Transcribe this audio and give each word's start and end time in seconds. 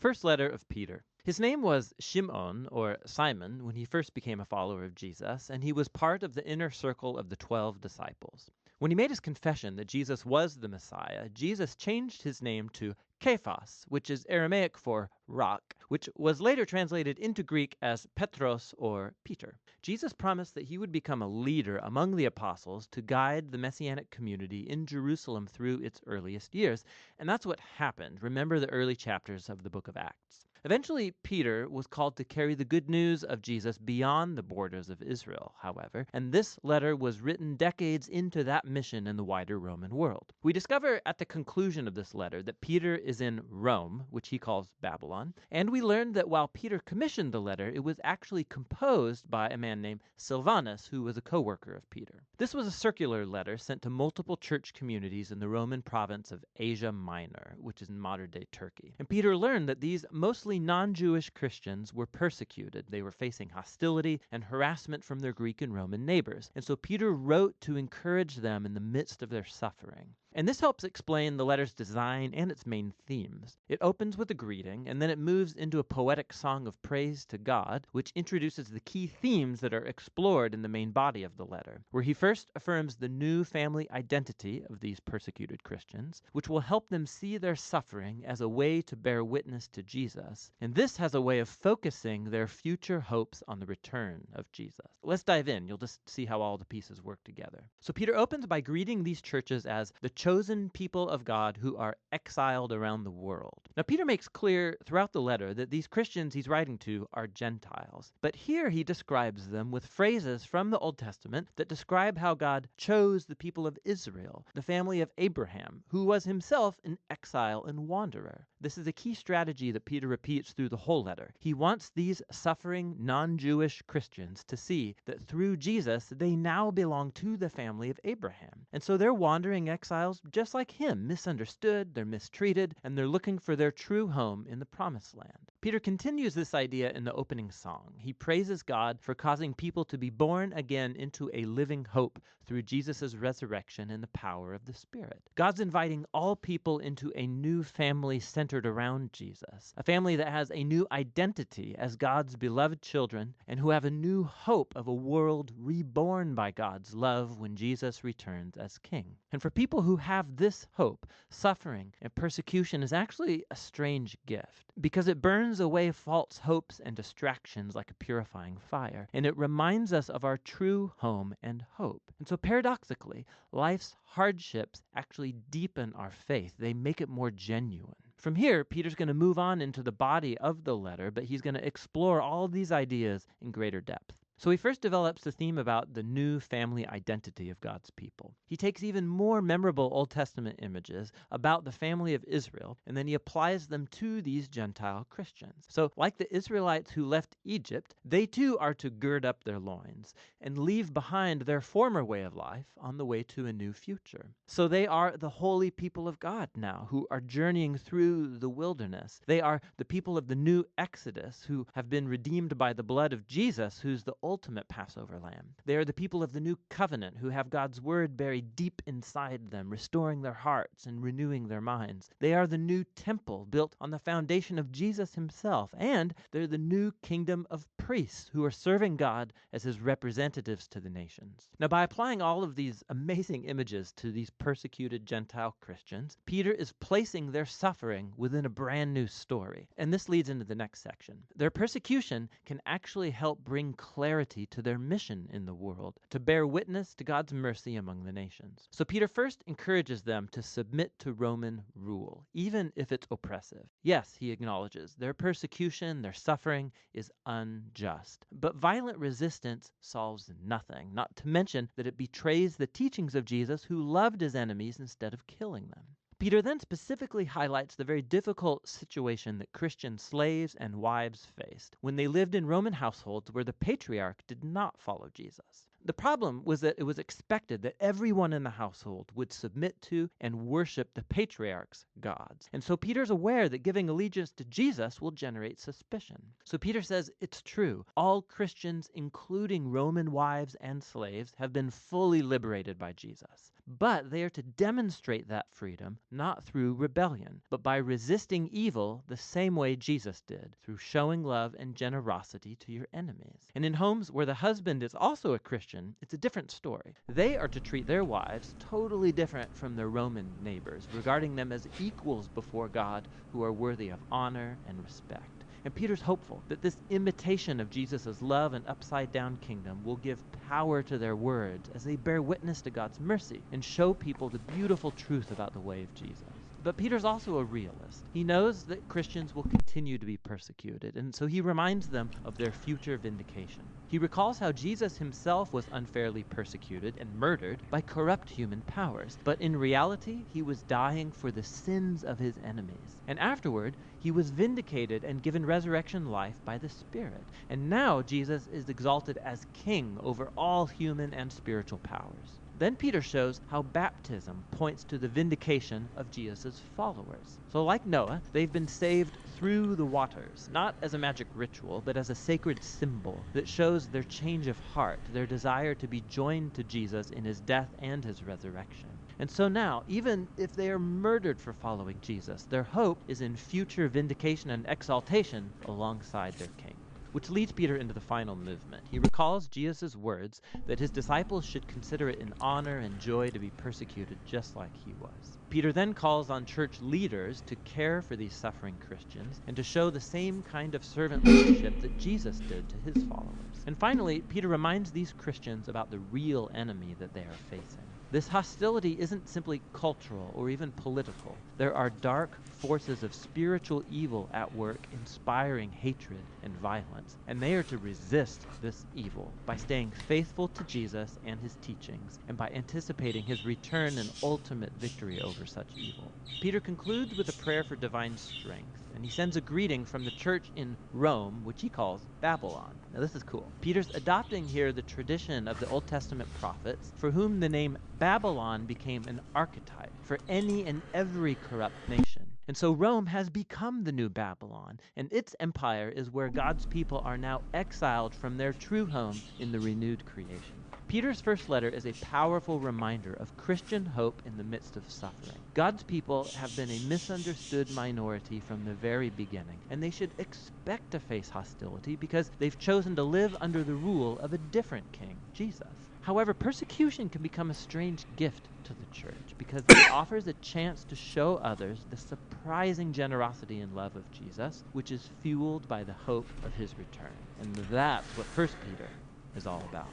First 0.00 0.24
letter 0.24 0.48
of 0.48 0.66
Peter. 0.70 1.04
His 1.24 1.38
name 1.38 1.60
was 1.60 1.92
Shimon, 2.00 2.68
or 2.72 2.96
Simon, 3.04 3.66
when 3.66 3.74
he 3.74 3.84
first 3.84 4.14
became 4.14 4.40
a 4.40 4.46
follower 4.46 4.82
of 4.82 4.94
Jesus, 4.94 5.50
and 5.50 5.62
he 5.62 5.74
was 5.74 5.88
part 5.88 6.22
of 6.22 6.32
the 6.32 6.46
inner 6.48 6.70
circle 6.70 7.18
of 7.18 7.28
the 7.28 7.36
twelve 7.36 7.82
disciples. 7.82 8.50
When 8.78 8.90
he 8.90 8.94
made 8.94 9.10
his 9.10 9.20
confession 9.20 9.76
that 9.76 9.88
Jesus 9.88 10.24
was 10.24 10.56
the 10.56 10.68
Messiah, 10.68 11.28
Jesus 11.28 11.76
changed 11.76 12.22
his 12.22 12.40
name 12.40 12.70
to 12.70 12.94
Cephas, 13.22 13.84
which 13.88 14.08
is 14.08 14.24
Aramaic 14.30 14.78
for 14.78 15.10
rock, 15.28 15.76
which 15.88 16.08
was 16.16 16.40
later 16.40 16.64
translated 16.64 17.18
into 17.18 17.42
Greek 17.42 17.76
as 17.82 18.06
Petros 18.14 18.74
or 18.78 19.14
Peter. 19.24 19.58
Jesus 19.82 20.14
promised 20.14 20.54
that 20.54 20.64
he 20.64 20.78
would 20.78 20.90
become 20.90 21.20
a 21.20 21.28
leader 21.28 21.76
among 21.82 22.16
the 22.16 22.24
apostles 22.24 22.86
to 22.86 23.02
guide 23.02 23.52
the 23.52 23.58
messianic 23.58 24.10
community 24.10 24.60
in 24.60 24.86
Jerusalem 24.86 25.46
through 25.46 25.82
its 25.82 26.00
earliest 26.06 26.54
years, 26.54 26.82
and 27.18 27.28
that's 27.28 27.44
what 27.44 27.60
happened. 27.60 28.22
Remember 28.22 28.58
the 28.58 28.70
early 28.70 28.96
chapters 28.96 29.50
of 29.50 29.64
the 29.64 29.70
book 29.70 29.86
of 29.86 29.98
Acts. 29.98 30.46
Eventually, 30.62 31.12
Peter 31.22 31.68
was 31.70 31.86
called 31.86 32.16
to 32.16 32.24
carry 32.24 32.54
the 32.54 32.66
good 32.66 32.90
news 32.90 33.24
of 33.24 33.40
Jesus 33.40 33.78
beyond 33.78 34.36
the 34.36 34.42
borders 34.42 34.90
of 34.90 35.00
Israel, 35.00 35.54
however, 35.58 36.06
and 36.12 36.32
this 36.32 36.58
letter 36.62 36.94
was 36.94 37.22
written 37.22 37.56
decades 37.56 38.08
into 38.08 38.44
that 38.44 38.66
mission 38.66 39.06
in 39.06 39.16
the 39.16 39.24
wider 39.24 39.58
Roman 39.58 39.94
world. 39.94 40.34
We 40.42 40.52
discover 40.52 41.00
at 41.06 41.16
the 41.16 41.24
conclusion 41.24 41.88
of 41.88 41.94
this 41.94 42.14
letter 42.14 42.42
that 42.42 42.60
Peter 42.60 42.94
is 42.94 43.22
in 43.22 43.40
Rome, 43.48 44.04
which 44.10 44.28
he 44.28 44.38
calls 44.38 44.68
Babylon, 44.82 45.32
and 45.50 45.70
we 45.70 45.80
learn 45.80 46.12
that 46.12 46.28
while 46.28 46.48
Peter 46.48 46.78
commissioned 46.78 47.32
the 47.32 47.40
letter, 47.40 47.70
it 47.70 47.82
was 47.82 47.98
actually 48.04 48.44
composed 48.44 49.30
by 49.30 49.48
a 49.48 49.56
man 49.56 49.80
named 49.80 50.02
Silvanus, 50.16 50.86
who 50.86 51.02
was 51.02 51.16
a 51.16 51.22
co 51.22 51.40
worker 51.40 51.74
of 51.74 51.88
Peter. 51.88 52.22
This 52.36 52.54
was 52.54 52.66
a 52.66 52.70
circular 52.70 53.24
letter 53.24 53.56
sent 53.56 53.80
to 53.82 53.90
multiple 53.90 54.36
church 54.36 54.74
communities 54.74 55.30
in 55.30 55.38
the 55.38 55.48
Roman 55.48 55.80
province 55.80 56.32
of 56.32 56.44
Asia 56.56 56.92
Minor, 56.92 57.54
which 57.58 57.80
is 57.80 57.88
in 57.88 57.98
modern 57.98 58.30
day 58.30 58.46
Turkey. 58.52 58.94
And 58.98 59.08
Peter 59.08 59.36
learned 59.36 59.68
that 59.68 59.80
these 59.80 60.04
mostly 60.10 60.49
mostly 60.50 60.66
non 60.66 60.94
Jewish 60.94 61.30
Christians 61.30 61.94
were 61.94 62.06
persecuted. 62.06 62.86
They 62.88 63.02
were 63.02 63.12
facing 63.12 63.50
hostility 63.50 64.20
and 64.32 64.42
harassment 64.42 65.04
from 65.04 65.20
their 65.20 65.32
Greek 65.32 65.62
and 65.62 65.72
Roman 65.72 66.04
neighbors. 66.04 66.50
And 66.56 66.64
so 66.64 66.74
Peter 66.74 67.12
wrote 67.12 67.60
to 67.60 67.76
encourage 67.76 68.34
them 68.34 68.66
in 68.66 68.74
the 68.74 68.80
midst 68.80 69.22
of 69.22 69.30
their 69.30 69.44
suffering. 69.44 70.16
And 70.32 70.46
this 70.46 70.60
helps 70.60 70.84
explain 70.84 71.36
the 71.36 71.44
letter's 71.44 71.72
design 71.72 72.32
and 72.34 72.52
its 72.52 72.64
main 72.64 72.92
themes. 73.06 73.58
It 73.68 73.78
opens 73.80 74.16
with 74.16 74.30
a 74.30 74.34
greeting, 74.34 74.88
and 74.88 75.02
then 75.02 75.10
it 75.10 75.18
moves 75.18 75.54
into 75.54 75.80
a 75.80 75.84
poetic 75.84 76.32
song 76.32 76.68
of 76.68 76.80
praise 76.82 77.24
to 77.26 77.38
God, 77.38 77.86
which 77.90 78.12
introduces 78.14 78.68
the 78.68 78.80
key 78.80 79.08
themes 79.08 79.60
that 79.60 79.74
are 79.74 79.84
explored 79.84 80.54
in 80.54 80.62
the 80.62 80.68
main 80.68 80.92
body 80.92 81.24
of 81.24 81.36
the 81.36 81.44
letter, 81.44 81.82
where 81.90 82.02
he 82.02 82.14
first 82.14 82.50
affirms 82.54 82.94
the 82.94 83.08
new 83.08 83.42
family 83.42 83.90
identity 83.90 84.62
of 84.70 84.78
these 84.78 85.00
persecuted 85.00 85.64
Christians, 85.64 86.22
which 86.32 86.48
will 86.48 86.60
help 86.60 86.88
them 86.88 87.06
see 87.06 87.36
their 87.36 87.56
suffering 87.56 88.22
as 88.24 88.40
a 88.40 88.48
way 88.48 88.82
to 88.82 88.96
bear 88.96 89.24
witness 89.24 89.66
to 89.68 89.82
Jesus. 89.82 90.52
And 90.60 90.74
this 90.74 90.96
has 90.96 91.14
a 91.14 91.20
way 91.20 91.40
of 91.40 91.48
focusing 91.48 92.30
their 92.30 92.46
future 92.46 93.00
hopes 93.00 93.42
on 93.48 93.58
the 93.58 93.66
return 93.66 94.26
of 94.34 94.50
Jesus. 94.52 94.86
Let's 95.02 95.24
dive 95.24 95.48
in. 95.48 95.66
You'll 95.66 95.76
just 95.76 96.08
see 96.08 96.24
how 96.24 96.40
all 96.40 96.56
the 96.56 96.64
pieces 96.64 97.02
work 97.02 97.18
together. 97.24 97.64
So 97.80 97.92
Peter 97.92 98.16
opens 98.16 98.46
by 98.46 98.60
greeting 98.60 99.02
these 99.02 99.20
churches 99.20 99.66
as 99.66 99.92
the 100.02 100.19
chosen 100.20 100.68
people 100.68 101.08
of 101.08 101.24
God 101.24 101.56
who 101.56 101.78
are 101.78 101.96
exiled 102.12 102.74
around 102.74 103.04
the 103.04 103.10
world. 103.10 103.70
Now, 103.74 103.84
Peter 103.84 104.04
makes 104.04 104.28
clear 104.28 104.76
throughout 104.84 105.14
the 105.14 105.22
letter 105.22 105.54
that 105.54 105.70
these 105.70 105.86
Christians 105.86 106.34
he's 106.34 106.46
writing 106.46 106.76
to 106.80 107.08
are 107.14 107.26
Gentiles, 107.26 108.12
but 108.20 108.36
here 108.36 108.68
he 108.68 108.84
describes 108.84 109.48
them 109.48 109.70
with 109.70 109.86
phrases 109.86 110.44
from 110.44 110.68
the 110.68 110.78
Old 110.78 110.98
Testament 110.98 111.48
that 111.56 111.70
describe 111.70 112.18
how 112.18 112.34
God 112.34 112.68
chose 112.76 113.24
the 113.24 113.34
people 113.34 113.66
of 113.66 113.78
Israel, 113.82 114.44
the 114.52 114.60
family 114.60 115.00
of 115.00 115.10
Abraham, 115.16 115.84
who 115.88 116.04
was 116.04 116.24
himself 116.24 116.78
an 116.84 116.98
exile 117.08 117.64
and 117.64 117.88
wanderer. 117.88 118.46
This 118.60 118.76
is 118.76 118.86
a 118.86 118.92
key 118.92 119.14
strategy 119.14 119.70
that 119.70 119.86
Peter 119.86 120.06
repeats 120.06 120.52
through 120.52 120.68
the 120.68 120.76
whole 120.76 121.02
letter. 121.02 121.32
He 121.38 121.54
wants 121.54 121.88
these 121.94 122.20
suffering 122.30 122.94
non 122.98 123.38
Jewish 123.38 123.80
Christians 123.86 124.44
to 124.44 124.56
see 124.58 124.96
that 125.06 125.22
through 125.22 125.56
Jesus 125.56 126.12
they 126.14 126.36
now 126.36 126.70
belong 126.70 127.12
to 127.12 127.38
the 127.38 127.48
family 127.48 127.88
of 127.88 127.98
Abraham. 128.04 128.66
And 128.70 128.82
so 128.82 128.98
they're 128.98 129.14
wandering 129.14 129.70
exiles 130.10 130.32
just 130.32 130.54
like 130.54 130.72
him, 130.72 131.06
misunderstood, 131.06 131.94
they're 131.94 132.04
mistreated, 132.04 132.74
and 132.82 132.98
they're 132.98 133.06
looking 133.06 133.38
for 133.38 133.54
their 133.54 133.70
true 133.70 134.08
home 134.08 134.44
in 134.48 134.58
the 134.58 134.66
promised 134.66 135.14
land. 135.16 135.52
Peter 135.62 135.78
continues 135.78 136.32
this 136.32 136.54
idea 136.54 136.90
in 136.92 137.04
the 137.04 137.12
opening 137.12 137.50
song. 137.50 137.92
He 137.98 138.14
praises 138.14 138.62
God 138.62 138.98
for 138.98 139.14
causing 139.14 139.52
people 139.52 139.84
to 139.84 139.98
be 139.98 140.08
born 140.08 140.54
again 140.54 140.96
into 140.96 141.30
a 141.34 141.44
living 141.44 141.84
hope 141.84 142.18
through 142.46 142.62
Jesus' 142.62 143.14
resurrection 143.14 143.90
and 143.90 144.02
the 144.02 144.08
power 144.08 144.54
of 144.54 144.64
the 144.64 144.72
Spirit. 144.72 145.20
God's 145.34 145.60
inviting 145.60 146.06
all 146.14 146.34
people 146.34 146.78
into 146.78 147.12
a 147.14 147.26
new 147.26 147.62
family 147.62 148.20
centered 148.20 148.66
around 148.66 149.12
Jesus, 149.12 149.74
a 149.76 149.82
family 149.82 150.16
that 150.16 150.30
has 150.30 150.50
a 150.50 150.64
new 150.64 150.86
identity 150.90 151.76
as 151.78 151.94
God's 151.94 152.36
beloved 152.36 152.80
children 152.80 153.34
and 153.46 153.60
who 153.60 153.68
have 153.68 153.84
a 153.84 153.90
new 153.90 154.24
hope 154.24 154.72
of 154.74 154.88
a 154.88 154.94
world 154.94 155.52
reborn 155.58 156.34
by 156.34 156.50
God's 156.52 156.94
love 156.94 157.38
when 157.38 157.54
Jesus 157.54 158.02
returns 158.02 158.56
as 158.56 158.78
King. 158.78 159.14
And 159.30 159.42
for 159.42 159.50
people 159.50 159.82
who 159.82 159.96
have 159.96 160.36
this 160.36 160.66
hope, 160.72 161.06
suffering 161.28 161.92
and 162.00 162.14
persecution 162.14 162.82
is 162.82 162.94
actually 162.94 163.44
a 163.50 163.56
strange 163.56 164.16
gift 164.26 164.72
because 164.80 165.06
it 165.06 165.20
burns 165.20 165.49
away 165.58 165.90
false 165.90 166.38
hopes 166.38 166.78
and 166.78 166.94
distractions 166.94 167.74
like 167.74 167.90
a 167.90 167.94
purifying 167.94 168.56
fire, 168.58 169.08
and 169.12 169.26
it 169.26 169.36
reminds 169.36 169.92
us 169.92 170.08
of 170.08 170.24
our 170.24 170.36
true 170.36 170.92
home 170.98 171.34
and 171.42 171.64
hope. 171.72 172.12
And 172.20 172.28
so, 172.28 172.36
paradoxically, 172.36 173.26
life's 173.50 173.96
hardships 174.04 174.82
actually 174.94 175.32
deepen 175.50 175.92
our 175.94 176.12
faith, 176.12 176.54
they 176.58 176.74
make 176.74 177.00
it 177.00 177.08
more 177.08 177.32
genuine. 177.32 177.96
From 178.16 178.36
here, 178.36 178.64
Peter's 178.64 178.94
going 178.94 179.08
to 179.08 179.14
move 179.14 179.38
on 179.38 179.62
into 179.62 179.82
the 179.82 179.90
body 179.90 180.36
of 180.38 180.64
the 180.64 180.76
letter, 180.76 181.10
but 181.10 181.24
he's 181.24 181.40
going 181.40 181.54
to 181.54 181.66
explore 181.66 182.20
all 182.20 182.46
these 182.48 182.70
ideas 182.70 183.26
in 183.40 183.50
greater 183.50 183.80
depth. 183.80 184.19
So 184.40 184.50
he 184.50 184.56
first 184.56 184.80
develops 184.80 185.20
the 185.20 185.32
theme 185.32 185.58
about 185.58 185.92
the 185.92 186.02
new 186.02 186.40
family 186.40 186.86
identity 186.86 187.50
of 187.50 187.60
God's 187.60 187.90
people. 187.90 188.34
He 188.46 188.56
takes 188.56 188.82
even 188.82 189.06
more 189.06 189.42
memorable 189.42 189.90
Old 189.92 190.10
Testament 190.10 190.60
images 190.62 191.12
about 191.30 191.66
the 191.66 191.72
family 191.72 192.14
of 192.14 192.24
Israel, 192.24 192.78
and 192.86 192.96
then 192.96 193.06
he 193.06 193.12
applies 193.12 193.66
them 193.66 193.86
to 193.88 194.22
these 194.22 194.48
Gentile 194.48 195.06
Christians. 195.10 195.66
So, 195.68 195.92
like 195.94 196.16
the 196.16 196.34
Israelites 196.34 196.90
who 196.90 197.04
left 197.04 197.36
Egypt, 197.44 197.94
they 198.02 198.24
too 198.24 198.56
are 198.56 198.72
to 198.72 198.88
gird 198.88 199.26
up 199.26 199.44
their 199.44 199.58
loins 199.58 200.14
and 200.40 200.56
leave 200.56 200.94
behind 200.94 201.42
their 201.42 201.60
former 201.60 202.02
way 202.02 202.22
of 202.22 202.34
life 202.34 202.72
on 202.80 202.96
the 202.96 203.04
way 203.04 203.22
to 203.22 203.44
a 203.44 203.52
new 203.52 203.74
future. 203.74 204.30
So 204.46 204.66
they 204.66 204.86
are 204.86 205.16
the 205.16 205.28
holy 205.28 205.70
people 205.70 206.08
of 206.08 206.18
God 206.18 206.48
now 206.56 206.86
who 206.90 207.06
are 207.10 207.20
journeying 207.20 207.76
through 207.76 208.38
the 208.38 208.48
wilderness. 208.48 209.20
They 209.26 209.42
are 209.42 209.60
the 209.76 209.84
people 209.84 210.16
of 210.16 210.28
the 210.28 210.34
new 210.34 210.64
Exodus 210.78 211.44
who 211.46 211.66
have 211.74 211.90
been 211.90 212.08
redeemed 212.08 212.56
by 212.56 212.72
the 212.72 212.82
blood 212.82 213.12
of 213.12 213.26
Jesus, 213.26 213.80
who's 213.80 214.04
the 214.04 214.14
ultimate 214.30 214.68
Passover 214.68 215.18
lamb. 215.18 215.56
They 215.66 215.74
are 215.74 215.84
the 215.84 215.92
people 215.92 216.22
of 216.22 216.32
the 216.32 216.40
new 216.40 216.56
covenant 216.68 217.16
who 217.18 217.30
have 217.30 217.50
God's 217.50 217.80
word 217.80 218.16
buried 218.16 218.54
deep 218.54 218.80
inside 218.86 219.50
them, 219.50 219.68
restoring 219.68 220.22
their 220.22 220.32
hearts 220.32 220.86
and 220.86 221.02
renewing 221.02 221.48
their 221.48 221.60
minds. 221.60 222.08
They 222.20 222.32
are 222.34 222.46
the 222.46 222.56
new 222.56 222.84
temple 222.94 223.48
built 223.50 223.74
on 223.80 223.90
the 223.90 223.98
foundation 223.98 224.56
of 224.56 224.70
Jesus 224.70 225.16
himself, 225.16 225.74
and 225.76 226.14
they're 226.30 226.46
the 226.46 226.58
new 226.58 226.92
kingdom 227.02 227.44
of 227.50 227.66
priests 227.76 228.30
who 228.32 228.44
are 228.44 228.52
serving 228.52 228.98
God 228.98 229.32
as 229.52 229.64
his 229.64 229.80
representatives 229.80 230.68
to 230.68 230.78
the 230.78 230.88
nations. 230.88 231.50
Now, 231.58 231.66
by 231.66 231.82
applying 231.82 232.22
all 232.22 232.44
of 232.44 232.54
these 232.54 232.84
amazing 232.88 233.46
images 233.46 233.90
to 233.94 234.12
these 234.12 234.30
persecuted 234.30 235.06
Gentile 235.06 235.56
Christians, 235.60 236.16
Peter 236.24 236.52
is 236.52 236.70
placing 236.78 237.32
their 237.32 237.46
suffering 237.46 238.12
within 238.16 238.46
a 238.46 238.48
brand 238.48 238.94
new 238.94 239.08
story. 239.08 239.66
And 239.76 239.92
this 239.92 240.08
leads 240.08 240.28
into 240.28 240.44
the 240.44 240.54
next 240.54 240.82
section. 240.82 241.18
Their 241.34 241.50
persecution 241.50 242.28
can 242.44 242.60
actually 242.64 243.10
help 243.10 243.42
bring 243.42 243.72
clarity 243.72 244.19
to 244.24 244.62
their 244.62 244.78
mission 244.78 245.28
in 245.32 245.46
the 245.46 245.54
world, 245.54 245.98
to 246.10 246.20
bear 246.20 246.46
witness 246.46 246.94
to 246.94 247.04
God's 247.04 247.32
mercy 247.32 247.76
among 247.76 248.04
the 248.04 248.12
nations. 248.12 248.68
So 248.70 248.84
Peter 248.84 249.08
first 249.08 249.42
encourages 249.46 250.02
them 250.02 250.28
to 250.32 250.42
submit 250.42 250.98
to 251.00 251.12
Roman 251.12 251.62
rule, 251.74 252.26
even 252.34 252.72
if 252.76 252.92
it's 252.92 253.06
oppressive. 253.10 253.66
Yes, 253.82 254.16
he 254.18 254.30
acknowledges, 254.30 254.94
their 254.96 255.14
persecution, 255.14 256.02
their 256.02 256.12
suffering 256.12 256.72
is 256.94 257.10
unjust. 257.26 258.26
But 258.32 258.56
violent 258.56 258.98
resistance 258.98 259.72
solves 259.80 260.30
nothing, 260.44 260.94
not 260.94 261.14
to 261.16 261.28
mention 261.28 261.68
that 261.76 261.86
it 261.86 261.96
betrays 261.96 262.56
the 262.56 262.66
teachings 262.66 263.14
of 263.14 263.24
Jesus 263.24 263.64
who 263.64 263.82
loved 263.82 264.20
his 264.20 264.34
enemies 264.34 264.78
instead 264.78 265.14
of 265.14 265.26
killing 265.26 265.68
them. 265.68 265.84
Peter 266.20 266.42
then 266.42 266.60
specifically 266.60 267.24
highlights 267.24 267.76
the 267.76 267.84
very 267.84 268.02
difficult 268.02 268.68
situation 268.68 269.38
that 269.38 269.52
Christian 269.52 269.96
slaves 269.96 270.54
and 270.54 270.76
wives 270.76 271.24
faced 271.24 271.78
when 271.80 271.96
they 271.96 272.08
lived 272.08 272.34
in 272.34 272.44
Roman 272.44 272.74
households 272.74 273.32
where 273.32 273.42
the 273.42 273.54
patriarch 273.54 274.22
did 274.26 274.44
not 274.44 274.78
follow 274.78 275.08
Jesus. 275.14 275.66
The 275.82 275.94
problem 275.94 276.44
was 276.44 276.60
that 276.60 276.74
it 276.76 276.82
was 276.82 276.98
expected 276.98 277.62
that 277.62 277.76
everyone 277.80 278.34
in 278.34 278.42
the 278.42 278.50
household 278.50 279.10
would 279.14 279.32
submit 279.32 279.80
to 279.82 280.10
and 280.20 280.46
worship 280.46 280.92
the 280.92 281.02
patriarch's 281.04 281.86
gods. 282.00 282.50
And 282.52 282.62
so 282.62 282.76
Peter's 282.76 283.08
aware 283.08 283.48
that 283.48 283.62
giving 283.62 283.88
allegiance 283.88 284.30
to 284.32 284.44
Jesus 284.44 285.00
will 285.00 285.12
generate 285.12 285.58
suspicion. 285.58 286.34
So 286.44 286.58
Peter 286.58 286.82
says 286.82 287.10
it's 287.22 287.40
true. 287.40 287.86
All 287.96 288.20
Christians, 288.20 288.90
including 288.92 289.70
Roman 289.70 290.12
wives 290.12 290.54
and 290.56 290.84
slaves, 290.84 291.32
have 291.38 291.54
been 291.54 291.70
fully 291.70 292.20
liberated 292.20 292.78
by 292.78 292.92
Jesus. 292.92 293.50
But 293.78 294.10
they 294.10 294.22
are 294.22 294.30
to 294.30 294.42
demonstrate 294.42 295.28
that 295.28 295.46
freedom 295.52 295.98
not 296.10 296.44
through 296.44 296.74
rebellion, 296.74 297.40
but 297.50 297.62
by 297.62 297.76
resisting 297.76 298.48
evil 298.48 299.04
the 299.06 299.16
same 299.16 299.54
way 299.54 299.76
Jesus 299.76 300.22
did, 300.22 300.56
through 300.62 300.78
showing 300.78 301.22
love 301.22 301.54
and 301.58 301.74
generosity 301.74 302.56
to 302.56 302.72
your 302.72 302.88
enemies. 302.92 303.48
And 303.54 303.64
in 303.64 303.74
homes 303.74 304.10
where 304.10 304.26
the 304.26 304.34
husband 304.34 304.82
is 304.82 304.94
also 304.94 305.34
a 305.34 305.38
Christian, 305.38 305.94
it's 306.00 306.14
a 306.14 306.18
different 306.18 306.50
story. 306.50 306.94
They 307.08 307.36
are 307.36 307.48
to 307.48 307.60
treat 307.60 307.86
their 307.86 308.04
wives 308.04 308.54
totally 308.58 309.12
different 309.12 309.54
from 309.54 309.76
their 309.76 309.88
Roman 309.88 310.36
neighbors, 310.40 310.88
regarding 310.92 311.36
them 311.36 311.52
as 311.52 311.68
equals 311.78 312.28
before 312.28 312.68
God 312.68 313.08
who 313.28 313.42
are 313.42 313.52
worthy 313.52 313.88
of 313.88 314.02
honor 314.10 314.58
and 314.66 314.82
respect. 314.82 315.39
And 315.64 315.74
Peter's 315.74 316.00
hopeful 316.02 316.42
that 316.48 316.62
this 316.62 316.78
imitation 316.88 317.60
of 317.60 317.70
Jesus' 317.70 318.22
love 318.22 318.54
and 318.54 318.66
upside 318.66 319.12
down 319.12 319.36
kingdom 319.38 319.82
will 319.84 319.96
give 319.96 320.24
power 320.32 320.82
to 320.82 320.96
their 320.96 321.16
words 321.16 321.68
as 321.74 321.84
they 321.84 321.96
bear 321.96 322.22
witness 322.22 322.62
to 322.62 322.70
God's 322.70 322.98
mercy 322.98 323.42
and 323.52 323.62
show 323.64 323.92
people 323.92 324.30
the 324.30 324.38
beautiful 324.38 324.90
truth 324.90 325.30
about 325.30 325.52
the 325.52 325.60
way 325.60 325.82
of 325.82 325.94
Jesus. 325.94 326.39
But 326.62 326.76
Peter's 326.76 327.06
also 327.06 327.38
a 327.38 327.44
realist. 327.44 328.04
He 328.12 328.22
knows 328.22 328.64
that 328.64 328.86
Christians 328.86 329.34
will 329.34 329.44
continue 329.44 329.96
to 329.96 330.04
be 330.04 330.18
persecuted, 330.18 330.94
and 330.94 331.14
so 331.14 331.26
he 331.26 331.40
reminds 331.40 331.88
them 331.88 332.10
of 332.22 332.36
their 332.36 332.52
future 332.52 332.98
vindication. 332.98 333.64
He 333.86 333.96
recalls 333.96 334.38
how 334.38 334.52
Jesus 334.52 334.98
himself 334.98 335.54
was 335.54 335.68
unfairly 335.72 336.22
persecuted 336.22 336.98
and 337.00 337.14
murdered 337.14 337.62
by 337.70 337.80
corrupt 337.80 338.28
human 338.28 338.60
powers, 338.62 339.16
but 339.24 339.40
in 339.40 339.56
reality, 339.56 340.26
he 340.28 340.42
was 340.42 340.62
dying 340.62 341.12
for 341.12 341.32
the 341.32 341.42
sins 341.42 342.04
of 342.04 342.18
his 342.18 342.36
enemies. 342.44 343.00
And 343.06 343.18
afterward, 343.18 343.78
he 343.98 344.10
was 344.10 344.28
vindicated 344.30 345.02
and 345.02 345.22
given 345.22 345.46
resurrection 345.46 346.06
life 346.06 346.42
by 346.44 346.58
the 346.58 346.68
Spirit. 346.68 347.30
And 347.48 347.70
now 347.70 348.02
Jesus 348.02 348.46
is 348.46 348.68
exalted 348.68 349.16
as 349.24 349.46
king 349.54 349.96
over 350.00 350.30
all 350.36 350.66
human 350.66 351.14
and 351.14 351.32
spiritual 351.32 351.78
powers. 351.78 352.39
Then 352.60 352.76
Peter 352.76 353.00
shows 353.00 353.40
how 353.46 353.62
baptism 353.62 354.44
points 354.50 354.84
to 354.84 354.98
the 354.98 355.08
vindication 355.08 355.88
of 355.96 356.10
Jesus' 356.10 356.60
followers. 356.76 357.38
So, 357.50 357.64
like 357.64 357.86
Noah, 357.86 358.20
they've 358.34 358.52
been 358.52 358.68
saved 358.68 359.16
through 359.38 359.76
the 359.76 359.86
waters, 359.86 360.50
not 360.52 360.74
as 360.82 360.92
a 360.92 360.98
magic 360.98 361.26
ritual, 361.34 361.80
but 361.82 361.96
as 361.96 362.10
a 362.10 362.14
sacred 362.14 362.62
symbol 362.62 363.18
that 363.32 363.48
shows 363.48 363.88
their 363.88 364.02
change 364.02 364.46
of 364.46 364.58
heart, 364.74 365.00
their 365.14 365.24
desire 365.24 365.74
to 365.76 365.88
be 365.88 366.02
joined 366.10 366.52
to 366.52 366.62
Jesus 366.62 367.08
in 367.08 367.24
his 367.24 367.40
death 367.40 367.70
and 367.78 368.04
his 368.04 368.22
resurrection. 368.22 368.90
And 369.18 369.30
so 369.30 369.48
now, 369.48 369.82
even 369.88 370.28
if 370.36 370.54
they 370.54 370.68
are 370.68 370.78
murdered 370.78 371.40
for 371.40 371.54
following 371.54 371.96
Jesus, 372.02 372.42
their 372.42 372.64
hope 372.64 372.98
is 373.08 373.22
in 373.22 373.36
future 373.36 373.88
vindication 373.88 374.50
and 374.50 374.66
exaltation 374.68 375.50
alongside 375.64 376.34
their 376.34 376.48
king 376.58 376.74
which 377.12 377.30
leads 377.30 377.52
Peter 377.52 377.76
into 377.76 377.94
the 377.94 378.00
final 378.00 378.36
movement. 378.36 378.84
He 378.88 378.98
recalls 378.98 379.48
Jesus' 379.48 379.96
words 379.96 380.40
that 380.66 380.78
his 380.78 380.90
disciples 380.90 381.44
should 381.44 381.66
consider 381.66 382.08
it 382.08 382.20
an 382.20 382.34
honor 382.40 382.78
and 382.78 382.98
joy 382.98 383.30
to 383.30 383.38
be 383.38 383.50
persecuted 383.50 384.24
just 384.24 384.56
like 384.56 384.76
he 384.76 384.94
was. 384.94 385.38
Peter 385.50 385.72
then 385.72 385.92
calls 385.94 386.30
on 386.30 386.44
church 386.44 386.80
leaders 386.80 387.40
to 387.42 387.56
care 387.56 388.02
for 388.02 388.16
these 388.16 388.34
suffering 388.34 388.78
Christians 388.78 389.40
and 389.46 389.56
to 389.56 389.62
show 389.62 389.90
the 389.90 390.00
same 390.00 390.42
kind 390.42 390.74
of 390.74 390.84
servant 390.84 391.26
leadership 391.26 391.80
that 391.80 391.98
Jesus 391.98 392.40
did 392.40 392.68
to 392.68 392.76
his 392.78 393.02
followers. 393.02 393.62
And 393.66 393.78
finally, 393.78 394.20
Peter 394.22 394.48
reminds 394.48 394.92
these 394.92 395.12
Christians 395.12 395.68
about 395.68 395.90
the 395.90 395.98
real 395.98 396.50
enemy 396.54 396.94
that 396.94 397.12
they 397.12 397.22
are 397.22 397.40
facing. 397.48 397.84
This 398.10 398.28
hostility 398.28 398.98
isn't 398.98 399.28
simply 399.28 399.62
cultural 399.72 400.32
or 400.34 400.50
even 400.50 400.72
political. 400.72 401.44
There 401.56 401.74
are 401.74 401.90
dark 401.90 402.40
forces 402.50 403.02
of 403.02 403.14
spiritual 403.14 403.82
evil 403.88 404.30
at 404.32 404.52
work, 404.52 404.86
inspiring 404.90 405.72
hatred 405.72 406.26
and 406.42 406.56
violence, 406.56 407.16
and 407.26 407.42
they 407.42 407.54
are 407.54 407.62
to 407.64 407.78
resist 407.78 408.46
this 408.60 408.86
evil 408.92 409.38
by 409.46 409.56
staying 409.56 409.92
faithful 409.92 410.48
to 410.48 410.64
Jesus 410.64 411.18
and 411.22 411.40
his 411.40 411.56
teachings, 411.56 412.18
and 412.28 412.36
by 412.36 412.48
anticipating 412.48 413.26
his 413.26 413.44
return 413.44 413.98
and 413.98 414.10
ultimate 414.22 414.72
victory 414.74 415.20
over 415.20 415.46
such 415.46 415.74
evil. 415.76 416.14
Peter 416.40 416.60
concludes 416.60 417.14
with 417.14 417.28
a 417.28 417.34
prayer 417.34 417.62
for 417.62 417.76
divine 417.76 418.16
strength 418.16 418.80
and 418.94 419.04
he 419.04 419.10
sends 419.10 419.36
a 419.36 419.40
greeting 419.40 419.84
from 419.84 420.04
the 420.04 420.10
church 420.10 420.50
in 420.56 420.76
Rome, 420.92 421.44
which 421.44 421.60
he 421.60 421.68
calls 421.68 422.06
Babylon. 422.20 422.80
Now, 422.92 423.00
this 423.00 423.14
is 423.14 423.22
cool. 423.22 423.52
Peter's 423.60 423.90
adopting 423.94 424.48
here 424.48 424.72
the 424.72 424.82
tradition 424.82 425.46
of 425.46 425.58
the 425.58 425.66
Old 425.66 425.86
Testament 425.86 426.32
prophets, 426.34 426.92
for 426.96 427.10
whom 427.10 427.40
the 427.40 427.48
name 427.48 427.78
Babylon 427.92 428.66
became 428.66 429.06
an 429.06 429.20
archetype 429.34 429.92
for 430.00 430.18
any 430.28 430.64
and 430.64 430.82
every 430.94 431.36
corrupt 431.36 431.88
nation. 431.88 432.19
And 432.50 432.56
so 432.56 432.72
Rome 432.72 433.06
has 433.06 433.30
become 433.30 433.84
the 433.84 433.92
new 433.92 434.08
Babylon, 434.08 434.80
and 434.96 435.06
its 435.12 435.36
empire 435.38 435.88
is 435.88 436.10
where 436.10 436.28
God's 436.28 436.66
people 436.66 437.00
are 437.04 437.16
now 437.16 437.42
exiled 437.54 438.12
from 438.12 438.38
their 438.38 438.52
true 438.52 438.86
home 438.86 439.22
in 439.38 439.52
the 439.52 439.60
renewed 439.60 440.04
creation. 440.04 440.66
Peter's 440.88 441.20
first 441.20 441.48
letter 441.48 441.68
is 441.68 441.86
a 441.86 441.92
powerful 441.92 442.58
reminder 442.58 443.12
of 443.12 443.36
Christian 443.36 443.86
hope 443.86 444.20
in 444.24 444.36
the 444.36 444.42
midst 444.42 444.76
of 444.76 444.90
suffering. 444.90 445.44
God's 445.54 445.84
people 445.84 446.32
have 446.34 446.56
been 446.56 446.72
a 446.72 446.80
misunderstood 446.80 447.70
minority 447.70 448.40
from 448.40 448.64
the 448.64 448.74
very 448.74 449.10
beginning, 449.10 449.62
and 449.68 449.80
they 449.80 449.90
should 449.90 450.12
expect 450.18 450.90
to 450.90 450.98
face 450.98 451.28
hostility 451.30 451.94
because 451.94 452.32
they've 452.40 452.58
chosen 452.58 452.96
to 452.96 453.04
live 453.04 453.36
under 453.40 453.62
the 453.62 453.76
rule 453.76 454.18
of 454.18 454.32
a 454.32 454.38
different 454.38 454.90
king, 454.90 455.20
Jesus. 455.32 455.89
However, 456.02 456.32
persecution 456.32 457.08
can 457.08 457.22
become 457.22 457.50
a 457.50 457.54
strange 457.54 458.04
gift 458.16 458.48
to 458.64 458.72
the 458.72 458.86
church 458.92 459.34
because 459.36 459.62
it 459.68 459.90
offers 459.92 460.26
a 460.26 460.32
chance 460.34 460.84
to 460.84 460.96
show 460.96 461.36
others 461.36 461.80
the 461.90 461.96
surprising 461.96 462.92
generosity 462.92 463.60
and 463.60 463.74
love 463.74 463.96
of 463.96 464.10
Jesus, 464.10 464.64
which 464.72 464.90
is 464.90 465.10
fueled 465.22 465.68
by 465.68 465.84
the 465.84 465.92
hope 465.92 466.28
of 466.44 466.54
his 466.54 466.76
return. 466.78 467.16
And 467.40 467.54
that's 467.70 468.06
what 468.16 468.26
1 468.26 468.48
Peter 468.68 468.88
is 469.36 469.46
all 469.46 469.62
about. 469.70 469.88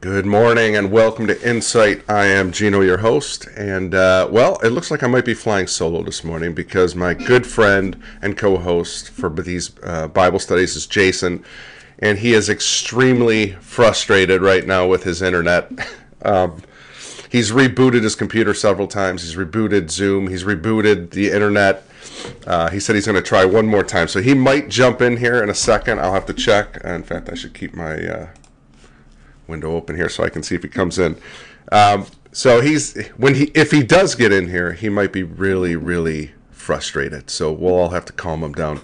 Good 0.00 0.26
morning 0.26 0.76
and 0.76 0.92
welcome 0.92 1.26
to 1.26 1.42
Insite. 1.42 2.08
I 2.08 2.26
am 2.26 2.52
Gino, 2.52 2.82
your 2.82 2.98
host, 2.98 3.48
and 3.56 3.96
uh, 3.96 4.28
well, 4.30 4.60
it 4.62 4.68
looks 4.68 4.92
like 4.92 5.02
I 5.02 5.08
might 5.08 5.24
be 5.24 5.34
flying 5.34 5.66
solo 5.66 6.04
this 6.04 6.22
morning 6.22 6.54
because 6.54 6.94
my 6.94 7.14
good 7.14 7.44
friend 7.44 8.00
and 8.22 8.36
co-host 8.36 9.10
for 9.10 9.28
these 9.28 9.72
uh, 9.82 10.06
Bible 10.06 10.38
studies 10.38 10.76
is 10.76 10.86
Jason, 10.86 11.44
and 11.98 12.16
he 12.16 12.32
is 12.32 12.48
extremely 12.48 13.54
frustrated 13.54 14.40
right 14.40 14.64
now 14.64 14.86
with 14.86 15.02
his 15.02 15.20
internet. 15.20 15.72
Um, 16.20 16.62
he's 17.30 17.52
rebooted 17.52 18.02
his 18.02 18.16
computer 18.16 18.52
several 18.52 18.88
times. 18.88 19.22
He's 19.22 19.36
rebooted 19.36 19.88
Zoom. 19.88 20.26
He's 20.26 20.42
rebooted 20.42 21.12
the 21.12 21.30
internet. 21.30 21.84
Uh, 22.44 22.70
he 22.70 22.80
said 22.80 22.96
he's 22.96 23.06
going 23.06 23.14
to 23.14 23.22
try 23.22 23.44
one 23.44 23.68
more 23.68 23.84
time, 23.84 24.08
so 24.08 24.20
he 24.20 24.34
might 24.34 24.68
jump 24.68 25.00
in 25.00 25.18
here 25.18 25.40
in 25.44 25.48
a 25.48 25.54
second. 25.54 26.00
I'll 26.00 26.14
have 26.14 26.26
to 26.26 26.34
check. 26.34 26.76
In 26.82 27.04
fact, 27.04 27.30
I 27.30 27.36
should 27.36 27.54
keep 27.54 27.72
my 27.72 28.04
uh, 28.04 28.26
window 29.48 29.74
open 29.74 29.96
here 29.96 30.08
so 30.08 30.22
I 30.22 30.28
can 30.28 30.42
see 30.42 30.54
if 30.54 30.62
he 30.62 30.68
comes 30.68 30.98
in. 30.98 31.16
Um, 31.72 32.06
so 32.32 32.60
he's 32.60 32.96
when 33.16 33.34
he 33.34 33.44
if 33.54 33.70
he 33.70 33.82
does 33.82 34.14
get 34.14 34.32
in 34.32 34.48
here, 34.48 34.72
he 34.72 34.88
might 34.88 35.12
be 35.12 35.22
really 35.22 35.74
really 35.74 36.32
frustrated. 36.50 37.30
So 37.30 37.50
we'll 37.50 37.74
all 37.74 37.88
have 37.88 38.04
to 38.04 38.12
calm 38.12 38.44
him 38.44 38.52
down. 38.52 38.80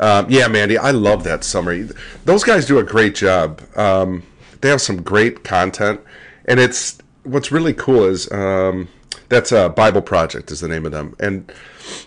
Um, 0.00 0.26
yeah, 0.28 0.48
Mandy, 0.48 0.76
I 0.76 0.90
love 0.90 1.24
that 1.24 1.44
summary. 1.44 1.88
Those 2.24 2.42
guys 2.42 2.66
do 2.66 2.78
a 2.78 2.82
great 2.82 3.14
job. 3.14 3.60
Um, 3.76 4.24
they 4.60 4.68
have 4.68 4.80
some 4.80 5.02
great 5.02 5.44
content, 5.44 6.00
and 6.46 6.58
it's 6.58 6.98
what's 7.22 7.52
really 7.52 7.72
cool 7.72 8.04
is 8.04 8.30
um, 8.32 8.88
that's 9.30 9.52
a 9.52 9.68
Bible 9.68 10.02
Project 10.02 10.50
is 10.50 10.60
the 10.60 10.68
name 10.68 10.84
of 10.84 10.92
them, 10.92 11.16
and 11.20 11.50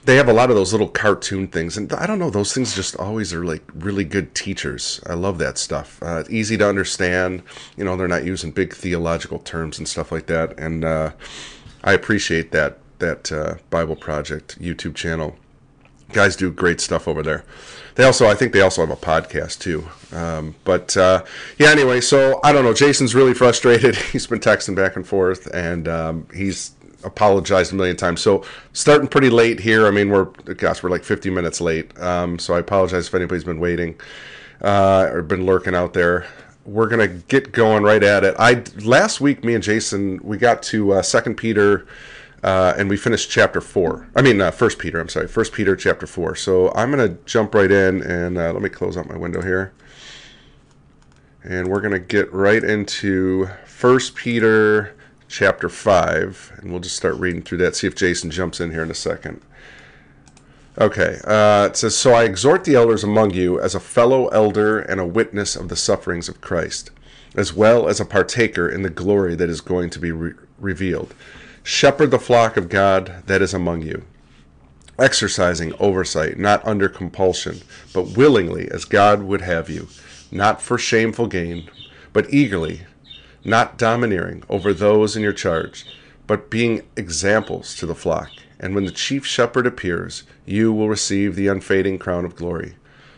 they 0.03 0.17
have 0.17 0.27
a 0.27 0.33
lot 0.33 0.49
of 0.49 0.57
those 0.57 0.73
little 0.73 0.89
cartoon 0.89 1.47
things, 1.47 1.77
and 1.77 1.91
I 1.93 2.05
don't 2.05 2.19
know, 2.19 2.29
those 2.29 2.53
things 2.53 2.75
just 2.75 2.97
always 2.97 3.33
are 3.33 3.45
like 3.45 3.63
really 3.73 4.03
good 4.03 4.35
teachers. 4.35 5.01
I 5.07 5.13
love 5.15 5.37
that 5.39 5.57
stuff. 5.57 6.03
Uh, 6.03 6.25
easy 6.29 6.57
to 6.57 6.67
understand. 6.67 7.41
You 7.77 7.85
know, 7.85 7.95
they're 7.95 8.09
not 8.09 8.25
using 8.25 8.51
big 8.51 8.73
theological 8.75 9.39
terms 9.39 9.79
and 9.79 9.87
stuff 9.87 10.11
like 10.11 10.27
that, 10.27 10.59
and 10.59 10.83
uh, 10.83 11.11
I 11.83 11.93
appreciate 11.93 12.51
that 12.51 12.77
that 12.99 13.31
uh, 13.31 13.55
Bible 13.69 13.95
Project 13.95 14.61
YouTube 14.61 14.93
channel. 14.93 15.37
Guys 16.11 16.35
do 16.35 16.51
great 16.51 16.79
stuff 16.79 17.07
over 17.07 17.23
there. 17.23 17.43
They 17.95 18.03
also, 18.03 18.27
I 18.27 18.35
think, 18.35 18.53
they 18.53 18.61
also 18.61 18.85
have 18.85 18.91
a 18.91 18.99
podcast 18.99 19.59
too. 19.59 19.87
Um, 20.11 20.55
but 20.63 20.95
uh, 20.95 21.23
yeah, 21.57 21.69
anyway, 21.69 22.01
so 22.01 22.39
I 22.43 22.51
don't 22.51 22.63
know. 22.63 22.73
Jason's 22.73 23.15
really 23.15 23.33
frustrated. 23.33 23.95
He's 24.11 24.27
been 24.27 24.39
texting 24.39 24.75
back 24.75 24.95
and 24.95 25.07
forth, 25.07 25.47
and 25.53 25.87
um, 25.87 26.27
he's 26.33 26.73
apologized 27.03 27.73
a 27.73 27.75
million 27.75 27.95
times. 27.95 28.21
So 28.21 28.43
starting 28.73 29.07
pretty 29.07 29.29
late 29.29 29.59
here. 29.59 29.87
I 29.87 29.91
mean, 29.91 30.09
we're 30.09 30.25
gosh, 30.25 30.83
we're 30.83 30.89
like 30.89 31.03
50 31.03 31.29
minutes 31.29 31.61
late. 31.61 31.97
Um, 31.99 32.39
so 32.39 32.53
I 32.53 32.59
apologize 32.59 33.07
if 33.07 33.15
anybody's 33.15 33.43
been 33.43 33.59
waiting 33.59 33.99
uh, 34.61 35.09
or 35.11 35.21
been 35.21 35.45
lurking 35.45 35.75
out 35.75 35.93
there. 35.93 36.25
We're 36.65 36.87
gonna 36.87 37.07
get 37.07 37.51
going 37.51 37.83
right 37.83 38.03
at 38.03 38.23
it. 38.23 38.35
I 38.39 38.63
last 38.83 39.19
week, 39.19 39.43
me 39.43 39.53
and 39.53 39.63
Jason, 39.63 40.19
we 40.23 40.37
got 40.37 40.63
to 40.63 40.93
uh, 40.93 41.01
Second 41.01 41.35
Peter. 41.35 41.85
Uh, 42.41 42.73
and 42.77 42.89
we 42.89 42.97
finished 42.97 43.29
chapter 43.29 43.61
four. 43.61 44.05
I 44.17 44.21
mean, 44.21 44.41
uh, 44.41 44.51
First 44.51 44.77
Peter. 44.77 44.99
I'm 44.99 45.07
sorry, 45.07 45.29
First 45.29 45.53
Peter 45.53 45.77
chapter 45.77 46.05
four. 46.05 46.35
So 46.35 46.73
I'm 46.73 46.89
gonna 46.89 47.15
jump 47.25 47.55
right 47.55 47.71
in 47.71 48.01
and 48.03 48.37
uh, 48.37 48.51
let 48.51 48.61
me 48.61 48.67
close 48.67 48.97
out 48.97 49.07
my 49.07 49.15
window 49.15 49.41
here, 49.41 49.71
and 51.41 51.69
we're 51.69 51.79
gonna 51.79 51.99
get 51.99 52.33
right 52.33 52.61
into 52.61 53.47
First 53.65 54.15
Peter 54.15 54.93
chapter 55.33 55.67
5, 55.67 56.59
and 56.61 56.69
we'll 56.69 56.79
just 56.79 56.95
start 56.95 57.15
reading 57.15 57.41
through 57.41 57.57
that, 57.57 57.75
see 57.75 57.87
if 57.87 57.95
Jason 57.95 58.29
jumps 58.29 58.61
in 58.61 58.69
here 58.69 58.83
in 58.83 58.91
a 58.91 58.95
second. 58.95 59.41
Okay. 60.77 61.19
Uh, 61.23 61.65
it 61.65 61.75
says, 61.75 61.97
So 61.97 62.13
I 62.13 62.23
exhort 62.23 62.65
the 62.65 62.75
elders 62.75 63.03
among 63.03 63.31
you 63.31 63.59
as 63.59 63.73
a 63.73 63.79
fellow 63.79 64.27
elder 64.27 64.79
and 64.79 64.99
a 64.99 65.07
witness 65.07 65.55
of 65.55 65.69
the 65.69 65.75
sufferings 65.75 66.29
of 66.29 66.39
Christ, 66.39 66.91
as 67.35 67.51
well 67.51 67.87
as 67.87 67.99
a 67.99 68.05
partaker 68.05 68.69
in 68.69 68.83
the 68.83 68.91
glory 68.91 69.33
that 69.33 69.49
is 69.49 69.59
going 69.59 69.89
to 69.89 69.99
be 69.99 70.11
re- 70.11 70.33
revealed. 70.59 71.15
Shepherd 71.63 72.11
the 72.11 72.19
flock 72.19 72.55
of 72.55 72.69
God 72.69 73.23
that 73.25 73.41
is 73.41 73.55
among 73.55 73.81
you, 73.81 74.05
exercising 74.99 75.73
oversight, 75.79 76.37
not 76.37 76.65
under 76.67 76.89
compulsion, 76.89 77.61
but 77.91 78.15
willingly, 78.15 78.69
as 78.69 78.85
God 78.85 79.23
would 79.23 79.41
have 79.41 79.67
you, 79.67 79.87
not 80.31 80.61
for 80.61 80.77
shameful 80.77 81.25
gain, 81.25 81.71
but 82.11 82.31
eagerly, 82.31 82.81
not 83.45 83.77
domineering 83.77 84.43
over 84.49 84.73
those 84.73 85.15
in 85.15 85.23
your 85.23 85.33
charge, 85.33 85.85
but 86.27 86.49
being 86.49 86.83
examples 86.95 87.75
to 87.75 87.85
the 87.85 87.95
flock. 87.95 88.29
And 88.59 88.73
when 88.73 88.85
the 88.85 88.91
chief 88.91 89.25
shepherd 89.25 89.67
appears, 89.67 90.23
you 90.45 90.71
will 90.71 90.89
receive 90.89 91.35
the 91.35 91.47
unfading 91.47 91.99
crown 91.99 92.23
of 92.25 92.35
glory. 92.35 92.75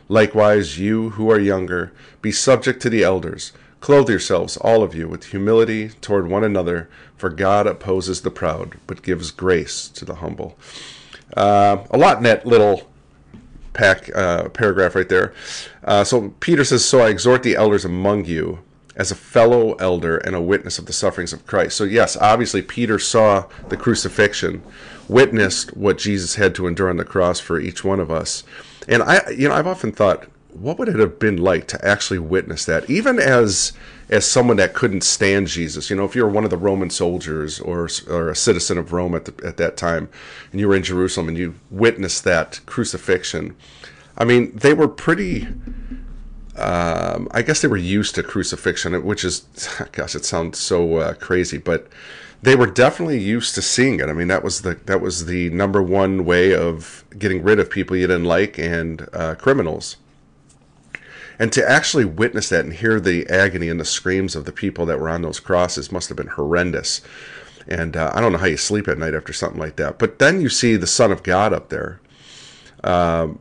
Likewise, 0.07 0.79
you 0.79 1.11
who 1.11 1.29
are 1.31 1.39
younger, 1.39 1.91
be 2.21 2.31
subject 2.31 2.81
to 2.81 2.89
the 2.89 3.03
elders. 3.03 3.51
Clothe 3.79 4.09
yourselves, 4.09 4.57
all 4.57 4.81
of 4.81 4.95
you, 4.95 5.07
with 5.07 5.25
humility 5.25 5.89
toward 6.01 6.27
one 6.27 6.43
another, 6.43 6.89
for 7.17 7.29
God 7.29 7.67
opposes 7.67 8.21
the 8.21 8.31
proud, 8.31 8.77
but 8.87 9.03
gives 9.03 9.31
grace 9.31 9.87
to 9.89 10.05
the 10.05 10.15
humble. 10.15 10.57
Uh, 11.35 11.83
a 11.91 11.97
lot 11.97 12.17
in 12.17 12.23
that 12.23 12.45
little 12.45 12.89
pack 13.73 14.09
uh, 14.15 14.49
paragraph 14.49 14.95
right 14.95 15.09
there. 15.09 15.33
Uh, 15.83 16.03
so 16.03 16.33
Peter 16.39 16.63
says, 16.63 16.83
"So 16.85 17.01
I 17.01 17.09
exhort 17.09 17.43
the 17.43 17.55
elders 17.55 17.85
among 17.85 18.25
you." 18.25 18.59
As 18.95 19.11
a 19.11 19.15
fellow 19.15 19.73
elder 19.73 20.17
and 20.17 20.35
a 20.35 20.41
witness 20.41 20.79
of 20.79 20.85
the 20.85 20.93
sufferings 20.93 21.33
of 21.33 21.45
Christ. 21.45 21.75
So, 21.75 21.83
yes, 21.83 22.15
obviously, 22.15 22.61
Peter 22.61 22.97
saw 22.97 23.47
the 23.67 23.75
crucifixion, 23.75 24.63
witnessed 25.09 25.75
what 25.75 25.97
Jesus 25.97 26.35
had 26.35 26.55
to 26.55 26.67
endure 26.67 26.89
on 26.89 26.97
the 26.97 27.03
cross 27.03 27.39
for 27.39 27.59
each 27.59 27.83
one 27.83 27.99
of 27.99 28.09
us. 28.09 28.43
And 28.87 29.03
I, 29.03 29.29
you 29.29 29.49
know, 29.49 29.55
I've 29.55 29.67
often 29.67 29.91
thought, 29.91 30.27
what 30.55 30.79
would 30.79 30.87
it 30.87 30.99
have 30.99 31.19
been 31.19 31.37
like 31.37 31.67
to 31.67 31.85
actually 31.85 32.19
witness 32.19 32.65
that 32.65 32.89
even 32.89 33.19
as 33.19 33.73
as 34.09 34.25
someone 34.25 34.55
that 34.55 34.73
couldn't 34.73 35.03
stand 35.03 35.47
jesus 35.47 35.89
you 35.89 35.95
know 35.95 36.05
if 36.05 36.15
you 36.15 36.23
were 36.23 36.29
one 36.29 36.45
of 36.45 36.49
the 36.49 36.57
roman 36.57 36.89
soldiers 36.89 37.59
or 37.59 37.89
or 38.07 38.29
a 38.29 38.35
citizen 38.35 38.77
of 38.77 38.93
rome 38.93 39.13
at, 39.15 39.25
the, 39.25 39.45
at 39.45 39.57
that 39.57 39.75
time 39.75 40.07
and 40.51 40.61
you 40.61 40.67
were 40.67 40.75
in 40.75 40.83
jerusalem 40.83 41.27
and 41.27 41.37
you 41.37 41.55
witnessed 41.69 42.23
that 42.23 42.61
crucifixion 42.65 43.55
i 44.17 44.23
mean 44.23 44.55
they 44.55 44.73
were 44.73 44.87
pretty 44.87 45.47
um, 46.57 47.27
I 47.31 47.41
guess 47.41 47.61
they 47.61 47.67
were 47.67 47.77
used 47.77 48.15
to 48.15 48.23
crucifixion, 48.23 49.03
which 49.03 49.23
is, 49.23 49.45
gosh, 49.91 50.15
it 50.15 50.25
sounds 50.25 50.59
so 50.59 50.97
uh, 50.97 51.13
crazy, 51.13 51.57
but 51.57 51.87
they 52.41 52.55
were 52.55 52.67
definitely 52.67 53.19
used 53.19 53.55
to 53.55 53.61
seeing 53.61 53.99
it. 53.99 54.09
I 54.09 54.13
mean, 54.13 54.27
that 54.27 54.43
was 54.43 54.61
the 54.61 54.75
that 54.85 55.01
was 55.01 55.25
the 55.25 55.49
number 55.49 55.81
one 55.81 56.25
way 56.25 56.53
of 56.53 57.03
getting 57.17 57.43
rid 57.43 57.59
of 57.59 57.69
people 57.69 57.95
you 57.97 58.07
didn't 58.07 58.25
like 58.25 58.57
and 58.59 59.07
uh, 59.13 59.35
criminals 59.35 59.97
and 61.39 61.51
to 61.53 61.69
actually 61.69 62.05
witness 62.05 62.49
that 62.49 62.65
and 62.65 62.73
hear 62.73 62.99
the 62.99 63.27
agony 63.29 63.69
and 63.69 63.79
the 63.79 63.85
screams 63.85 64.35
of 64.35 64.45
the 64.45 64.51
people 64.51 64.85
that 64.85 64.99
were 64.99 65.09
on 65.09 65.21
those 65.21 65.39
crosses 65.39 65.91
must 65.91 66.09
have 66.09 66.17
been 66.17 66.27
horrendous. 66.27 67.01
And 67.67 67.97
uh, 67.97 68.11
I 68.13 68.21
don't 68.21 68.31
know 68.31 68.37
how 68.37 68.45
you 68.45 68.57
sleep 68.57 68.87
at 68.87 68.97
night 68.97 69.15
after 69.15 69.33
something 69.33 69.59
like 69.59 69.75
that. 69.77 69.97
But 69.97 70.19
then 70.19 70.39
you 70.39 70.49
see 70.49 70.75
the 70.75 70.87
Son 70.87 71.11
of 71.11 71.23
God 71.23 71.51
up 71.51 71.69
there, 71.69 71.99
um, 72.83 73.39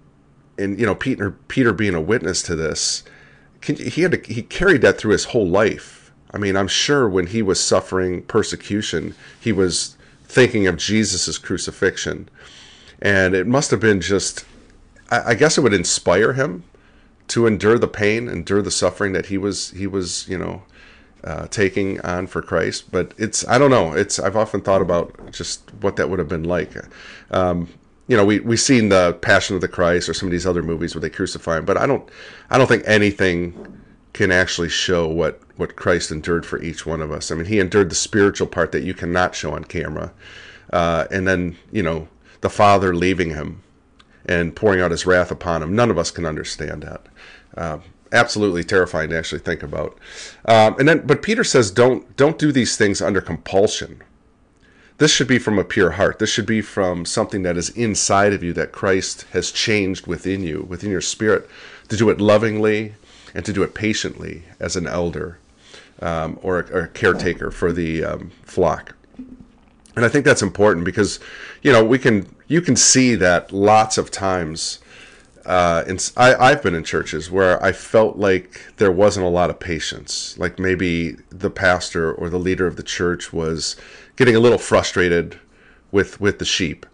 and 0.59 0.79
you 0.79 0.87
know 0.87 0.95
Peter 0.95 1.33
Peter 1.49 1.73
being 1.73 1.95
a 1.95 2.01
witness 2.01 2.43
to 2.43 2.55
this. 2.55 3.05
he 3.63 4.03
had 4.03 4.13
to, 4.13 4.33
he 4.33 4.43
carried 4.43 4.83
that 4.83 4.99
through 4.99 5.13
his 5.13 5.27
whole 5.27 5.49
life. 5.49 6.13
I 6.33 6.39
mean, 6.39 6.57
I'm 6.57 6.69
sure 6.69 7.09
when 7.09 7.29
he 7.29 7.43
was 7.43 7.61
suffering 7.61 8.23
persecution, 8.23 9.15
he 9.41 9.53
was 9.53 9.97
thinking 10.25 10.67
of 10.67 10.77
Jesus' 10.77 11.39
crucifixion, 11.39 12.29
and 13.01 13.35
it 13.35 13.47
must 13.47 13.71
have 13.71 13.81
been 13.81 14.01
just. 14.01 14.45
I, 15.11 15.31
I 15.31 15.35
guess 15.35 15.59
it 15.59 15.61
would 15.61 15.75
inspire 15.75 16.33
him 16.33 16.65
to 17.29 17.47
endure 17.47 17.79
the 17.79 17.89
pain, 17.89 18.29
endure 18.29 18.63
the 18.63 18.71
suffering 18.71 19.13
that 19.13 19.27
he 19.27 19.39
was 19.39 19.71
he 19.71 19.87
was 19.87 20.29
you 20.29 20.39
know 20.39 20.63
uh, 21.25 21.47
taking 21.49 22.01
on 22.03 22.27
for 22.27 22.43
Christ. 22.43 22.91
But 22.91 23.15
it's 23.17 23.47
I 23.49 23.59
don't 23.59 23.71
know. 23.71 23.93
It's 23.93 24.19
I've 24.19 24.37
often 24.37 24.61
thought 24.61 24.83
about 24.83 25.33
just 25.33 25.71
what 25.81 25.97
that 25.97 26.11
would 26.11 26.19
have 26.19 26.29
been 26.29 26.45
like. 26.45 26.73
Um, 27.31 27.69
you 28.07 28.17
know, 28.17 28.25
we 28.25 28.41
we've 28.41 28.61
seen 28.61 28.89
the 28.89 29.15
Passion 29.23 29.55
of 29.55 29.61
the 29.61 29.69
Christ 29.69 30.09
or 30.09 30.15
some 30.15 30.29
of 30.29 30.33
these 30.33 30.47
other 30.47 30.63
movies 30.63 30.95
where 30.95 31.01
they 31.01 31.11
crucify 31.11 31.59
him, 31.59 31.65
but 31.65 31.77
I 31.77 31.87
don't 31.87 32.09
I 32.51 32.59
don't 32.59 32.67
think 32.67 32.83
anything 32.87 33.83
can 34.13 34.31
actually 34.31 34.69
show 34.69 35.09
what 35.09 35.41
what 35.57 35.77
Christ 35.77 36.11
endured 36.11 36.45
for 36.45 36.61
each 36.63 36.85
one 36.85 37.01
of 37.01 37.11
us. 37.11 37.31
I 37.31 37.35
mean, 37.35 37.47
he 37.47 37.61
endured 37.61 37.91
the 37.91 37.95
spiritual 37.95 38.47
part 38.47 38.73
that 38.73 38.83
you 38.83 38.95
cannot 38.95 39.35
show 39.35 39.55
on 39.55 39.65
camera, 39.65 40.13
uh, 40.73 41.07
and 41.11 41.27
then 41.27 41.57
you 41.73 41.83
know 41.83 42.09
the 42.41 42.51
Father 42.51 42.95
leaving 42.95 43.31
him 43.31 43.63
and 44.27 44.55
pouring 44.55 44.81
out 44.81 44.91
his 44.91 45.07
wrath 45.07 45.31
upon 45.31 45.63
him. 45.63 45.75
None 45.75 45.91
of 45.91 45.99
us 45.99 46.11
can 46.11 46.27
understand 46.27 46.83
that. 46.83 47.07
Uh, 47.57 47.79
absolutely 48.13 48.65
terrifying 48.65 49.11
to 49.11 49.19
actually 49.19 49.41
think 49.41 49.63
about. 49.63 49.99
Um, 50.47 50.77
and 50.79 50.89
then, 50.89 51.07
but 51.07 51.23
Peter 51.23 51.45
says, 51.45 51.71
don't 51.71 52.17
don't 52.17 52.39
do 52.39 52.53
these 52.53 52.77
things 52.77 53.03
under 53.03 53.21
compulsion. 53.21 54.03
This 54.99 55.11
should 55.11 55.27
be 55.27 55.39
from 55.39 55.59
a 55.59 55.65
pure 55.65 55.93
heart. 55.93 56.21
This 56.21 56.31
should 56.31 56.47
be 56.47 56.61
from 56.61 57.05
something 57.05 57.43
that 57.43 57.57
is 57.57 57.71
inside 57.71 58.33
of 58.33 58.45
you 58.45 58.53
that 58.53 58.71
Christ 58.71 59.27
has 59.33 59.51
changed 59.51 60.07
within 60.07 60.43
you, 60.43 60.63
within 60.69 60.91
your 60.91 61.01
spirit, 61.01 61.49
to 61.89 61.97
do 61.97 62.11
it 62.11 62.21
lovingly 62.21 62.95
and 63.35 63.45
to 63.45 63.53
do 63.53 63.65
it 63.65 63.75
patiently 63.75 64.45
as 64.61 64.77
an 64.77 64.87
elder 64.87 65.39
um, 66.01 66.39
or, 66.43 66.61
a, 66.61 66.73
or, 66.73 66.81
a, 66.83 66.89
caretaker 66.89 67.51
for 67.51 67.73
the 67.73 68.05
um, 68.05 68.31
flock. 68.43 68.95
And 69.97 70.05
I 70.05 70.09
think 70.09 70.25
that's 70.25 70.43
important 70.43 70.85
because, 70.85 71.19
you 71.63 71.73
know, 71.73 71.85
we 71.85 71.99
can 71.99 72.33
you 72.47 72.61
can 72.61 72.77
see 72.77 73.15
that 73.17 73.53
lots 73.53 73.97
of 73.97 74.11
times 74.11 74.79
uh, 75.47 75.85
in, 75.87 75.99
I, 76.17 76.35
I've 76.35 76.63
been 76.63 76.75
in 76.75 76.85
churches 76.85 77.31
where 77.31 77.63
I 77.63 77.73
felt 77.73 78.17
like 78.17 78.61
there 78.79 78.91
wasn't 78.91 79.27
a 79.27 79.31
lot 79.31 79.51
of 79.51 79.61
patience. 79.61 80.39
Like 80.39 80.59
maybe 80.59 81.17
the 81.31 81.51
pastor 81.51 82.13
or 82.13 82.31
the 82.31 82.39
leader 82.39 82.67
of 82.67 82.77
the 82.77 82.83
church 82.83 83.33
was 83.33 83.77
getting 84.17 84.37
a 84.37 84.41
little 84.41 84.59
frustrated 84.59 85.39
with 85.91 86.21
with 86.21 86.39
the 86.39 86.45
sheep. 86.45 86.87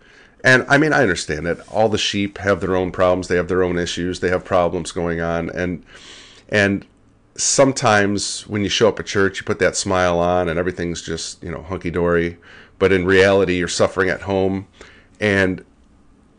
And 0.43 0.65
I 0.69 0.79
mean, 0.79 0.93
I 0.93 1.03
understand 1.03 1.47
it. 1.47 1.61
all 1.71 1.89
the 1.89 1.99
sheep 1.99 2.39
have 2.39 2.61
their 2.61 2.75
own 2.75 2.93
problems. 2.93 3.29
They 3.29 3.37
have 3.37 3.49
their 3.49 3.63
own 3.63 3.79
issues. 3.79 4.21
They 4.21 4.31
have 4.31 4.45
problems 4.45 4.93
going 4.93 5.21
on, 5.21 5.51
and 5.51 5.85
and 6.49 6.87
sometimes 7.37 8.47
when 8.47 8.63
you 8.63 8.69
show 8.69 8.89
up 8.89 8.99
at 8.99 9.07
church, 9.07 9.39
you 9.39 9.45
put 9.45 9.59
that 9.59 9.77
smile 9.77 10.19
on, 10.19 10.49
and 10.49 10.59
everything's 10.59 11.03
just 11.03 11.43
you 11.43 11.51
know 11.51 11.63
hunky 11.63 11.91
dory. 11.91 12.39
But 12.79 12.93
in 12.93 13.05
reality, 13.05 13.57
you're 13.59 13.69
suffering 13.69 14.09
at 14.09 14.23
home, 14.23 14.67
and 15.21 15.65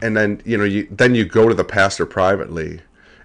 and 0.02 0.18
then 0.18 0.42
you 0.46 0.58
know 0.58 0.64
you 0.64 0.88
then 0.90 1.16
you 1.16 1.26
go 1.26 1.48
to 1.48 1.54
the 1.54 1.64
pastor 1.64 2.06
privately 2.06 2.82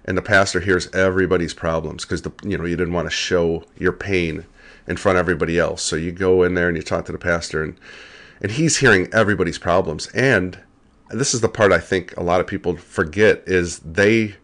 and 0.07 0.17
the 0.17 0.21
pastor 0.21 0.61
hears 0.61 0.89
everybody's 0.93 1.53
problems 1.53 2.05
because 2.05 2.21
the 2.21 2.31
you 2.43 2.57
know 2.57 2.65
you 2.65 2.75
didn't 2.75 2.93
want 2.93 3.05
to 3.05 3.11
show 3.11 3.63
your 3.77 3.91
pain 3.91 4.45
in 4.87 4.97
front 4.97 5.17
of 5.17 5.19
everybody 5.19 5.57
else 5.59 5.81
so 5.81 5.95
you 5.95 6.11
go 6.11 6.43
in 6.43 6.53
there 6.53 6.67
and 6.67 6.77
you 6.77 6.83
talk 6.83 7.05
to 7.05 7.11
the 7.11 7.17
pastor 7.17 7.63
and 7.63 7.77
and 8.41 8.51
he's 8.51 8.77
hearing 8.77 9.07
everybody's 9.13 9.57
problems 9.57 10.07
and 10.07 10.59
this 11.09 11.33
is 11.33 11.41
the 11.41 11.49
part 11.49 11.71
i 11.71 11.79
think 11.79 12.15
a 12.17 12.23
lot 12.23 12.39
of 12.39 12.47
people 12.47 12.75
forget 12.75 13.43
is 13.45 13.79
they 13.79 14.35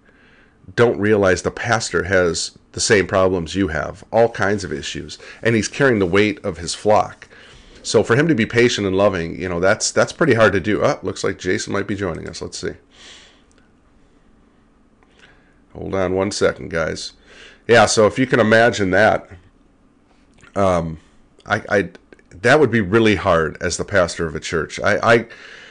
don't 0.76 1.00
realize 1.00 1.42
the 1.42 1.52
pastor 1.52 2.04
has 2.04 2.58
the 2.72 2.80
same 2.80 3.06
problems 3.06 3.56
you 3.56 3.68
have 3.68 4.04
all 4.12 4.30
kinds 4.30 4.64
of 4.64 4.72
issues 4.72 5.18
and 5.42 5.56
he's 5.56 5.68
carrying 5.68 6.00
the 6.00 6.06
weight 6.06 6.44
of 6.44 6.58
his 6.58 6.74
flock 6.74 7.28
so 7.84 8.02
for 8.02 8.16
him 8.16 8.30
to 8.30 8.36
be 8.36 8.46
patient 8.46 8.88
and 8.88 8.96
loving, 8.96 9.40
you 9.40 9.50
know, 9.50 9.60
that's 9.60 9.92
that's 9.92 10.14
pretty 10.14 10.34
hard 10.34 10.54
to 10.54 10.62
do. 10.62 10.84
Oh, 10.84 10.98
looks 11.04 11.24
like 11.24 11.38
Jason 11.38 11.74
might 11.74 11.86
be 11.86 11.96
joining 11.96 12.30
us. 12.30 12.42
Let's 12.42 12.58
see. 12.58 12.74
Hold 15.74 15.94
on 15.94 16.14
one 16.14 16.32
second, 16.32 16.70
guys. 16.70 17.14
Yeah, 17.68 17.86
so 17.86 18.08
if 18.08 18.18
you 18.18 18.26
can 18.26 18.40
imagine 18.40 18.92
that, 18.92 19.30
um, 20.56 21.00
I, 21.46 21.62
I 21.70 21.90
that 22.42 22.60
would 22.60 22.72
be 22.72 22.82
really 22.82 23.16
hard 23.16 23.62
as 23.62 23.78
the 23.78 23.86
pastor 23.86 24.28
of 24.28 24.36
a 24.36 24.40
church. 24.40 24.80
I, 24.80 25.14
I 25.14 25.26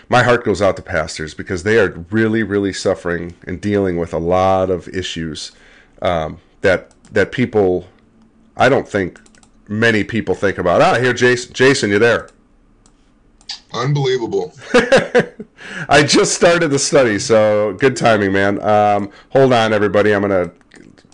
my 0.08 0.22
heart 0.22 0.44
goes 0.44 0.60
out 0.60 0.76
to 0.76 0.82
pastors 0.82 1.34
because 1.34 1.62
they 1.62 1.78
are 1.78 1.90
really, 2.10 2.42
really 2.42 2.72
suffering 2.72 3.34
and 3.46 3.60
dealing 3.60 3.96
with 3.96 4.12
a 4.12 4.18
lot 4.18 4.70
of 4.70 4.88
issues 4.88 5.52
um, 6.02 6.38
that 6.60 6.92
that 7.12 7.32
people 7.32 7.86
I 8.56 8.68
don't 8.68 8.88
think 8.88 9.20
many 9.68 10.04
people 10.04 10.34
think 10.34 10.58
about. 10.58 10.82
Ah, 10.82 10.98
here, 10.98 11.12
Jason. 11.12 11.52
Jason, 11.52 11.90
you 11.90 11.98
there? 11.98 12.28
Unbelievable. 13.72 14.52
I 15.88 16.02
just 16.02 16.34
started 16.34 16.68
the 16.68 16.78
study, 16.78 17.18
so 17.18 17.72
good 17.74 17.96
timing, 17.96 18.32
man. 18.32 18.62
Um, 18.62 19.10
hold 19.30 19.52
on, 19.52 19.72
everybody. 19.72 20.14
I'm 20.14 20.22
gonna 20.22 20.50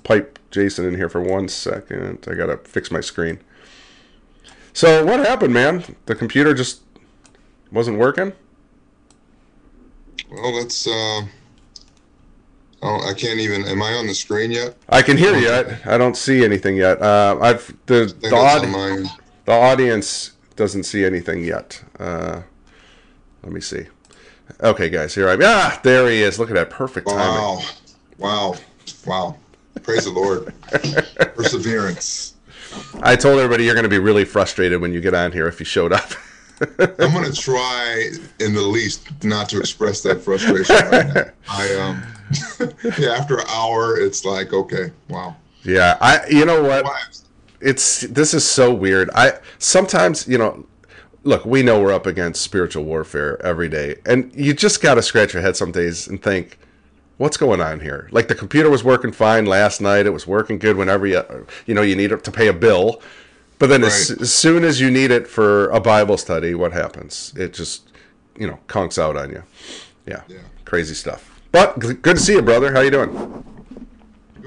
pipe 0.03 0.39
Jason 0.51 0.85
in 0.87 0.97
here 0.97 1.09
for 1.09 1.21
one 1.21 1.49
second. 1.49 2.27
I 2.29 2.35
gotta 2.35 2.57
fix 2.59 2.91
my 2.91 3.01
screen. 3.01 3.39
So 4.79 5.05
what 5.05 5.19
happened, 5.19 5.53
man? 5.53 5.83
The 6.07 6.15
computer 6.15 6.55
just 6.55 6.83
wasn't 7.73 7.99
working. 7.99 8.33
Well, 10.31 10.55
that's 10.55 10.87
uh, 10.87 11.23
Oh, 12.81 13.11
I 13.11 13.13
can't 13.13 13.41
even. 13.41 13.65
Am 13.65 13.83
I 13.83 13.95
on 13.95 14.07
the 14.07 14.15
screen 14.15 14.53
yet? 14.53 14.77
I 14.89 15.03
can 15.03 15.17
hear 15.17 15.37
you. 15.37 15.51
I, 15.51 15.95
I 15.97 15.99
don't 15.99 16.17
see 16.17 16.45
anything 16.45 16.77
yet. 16.77 17.03
Uh, 17.03 17.37
I've 17.41 17.77
the 17.87 18.15
the, 18.21 18.37
audi- 18.37 19.09
the 19.47 19.53
audience 19.53 20.35
doesn't 20.55 20.85
see 20.85 21.05
anything 21.05 21.43
yet. 21.43 21.83
Uh, 21.99 22.43
let 23.43 23.51
me 23.53 23.61
see. 23.61 23.85
Okay, 24.61 24.91
guys, 24.91 25.13
here 25.13 25.29
I 25.29 25.33
am. 25.33 25.41
Ah, 25.43 25.81
there 25.83 26.09
he 26.09 26.23
is. 26.23 26.39
Look 26.39 26.51
at 26.51 26.55
that 26.55 26.71
perfect 26.71 27.09
timing. 27.09 27.25
Wow. 27.35 27.63
Wow. 28.19 28.55
Wow. 29.05 29.37
Praise 29.83 30.05
the 30.05 30.13
Lord. 30.13 30.55
Perseverance. 31.35 32.35
I 33.03 33.17
told 33.17 33.39
everybody 33.39 33.65
you're 33.65 33.75
going 33.75 33.85
to 33.85 33.89
be 33.89 33.99
really 33.99 34.25
frustrated 34.25 34.81
when 34.81 34.93
you 34.93 35.01
get 35.01 35.15
on 35.15 35.33
here 35.33 35.47
if 35.47 35.61
you 35.61 35.67
showed 35.67 35.93
up. 35.93 36.11
I'm 36.79 37.13
going 37.13 37.25
to 37.25 37.33
try, 37.33 38.11
in 38.41 38.53
the 38.53 38.63
least, 38.63 39.25
not 39.25 39.49
to 39.51 39.61
express 39.61 40.03
that 40.03 40.21
frustration 40.21 40.75
right 40.77 41.15
now. 41.15 41.25
I 41.49 41.75
um, 41.77 42.03
yeah. 42.99 43.11
After 43.11 43.39
an 43.39 43.47
hour, 43.49 43.99
it's 43.99 44.25
like, 44.25 44.53
okay, 44.53 44.91
wow. 45.09 45.37
yeah, 45.63 45.97
I. 46.01 46.27
You 46.29 46.45
know 46.45 46.63
what? 46.63 46.87
It's 47.61 48.01
this 48.03 48.35
is 48.35 48.45
so 48.45 48.73
weird. 48.73 49.09
I 49.15 49.35
sometimes, 49.59 50.27
you 50.27 50.39
know, 50.39 50.67
look, 51.23 51.45
we 51.45 51.63
know 51.63 51.81
we're 51.81 51.93
up 51.93 52.07
against 52.07 52.43
spiritual 52.43 52.85
warfare 52.85 53.41
every 53.45 53.69
day, 53.69 53.97
and 54.05 54.35
you 54.35 54.53
just 54.53 54.83
got 54.83 54.95
to 54.95 55.03
scratch 55.03 55.35
your 55.35 55.43
head 55.43 55.57
some 55.57 55.71
days 55.71 56.09
and 56.09 56.21
think, 56.21 56.59
what's 57.19 57.37
going 57.37 57.61
on 57.61 57.81
here? 57.81 58.09
Like 58.11 58.29
the 58.29 58.35
computer 58.35 58.71
was 58.71 58.83
working 58.83 59.13
fine 59.13 59.45
last 59.47 59.81
night; 59.81 60.07
it 60.07 60.11
was 60.11 60.27
working 60.27 60.59
good 60.59 60.77
whenever 60.77 61.07
you, 61.07 61.23
you 61.67 61.75
know, 61.75 61.83
you 61.83 61.95
need 61.95 62.11
it 62.11 62.25
to 62.25 62.31
pay 62.33 62.49
a 62.49 62.53
bill. 62.53 63.03
But 63.59 63.69
then 63.69 63.85
as, 63.85 64.11
Right. 64.11 64.21
as 64.23 64.33
soon 64.33 64.65
as 64.65 64.81
you 64.81 64.91
need 64.91 65.11
it 65.11 65.27
for 65.29 65.69
a 65.71 65.81
Bible 65.81 66.17
study, 66.17 66.55
what 66.55 66.73
happens? 66.73 67.33
It 67.37 67.53
just, 67.53 67.91
you 68.39 68.47
know, 68.47 68.59
conks 68.69 68.99
out 68.99 69.17
on 69.17 69.31
you. 69.31 69.43
Yeah, 70.07 70.23
Yeah. 70.29 70.39
crazy 70.65 70.95
stuff. 70.95 71.41
But 71.51 71.79
good 71.79 72.03
to 72.05 72.19
see 72.19 72.35
you, 72.35 72.43
brother. 72.43 72.73
How 72.73 72.81
you 72.83 72.91
doing? 72.91 73.45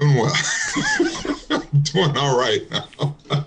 Doing 0.00 0.14
well. 0.16 0.34
Doing 1.92 2.16
all 2.16 2.38
right 2.38 2.62
now. 2.70 3.16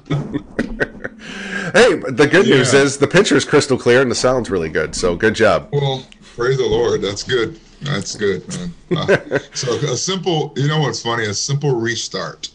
Hey, 1.74 1.96
the 1.96 2.28
good 2.30 2.46
news 2.48 2.74
is 2.74 2.98
the 2.98 3.08
picture 3.08 3.36
is 3.36 3.44
crystal 3.44 3.78
clear 3.78 4.02
and 4.02 4.10
the 4.10 4.16
sound's 4.16 4.50
really 4.50 4.70
good. 4.70 4.96
So 4.96 5.16
good 5.16 5.34
job. 5.36 5.68
Well, 5.74 6.06
praise 6.36 6.58
the 6.58 6.66
Lord. 6.66 7.02
That's 7.02 7.24
good. 7.24 7.60
That's 7.86 8.16
good, 8.16 8.48
man. 8.50 8.74
Uh, 8.96 9.40
so 9.54 9.74
a 9.76 9.96
simple, 9.98 10.54
you 10.56 10.68
know 10.68 10.80
what's 10.80 11.02
funny? 11.02 11.26
A 11.26 11.34
simple 11.34 11.76
restart. 11.76 12.50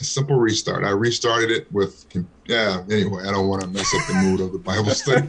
A 0.00 0.04
simple 0.04 0.36
restart. 0.36 0.84
I 0.84 0.90
restarted 0.90 1.50
it 1.50 1.70
with, 1.72 2.06
yeah. 2.46 2.82
Anyway, 2.90 3.24
I 3.26 3.32
don't 3.32 3.48
want 3.48 3.62
to 3.62 3.68
mess 3.68 3.92
up 3.94 4.06
the 4.06 4.14
mood 4.14 4.40
of 4.40 4.52
the 4.52 4.58
Bible 4.58 4.90
study. 4.90 5.28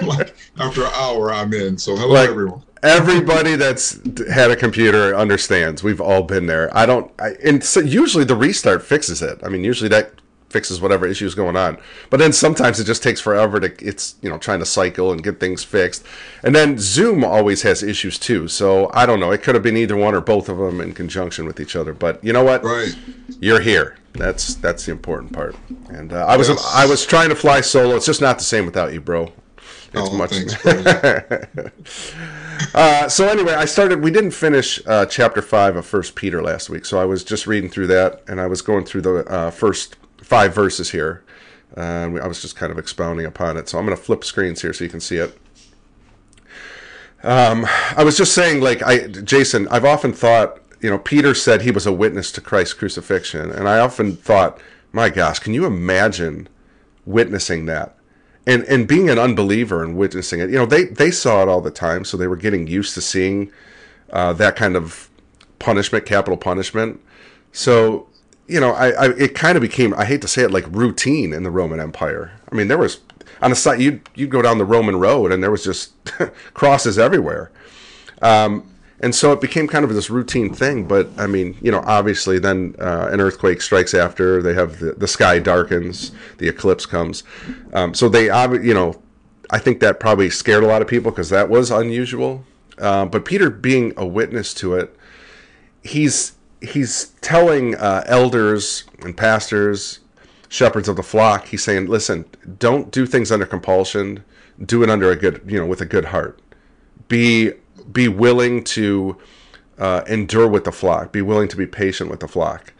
like 0.06 0.34
after 0.58 0.82
an 0.84 0.92
hour, 0.94 1.32
I'm 1.32 1.52
in. 1.52 1.78
So 1.78 1.96
hello, 1.96 2.14
Like- 2.14 2.30
everyone. 2.30 2.62
Everybody 2.84 3.54
that's 3.54 4.00
had 4.28 4.50
a 4.50 4.56
computer 4.56 5.14
understands. 5.14 5.84
We've 5.84 6.00
all 6.00 6.22
been 6.24 6.46
there. 6.46 6.76
I 6.76 6.84
don't, 6.84 7.12
I, 7.20 7.36
and 7.44 7.62
so 7.62 7.78
usually 7.78 8.24
the 8.24 8.34
restart 8.34 8.82
fixes 8.82 9.22
it. 9.22 9.38
I 9.44 9.48
mean, 9.50 9.62
usually 9.62 9.88
that 9.90 10.14
fixes 10.52 10.80
whatever 10.80 11.06
issues 11.06 11.34
going 11.34 11.56
on. 11.56 11.78
But 12.10 12.18
then 12.18 12.32
sometimes 12.32 12.78
it 12.78 12.84
just 12.84 13.02
takes 13.02 13.20
forever 13.20 13.58
to. 13.60 13.72
It's 13.86 14.14
you 14.22 14.28
know 14.30 14.38
trying 14.38 14.58
to 14.60 14.66
cycle 14.66 15.10
and 15.12 15.22
get 15.22 15.40
things 15.40 15.64
fixed. 15.64 16.04
And 16.44 16.54
then 16.54 16.78
Zoom 16.78 17.24
always 17.24 17.62
has 17.62 17.82
issues 17.82 18.18
too. 18.18 18.48
So 18.48 18.90
I 18.92 19.06
don't 19.06 19.18
know. 19.20 19.30
It 19.32 19.42
could 19.42 19.54
have 19.54 19.64
been 19.64 19.76
either 19.76 19.96
one 19.96 20.14
or 20.14 20.20
both 20.20 20.48
of 20.48 20.58
them 20.58 20.80
in 20.80 20.92
conjunction 20.92 21.46
with 21.46 21.58
each 21.60 21.74
other. 21.74 21.92
But 21.94 22.22
you 22.22 22.32
know 22.32 22.44
what? 22.44 22.62
Right. 22.62 22.94
You're 23.40 23.60
here. 23.60 23.96
That's 24.12 24.54
that's 24.56 24.84
the 24.86 24.92
important 24.92 25.32
part. 25.32 25.56
And 25.88 26.12
uh, 26.12 26.26
I 26.26 26.36
was 26.36 26.48
Yes. 26.48 26.72
I 26.74 26.86
was 26.86 27.06
trying 27.06 27.30
to 27.30 27.34
fly 27.36 27.60
solo. 27.62 27.96
It's 27.96 28.06
just 28.06 28.20
not 28.20 28.38
the 28.38 28.44
same 28.44 28.66
without 28.66 28.92
you, 28.92 29.00
bro. 29.00 29.32
It's 29.94 30.08
Oh, 30.10 30.16
much. 30.16 30.30
thanks. 30.32 31.52
Uh, 32.74 33.08
so 33.08 33.26
anyway, 33.28 33.52
I 33.54 33.64
started. 33.64 34.02
We 34.02 34.10
didn't 34.10 34.30
finish 34.30 34.80
uh, 34.86 35.04
chapter 35.06 35.42
five 35.42 35.76
of 35.76 35.84
First 35.84 36.14
Peter 36.14 36.40
last 36.42 36.70
week, 36.70 36.84
so 36.86 36.98
I 37.00 37.04
was 37.04 37.24
just 37.24 37.46
reading 37.46 37.68
through 37.68 37.88
that, 37.88 38.22
and 38.28 38.40
I 38.40 38.46
was 38.46 38.62
going 38.62 38.84
through 38.84 39.02
the 39.02 39.16
uh, 39.26 39.50
first 39.50 39.96
five 40.32 40.54
verses 40.54 40.90
here. 40.90 41.22
Uh, 41.76 42.08
I 42.22 42.26
was 42.26 42.40
just 42.40 42.56
kind 42.56 42.72
of 42.72 42.78
expounding 42.78 43.26
upon 43.26 43.58
it. 43.58 43.68
So 43.68 43.78
I'm 43.78 43.84
going 43.84 43.96
to 43.96 44.02
flip 44.02 44.24
screens 44.24 44.62
here 44.62 44.72
so 44.72 44.82
you 44.82 44.88
can 44.88 45.00
see 45.00 45.16
it. 45.16 45.38
Um, 47.22 47.66
I 47.96 48.02
was 48.02 48.16
just 48.16 48.32
saying, 48.32 48.62
like 48.62 48.82
I, 48.82 49.08
Jason, 49.08 49.68
I've 49.68 49.84
often 49.84 50.12
thought, 50.12 50.58
you 50.80 50.88
know, 50.88 50.98
Peter 50.98 51.34
said 51.34 51.60
he 51.60 51.70
was 51.70 51.86
a 51.86 51.92
witness 51.92 52.32
to 52.32 52.40
Christ's 52.40 52.74
crucifixion, 52.74 53.50
and 53.50 53.68
I 53.68 53.78
often 53.78 54.16
thought, 54.16 54.58
my 54.90 55.10
gosh, 55.10 55.38
can 55.38 55.52
you 55.52 55.66
imagine 55.66 56.48
witnessing 57.04 57.66
that? 57.66 57.96
and 58.46 58.64
and 58.64 58.88
being 58.88 59.08
an 59.08 59.18
unbeliever 59.18 59.84
and 59.84 59.96
witnessing 59.96 60.40
it, 60.40 60.50
you 60.50 60.56
know, 60.56 60.66
they 60.66 60.84
they 60.84 61.10
saw 61.10 61.42
it 61.42 61.48
all 61.48 61.60
the 61.60 61.70
time, 61.70 62.04
so 62.04 62.16
they 62.16 62.26
were 62.26 62.36
getting 62.36 62.66
used 62.66 62.94
to 62.94 63.00
seeing 63.00 63.52
uh, 64.10 64.32
that 64.32 64.56
kind 64.56 64.74
of 64.76 65.08
punishment, 65.58 66.06
capital 66.06 66.36
punishment. 66.36 67.00
So, 67.52 68.08
you 68.46 68.60
know, 68.60 68.72
I, 68.72 68.90
I 68.90 69.06
it 69.12 69.34
kind 69.34 69.56
of 69.56 69.62
became 69.62 69.94
I 69.94 70.04
hate 70.04 70.20
to 70.22 70.28
say 70.28 70.42
it 70.42 70.50
like 70.50 70.64
routine 70.70 71.32
in 71.32 71.42
the 71.42 71.50
Roman 71.50 71.80
Empire. 71.80 72.32
I 72.50 72.54
mean, 72.54 72.68
there 72.68 72.78
was 72.78 73.00
on 73.40 73.50
the 73.50 73.56
side 73.56 73.80
you'd 73.80 74.08
you'd 74.14 74.30
go 74.30 74.42
down 74.42 74.58
the 74.58 74.64
Roman 74.64 74.96
road 74.96 75.32
and 75.32 75.42
there 75.42 75.50
was 75.50 75.64
just 75.64 75.92
crosses 76.54 76.98
everywhere. 76.98 77.50
Um, 78.20 78.68
and 79.00 79.12
so 79.12 79.32
it 79.32 79.40
became 79.40 79.66
kind 79.66 79.84
of 79.84 79.92
this 79.92 80.10
routine 80.10 80.54
thing. 80.54 80.86
But 80.86 81.08
I 81.18 81.26
mean, 81.26 81.56
you 81.60 81.72
know, 81.72 81.82
obviously 81.84 82.38
then 82.38 82.76
uh, 82.78 83.08
an 83.10 83.20
earthquake 83.20 83.60
strikes 83.60 83.94
after 83.94 84.40
they 84.40 84.54
have 84.54 84.78
the, 84.78 84.92
the 84.92 85.08
sky 85.08 85.40
darkens, 85.40 86.12
the 86.38 86.48
eclipse 86.48 86.86
comes. 86.86 87.24
Um, 87.72 87.94
so 87.94 88.08
they, 88.08 88.26
you 88.62 88.74
know, 88.74 89.02
I 89.50 89.58
think 89.58 89.80
that 89.80 89.98
probably 89.98 90.30
scared 90.30 90.62
a 90.62 90.66
lot 90.66 90.82
of 90.82 90.88
people 90.88 91.10
because 91.10 91.30
that 91.30 91.50
was 91.50 91.70
unusual. 91.70 92.44
Uh, 92.78 93.04
but 93.04 93.24
Peter, 93.24 93.50
being 93.50 93.92
a 93.96 94.06
witness 94.06 94.54
to 94.54 94.74
it, 94.74 94.96
he's 95.82 96.32
he's 96.62 97.06
telling 97.20 97.74
uh, 97.74 98.04
elders 98.06 98.84
and 99.00 99.16
pastors, 99.16 100.00
shepherds 100.48 100.88
of 100.88 100.96
the 100.96 101.02
flock. 101.02 101.46
He's 101.46 101.62
saying, 101.62 101.86
listen, 101.86 102.24
don't 102.58 102.90
do 102.90 103.06
things 103.06 103.32
under 103.32 103.46
compulsion. 103.46 104.24
Do 104.64 104.82
it 104.82 104.90
under 104.90 105.10
a 105.10 105.16
good, 105.16 105.42
you 105.46 105.58
know, 105.58 105.66
with 105.66 105.80
a 105.80 105.86
good 105.86 106.06
heart. 106.06 106.40
Be 107.08 107.52
be 107.90 108.06
willing 108.08 108.62
to 108.64 109.18
uh, 109.78 110.02
endure 110.06 110.48
with 110.48 110.64
the 110.64 110.72
flock. 110.72 111.10
Be 111.10 111.22
willing 111.22 111.48
to 111.48 111.56
be 111.56 111.66
patient 111.66 112.10
with 112.10 112.20
the 112.20 112.28
flock. 112.28 112.72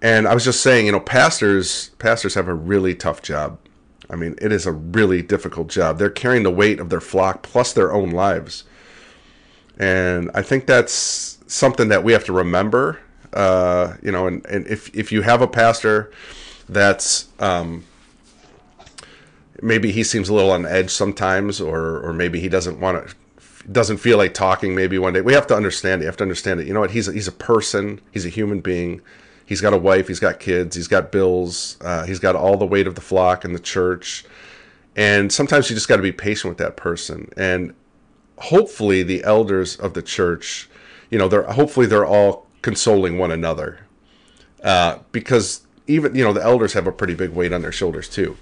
And 0.00 0.26
I 0.26 0.34
was 0.34 0.44
just 0.44 0.62
saying, 0.62 0.86
you 0.86 0.92
know, 0.92 1.00
pastors 1.00 1.90
pastors 1.98 2.34
have 2.34 2.48
a 2.48 2.54
really 2.54 2.94
tough 2.94 3.20
job. 3.20 3.58
I 4.10 4.16
mean, 4.16 4.36
it 4.40 4.52
is 4.52 4.64
a 4.64 4.72
really 4.72 5.20
difficult 5.20 5.68
job. 5.68 5.98
They're 5.98 6.08
carrying 6.08 6.44
the 6.44 6.50
weight 6.50 6.80
of 6.80 6.88
their 6.88 7.00
flock 7.00 7.42
plus 7.42 7.72
their 7.72 7.92
own 7.92 8.10
lives. 8.10 8.64
And 9.78 10.30
I 10.34 10.42
think 10.42 10.66
that's 10.66 11.38
something 11.46 11.88
that 11.88 12.02
we 12.02 12.12
have 12.12 12.24
to 12.24 12.32
remember. 12.32 13.00
Uh, 13.38 13.96
you 14.02 14.10
know, 14.10 14.26
and, 14.26 14.44
and 14.46 14.66
if 14.66 14.92
if 14.96 15.12
you 15.12 15.22
have 15.22 15.40
a 15.40 15.46
pastor 15.46 16.10
that's 16.68 17.28
um, 17.38 17.84
maybe 19.62 19.92
he 19.92 20.02
seems 20.02 20.28
a 20.28 20.34
little 20.34 20.50
on 20.50 20.66
edge 20.66 20.90
sometimes, 20.90 21.60
or 21.60 22.00
or 22.00 22.12
maybe 22.12 22.40
he 22.40 22.48
doesn't 22.48 22.80
want 22.80 23.08
to 23.08 23.14
doesn't 23.70 23.98
feel 23.98 24.16
like 24.16 24.34
talking 24.34 24.74
maybe 24.74 24.98
one 24.98 25.12
day. 25.12 25.20
We 25.20 25.34
have 25.34 25.46
to 25.48 25.54
understand 25.54 26.00
it. 26.00 26.04
You 26.04 26.06
have 26.06 26.16
to 26.16 26.24
understand 26.24 26.58
it. 26.58 26.66
You 26.66 26.74
know 26.74 26.80
what? 26.80 26.90
He's 26.90 27.06
a, 27.06 27.12
he's 27.12 27.28
a 27.28 27.32
person. 27.32 28.00
He's 28.10 28.26
a 28.26 28.28
human 28.28 28.58
being. 28.58 29.02
He's 29.46 29.60
got 29.60 29.72
a 29.72 29.78
wife. 29.78 30.08
He's 30.08 30.18
got 30.18 30.40
kids. 30.40 30.74
He's 30.74 30.88
got 30.88 31.12
bills. 31.12 31.76
Uh, 31.80 32.04
he's 32.06 32.18
got 32.18 32.34
all 32.34 32.56
the 32.56 32.66
weight 32.66 32.88
of 32.88 32.96
the 32.96 33.00
flock 33.00 33.44
and 33.44 33.54
the 33.54 33.60
church. 33.60 34.24
And 34.96 35.32
sometimes 35.32 35.70
you 35.70 35.76
just 35.76 35.86
got 35.86 35.96
to 35.96 36.02
be 36.02 36.10
patient 36.10 36.50
with 36.50 36.58
that 36.58 36.76
person. 36.76 37.30
And 37.36 37.74
hopefully 38.38 39.04
the 39.04 39.22
elders 39.22 39.76
of 39.76 39.94
the 39.94 40.02
church, 40.02 40.68
you 41.08 41.18
know, 41.18 41.28
they're 41.28 41.44
hopefully 41.44 41.86
they're 41.86 42.06
all 42.06 42.47
consoling 42.62 43.18
one 43.18 43.30
another. 43.30 43.80
Uh, 44.62 44.98
because 45.12 45.66
even 45.86 46.14
you 46.14 46.22
know 46.24 46.32
the 46.32 46.42
elders 46.42 46.72
have 46.72 46.86
a 46.86 46.92
pretty 46.92 47.14
big 47.14 47.30
weight 47.30 47.52
on 47.52 47.62
their 47.62 47.72
shoulders 47.72 48.08
too. 48.08 48.36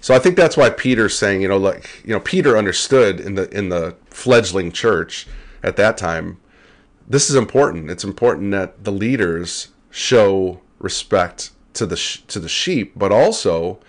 So 0.00 0.14
I 0.14 0.18
think 0.18 0.36
that's 0.36 0.56
why 0.56 0.70
Peter's 0.70 1.16
saying, 1.16 1.42
you 1.42 1.48
know, 1.48 1.58
like 1.58 2.02
you 2.04 2.12
know, 2.12 2.20
Peter 2.20 2.56
understood 2.56 3.20
in 3.20 3.34
the 3.34 3.48
in 3.56 3.68
the 3.68 3.96
fledgling 4.06 4.72
church 4.72 5.26
at 5.62 5.76
that 5.76 5.96
time. 5.96 6.38
This 7.06 7.28
is 7.28 7.36
important. 7.36 7.90
It's 7.90 8.04
important 8.04 8.52
that 8.52 8.84
the 8.84 8.92
leaders 8.92 9.68
show 9.90 10.60
respect 10.78 11.50
to 11.74 11.86
the 11.86 11.96
sh- 11.96 12.22
to 12.28 12.40
the 12.40 12.48
sheep, 12.48 12.92
but 12.96 13.12
also 13.12 13.80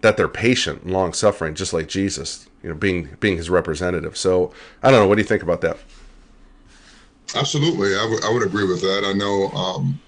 that 0.00 0.16
they're 0.16 0.28
patient 0.28 0.82
and 0.82 0.92
long 0.92 1.12
suffering, 1.12 1.54
just 1.54 1.72
like 1.72 1.88
Jesus. 1.88 2.48
You 2.62 2.70
know, 2.70 2.74
being 2.74 3.16
being 3.20 3.36
his 3.36 3.48
representative. 3.48 4.16
So 4.16 4.52
I 4.82 4.90
don't 4.90 5.00
know. 5.00 5.08
What 5.08 5.14
do 5.14 5.22
you 5.22 5.28
think 5.28 5.42
about 5.42 5.60
that? 5.60 5.78
Absolutely, 7.34 7.94
I 7.96 8.30
would 8.30 8.42
agree 8.44 8.66
with 8.66 8.80
that. 8.82 9.04
I 9.04 9.12
know, 9.12 9.48
um, 9.48 9.98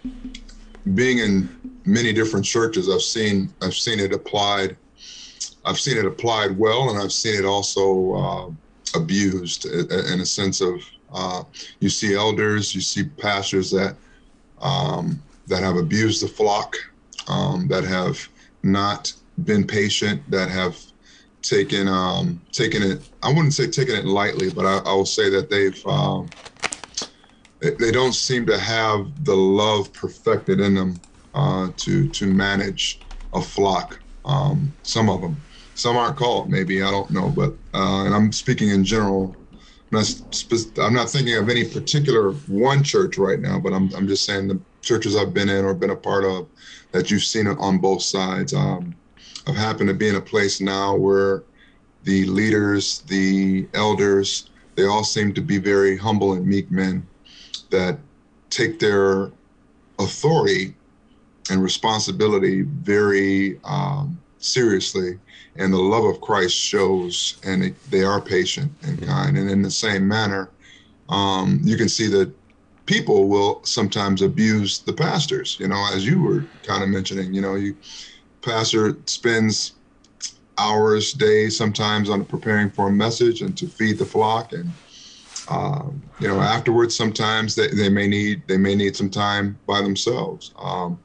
being 0.95 1.19
in 1.19 1.49
many 1.85 2.13
different 2.13 2.47
churches, 2.47 2.89
I've 2.89 3.03
seen 3.03 3.53
I've 3.61 3.75
seen 3.75 4.01
it 4.01 4.13
applied. 4.13 4.77
I've 5.65 5.79
seen 5.79 5.99
it 5.99 6.07
applied 6.07 6.57
well, 6.57 6.91
and 6.91 6.99
I've 6.99 7.13
seen 7.13 7.35
it 7.35 7.45
also 7.45 8.15
uh, 8.15 8.51
abused 8.99 9.67
in 9.67 10.21
a 10.21 10.27
sense 10.27 10.61
of 10.61 10.81
uh, 11.13 11.43
you 11.81 11.89
see 11.89 12.15
elders, 12.15 12.75
you 12.75 12.81
see 12.81 13.05
pastors 13.05 13.71
that 13.73 13.97
um, 14.61 15.21
that 15.47 15.63
have 15.63 15.77
abused 15.77 16.23
the 16.23 16.29
flock, 16.29 16.77
um, 17.29 17.69
that 17.69 17.85
have 17.85 18.29
not 18.63 19.13
been 19.45 19.67
patient, 19.67 20.23
that 20.31 20.49
have 20.49 20.77
taken 21.43 21.89
um, 21.89 22.41
taken 22.53 22.83
it. 22.83 23.09
I 23.23 23.29
wouldn't 23.29 23.55
say 23.55 23.67
taken 23.67 23.97
it 23.97 24.05
lightly, 24.05 24.51
but 24.51 24.65
I, 24.65 24.79
I 24.91 24.95
will 24.95 25.07
say 25.07 25.29
that 25.31 25.51
they've 25.51 25.87
um, 25.87 26.29
they, 27.61 27.91
don't 27.91 28.15
seem 28.15 28.47
to 28.47 28.59
have 28.59 29.07
the 29.25 29.35
love 29.35 29.93
perfected 29.93 30.61
in 30.61 30.75
them 30.75 31.03
uh, 31.35 31.69
to 31.77 32.09
to 32.11 32.27
manage 32.27 33.05
a 33.35 33.41
flock. 33.41 34.01
Um, 34.25 34.77
some 34.83 35.09
of 35.09 35.21
them, 35.21 35.45
some 35.75 35.97
aren't 35.97 36.17
called. 36.17 36.51
Maybe 36.51 36.83
I 36.83 36.91
don't 36.91 37.11
know, 37.11 37.31
but 37.31 37.55
uh, 37.75 38.05
and 38.05 38.15
I'm 38.15 38.33
speaking 38.33 38.71
in 38.71 38.85
general 38.85 39.39
I'm 39.93 40.01
not, 40.01 40.75
I'm 40.79 40.95
not 40.95 41.09
thinking 41.11 41.37
of 41.37 41.49
any 41.49 41.65
particular 41.65 42.33
one 42.47 42.83
church 42.83 43.17
right 43.17 43.41
now, 43.41 43.59
but 43.59 43.73
I'm, 43.73 43.91
I'm 43.95 44.07
just 44.07 44.25
saying 44.25 44.49
the 44.49 44.61
churches 44.83 45.17
I've 45.17 45.33
been 45.33 45.49
in 45.49 45.65
or 45.65 45.75
been 45.75 45.91
a 45.91 45.97
part 45.97 46.25
of 46.25 46.51
that 46.93 47.11
you've 47.11 47.25
seen 47.25 47.47
it 47.47 47.57
on 47.59 47.79
both 47.79 48.03
sides. 48.03 48.53
Um, 48.53 48.97
I've 49.47 49.57
happened 49.57 49.89
to 49.89 49.95
be 49.95 50.09
in 50.09 50.17
a 50.17 50.21
place 50.21 50.61
now 50.61 50.95
where 50.95 51.45
the 52.03 52.27
leaders, 52.27 53.01
the 53.03 53.69
elders, 53.73 54.51
they 54.77 54.85
all 54.85 55.05
seem 55.05 55.33
to 55.35 55.41
be 55.41 55.59
very 55.59 55.97
humble 55.97 56.35
and 56.35 56.47
meek 56.47 56.71
men 56.71 57.09
that 57.71 57.99
take 58.51 58.79
their 58.79 59.31
authority 59.99 60.75
and 61.51 61.63
responsibility 61.63 62.63
very 62.63 63.61
um, 63.65 64.19
seriously 64.39 65.19
and 65.57 65.73
the 65.73 65.79
love 65.79 66.05
of 66.05 66.21
Christ 66.21 66.55
shows, 66.55 67.39
and 67.45 67.75
they 67.91 68.05
are 68.05 68.21
patient 68.21 68.73
and 68.83 69.03
kind. 69.03 69.37
And 69.37 69.51
in 69.51 69.61
the 69.61 69.71
same 69.71 70.07
manner, 70.07 70.51
um, 71.09 71.61
you 71.65 71.77
can 71.77 71.89
see 71.89 72.07
that 72.09 72.33
people 72.87 73.29
will 73.29 73.61
sometimes 73.65 74.23
abuse 74.23 74.79
the 74.79 74.93
pastors. 74.93 75.59
You 75.59 75.69
know, 75.69 75.89
as 75.93 76.07
you 76.07 76.23
were 76.23 76.45
kind 76.63 76.83
of 76.83 76.89
mentioning, 76.89 77.35
you 77.35 77.41
know, 77.41 77.57
you 77.57 77.77
pastor 78.41 78.97
spends 79.07 79.73
hours, 80.59 81.13
days, 81.13 81.57
sometimes 81.57 82.09
on 82.09 82.25
preparing 82.25 82.71
for 82.71 82.89
a 82.89 82.93
message 82.93 83.43
and 83.43 83.57
to 83.59 83.67
feed 83.67 83.99
the 83.99 84.05
flock, 84.07 84.53
and 84.53 84.71
um, 85.51 86.03
you 86.19 86.29
know, 86.29 86.41
afterwards, 86.41 86.97
sometimes 86.97 87.55
they, 87.55 87.69
they 87.69 87.89
may 87.89 88.07
need 88.07 88.43
they 88.49 88.59
may 88.59 88.75
need 88.75 88.97
some 88.97 89.11
time 89.11 89.59
by 89.67 89.81
themselves. 89.81 90.53
Um, 90.59 90.99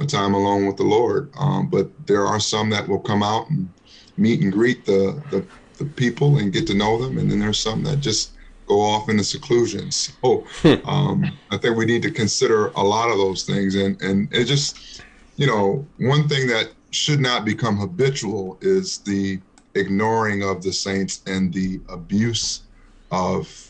a 0.00 0.06
time 0.06 0.34
alone 0.34 0.66
with 0.66 0.76
the 0.76 0.84
Lord. 0.84 1.30
Um, 1.38 1.68
but 1.68 1.90
there 2.06 2.26
are 2.26 2.40
some 2.40 2.70
that 2.70 2.88
will 2.88 3.00
come 3.00 3.22
out 3.22 3.48
and 3.50 3.68
meet 4.16 4.40
and 4.42 4.52
greet 4.52 4.84
the, 4.84 5.22
the, 5.30 5.46
the 5.78 5.84
people 5.84 6.38
and 6.38 6.52
get 6.52 6.66
to 6.68 6.74
know 6.74 7.00
them, 7.02 7.18
and 7.18 7.30
then 7.30 7.38
there's 7.38 7.60
some 7.60 7.82
that 7.84 8.00
just 8.00 8.32
go 8.66 8.80
off 8.80 9.08
into 9.08 9.24
seclusion. 9.24 9.90
So 10.24 10.46
um, 10.84 11.24
I 11.50 11.56
think 11.58 11.76
we 11.76 11.84
need 11.84 12.02
to 12.02 12.10
consider 12.10 12.68
a 12.68 12.82
lot 12.82 13.10
of 13.10 13.18
those 13.18 13.44
things, 13.44 13.74
and 13.74 14.00
and 14.02 14.32
it 14.32 14.44
just 14.44 15.02
you 15.36 15.46
know 15.46 15.86
one 15.98 16.28
thing 16.28 16.46
that 16.48 16.70
should 16.90 17.20
not 17.20 17.44
become 17.44 17.76
habitual 17.76 18.58
is 18.60 18.98
the 18.98 19.40
ignoring 19.74 20.42
of 20.42 20.62
the 20.62 20.72
saints 20.72 21.20
and 21.26 21.52
the 21.52 21.80
abuse 21.88 22.62
of 23.10 23.63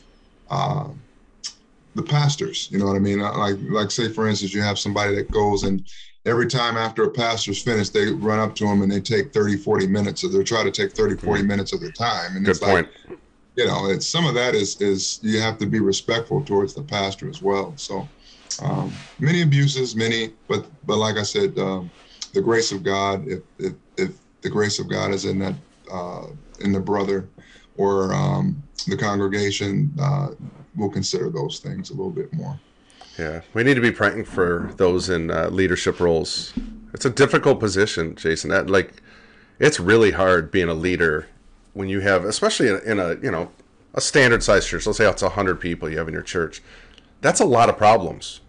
uh, 0.55 0.88
the 1.95 2.03
pastors. 2.03 2.69
You 2.71 2.79
know 2.79 2.87
what 2.87 2.97
I 2.97 3.01
mean? 3.01 3.21
Like 3.21 3.57
like 3.61 3.90
say 3.90 4.09
for 4.09 4.29
instance, 4.29 4.55
you 4.55 4.62
have 4.62 4.79
somebody 4.79 5.14
that 5.17 5.31
goes 5.31 5.64
and 5.64 5.85
every 6.27 6.47
time 6.47 6.77
after 6.77 7.05
a 7.05 7.11
pastor's 7.11 7.62
finished, 7.62 7.93
they 7.93 8.07
run 8.07 8.38
up 8.38 8.55
to 8.57 8.64
them 8.64 8.83
and 8.83 8.90
they 8.90 9.01
take 9.01 9.33
30, 9.33 9.57
40 9.57 9.87
minutes, 9.87 10.25
or 10.25 10.29
they 10.29 10.43
try 10.43 10.62
to 10.62 10.71
take 10.71 10.93
30, 10.93 11.17
40 11.17 11.40
mm-hmm. 11.40 11.49
minutes 11.49 11.73
of 11.73 11.81
their 11.81 11.93
time. 11.93 12.37
And 12.37 12.45
Good 12.45 12.53
it's 12.53 12.61
point. 12.61 12.88
like, 13.09 13.19
you 13.57 13.67
know, 13.67 13.87
it's 13.88 14.07
some 14.07 14.27
of 14.27 14.35
that 14.35 14.55
is 14.55 14.81
is 14.81 15.21
you 15.23 15.40
have 15.40 15.59
to 15.59 15.67
be 15.67 15.81
respectful 15.81 16.43
towards 16.43 16.75
the 16.75 16.83
pastor 16.83 17.29
as 17.29 17.40
well. 17.40 17.73
So 17.77 18.09
um, 18.62 18.93
many 19.19 19.43
abuses, 19.43 19.95
many, 19.95 20.33
but 20.49 20.67
but 20.87 20.97
like 20.97 21.17
I 21.17 21.23
said, 21.23 21.57
um, 21.59 21.90
the 22.33 22.40
grace 22.40 22.73
of 22.73 22.83
God, 22.83 23.27
if, 23.29 23.43
if 23.59 23.75
if 23.97 24.19
the 24.43 24.51
grace 24.51 24.81
of 24.81 24.88
God 24.88 25.12
is 25.12 25.25
in 25.25 25.38
that 25.38 25.55
uh, 25.90 26.27
in 26.61 26.73
the 26.73 26.81
brother 26.81 27.29
or 27.77 28.12
um, 28.12 28.61
the 28.90 28.97
congregation, 28.97 29.92
uh, 30.01 30.29
we'll 30.77 30.90
consider 30.90 31.31
those 31.31 31.59
things 31.59 31.90
a 31.90 31.94
little 31.94 32.11
bit 32.11 32.33
more. 32.33 32.59
Yeah, 33.18 33.42
we 33.53 33.62
need 33.62 33.75
to 33.75 33.81
be 33.81 33.92
praying 33.92 34.25
for 34.25 34.73
those 34.77 35.09
in 35.09 35.31
uh, 35.31 35.49
leadership 35.51 36.01
roles. 36.01 36.53
It's 36.92 37.05
a 37.05 37.11
difficult 37.11 37.61
position, 37.61 38.16
Jason. 38.16 38.51
That 38.51 38.68
like, 38.68 39.03
it's 39.59 39.79
really 39.79 40.11
hard 40.11 40.51
being 40.51 40.68
a 40.68 40.75
leader 40.75 41.29
when 41.75 41.88
you 41.88 42.01
have, 42.01 42.25
especially 42.25 42.68
in, 42.68 42.81
in 42.85 42.99
a 42.99 43.14
you 43.23 43.31
know 43.31 43.51
a 43.94 44.01
standard 44.01 44.42
sized 44.42 44.68
church. 44.68 44.87
Let's 44.87 44.99
say 44.99 45.09
it's 45.09 45.23
hundred 45.23 45.61
people 45.61 45.88
you 45.88 45.99
have 45.99 46.09
in 46.09 46.14
your 46.14 46.23
church. 46.23 46.62
That's 47.20 47.40
a 47.40 47.44
lot 47.44 47.68
of 47.68 47.79
problems 47.79 48.40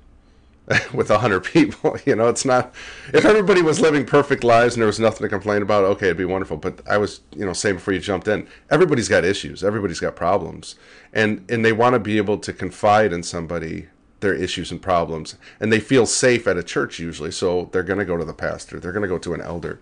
with 0.93 1.09
hundred 1.09 1.41
people. 1.41 1.97
You 2.05 2.15
know, 2.15 2.27
it's 2.27 2.45
not. 2.45 2.73
If 3.13 3.25
everybody 3.25 3.61
was 3.61 3.79
living 3.79 4.05
perfect 4.05 4.43
lives 4.43 4.75
and 4.75 4.81
there 4.81 4.87
was 4.87 4.99
nothing 4.99 5.23
to 5.23 5.29
complain 5.29 5.61
about, 5.61 5.85
okay, 5.85 6.07
it'd 6.07 6.17
be 6.17 6.25
wonderful. 6.25 6.57
But 6.57 6.81
I 6.87 6.97
was, 6.97 7.21
you 7.35 7.45
know, 7.45 7.53
saying 7.53 7.75
before 7.75 7.93
you 7.93 7.99
jumped 7.99 8.27
in, 8.27 8.47
everybody's 8.69 9.09
got 9.09 9.23
issues. 9.23 9.63
Everybody's 9.63 9.99
got 9.99 10.15
problems, 10.15 10.75
and 11.13 11.45
and 11.49 11.63
they 11.65 11.71
want 11.71 11.93
to 11.93 11.99
be 11.99 12.17
able 12.17 12.37
to 12.39 12.53
confide 12.53 13.11
in 13.13 13.23
somebody 13.23 13.87
their 14.21 14.33
issues 14.33 14.71
and 14.71 14.81
problems 14.81 15.35
and 15.59 15.71
they 15.71 15.79
feel 15.79 16.05
safe 16.05 16.47
at 16.47 16.57
a 16.57 16.63
church 16.63 16.99
usually 16.99 17.29
so 17.29 17.69
they're 17.71 17.83
going 17.83 17.99
to 17.99 18.05
go 18.05 18.17
to 18.17 18.23
the 18.23 18.33
pastor 18.33 18.79
they're 18.79 18.93
going 18.93 19.03
to 19.03 19.09
go 19.09 19.17
to 19.17 19.33
an 19.33 19.41
elder 19.41 19.79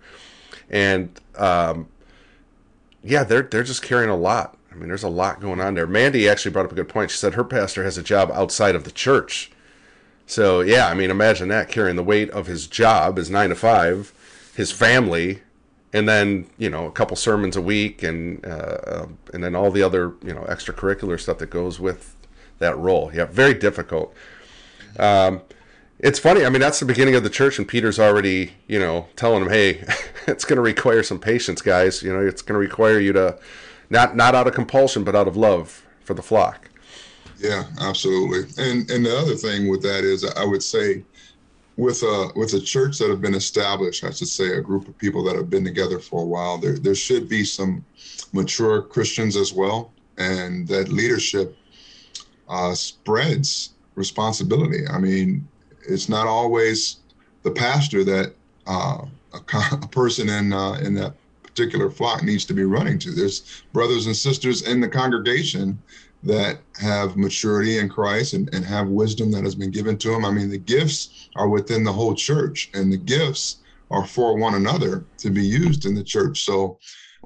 and 0.68 1.20
um, 1.36 1.86
yeah 3.02 3.22
they're 3.22 3.42
they're 3.42 3.62
just 3.62 3.80
carrying 3.80 4.10
a 4.10 4.16
lot 4.16 4.58
i 4.72 4.74
mean 4.74 4.88
there's 4.88 5.04
a 5.04 5.08
lot 5.08 5.40
going 5.40 5.60
on 5.60 5.74
there 5.74 5.86
mandy 5.86 6.28
actually 6.28 6.50
brought 6.50 6.66
up 6.66 6.72
a 6.72 6.74
good 6.74 6.88
point 6.88 7.10
she 7.10 7.16
said 7.16 7.34
her 7.34 7.44
pastor 7.44 7.84
has 7.84 7.96
a 7.96 8.02
job 8.02 8.30
outside 8.32 8.74
of 8.74 8.84
the 8.84 8.90
church 8.90 9.52
so 10.26 10.60
yeah 10.60 10.88
i 10.88 10.94
mean 10.94 11.10
imagine 11.10 11.48
that 11.48 11.68
carrying 11.68 11.96
the 11.96 12.02
weight 12.02 12.30
of 12.30 12.46
his 12.46 12.66
job 12.66 13.16
his 13.16 13.30
nine 13.30 13.48
to 13.48 13.54
five 13.54 14.12
his 14.56 14.72
family 14.72 15.40
and 15.92 16.08
then 16.08 16.46
you 16.58 16.70
know 16.70 16.86
a 16.86 16.92
couple 16.92 17.16
sermons 17.16 17.56
a 17.56 17.62
week 17.62 18.02
and 18.02 18.44
uh, 18.46 18.78
um, 18.86 19.18
and 19.32 19.42
then 19.44 19.54
all 19.54 19.70
the 19.70 19.82
other 19.82 20.14
you 20.22 20.34
know 20.34 20.42
extracurricular 20.42 21.18
stuff 21.18 21.38
that 21.38 21.50
goes 21.50 21.78
with 21.78 22.16
that 22.58 22.76
role 22.78 23.10
yeah 23.14 23.24
very 23.24 23.54
difficult 23.54 24.14
um, 24.98 25.42
it's 25.98 26.18
funny. 26.18 26.44
I 26.44 26.50
mean, 26.50 26.60
that's 26.60 26.80
the 26.80 26.86
beginning 26.86 27.14
of 27.14 27.22
the 27.22 27.30
church, 27.30 27.58
and 27.58 27.66
Peter's 27.66 27.98
already, 27.98 28.52
you 28.66 28.78
know, 28.78 29.08
telling 29.16 29.42
them, 29.42 29.52
"Hey, 29.52 29.84
it's 30.26 30.44
going 30.44 30.56
to 30.56 30.62
require 30.62 31.02
some 31.02 31.18
patience, 31.18 31.62
guys. 31.62 32.02
You 32.02 32.12
know, 32.12 32.26
it's 32.26 32.42
going 32.42 32.54
to 32.54 32.58
require 32.60 32.98
you 32.98 33.12
to 33.12 33.38
not 33.90 34.16
not 34.16 34.34
out 34.34 34.46
of 34.46 34.54
compulsion, 34.54 35.04
but 35.04 35.14
out 35.14 35.28
of 35.28 35.36
love 35.36 35.86
for 36.00 36.14
the 36.14 36.22
flock." 36.22 36.68
Yeah, 37.38 37.64
absolutely. 37.80 38.50
And 38.62 38.90
and 38.90 39.04
the 39.04 39.16
other 39.16 39.34
thing 39.34 39.68
with 39.68 39.82
that 39.82 40.04
is, 40.04 40.24
I 40.24 40.44
would 40.44 40.62
say, 40.62 41.04
with 41.76 42.02
a 42.02 42.30
with 42.36 42.54
a 42.54 42.60
church 42.60 42.98
that 42.98 43.10
have 43.10 43.20
been 43.20 43.34
established, 43.34 44.04
I 44.04 44.10
should 44.10 44.28
say, 44.28 44.56
a 44.56 44.60
group 44.60 44.88
of 44.88 44.96
people 44.98 45.24
that 45.24 45.36
have 45.36 45.50
been 45.50 45.64
together 45.64 45.98
for 45.98 46.22
a 46.22 46.26
while, 46.26 46.58
there 46.58 46.78
there 46.78 46.94
should 46.94 47.28
be 47.28 47.44
some 47.44 47.84
mature 48.32 48.82
Christians 48.82 49.36
as 49.36 49.52
well, 49.52 49.92
and 50.18 50.66
that 50.68 50.88
leadership 50.88 51.56
uh, 52.48 52.74
spreads 52.74 53.70
responsibility. 53.94 54.86
I 54.88 54.98
mean, 54.98 55.46
it's 55.88 56.08
not 56.08 56.26
always 56.26 56.98
the 57.42 57.50
pastor 57.50 58.04
that 58.04 58.34
uh, 58.66 59.04
a, 59.32 59.38
a, 59.82 59.88
person 59.88 60.28
in 60.28 60.52
uh, 60.52 60.74
in 60.74 60.94
that 60.94 61.14
particular 61.42 61.90
flock 61.90 62.22
needs 62.22 62.44
to 62.46 62.54
be 62.54 62.64
running 62.64 62.98
to. 63.00 63.10
There's 63.12 63.62
brothers 63.72 64.06
and 64.06 64.16
sisters 64.16 64.62
in 64.62 64.80
the 64.80 64.88
congregation 64.88 65.78
that 66.24 66.58
have 66.80 67.16
maturity 67.16 67.78
in 67.78 67.88
Christ 67.88 68.32
and, 68.32 68.52
and 68.54 68.64
have 68.64 68.88
wisdom 68.88 69.30
that 69.32 69.44
has 69.44 69.54
been 69.54 69.70
given 69.70 69.96
to 69.98 70.10
them. 70.10 70.24
I 70.24 70.30
mean, 70.30 70.50
the 70.50 70.58
gifts 70.58 71.28
are 71.36 71.48
within 71.48 71.84
the 71.84 71.92
whole 71.92 72.14
church, 72.14 72.70
and 72.74 72.92
the 72.92 72.96
gifts 72.96 73.58
are 73.90 74.06
for 74.06 74.36
one 74.36 74.54
another 74.54 75.04
to 75.18 75.30
be 75.30 75.44
used 75.44 75.84
in 75.84 75.94
the 75.94 76.02
church. 76.02 76.44
So 76.44 76.78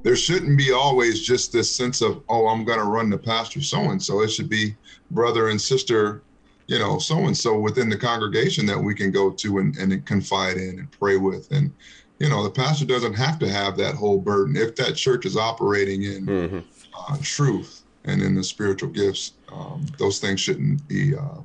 there 0.02 0.16
shouldn't 0.16 0.58
be 0.58 0.72
always 0.72 1.22
just 1.22 1.52
this 1.52 1.74
sense 1.74 2.02
of, 2.02 2.22
oh, 2.28 2.48
I'm 2.48 2.64
going 2.64 2.78
to 2.78 2.84
run 2.84 3.08
the 3.08 3.18
pastor 3.18 3.62
so 3.62 3.90
and 3.90 4.02
so. 4.02 4.22
It 4.22 4.28
should 4.28 4.48
be 4.48 4.76
brother 5.10 5.48
and 5.48 5.60
sister 5.60 6.22
you 6.68 6.78
know, 6.78 6.98
so 6.98 7.16
and 7.24 7.36
so 7.36 7.58
within 7.58 7.88
the 7.88 7.96
congregation 7.96 8.66
that 8.66 8.78
we 8.78 8.94
can 8.94 9.10
go 9.10 9.30
to 9.30 9.58
and, 9.58 9.76
and 9.78 10.04
confide 10.04 10.58
in 10.58 10.78
and 10.78 10.90
pray 10.92 11.16
with. 11.16 11.50
And, 11.50 11.72
you 12.18 12.28
know, 12.28 12.42
the 12.42 12.50
pastor 12.50 12.84
doesn't 12.84 13.14
have 13.14 13.38
to 13.38 13.48
have 13.48 13.76
that 13.78 13.94
whole 13.94 14.18
burden. 14.18 14.54
If 14.54 14.76
that 14.76 14.94
church 14.94 15.24
is 15.24 15.36
operating 15.36 16.02
in 16.02 16.26
mm-hmm. 16.26 16.58
uh, 16.94 17.16
truth 17.22 17.84
and 18.08 18.22
in 18.22 18.34
the 18.34 18.44
spiritual 18.44 18.88
gifts, 18.88 19.32
um, 19.52 19.86
those 19.98 20.18
things 20.18 20.40
shouldn't 20.40 20.86
be 20.88 21.14
uh, 21.14 21.40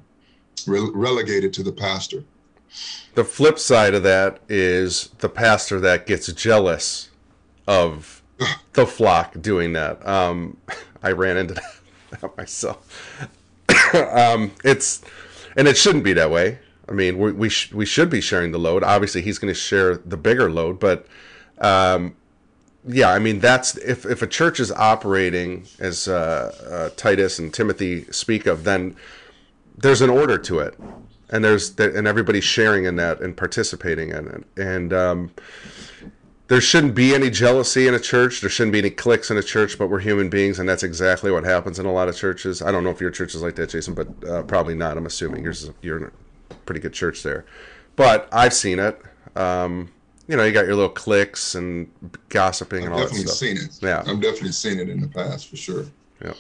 re- 0.65 0.91
relegated 0.93 1.53
to 1.53 1.63
the 1.63 1.71
pastor. 1.71 2.23
The 3.15 3.23
flip 3.23 3.59
side 3.59 3.93
of 3.93 4.03
that 4.03 4.39
is 4.49 5.09
the 5.19 5.29
pastor 5.29 5.79
that 5.81 6.07
gets 6.07 6.31
jealous 6.33 7.09
of 7.67 8.23
the 8.73 8.87
flock 8.87 9.39
doing 9.41 9.73
that. 9.73 10.05
Um, 10.07 10.57
I 11.03 11.11
ran 11.11 11.37
into 11.37 11.55
that 12.11 12.37
myself. 12.37 13.27
um, 13.93 14.51
it's 14.63 15.01
and 15.55 15.67
it 15.67 15.77
shouldn't 15.77 16.03
be 16.03 16.13
that 16.13 16.31
way. 16.31 16.59
I 16.87 16.93
mean, 16.93 17.17
we 17.17 17.31
we, 17.31 17.49
sh- 17.49 17.73
we 17.73 17.85
should 17.85 18.09
be 18.09 18.21
sharing 18.21 18.51
the 18.51 18.59
load. 18.59 18.83
Obviously, 18.83 19.21
he's 19.21 19.37
going 19.37 19.53
to 19.53 19.59
share 19.59 19.97
the 19.97 20.17
bigger 20.17 20.49
load, 20.51 20.79
but 20.79 21.05
um, 21.59 22.15
yeah, 22.85 23.11
I 23.11 23.19
mean 23.19 23.39
that's 23.39 23.77
if 23.77 24.05
if 24.05 24.21
a 24.21 24.27
church 24.27 24.59
is 24.59 24.71
operating 24.71 25.65
as 25.79 26.07
uh, 26.07 26.53
uh, 26.69 26.89
Titus 26.95 27.39
and 27.39 27.53
Timothy 27.53 28.05
speak 28.11 28.45
of, 28.45 28.63
then 28.63 28.95
there's 29.77 30.01
an 30.01 30.09
order 30.09 30.37
to 30.37 30.59
it, 30.59 30.77
and 31.29 31.43
there's 31.43 31.77
and 31.79 32.07
everybody's 32.07 32.43
sharing 32.43 32.85
in 32.85 32.95
that 32.97 33.21
and 33.21 33.37
participating 33.37 34.09
in 34.09 34.27
it, 34.27 34.61
and 34.61 34.91
um, 34.91 35.31
there 36.47 36.59
shouldn't 36.59 36.93
be 36.93 37.15
any 37.15 37.29
jealousy 37.29 37.87
in 37.87 37.93
a 37.93 37.99
church. 37.99 38.41
There 38.41 38.49
shouldn't 38.49 38.73
be 38.73 38.79
any 38.79 38.89
cliques 38.89 39.31
in 39.31 39.37
a 39.37 39.43
church, 39.43 39.77
but 39.79 39.87
we're 39.87 39.99
human 39.99 40.29
beings, 40.29 40.59
and 40.59 40.67
that's 40.67 40.83
exactly 40.83 41.31
what 41.31 41.45
happens 41.45 41.79
in 41.79 41.85
a 41.85 41.91
lot 41.91 42.09
of 42.09 42.17
churches. 42.17 42.61
I 42.61 42.71
don't 42.71 42.83
know 42.83 42.89
if 42.89 42.99
your 42.99 43.11
church 43.11 43.33
is 43.33 43.41
like 43.41 43.55
that, 43.55 43.69
Jason, 43.69 43.93
but 43.93 44.07
uh, 44.27 44.43
probably 44.43 44.75
not. 44.75 44.97
I'm 44.97 45.05
assuming 45.05 45.43
yours 45.43 45.63
is, 45.63 45.71
you're 45.81 45.97
in 45.97 46.11
a 46.51 46.53
pretty 46.65 46.81
good 46.81 46.93
church 46.93 47.23
there, 47.23 47.45
but 47.95 48.27
I've 48.31 48.53
seen 48.53 48.79
it. 48.79 49.01
Um, 49.37 49.89
you 50.27 50.37
know, 50.37 50.43
you 50.43 50.51
got 50.51 50.65
your 50.65 50.75
little 50.75 50.89
cliques 50.89 51.55
and 51.55 51.91
gossiping 52.29 52.79
I've 52.79 52.85
and 52.85 52.93
all 52.93 52.99
that 52.99 53.09
stuff. 53.09 53.25
Definitely 53.25 53.57
seen 53.57 53.69
it. 53.69 53.79
Yeah, 53.81 53.99
I've 53.99 54.21
definitely 54.21 54.51
seen 54.51 54.79
it 54.79 54.89
in 54.89 55.01
the 55.01 55.07
past 55.07 55.47
for 55.47 55.57
sure. 55.57 55.85
Yeah. 56.23 56.33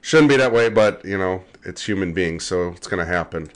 Shouldn't 0.00 0.28
be 0.28 0.36
that 0.36 0.52
way, 0.52 0.68
but 0.68 1.04
you 1.04 1.18
know, 1.18 1.42
it's 1.64 1.84
human 1.86 2.12
beings, 2.12 2.44
so 2.44 2.68
it's 2.70 2.86
going 2.86 3.04
to 3.04 3.12
happen. 3.12 3.50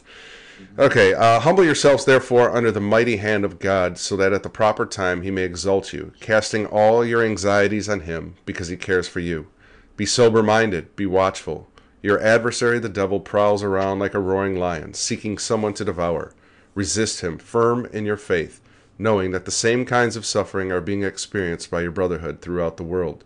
Okay, 0.78 1.12
uh, 1.12 1.40
humble 1.40 1.64
yourselves 1.64 2.04
therefore 2.04 2.54
under 2.54 2.70
the 2.70 2.80
mighty 2.80 3.16
hand 3.16 3.44
of 3.44 3.58
God, 3.58 3.98
so 3.98 4.16
that 4.16 4.32
at 4.32 4.42
the 4.42 4.48
proper 4.48 4.86
time 4.86 5.22
he 5.22 5.30
may 5.30 5.42
exalt 5.42 5.92
you, 5.92 6.12
casting 6.20 6.66
all 6.66 7.04
your 7.04 7.22
anxieties 7.22 7.88
on 7.88 8.00
him, 8.00 8.36
because 8.46 8.68
he 8.68 8.76
cares 8.76 9.08
for 9.08 9.20
you. 9.20 9.48
Be 9.96 10.06
sober 10.06 10.42
minded, 10.42 10.94
be 10.96 11.06
watchful. 11.06 11.68
Your 12.02 12.20
adversary, 12.20 12.78
the 12.78 12.88
devil, 12.88 13.20
prowls 13.20 13.62
around 13.62 13.98
like 13.98 14.14
a 14.14 14.20
roaring 14.20 14.56
lion, 14.56 14.94
seeking 14.94 15.38
someone 15.38 15.74
to 15.74 15.84
devour. 15.84 16.34
Resist 16.74 17.20
him, 17.20 17.38
firm 17.38 17.86
in 17.86 18.06
your 18.06 18.16
faith, 18.16 18.60
knowing 18.98 19.30
that 19.30 19.44
the 19.44 19.50
same 19.50 19.84
kinds 19.84 20.16
of 20.16 20.26
suffering 20.26 20.70
are 20.70 20.80
being 20.80 21.02
experienced 21.02 21.70
by 21.70 21.80
your 21.80 21.90
brotherhood 21.90 22.40
throughout 22.40 22.76
the 22.76 22.82
world. 22.82 23.24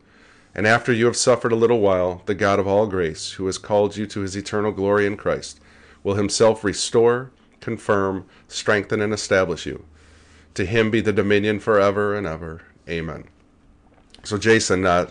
And 0.54 0.66
after 0.66 0.92
you 0.92 1.04
have 1.04 1.16
suffered 1.16 1.52
a 1.52 1.56
little 1.56 1.80
while, 1.80 2.22
the 2.24 2.34
God 2.34 2.58
of 2.58 2.66
all 2.66 2.86
grace, 2.86 3.32
who 3.32 3.46
has 3.46 3.58
called 3.58 3.96
you 3.96 4.06
to 4.06 4.20
his 4.20 4.36
eternal 4.36 4.72
glory 4.72 5.06
in 5.06 5.16
Christ, 5.16 5.60
will 6.02 6.14
himself 6.14 6.64
restore, 6.64 7.30
confirm, 7.60 8.24
strengthen, 8.48 9.02
and 9.02 9.12
establish 9.12 9.66
you. 9.66 9.84
To 10.54 10.64
him 10.64 10.90
be 10.90 11.02
the 11.02 11.12
dominion 11.12 11.60
forever 11.60 12.14
and 12.14 12.26
ever. 12.26 12.62
Amen. 12.88 13.24
So, 14.24 14.38
Jason, 14.38 14.86
uh, 14.86 15.10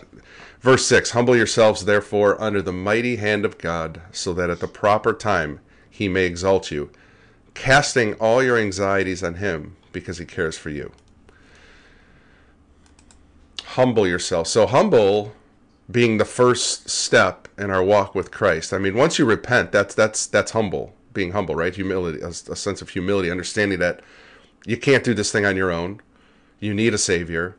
verse 0.60 0.84
6 0.86 1.12
Humble 1.12 1.36
yourselves, 1.36 1.84
therefore, 1.84 2.40
under 2.42 2.60
the 2.60 2.72
mighty 2.72 3.16
hand 3.16 3.44
of 3.44 3.58
God, 3.58 4.00
so 4.10 4.32
that 4.34 4.50
at 4.50 4.58
the 4.58 4.66
proper 4.66 5.12
time 5.12 5.60
he 5.88 6.08
may 6.08 6.24
exalt 6.24 6.72
you, 6.72 6.90
casting 7.54 8.14
all 8.14 8.42
your 8.42 8.58
anxieties 8.58 9.22
on 9.22 9.34
him, 9.34 9.76
because 9.92 10.18
he 10.18 10.24
cares 10.24 10.56
for 10.56 10.70
you. 10.70 10.92
Humble 13.64 14.06
yourself. 14.06 14.46
So, 14.46 14.66
humble 14.66 15.32
being 15.90 16.18
the 16.18 16.24
first 16.24 16.88
step 16.88 17.48
in 17.58 17.70
our 17.70 17.82
walk 17.82 18.14
with 18.14 18.30
Christ. 18.30 18.72
I 18.72 18.78
mean, 18.78 18.94
once 18.94 19.18
you 19.18 19.24
repent, 19.24 19.72
that's 19.72 19.94
that's 19.94 20.26
that's 20.26 20.52
humble, 20.52 20.94
being 21.12 21.32
humble, 21.32 21.54
right? 21.54 21.74
Humility, 21.74 22.20
a, 22.20 22.28
a, 22.28 22.56
sense 22.56 22.82
of 22.82 22.90
humility, 22.90 23.30
understanding 23.30 23.78
that 23.78 24.00
you 24.64 24.76
can't 24.76 25.04
do 25.04 25.14
this 25.14 25.30
thing 25.30 25.46
on 25.46 25.56
your 25.56 25.70
own. 25.70 26.00
You 26.58 26.74
need 26.74 26.94
a 26.94 26.98
savior. 26.98 27.56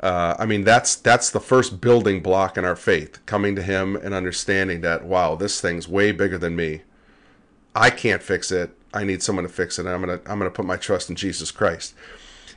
Uh, 0.00 0.34
I 0.38 0.46
mean, 0.46 0.64
that's 0.64 0.96
that's 0.96 1.30
the 1.30 1.40
first 1.40 1.80
building 1.80 2.22
block 2.22 2.56
in 2.56 2.64
our 2.64 2.76
faith, 2.76 3.24
coming 3.26 3.54
to 3.56 3.62
Him 3.62 3.96
and 3.96 4.14
understanding 4.14 4.80
that 4.80 5.04
wow, 5.04 5.34
this 5.34 5.60
thing's 5.60 5.86
way 5.86 6.12
bigger 6.12 6.38
than 6.38 6.56
me. 6.56 6.82
I 7.74 7.90
can't 7.90 8.22
fix 8.22 8.50
it. 8.50 8.74
I 8.92 9.04
need 9.04 9.22
someone 9.22 9.44
to 9.44 9.48
fix 9.48 9.78
it. 9.78 9.86
And 9.86 9.94
I'm 9.94 10.00
gonna 10.00 10.20
I'm 10.26 10.38
gonna 10.38 10.50
put 10.50 10.64
my 10.64 10.76
trust 10.76 11.10
in 11.10 11.16
Jesus 11.16 11.50
Christ. 11.50 11.94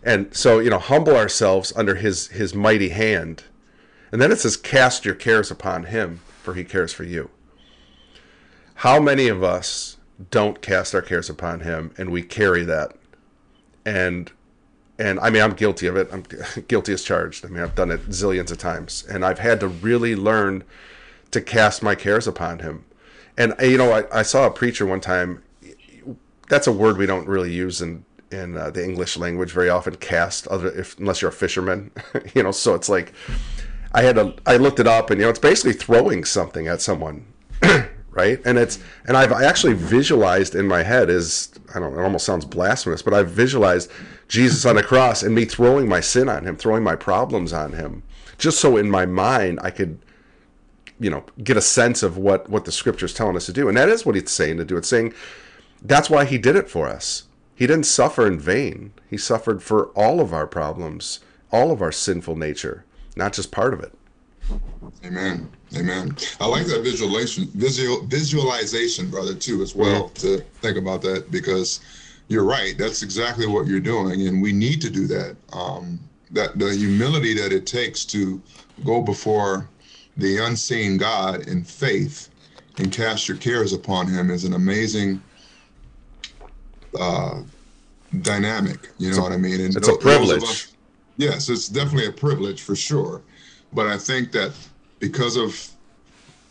And 0.04 0.36
so 0.36 0.60
you 0.60 0.69
know, 0.69 0.80
humble 0.80 1.15
ourselves 1.15 1.74
under 1.76 1.96
His 1.96 2.28
His 2.28 2.54
mighty 2.54 2.89
hand 2.89 3.43
and 4.13 4.22
then 4.22 4.32
it 4.32 4.38
says, 4.38 4.56
Cast 4.56 5.06
your 5.06 5.15
cares 5.15 5.50
upon 5.50 5.86
him, 5.86 6.22
for 6.43 6.54
he 6.54 6.63
cares 6.63 6.93
for 6.93 7.04
you. 7.04 7.32
How 8.76 9.00
many 9.00 9.28
of 9.28 9.43
us 9.43 9.98
don't 10.30 10.62
cast 10.62 10.93
our 10.93 11.02
cares 11.02 11.32
upon 11.32 11.62
him 11.62 11.91
and 11.98 12.12
we 12.12 12.22
carry 12.22 12.63
that? 12.63 12.96
And 13.86 14.32
and 15.00 15.19
I 15.19 15.32
mean 15.32 15.41
I'm 15.41 15.56
guilty 15.56 15.88
of 15.88 15.98
it. 15.98 16.10
I'm 16.13 16.24
guilty 16.67 16.93
as 16.93 17.04
charged. 17.04 17.43
I 17.43 17.50
mean 17.50 17.63
I've 17.63 17.74
done 17.74 17.89
it 17.89 18.08
zillions 18.10 18.52
of 18.52 18.60
times. 18.60 19.04
And 19.10 19.26
I've 19.26 19.39
had 19.39 19.60
to 19.62 19.67
really 19.67 20.15
learn 20.15 20.63
to 21.32 21.41
cast 21.41 21.82
my 21.82 21.96
cares 21.96 22.28
upon 22.28 22.60
him. 22.60 22.86
And 23.36 23.56
you 23.60 23.80
know, 23.80 23.91
I, 23.91 24.19
I 24.19 24.22
saw 24.22 24.46
a 24.46 24.52
preacher 24.52 24.86
one 24.86 25.02
time. 25.02 25.41
That's 26.54 26.68
a 26.68 26.72
word 26.72 26.98
we 26.98 27.08
don't 27.08 27.28
really 27.28 27.52
use 27.52 27.82
in 27.82 28.06
in 28.30 28.58
uh, 28.58 28.70
the 28.70 28.84
English 28.84 29.18
language 29.18 29.52
very 29.52 29.70
often. 29.70 29.96
Cast, 29.96 30.48
other 30.50 30.68
if 30.68 31.00
unless 31.00 31.20
you're 31.20 31.30
a 31.30 31.34
fisherman, 31.34 31.89
you 32.36 32.44
know. 32.44 32.52
So 32.52 32.76
it's 32.76 32.89
like 32.89 33.12
I 33.92 34.04
had 34.04 34.18
to 34.18 34.36
I 34.46 34.58
looked 34.58 34.80
it 34.80 34.86
up 34.86 35.10
and 35.10 35.20
you 35.20 35.26
know 35.26 35.32
it's 35.32 35.39
basically 35.39 35.74
throwing 35.74 36.24
something 36.26 36.68
at 36.68 36.80
someone 36.80 37.26
right 38.12 38.39
and 38.46 38.60
it's 38.60 38.78
and 39.08 39.18
I've 39.18 39.32
actually 39.32 39.74
visualized 39.74 40.54
in 40.54 40.68
my 40.68 40.84
head 40.84 41.10
is 41.10 41.52
I 41.74 41.80
don't 41.80 41.98
it 41.98 42.02
almost 42.02 42.26
sounds 42.26 42.46
blasphemous 42.46 43.02
but 43.02 43.16
I've 43.16 43.30
visualized 43.30 43.92
Jesus 44.28 44.63
on 44.66 44.78
a 44.78 44.84
cross 44.84 45.24
and 45.24 45.34
me 45.34 45.46
throwing 45.46 45.89
my 45.89 46.02
sin 46.02 46.30
on 46.30 46.46
him 46.46 46.56
throwing 46.56 46.84
my 46.84 46.96
problems 46.96 47.52
on 47.52 47.74
him 47.74 48.04
just 48.38 48.60
so 48.60 48.78
in 48.78 48.92
my 48.92 49.06
mind 49.08 49.60
I 49.63 49.72
could 49.72 50.00
you 51.00 51.10
know 51.10 51.24
get 51.44 51.58
a 51.58 51.62
sense 51.62 52.04
of 52.04 52.18
what 52.18 52.50
what 52.50 52.66
the 52.66 52.72
scripture's 52.72 53.13
telling 53.13 53.36
us 53.36 53.46
to 53.48 53.54
do 53.54 53.68
and 53.68 53.78
that 53.78 53.89
is 53.89 54.06
what 54.06 54.16
it's 54.16 54.32
saying 54.32 54.58
to 54.58 54.66
do 54.66 54.78
it's 54.78 54.88
saying 54.88 55.13
that's 55.84 56.10
why 56.10 56.26
he 56.26 56.38
did 56.38 56.56
it 56.56 56.69
for 56.69 56.88
us 56.88 57.24
he 57.56 57.67
didn't 57.67 57.86
suffer 57.86 58.26
in 58.26 58.39
vain 58.39 58.91
he 59.10 59.17
suffered 59.17 59.62
for 59.62 59.88
all 59.89 60.19
of 60.19 60.34
our 60.34 60.48
problems 60.48 61.19
all 61.52 61.72
of 61.72 61.82
our 61.82 61.91
sinful 61.91 62.36
nature 62.36 62.84
not 63.15 63.34
just 63.34 63.52
part 63.52 63.74
of 63.74 63.80
it. 63.82 63.93
Amen. 65.06 65.50
Amen. 65.76 66.15
I 66.39 66.48
like 66.48 66.65
that 66.67 66.82
visualization, 66.84 67.48
visual 67.54 68.06
visualization, 68.06 69.10
brother, 69.10 69.34
too, 69.34 69.62
as 69.62 69.76
well. 69.76 70.10
To 70.10 70.39
think 70.62 70.78
about 70.78 71.02
that 71.04 71.32
because 71.32 71.80
you're 72.28 72.43
right. 72.43 72.78
That's 72.78 73.04
exactly 73.04 73.48
what 73.48 73.67
you're 73.67 73.80
doing, 73.80 74.28
and 74.28 74.41
we 74.41 74.52
need 74.52 74.82
to 74.82 74.89
do 74.89 75.08
that. 75.08 75.36
Um, 75.54 76.00
that 76.32 76.58
the 76.58 76.74
humility 76.74 77.34
that 77.36 77.52
it 77.52 77.65
takes 77.65 78.06
to 78.06 78.41
go 78.84 79.02
before 79.02 79.69
the 80.17 80.43
unseen 80.46 80.98
God 80.98 81.48
in 81.48 81.63
faith 81.63 82.30
and 82.78 82.91
cast 82.91 83.28
your 83.28 83.38
cares 83.38 83.74
upon 83.74 84.08
Him 84.08 84.32
is 84.32 84.43
an 84.43 84.54
amazing 84.54 85.22
uh, 86.99 87.41
dynamic. 88.21 88.89
You 88.97 89.08
know 89.08 89.15
it's 89.15 89.19
what 89.19 89.32
I 89.32 89.38
mean? 89.38 89.62
And 89.62 89.75
it's 89.75 89.88
a 89.88 89.97
privilege. 89.97 90.69
Yes, 91.17 91.49
it's 91.49 91.67
definitely 91.67 92.08
a 92.08 92.12
privilege 92.12 92.62
for 92.62 92.75
sure. 92.75 93.21
But 93.71 93.88
I 93.88 93.97
think 93.97 94.32
that 94.32 94.53
because 94.99 95.36
of 95.36 95.69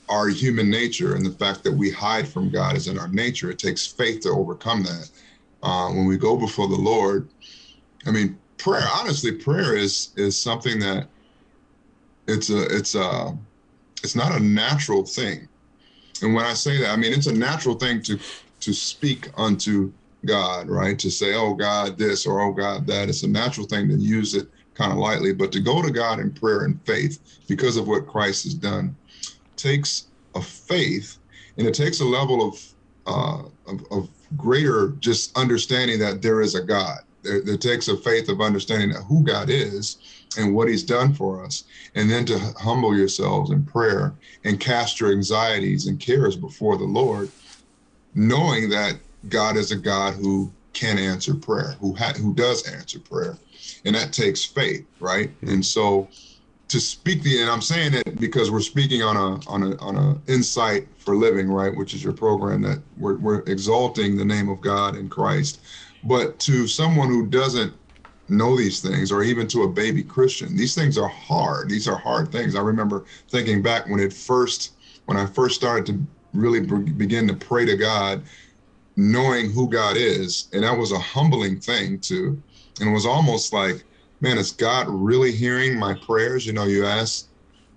our 0.08 0.28
human 0.28 0.70
nature 0.70 1.14
and 1.14 1.24
the 1.24 1.30
fact 1.30 1.64
that 1.64 1.72
we 1.72 1.90
hide 1.90 2.28
from 2.28 2.50
God 2.50 2.76
is 2.76 2.88
in 2.88 2.98
our 2.98 3.08
nature, 3.08 3.50
it 3.50 3.58
takes 3.58 3.86
faith 3.86 4.20
to 4.20 4.30
overcome 4.30 4.82
that. 4.84 5.10
Uh, 5.62 5.88
when 5.90 6.06
we 6.06 6.16
go 6.16 6.36
before 6.36 6.68
the 6.68 6.76
Lord, 6.76 7.28
I 8.06 8.10
mean, 8.10 8.38
prayer. 8.58 8.86
Honestly, 8.94 9.32
prayer 9.32 9.76
is 9.76 10.10
is 10.16 10.40
something 10.40 10.78
that 10.80 11.08
it's 12.26 12.50
a 12.50 12.76
it's 12.76 12.94
a 12.94 13.36
it's 14.02 14.16
not 14.16 14.32
a 14.32 14.40
natural 14.40 15.04
thing. 15.04 15.48
And 16.22 16.34
when 16.34 16.44
I 16.44 16.54
say 16.54 16.78
that, 16.80 16.90
I 16.90 16.96
mean 16.96 17.12
it's 17.12 17.26
a 17.26 17.32
natural 17.32 17.74
thing 17.74 18.02
to 18.02 18.18
to 18.60 18.72
speak 18.72 19.28
unto 19.36 19.92
God, 20.24 20.68
right? 20.68 20.98
To 20.98 21.10
say, 21.10 21.34
oh 21.34 21.54
God, 21.54 21.98
this 21.98 22.26
or 22.26 22.40
oh 22.40 22.52
God, 22.52 22.86
that. 22.86 23.08
It's 23.08 23.22
a 23.22 23.28
natural 23.28 23.66
thing 23.66 23.88
to 23.88 23.96
use 23.96 24.34
it 24.34 24.48
kind 24.74 24.92
of 24.92 24.98
lightly, 24.98 25.32
but 25.32 25.52
to 25.52 25.60
go 25.60 25.82
to 25.82 25.90
God 25.90 26.18
in 26.18 26.32
prayer 26.32 26.64
and 26.64 26.80
faith 26.86 27.42
because 27.48 27.76
of 27.76 27.88
what 27.88 28.06
Christ 28.06 28.44
has 28.44 28.54
done 28.54 28.96
takes 29.56 30.06
a 30.34 30.40
faith 30.40 31.18
and 31.58 31.66
it 31.66 31.74
takes 31.74 32.00
a 32.00 32.04
level 32.04 32.48
of, 32.48 32.74
uh, 33.06 33.70
of, 33.70 33.84
of 33.90 34.08
greater 34.36 34.90
just 35.00 35.36
understanding 35.36 35.98
that 35.98 36.22
there 36.22 36.40
is 36.40 36.54
a 36.54 36.62
God. 36.62 36.98
There 37.22 37.56
takes 37.56 37.86
a 37.86 37.96
faith 37.96 38.28
of 38.28 38.40
understanding 38.40 38.90
who 39.08 39.22
God 39.22 39.48
is 39.48 39.98
and 40.36 40.54
what 40.54 40.68
he's 40.68 40.82
done 40.82 41.14
for 41.14 41.44
us 41.44 41.64
and 41.94 42.10
then 42.10 42.24
to 42.26 42.38
humble 42.58 42.96
yourselves 42.96 43.50
in 43.50 43.64
prayer 43.64 44.14
and 44.44 44.58
cast 44.58 44.98
your 44.98 45.12
anxieties 45.12 45.86
and 45.86 46.00
cares 46.00 46.36
before 46.36 46.76
the 46.76 46.84
lord 46.84 47.30
knowing 48.14 48.68
that 48.70 48.98
God 49.28 49.56
is 49.56 49.70
a 49.70 49.76
God 49.76 50.14
who 50.14 50.52
can 50.72 50.98
answer 50.98 51.34
prayer, 51.34 51.76
who 51.80 51.94
ha- 51.94 52.14
who 52.16 52.34
does 52.34 52.68
answer 52.68 52.98
prayer, 52.98 53.36
and 53.84 53.94
that 53.94 54.12
takes 54.12 54.44
faith, 54.44 54.86
right? 55.00 55.28
Mm-hmm. 55.28 55.48
And 55.48 55.66
so 55.66 56.08
to 56.68 56.80
speak 56.80 57.22
the 57.22 57.42
and 57.42 57.50
I'm 57.50 57.60
saying 57.60 57.92
it 57.92 58.18
because 58.18 58.50
we're 58.50 58.60
speaking 58.60 59.02
on 59.02 59.16
a 59.16 59.46
on 59.48 59.62
a 59.62 59.76
on 59.76 59.96
a 59.96 60.32
insight 60.32 60.88
for 60.96 61.14
living, 61.14 61.50
right, 61.50 61.76
which 61.76 61.92
is 61.92 62.02
your 62.02 62.14
program 62.14 62.62
that 62.62 62.80
we're 62.96 63.18
we're 63.18 63.40
exalting 63.40 64.16
the 64.16 64.24
name 64.24 64.48
of 64.48 64.60
God 64.62 64.96
in 64.96 65.08
Christ. 65.08 65.60
But 66.04 66.38
to 66.40 66.66
someone 66.66 67.08
who 67.08 67.26
doesn't 67.26 67.74
know 68.28 68.56
these 68.56 68.80
things, 68.80 69.12
or 69.12 69.22
even 69.22 69.46
to 69.48 69.64
a 69.64 69.68
baby 69.68 70.02
Christian, 70.02 70.56
these 70.56 70.74
things 70.74 70.96
are 70.96 71.08
hard. 71.08 71.68
These 71.68 71.86
are 71.86 71.96
hard 71.96 72.32
things. 72.32 72.54
I 72.54 72.62
remember 72.62 73.04
thinking 73.28 73.60
back 73.60 73.86
when 73.88 74.00
it 74.00 74.12
first 74.12 74.72
when 75.04 75.18
I 75.18 75.26
first 75.26 75.54
started 75.54 75.86
to 75.86 76.06
really 76.32 76.60
begin 76.60 77.28
to 77.28 77.34
pray 77.34 77.66
to 77.66 77.76
God 77.76 78.22
knowing 78.96 79.50
who 79.50 79.68
God 79.68 79.96
is. 79.96 80.48
And 80.52 80.64
that 80.64 80.76
was 80.76 80.92
a 80.92 80.98
humbling 80.98 81.60
thing 81.60 81.98
too. 81.98 82.42
And 82.80 82.90
it 82.90 82.92
was 82.92 83.06
almost 83.06 83.52
like, 83.52 83.84
man, 84.20 84.38
is 84.38 84.52
God 84.52 84.86
really 84.88 85.32
hearing 85.32 85.78
my 85.78 85.94
prayers? 85.94 86.46
You 86.46 86.52
know, 86.52 86.64
you 86.64 86.86
ask, 86.86 87.28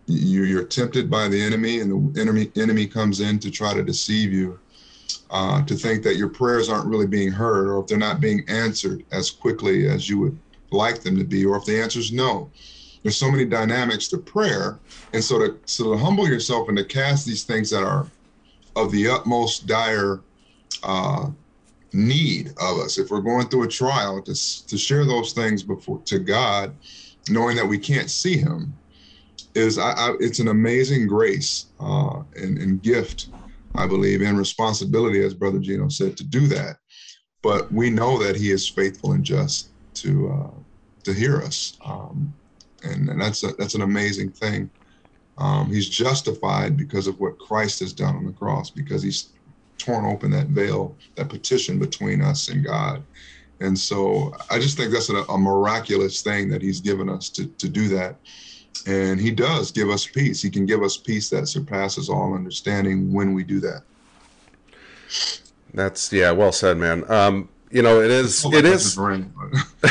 you're 0.07 0.63
tempted 0.63 1.09
by 1.09 1.27
the 1.27 1.41
enemy, 1.41 1.79
and 1.79 2.13
the 2.13 2.21
enemy 2.21 2.51
enemy 2.55 2.85
comes 2.85 3.19
in 3.21 3.39
to 3.39 3.49
try 3.49 3.73
to 3.73 3.83
deceive 3.83 4.31
you, 4.31 4.59
uh, 5.31 5.63
to 5.65 5.75
think 5.75 6.03
that 6.03 6.17
your 6.17 6.29
prayers 6.29 6.69
aren't 6.69 6.85
really 6.85 7.07
being 7.07 7.31
heard, 7.31 7.67
or 7.67 7.79
if 7.79 7.87
they're 7.87 7.97
not 7.97 8.21
being 8.21 8.43
answered 8.47 9.03
as 9.11 9.31
quickly 9.31 9.87
as 9.87 10.07
you 10.07 10.19
would 10.19 10.37
like 10.71 11.01
them 11.01 11.17
to 11.17 11.23
be, 11.23 11.43
or 11.43 11.57
if 11.57 11.65
the 11.65 11.81
answer 11.81 11.99
is 11.99 12.11
no. 12.11 12.51
There's 13.01 13.17
so 13.17 13.31
many 13.31 13.45
dynamics 13.45 14.07
to 14.09 14.17
prayer, 14.17 14.77
and 15.13 15.23
so 15.23 15.39
to 15.39 15.57
so 15.65 15.91
to 15.91 15.97
humble 15.97 16.27
yourself 16.27 16.69
and 16.69 16.77
to 16.77 16.83
cast 16.83 17.25
these 17.25 17.43
things 17.43 17.71
that 17.71 17.83
are 17.83 18.07
of 18.75 18.91
the 18.91 19.07
utmost 19.07 19.65
dire 19.65 20.21
uh, 20.83 21.27
need 21.93 22.49
of 22.59 22.79
us. 22.79 22.97
If 22.97 23.09
we're 23.09 23.21
going 23.21 23.47
through 23.47 23.63
a 23.63 23.67
trial, 23.67 24.21
to, 24.21 24.33
to 24.67 24.77
share 24.77 25.05
those 25.05 25.33
things 25.33 25.63
before 25.63 26.01
to 26.05 26.19
God, 26.19 26.75
knowing 27.29 27.55
that 27.57 27.67
we 27.67 27.77
can't 27.77 28.09
see 28.09 28.37
Him, 28.37 28.77
is 29.53 29.77
I, 29.77 29.91
I, 29.91 30.15
it's 30.19 30.39
an 30.39 30.49
amazing 30.49 31.07
grace 31.07 31.71
uh, 31.79 32.23
and, 32.35 32.57
and 32.57 32.81
gift, 32.81 33.29
I 33.75 33.87
believe, 33.87 34.21
and 34.21 34.37
responsibility, 34.37 35.23
as 35.23 35.33
Brother 35.33 35.59
Gino 35.59 35.87
said, 35.89 36.17
to 36.17 36.23
do 36.23 36.47
that. 36.47 36.77
But 37.41 37.71
we 37.71 37.89
know 37.89 38.21
that 38.21 38.35
He 38.35 38.51
is 38.51 38.67
faithful 38.67 39.13
and 39.13 39.23
just 39.23 39.71
to 39.95 40.29
uh, 40.29 40.59
to 41.05 41.13
hear 41.13 41.41
us, 41.41 41.77
um, 41.85 42.33
and, 42.83 43.07
and 43.09 43.21
that's 43.21 43.43
a, 43.43 43.53
that's 43.57 43.75
an 43.75 43.83
amazing 43.83 44.31
thing. 44.31 44.71
Um, 45.37 45.67
he's 45.67 45.89
justified 45.89 46.77
because 46.77 47.07
of 47.07 47.19
what 47.19 47.37
Christ 47.37 47.79
has 47.81 47.93
done 47.93 48.15
on 48.15 48.25
the 48.25 48.31
cross, 48.31 48.71
because 48.71 49.03
He's 49.03 49.33
torn 49.85 50.05
open 50.05 50.31
that 50.31 50.47
veil, 50.47 50.95
that 51.15 51.29
petition 51.29 51.79
between 51.79 52.21
us 52.21 52.49
and 52.49 52.65
God. 52.65 53.03
And 53.61 53.77
so 53.77 54.35
I 54.49 54.59
just 54.59 54.77
think 54.77 54.91
that's 54.91 55.09
a, 55.09 55.23
a 55.29 55.37
miraculous 55.37 56.21
thing 56.21 56.49
that 56.49 56.61
He's 56.61 56.81
given 56.81 57.09
us 57.09 57.29
to 57.29 57.47
to 57.47 57.69
do 57.69 57.87
that 57.89 58.17
and 58.85 59.19
he 59.19 59.31
does 59.31 59.71
give 59.71 59.89
us 59.89 60.05
peace. 60.05 60.41
He 60.41 60.49
can 60.49 60.65
give 60.65 60.83
us 60.83 60.97
peace 60.97 61.29
that 61.29 61.47
surpasses 61.47 62.09
all 62.09 62.33
understanding 62.33 63.11
when 63.11 63.33
we 63.33 63.43
do 63.43 63.59
that. 63.61 63.83
That's 65.73 66.11
yeah, 66.11 66.31
well 66.31 66.51
said, 66.51 66.77
man. 66.77 67.09
Um, 67.11 67.49
you 67.71 67.81
know, 67.81 68.01
it 68.01 68.11
is 68.11 68.45
it 68.45 68.65
is 68.65 68.97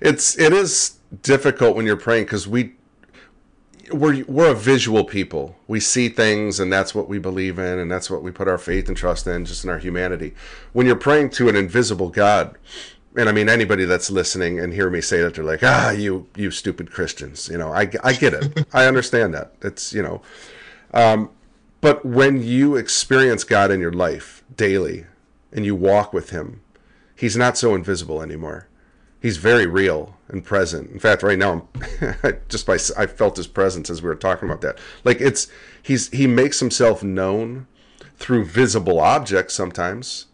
it's 0.00 0.38
it 0.38 0.52
is 0.52 0.98
difficult 1.22 1.76
when 1.76 1.84
you're 1.84 1.96
praying 1.96 2.24
because 2.24 2.48
we 2.48 2.74
we're 3.92 4.24
we're 4.24 4.50
a 4.50 4.54
visual 4.54 5.04
people. 5.04 5.56
We 5.66 5.80
see 5.80 6.08
things, 6.08 6.60
and 6.60 6.72
that's 6.72 6.94
what 6.94 7.08
we 7.08 7.18
believe 7.18 7.58
in, 7.58 7.78
and 7.78 7.90
that's 7.90 8.10
what 8.10 8.22
we 8.22 8.30
put 8.30 8.48
our 8.48 8.58
faith 8.58 8.88
and 8.88 8.96
trust 8.96 9.26
in, 9.26 9.44
just 9.44 9.64
in 9.64 9.70
our 9.70 9.78
humanity. 9.78 10.34
When 10.72 10.86
you're 10.86 10.96
praying 10.96 11.30
to 11.30 11.48
an 11.48 11.56
invisible 11.56 12.08
God, 12.08 12.56
and 13.16 13.28
I 13.28 13.32
mean 13.32 13.48
anybody 13.48 13.84
that's 13.84 14.10
listening 14.10 14.58
and 14.60 14.72
hear 14.72 14.90
me 14.90 15.00
say 15.00 15.20
that 15.22 15.34
they're 15.34 15.44
like, 15.44 15.62
ah, 15.62 15.90
you 15.90 16.26
you 16.36 16.50
stupid 16.50 16.90
Christians. 16.90 17.48
You 17.48 17.58
know, 17.58 17.72
I 17.72 17.90
I 18.02 18.12
get 18.12 18.34
it. 18.34 18.66
I 18.72 18.86
understand 18.86 19.34
that. 19.34 19.52
It's 19.62 19.92
you 19.92 20.02
know, 20.02 20.22
um, 20.92 21.30
but 21.80 22.04
when 22.04 22.42
you 22.42 22.76
experience 22.76 23.44
God 23.44 23.70
in 23.70 23.80
your 23.80 23.92
life 23.92 24.44
daily, 24.56 25.06
and 25.52 25.64
you 25.64 25.74
walk 25.74 26.12
with 26.12 26.30
Him, 26.30 26.60
He's 27.16 27.36
not 27.36 27.58
so 27.58 27.74
invisible 27.74 28.22
anymore. 28.22 28.68
He's 29.20 29.36
very 29.36 29.66
real 29.66 30.16
and 30.28 30.44
present. 30.44 30.90
In 30.90 30.98
fact, 30.98 31.22
right 31.22 31.38
now, 31.38 31.68
I'm 32.22 32.38
just 32.48 32.66
by 32.66 32.78
I 32.96 33.06
felt 33.06 33.36
His 33.36 33.46
presence 33.46 33.90
as 33.90 34.02
we 34.02 34.08
were 34.08 34.14
talking 34.14 34.48
about 34.48 34.62
that. 34.62 34.78
Like 35.04 35.20
it's 35.20 35.48
he's 35.82 36.08
he 36.10 36.26
makes 36.26 36.60
Himself 36.60 37.02
known 37.02 37.66
through 38.16 38.44
visible 38.44 39.00
objects 39.00 39.54
sometimes 39.54 40.26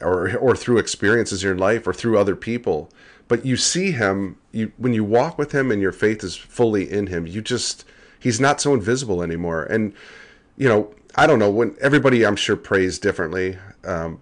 or 0.00 0.36
or 0.36 0.56
through 0.56 0.78
experiences 0.78 1.42
in 1.42 1.48
your 1.48 1.58
life 1.58 1.86
or 1.86 1.92
through 1.92 2.16
other 2.16 2.36
people 2.36 2.90
but 3.26 3.44
you 3.44 3.56
see 3.56 3.90
him 3.90 4.36
you 4.52 4.72
when 4.76 4.94
you 4.94 5.04
walk 5.04 5.36
with 5.36 5.52
him 5.52 5.70
and 5.70 5.82
your 5.82 5.92
faith 5.92 6.22
is 6.22 6.36
fully 6.36 6.90
in 6.90 7.08
him 7.08 7.26
you 7.26 7.42
just 7.42 7.84
he's 8.18 8.40
not 8.40 8.60
so 8.60 8.72
invisible 8.72 9.22
anymore 9.22 9.64
and 9.64 9.92
you 10.56 10.68
know 10.68 10.94
i 11.16 11.26
don't 11.26 11.38
know 11.38 11.50
when 11.50 11.76
everybody 11.80 12.24
i'm 12.24 12.36
sure 12.36 12.56
prays 12.56 12.98
differently 12.98 13.58
um, 13.84 14.20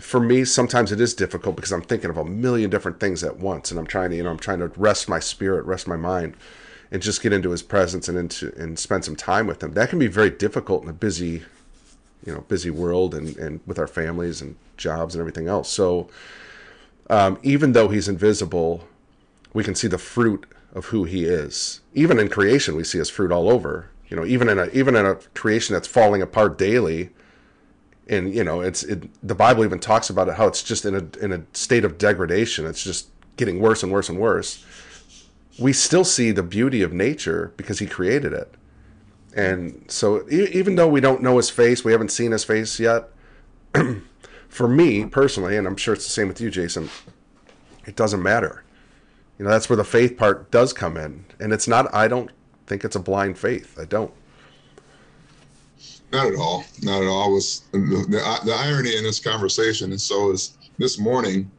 for 0.00 0.20
me 0.20 0.44
sometimes 0.44 0.92
it 0.92 1.00
is 1.00 1.14
difficult 1.14 1.56
because 1.56 1.72
i'm 1.72 1.82
thinking 1.82 2.10
of 2.10 2.16
a 2.16 2.24
million 2.24 2.70
different 2.70 3.00
things 3.00 3.22
at 3.24 3.38
once 3.38 3.70
and 3.70 3.78
i'm 3.78 3.86
trying 3.86 4.10
to 4.10 4.16
you 4.16 4.22
know 4.22 4.30
i'm 4.30 4.38
trying 4.38 4.58
to 4.58 4.68
rest 4.76 5.08
my 5.08 5.18
spirit 5.18 5.64
rest 5.64 5.88
my 5.88 5.96
mind 5.96 6.36
and 6.90 7.02
just 7.02 7.22
get 7.22 7.32
into 7.32 7.50
his 7.50 7.62
presence 7.62 8.08
and 8.08 8.16
into 8.16 8.54
and 8.56 8.78
spend 8.78 9.04
some 9.04 9.16
time 9.16 9.46
with 9.46 9.62
him 9.62 9.72
that 9.72 9.88
can 9.88 9.98
be 9.98 10.06
very 10.06 10.30
difficult 10.30 10.82
in 10.82 10.88
a 10.88 10.92
busy 10.94 11.42
you 12.24 12.32
know 12.34 12.40
busy 12.42 12.70
world 12.70 13.14
and 13.14 13.36
and 13.36 13.60
with 13.66 13.78
our 13.78 13.86
families 13.86 14.40
and 14.40 14.56
jobs 14.76 15.14
and 15.14 15.20
everything 15.20 15.48
else. 15.48 15.68
So 15.68 16.08
um, 17.10 17.38
even 17.42 17.72
though 17.72 17.88
he's 17.88 18.08
invisible, 18.08 18.86
we 19.52 19.64
can 19.64 19.74
see 19.74 19.88
the 19.88 19.98
fruit 19.98 20.46
of 20.74 20.86
who 20.86 21.04
he 21.04 21.24
is. 21.24 21.80
Even 21.94 22.18
in 22.18 22.28
creation, 22.28 22.76
we 22.76 22.84
see 22.84 22.98
his 22.98 23.10
fruit 23.10 23.32
all 23.32 23.48
over. 23.48 23.88
You 24.08 24.16
know, 24.16 24.24
even 24.24 24.48
in 24.48 24.58
a 24.58 24.66
even 24.66 24.96
in 24.96 25.04
a 25.04 25.16
creation 25.34 25.74
that's 25.74 25.88
falling 25.88 26.22
apart 26.22 26.56
daily, 26.56 27.10
and 28.08 28.34
you 28.34 28.44
know, 28.44 28.60
it's 28.60 28.82
it, 28.82 29.08
the 29.26 29.34
Bible 29.34 29.64
even 29.64 29.78
talks 29.78 30.10
about 30.10 30.28
it 30.28 30.34
how 30.34 30.46
it's 30.46 30.62
just 30.62 30.84
in 30.84 30.94
a 30.94 31.24
in 31.24 31.32
a 31.32 31.42
state 31.52 31.84
of 31.84 31.98
degradation. 31.98 32.66
It's 32.66 32.82
just 32.82 33.08
getting 33.36 33.60
worse 33.60 33.82
and 33.82 33.92
worse 33.92 34.08
and 34.08 34.18
worse. 34.18 34.64
We 35.58 35.72
still 35.72 36.04
see 36.04 36.30
the 36.30 36.42
beauty 36.42 36.82
of 36.82 36.92
nature 36.92 37.52
because 37.56 37.80
he 37.80 37.86
created 37.86 38.32
it. 38.32 38.54
And 39.36 39.84
so, 39.88 40.28
even 40.30 40.76
though 40.76 40.88
we 40.88 41.00
don't 41.00 41.22
know 41.22 41.36
his 41.36 41.50
face, 41.50 41.84
we 41.84 41.92
haven't 41.92 42.10
seen 42.10 42.32
his 42.32 42.44
face 42.44 42.80
yet. 42.80 43.10
for 44.48 44.66
me 44.66 45.04
personally, 45.06 45.56
and 45.56 45.66
I'm 45.66 45.76
sure 45.76 45.94
it's 45.94 46.04
the 46.04 46.10
same 46.10 46.28
with 46.28 46.40
you, 46.40 46.50
Jason, 46.50 46.90
it 47.86 47.96
doesn't 47.96 48.22
matter. 48.22 48.64
You 49.38 49.44
know, 49.44 49.50
that's 49.50 49.68
where 49.68 49.76
the 49.76 49.84
faith 49.84 50.16
part 50.16 50.50
does 50.50 50.72
come 50.72 50.96
in. 50.96 51.24
And 51.38 51.52
it's 51.52 51.68
not, 51.68 51.92
I 51.94 52.08
don't 52.08 52.30
think 52.66 52.84
it's 52.84 52.96
a 52.96 53.00
blind 53.00 53.38
faith. 53.38 53.78
I 53.80 53.84
don't. 53.84 54.12
Not 56.12 56.26
at 56.26 56.36
all. 56.36 56.64
Not 56.82 57.02
at 57.02 57.08
all. 57.08 57.32
was 57.32 57.68
the, 57.72 57.78
the, 57.78 58.40
the 58.44 58.54
irony 58.54 58.96
in 58.96 59.04
this 59.04 59.20
conversation. 59.20 59.90
And 59.90 60.00
so 60.00 60.30
is 60.30 60.56
this 60.78 60.98
morning, 60.98 61.52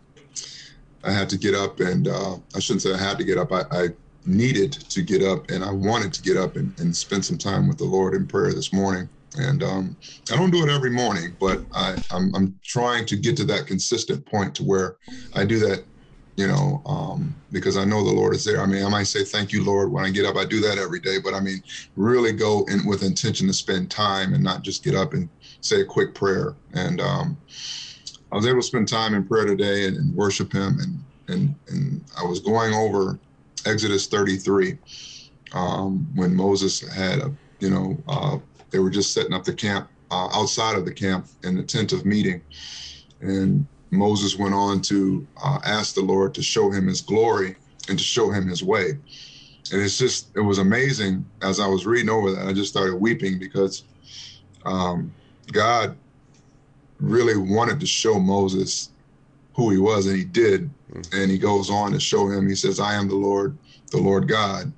I 1.03 1.11
had 1.11 1.29
to 1.29 1.37
get 1.37 1.55
up 1.55 1.79
and 1.79 2.07
uh, 2.07 2.37
I 2.55 2.59
shouldn't 2.59 2.81
say 2.81 2.93
I 2.93 2.97
had 2.97 3.17
to 3.19 3.23
get 3.23 3.37
up. 3.37 3.51
I, 3.51 3.63
I 3.71 3.89
needed 4.25 4.73
to 4.89 5.01
get 5.01 5.23
up 5.23 5.49
and 5.49 5.63
I 5.63 5.71
wanted 5.71 6.13
to 6.13 6.21
get 6.21 6.37
up 6.37 6.55
and, 6.55 6.77
and 6.79 6.95
spend 6.95 7.23
some 7.23 7.37
time 7.37 7.67
with 7.67 7.77
the 7.77 7.85
Lord 7.85 8.13
in 8.15 8.27
prayer 8.27 8.53
this 8.53 8.73
morning. 8.73 9.09
And 9.37 9.63
um, 9.63 9.97
I 10.31 10.35
don't 10.35 10.51
do 10.51 10.63
it 10.63 10.69
every 10.69 10.89
morning, 10.89 11.37
but 11.39 11.63
I, 11.73 11.97
I'm, 12.11 12.33
I'm 12.35 12.59
trying 12.63 13.05
to 13.05 13.15
get 13.15 13.37
to 13.37 13.45
that 13.45 13.67
consistent 13.67 14.25
point 14.25 14.55
to 14.55 14.63
where 14.63 14.97
I 15.35 15.45
do 15.45 15.59
that, 15.59 15.85
you 16.39 16.47
know, 16.47 16.81
um, 16.85 17.35
because 17.51 17.75
I 17.75 17.83
know 17.83 18.01
the 18.01 18.13
Lord 18.13 18.33
is 18.33 18.45
there. 18.45 18.61
I 18.61 18.65
mean, 18.65 18.85
I 18.85 18.87
might 18.87 19.07
say, 19.07 19.25
thank 19.25 19.51
you, 19.51 19.61
Lord, 19.61 19.91
when 19.91 20.05
I 20.05 20.09
get 20.09 20.25
up. 20.25 20.37
I 20.37 20.45
do 20.45 20.61
that 20.61 20.77
every 20.77 21.01
day, 21.01 21.17
but 21.21 21.33
I 21.33 21.41
mean, 21.41 21.61
really 21.97 22.31
go 22.31 22.63
in 22.69 22.85
with 22.85 23.03
intention 23.03 23.45
to 23.47 23.53
spend 23.53 23.91
time 23.91 24.33
and 24.33 24.41
not 24.41 24.61
just 24.61 24.81
get 24.81 24.95
up 24.95 25.11
and 25.13 25.27
say 25.59 25.81
a 25.81 25.85
quick 25.85 26.15
prayer. 26.15 26.55
And 26.73 27.01
um, 27.01 27.37
I 28.31 28.37
was 28.37 28.47
able 28.47 28.61
to 28.61 28.65
spend 28.65 28.87
time 28.87 29.15
in 29.15 29.27
prayer 29.27 29.47
today 29.47 29.87
and, 29.87 29.97
and 29.97 30.15
worship 30.15 30.53
Him. 30.53 30.77
And, 30.79 31.03
and, 31.27 31.55
and 31.67 32.05
I 32.17 32.23
was 32.23 32.39
going 32.39 32.73
over 32.73 33.19
Exodus 33.65 34.07
33 34.07 34.77
um, 35.51 36.07
when 36.15 36.33
Moses 36.33 36.79
had 36.87 37.19
a, 37.19 37.33
you 37.59 37.69
know, 37.69 37.97
uh, 38.07 38.37
they 38.69 38.79
were 38.79 38.89
just 38.89 39.13
setting 39.13 39.33
up 39.33 39.43
the 39.43 39.53
camp 39.53 39.89
uh, 40.09 40.29
outside 40.31 40.77
of 40.77 40.85
the 40.85 40.93
camp 40.93 41.27
in 41.43 41.57
the 41.57 41.63
tent 41.63 41.91
of 41.91 42.05
meeting. 42.05 42.41
And 43.19 43.67
Moses 43.91 44.37
went 44.37 44.53
on 44.53 44.81
to 44.81 45.25
uh, 45.43 45.59
ask 45.63 45.95
the 45.95 46.01
Lord 46.01 46.33
to 46.35 46.43
show 46.43 46.69
him 46.69 46.87
his 46.87 47.01
glory 47.01 47.55
and 47.87 47.97
to 47.97 48.03
show 48.03 48.29
him 48.29 48.47
his 48.47 48.63
way. 48.63 48.97
And 49.71 49.81
it's 49.81 49.97
just, 49.97 50.29
it 50.35 50.41
was 50.41 50.59
amazing 50.59 51.25
as 51.41 51.59
I 51.59 51.67
was 51.67 51.85
reading 51.85 52.09
over 52.09 52.31
that. 52.31 52.47
I 52.47 52.53
just 52.53 52.71
started 52.71 52.95
weeping 52.95 53.39
because 53.39 53.83
um, 54.65 55.13
God 55.51 55.95
really 56.99 57.37
wanted 57.37 57.79
to 57.79 57.85
show 57.85 58.19
Moses 58.19 58.89
who 59.53 59.69
he 59.71 59.77
was, 59.77 60.07
and 60.07 60.15
he 60.15 60.23
did. 60.23 60.69
Mm-hmm. 60.91 61.21
And 61.21 61.31
he 61.31 61.37
goes 61.37 61.69
on 61.69 61.91
to 61.91 61.99
show 61.99 62.27
him, 62.27 62.47
he 62.47 62.55
says, 62.55 62.79
I 62.79 62.93
am 62.95 63.07
the 63.07 63.15
Lord, 63.15 63.57
the 63.91 63.97
Lord 63.97 64.27
God. 64.27 64.71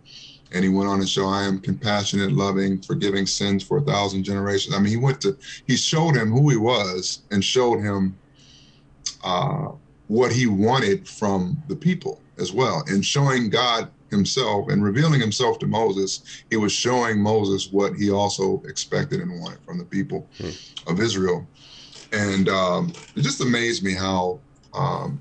And 0.54 0.64
he 0.64 0.70
went 0.70 0.90
on 0.90 1.00
to 1.00 1.08
show, 1.08 1.28
I 1.28 1.44
am 1.44 1.60
compassionate, 1.60 2.34
loving, 2.34 2.82
forgiving 2.82 3.26
sins 3.26 3.64
for 3.64 3.78
a 3.78 3.82
thousand 3.82 4.24
generations. 4.26 4.76
I 4.76 4.80
mean, 4.80 4.90
he 4.90 4.98
went 4.98 5.22
to, 5.22 5.38
he 5.66 5.78
showed 5.78 6.16
him 6.16 6.30
who 6.32 6.50
he 6.50 6.58
was 6.58 7.22
and 7.32 7.44
showed 7.44 7.80
him 7.80 8.18
uh, 9.24 9.72
what 10.08 10.32
he 10.32 10.48
wanted 10.48 11.08
from 11.08 11.62
the 11.68 11.76
people 11.76 12.22
as 12.38 12.52
well. 12.52 12.84
And 12.88 13.06
showing 13.06 13.50
God 13.50 13.90
himself 14.10 14.70
and 14.70 14.84
revealing 14.84 15.20
himself 15.20 15.58
to 15.60 15.68
Moses, 15.68 16.44
he 16.50 16.58
was 16.58 16.72
showing 16.72 17.20
Moses 17.22 17.72
what 17.72 17.96
he 17.96 18.12
also 18.12 18.62
expected 18.66 19.22
and 19.22 19.40
wanted 19.40 19.60
from 19.66 19.78
the 19.78 19.86
people 19.86 20.28
hmm. 20.38 20.50
of 20.88 21.00
Israel. 21.00 21.48
And 22.12 22.50
um, 22.50 22.94
it 23.16 23.22
just 23.22 23.42
amazed 23.42 23.84
me 23.84 23.94
how, 23.94 24.40
um, 24.74 25.20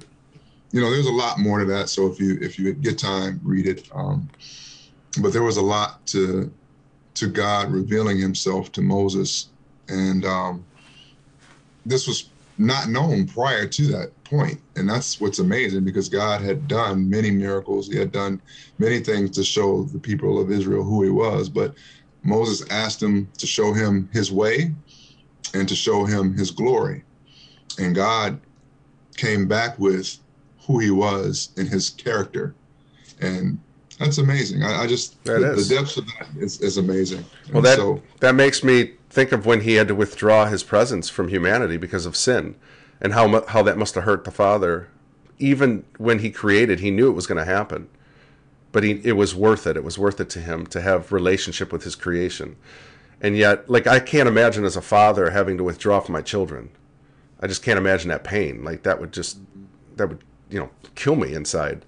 you 0.72 0.80
know, 0.80 0.90
there's 0.90 1.06
a 1.06 1.12
lot 1.12 1.38
more 1.38 1.60
to 1.60 1.64
that. 1.66 1.88
So 1.88 2.06
if 2.08 2.18
you 2.18 2.38
if 2.40 2.58
you 2.58 2.72
get 2.74 2.98
time, 2.98 3.40
read 3.44 3.66
it. 3.66 3.88
Um, 3.94 4.28
but 5.20 5.32
there 5.32 5.42
was 5.42 5.56
a 5.56 5.62
lot 5.62 6.04
to 6.08 6.52
to 7.14 7.28
God 7.28 7.70
revealing 7.70 8.18
Himself 8.18 8.72
to 8.72 8.82
Moses, 8.82 9.48
and 9.88 10.24
um, 10.24 10.64
this 11.84 12.06
was 12.06 12.30
not 12.60 12.90
known 12.90 13.26
prior 13.26 13.66
to 13.66 13.86
that 13.86 14.12
point, 14.24 14.60
and 14.76 14.88
that's 14.88 15.18
what's 15.18 15.38
amazing 15.38 15.82
because 15.82 16.10
God 16.10 16.42
had 16.42 16.68
done 16.68 17.08
many 17.08 17.30
miracles. 17.30 17.88
He 17.88 17.96
had 17.96 18.12
done 18.12 18.40
many 18.78 19.00
things 19.00 19.30
to 19.30 19.44
show 19.44 19.84
the 19.84 19.98
people 19.98 20.38
of 20.38 20.50
Israel 20.50 20.84
who 20.84 21.02
He 21.02 21.08
was, 21.08 21.48
but 21.48 21.74
Moses 22.22 22.68
asked 22.70 23.02
him 23.02 23.30
to 23.38 23.46
show 23.46 23.72
him 23.72 24.10
His 24.12 24.30
way 24.30 24.74
and 25.54 25.66
to 25.68 25.74
show 25.74 26.04
him 26.04 26.34
His 26.34 26.50
glory, 26.50 27.02
and 27.78 27.94
God 27.94 28.38
came 29.16 29.48
back 29.48 29.78
with 29.78 30.18
who 30.66 30.80
He 30.80 30.90
was 30.90 31.50
and 31.56 31.66
His 31.66 31.88
character, 31.88 32.54
and 33.22 33.58
that's 33.98 34.18
amazing. 34.18 34.62
I, 34.62 34.82
I 34.82 34.86
just 34.86 35.22
that 35.24 35.40
the, 35.40 35.62
the 35.62 35.74
depths 35.74 35.96
of 35.96 36.04
that 36.06 36.28
is, 36.38 36.60
is 36.60 36.76
amazing. 36.76 37.24
Well, 37.48 37.58
and 37.58 37.66
that 37.66 37.76
so, 37.76 38.02
that 38.20 38.34
makes 38.34 38.62
me 38.62 38.96
think 39.10 39.32
of 39.32 39.44
when 39.44 39.62
he 39.62 39.74
had 39.74 39.88
to 39.88 39.94
withdraw 39.94 40.46
his 40.46 40.62
presence 40.62 41.10
from 41.10 41.28
humanity 41.28 41.76
because 41.76 42.06
of 42.06 42.16
sin, 42.16 42.54
and 43.00 43.12
how 43.12 43.44
how 43.46 43.62
that 43.62 43.76
must 43.76 43.94
have 43.96 44.04
hurt 44.04 44.24
the 44.24 44.30
Father. 44.30 44.88
Even 45.38 45.84
when 45.96 46.20
he 46.20 46.30
created, 46.30 46.80
he 46.80 46.90
knew 46.90 47.08
it 47.08 47.14
was 47.14 47.26
going 47.26 47.38
to 47.38 47.44
happen, 47.44 47.88
but 48.72 48.84
he, 48.84 49.00
it 49.04 49.16
was 49.16 49.34
worth 49.34 49.66
it. 49.66 49.76
It 49.76 49.84
was 49.84 49.98
worth 49.98 50.20
it 50.20 50.30
to 50.30 50.40
him 50.40 50.66
to 50.66 50.80
have 50.80 51.12
relationship 51.12 51.72
with 51.72 51.84
his 51.84 51.96
creation. 51.96 52.56
And 53.22 53.36
yet, 53.36 53.68
like 53.68 53.86
I 53.86 54.00
can't 54.00 54.28
imagine 54.28 54.64
as 54.64 54.76
a 54.76 54.82
father 54.82 55.30
having 55.30 55.56
to 55.58 55.64
withdraw 55.64 56.00
from 56.00 56.12
my 56.12 56.22
children. 56.22 56.70
I 57.40 57.46
just 57.46 57.62
can't 57.62 57.78
imagine 57.78 58.08
that 58.10 58.24
pain. 58.24 58.64
Like 58.64 58.82
that 58.82 59.00
would 59.00 59.12
just 59.12 59.38
that 59.96 60.08
would 60.08 60.22
you 60.50 60.60
know 60.60 60.70
kill 60.94 61.16
me 61.16 61.34
inside. 61.34 61.84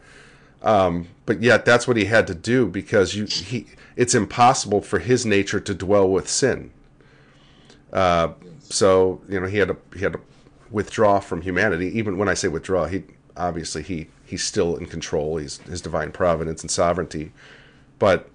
Um, 0.62 1.08
but 1.26 1.42
yet 1.42 1.64
that's 1.64 1.88
what 1.88 1.96
he 1.96 2.04
had 2.06 2.26
to 2.28 2.34
do 2.34 2.66
because 2.66 3.14
you 3.14 3.24
he 3.26 3.66
it's 3.96 4.14
impossible 4.14 4.80
for 4.80 4.98
his 4.98 5.26
nature 5.26 5.60
to 5.60 5.74
dwell 5.74 6.08
with 6.08 6.28
sin. 6.28 6.70
Uh, 7.92 8.32
so 8.60 9.20
you 9.28 9.38
know 9.40 9.46
he 9.46 9.58
had 9.58 9.68
to 9.68 9.76
he 9.94 10.00
had 10.00 10.14
to 10.14 10.20
withdraw 10.70 11.20
from 11.20 11.42
humanity. 11.42 11.86
Even 11.98 12.18
when 12.18 12.28
I 12.28 12.34
say 12.34 12.48
withdraw, 12.48 12.86
he 12.86 13.04
obviously 13.36 13.82
he 13.82 14.08
he's 14.24 14.42
still 14.42 14.76
in 14.76 14.86
control. 14.86 15.36
He's 15.36 15.58
his 15.58 15.80
divine 15.80 16.12
providence 16.12 16.62
and 16.62 16.70
sovereignty, 16.70 17.32
but 17.98 18.28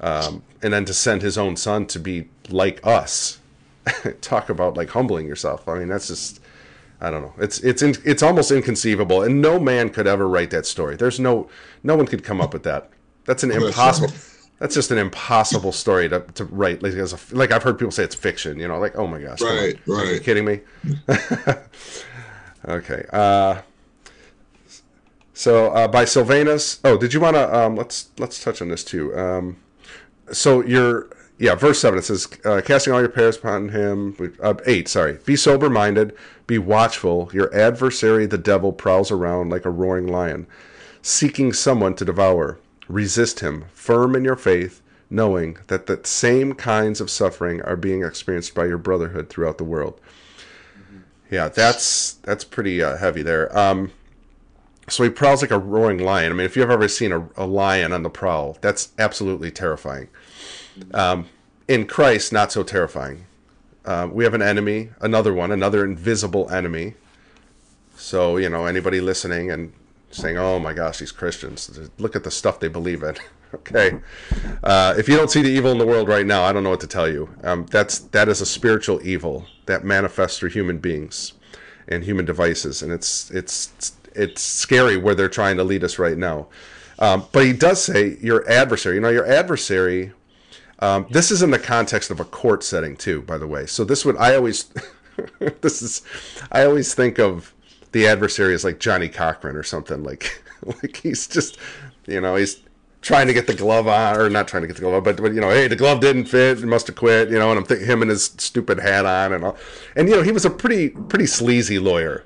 um, 0.00 0.42
and 0.62 0.72
then 0.72 0.84
to 0.84 0.94
send 0.94 1.22
his 1.22 1.38
own 1.38 1.56
son 1.56 1.86
to 1.86 1.98
be 1.98 2.28
like 2.48 2.86
us. 2.86 3.38
Talk 4.20 4.50
about 4.50 4.76
like 4.76 4.90
humbling 4.90 5.26
yourself. 5.26 5.66
I 5.68 5.78
mean 5.78 5.88
that's 5.88 6.08
just 6.08 6.40
I 7.00 7.10
don't 7.10 7.22
know. 7.22 7.34
It's 7.38 7.60
it's 7.60 7.82
in, 7.82 7.94
it's 8.04 8.22
almost 8.22 8.50
inconceivable, 8.50 9.22
and 9.22 9.40
no 9.40 9.58
man 9.58 9.90
could 9.90 10.06
ever 10.06 10.28
write 10.28 10.50
that 10.50 10.66
story. 10.66 10.96
There's 10.96 11.20
no 11.20 11.48
no 11.82 11.96
one 11.96 12.06
could 12.06 12.24
come 12.24 12.40
up 12.40 12.52
with 12.52 12.64
that. 12.64 12.90
That's 13.24 13.42
an 13.42 13.52
impossible. 13.52 14.12
That's 14.58 14.74
just 14.74 14.90
an 14.90 14.98
impossible 14.98 15.72
story 15.72 16.08
to, 16.08 16.20
to 16.34 16.44
write. 16.46 16.82
Like, 16.82 16.94
as 16.94 17.12
a, 17.12 17.36
like 17.36 17.52
I've 17.52 17.62
heard 17.62 17.78
people 17.78 17.92
say 17.92 18.02
it's 18.04 18.14
fiction. 18.14 18.58
You 18.58 18.68
know, 18.68 18.78
like 18.78 18.96
oh 18.96 19.06
my 19.06 19.20
gosh, 19.20 19.40
right, 19.40 19.78
right. 19.86 20.08
Are 20.08 20.14
you 20.14 20.20
kidding 20.20 20.44
me? 20.44 20.60
okay. 22.68 23.04
Uh, 23.12 23.60
so 25.32 25.68
uh, 25.68 25.86
by 25.86 26.04
Sylvanus. 26.04 26.80
Oh, 26.84 26.98
did 26.98 27.14
you 27.14 27.20
want 27.20 27.36
to? 27.36 27.56
Um, 27.56 27.76
let's 27.76 28.10
let's 28.18 28.42
touch 28.42 28.60
on 28.60 28.68
this 28.68 28.82
too. 28.82 29.16
Um, 29.16 29.58
so 30.32 30.64
you're 30.64 31.08
yeah, 31.38 31.54
verse 31.54 31.80
seven. 31.80 31.98
It 31.98 32.02
says, 32.02 32.26
uh, 32.44 32.60
"Casting 32.64 32.92
all 32.92 33.00
your 33.00 33.08
cares 33.08 33.36
upon 33.36 33.68
him." 33.68 34.34
Uh, 34.42 34.54
eight, 34.66 34.88
sorry. 34.88 35.18
Be 35.24 35.36
sober 35.36 35.70
minded. 35.70 36.16
Be 36.48 36.58
watchful. 36.58 37.30
Your 37.32 37.54
adversary, 37.54 38.26
the 38.26 38.38
devil, 38.38 38.72
prowls 38.72 39.12
around 39.12 39.50
like 39.50 39.64
a 39.64 39.70
roaring 39.70 40.08
lion, 40.08 40.48
seeking 41.00 41.52
someone 41.52 41.94
to 41.94 42.04
devour. 42.04 42.58
Resist 42.88 43.40
him, 43.40 43.66
firm 43.72 44.16
in 44.16 44.24
your 44.24 44.36
faith, 44.36 44.82
knowing 45.10 45.58
that 45.66 45.86
the 45.86 46.00
same 46.04 46.54
kinds 46.54 47.00
of 47.00 47.10
suffering 47.10 47.60
are 47.62 47.76
being 47.76 48.02
experienced 48.02 48.54
by 48.54 48.66
your 48.66 48.78
brotherhood 48.78 49.28
throughout 49.28 49.58
the 49.58 49.64
world. 49.64 50.00
Mm-hmm. 50.76 51.34
Yeah, 51.34 51.48
that's 51.48 52.14
that's 52.14 52.44
pretty 52.44 52.82
uh, 52.82 52.96
heavy 52.96 53.22
there. 53.22 53.56
Um, 53.56 53.92
so 54.88 55.04
he 55.04 55.10
prowls 55.10 55.42
like 55.42 55.50
a 55.50 55.58
roaring 55.58 55.98
lion. 55.98 56.32
I 56.32 56.34
mean, 56.34 56.46
if 56.46 56.56
you've 56.56 56.70
ever 56.70 56.88
seen 56.88 57.12
a, 57.12 57.28
a 57.36 57.46
lion 57.46 57.92
on 57.92 58.02
the 58.02 58.10
prowl, 58.10 58.56
that's 58.60 58.92
absolutely 58.98 59.50
terrifying. 59.50 60.08
Um, 60.94 61.26
in 61.66 61.86
Christ, 61.86 62.32
not 62.32 62.50
so 62.52 62.62
terrifying. 62.62 63.26
Uh, 63.84 64.08
we 64.10 64.24
have 64.24 64.34
an 64.34 64.42
enemy, 64.42 64.90
another 65.00 65.34
one, 65.34 65.50
another 65.50 65.84
invisible 65.84 66.50
enemy. 66.50 66.94
So, 67.96 68.36
you 68.36 68.48
know, 68.48 68.66
anybody 68.66 69.00
listening 69.00 69.50
and 69.50 69.72
saying, 70.10 70.38
oh 70.38 70.58
my 70.58 70.72
gosh, 70.72 70.98
these 70.98 71.12
Christians, 71.12 71.90
look 71.98 72.16
at 72.16 72.24
the 72.24 72.30
stuff 72.30 72.60
they 72.60 72.68
believe 72.68 73.02
in. 73.02 73.16
okay. 73.54 74.00
Uh, 74.62 74.94
if 74.98 75.08
you 75.08 75.16
don't 75.16 75.30
see 75.30 75.42
the 75.42 75.50
evil 75.50 75.72
in 75.72 75.78
the 75.78 75.86
world 75.86 76.08
right 76.08 76.26
now, 76.26 76.42
I 76.42 76.52
don't 76.52 76.62
know 76.62 76.70
what 76.70 76.80
to 76.80 76.86
tell 76.86 77.08
you. 77.08 77.28
Um, 77.42 77.66
that's, 77.70 77.98
that 77.98 78.28
is 78.28 78.40
a 78.40 78.46
spiritual 78.46 79.06
evil 79.06 79.46
that 79.66 79.84
manifests 79.84 80.38
through 80.38 80.50
human 80.50 80.78
beings 80.78 81.34
and 81.88 82.04
human 82.04 82.24
devices. 82.24 82.82
And 82.82 82.92
it's, 82.92 83.30
it's, 83.30 83.92
it's 84.14 84.42
scary 84.42 84.96
where 84.96 85.14
they're 85.14 85.28
trying 85.28 85.56
to 85.58 85.64
lead 85.64 85.84
us 85.84 85.98
right 85.98 86.18
now. 86.18 86.48
Um, 86.98 87.26
but 87.32 87.44
he 87.44 87.52
does 87.52 87.82
say 87.82 88.16
your 88.20 88.48
adversary. 88.50 88.96
You 88.96 89.00
know, 89.00 89.10
your 89.10 89.26
adversary 89.26 90.12
um, 90.80 91.06
this 91.10 91.30
is 91.30 91.42
in 91.42 91.50
the 91.50 91.58
context 91.58 92.10
of 92.10 92.20
a 92.20 92.24
court 92.24 92.62
setting 92.62 92.96
too, 92.96 93.22
by 93.22 93.38
the 93.38 93.46
way. 93.46 93.66
So 93.66 93.84
this 93.84 94.04
would 94.04 94.16
I 94.16 94.36
always 94.36 94.72
this 95.60 95.82
is 95.82 96.02
I 96.52 96.64
always 96.64 96.94
think 96.94 97.18
of 97.18 97.52
the 97.92 98.06
adversary 98.06 98.54
is 98.54 98.64
like 98.64 98.78
Johnnie 98.78 99.08
Cochran 99.08 99.56
or 99.56 99.62
something 99.62 100.02
like 100.02 100.42
like 100.82 100.96
he's 100.96 101.26
just 101.26 101.58
you 102.06 102.20
know 102.20 102.36
he's 102.36 102.60
trying 103.00 103.28
to 103.28 103.32
get 103.32 103.46
the 103.46 103.54
glove 103.54 103.86
on 103.86 104.16
or 104.16 104.28
not 104.28 104.48
trying 104.48 104.62
to 104.62 104.66
get 104.66 104.74
the 104.76 104.82
glove 104.82 104.94
on 104.94 105.02
but, 105.02 105.16
but 105.16 105.32
you 105.32 105.40
know 105.40 105.50
hey 105.50 105.68
the 105.68 105.76
glove 105.76 106.00
didn't 106.00 106.24
fit 106.24 106.62
must 106.62 106.88
have 106.88 106.96
quit 106.96 107.30
you 107.30 107.38
know 107.38 107.50
and 107.50 107.58
I'm 107.58 107.64
thinking 107.64 107.86
him 107.86 108.02
and 108.02 108.10
his 108.10 108.24
stupid 108.24 108.80
hat 108.80 109.06
on 109.06 109.32
and 109.32 109.44
all 109.44 109.56
and 109.94 110.08
you 110.08 110.16
know 110.16 110.22
he 110.22 110.32
was 110.32 110.44
a 110.44 110.50
pretty 110.50 110.90
pretty 110.90 111.26
sleazy 111.26 111.78
lawyer 111.78 112.24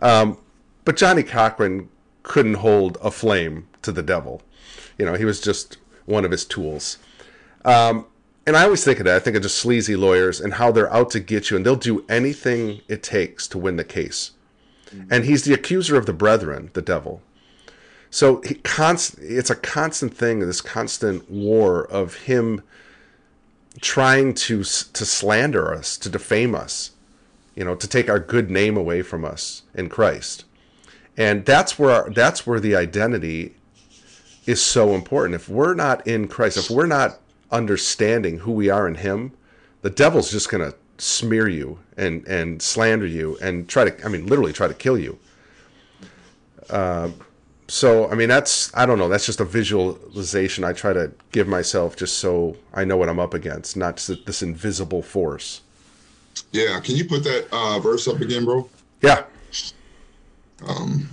um, 0.00 0.38
but 0.84 0.96
Johnnie 0.96 1.22
Cochran 1.22 1.88
couldn't 2.22 2.54
hold 2.54 2.98
a 3.02 3.10
flame 3.10 3.68
to 3.82 3.92
the 3.92 4.02
devil 4.02 4.42
you 4.98 5.04
know 5.04 5.14
he 5.14 5.24
was 5.24 5.40
just 5.40 5.76
one 6.06 6.24
of 6.24 6.30
his 6.30 6.44
tools 6.44 6.98
um, 7.64 8.06
and 8.46 8.56
I 8.56 8.64
always 8.64 8.82
think 8.82 8.98
of 8.98 9.04
that. 9.04 9.16
I 9.16 9.18
think 9.20 9.36
of 9.36 9.42
just 9.42 9.58
sleazy 9.58 9.96
lawyers 9.96 10.40
and 10.40 10.54
how 10.54 10.72
they're 10.72 10.92
out 10.92 11.10
to 11.10 11.20
get 11.20 11.50
you, 11.50 11.56
and 11.56 11.64
they'll 11.64 11.76
do 11.76 12.04
anything 12.08 12.80
it 12.88 13.02
takes 13.02 13.46
to 13.48 13.58
win 13.58 13.76
the 13.76 13.84
case. 13.84 14.32
Mm-hmm. 14.94 15.12
And 15.12 15.24
he's 15.24 15.44
the 15.44 15.54
accuser 15.54 15.96
of 15.96 16.06
the 16.06 16.12
brethren, 16.12 16.70
the 16.74 16.82
devil. 16.82 17.22
So 18.10 18.40
he 18.42 18.54
const- 18.56 19.18
it's 19.20 19.50
a 19.50 19.54
constant 19.54 20.14
thing, 20.16 20.40
this 20.40 20.60
constant 20.60 21.30
war 21.30 21.84
of 21.84 22.14
him 22.14 22.62
trying 23.80 24.34
to 24.34 24.58
to 24.58 25.04
slander 25.04 25.72
us, 25.72 25.96
to 25.98 26.08
defame 26.08 26.54
us, 26.54 26.90
you 27.54 27.64
know, 27.64 27.76
to 27.76 27.86
take 27.86 28.10
our 28.10 28.18
good 28.18 28.50
name 28.50 28.76
away 28.76 29.02
from 29.02 29.24
us 29.24 29.62
in 29.74 29.88
Christ. 29.88 30.44
And 31.16 31.44
that's 31.44 31.78
where 31.78 31.90
our, 31.90 32.10
that's 32.10 32.46
where 32.46 32.60
the 32.60 32.74
identity 32.74 33.54
is 34.46 34.60
so 34.60 34.94
important. 34.94 35.34
If 35.34 35.48
we're 35.48 35.74
not 35.74 36.06
in 36.06 36.26
Christ, 36.26 36.56
if 36.56 36.70
we're 36.70 36.86
not 36.86 37.20
understanding 37.50 38.38
who 38.38 38.52
we 38.52 38.70
are 38.70 38.88
in 38.88 38.96
Him, 38.96 39.32
the 39.82 39.90
devil's 39.90 40.30
just 40.30 40.50
going 40.50 40.68
to 40.68 40.76
smear 40.98 41.48
you 41.48 41.78
and 42.00 42.26
and 42.26 42.60
slander 42.60 43.06
you 43.06 43.38
and 43.42 43.68
try 43.68 43.88
to, 43.88 44.04
I 44.04 44.08
mean, 44.08 44.26
literally 44.26 44.52
try 44.52 44.68
to 44.68 44.74
kill 44.74 44.98
you. 44.98 45.18
Uh, 46.68 47.10
so 47.68 48.10
I 48.10 48.14
mean, 48.14 48.28
that's 48.28 48.74
I 48.74 48.86
don't 48.86 48.98
know. 48.98 49.08
That's 49.08 49.26
just 49.26 49.40
a 49.40 49.44
visualization 49.44 50.64
I 50.64 50.72
try 50.72 50.92
to 50.92 51.12
give 51.32 51.46
myself, 51.46 51.96
just 51.96 52.18
so 52.18 52.56
I 52.74 52.84
know 52.84 52.96
what 52.96 53.08
I'm 53.08 53.20
up 53.20 53.34
against, 53.34 53.76
not 53.76 53.96
this 54.26 54.42
invisible 54.42 55.02
force. 55.02 55.60
Yeah, 56.52 56.80
can 56.80 56.96
you 56.96 57.04
put 57.04 57.22
that 57.24 57.46
uh, 57.52 57.78
verse 57.80 58.08
up 58.08 58.20
again, 58.20 58.44
bro? 58.44 58.68
Yeah. 59.02 59.24
Um. 60.66 61.08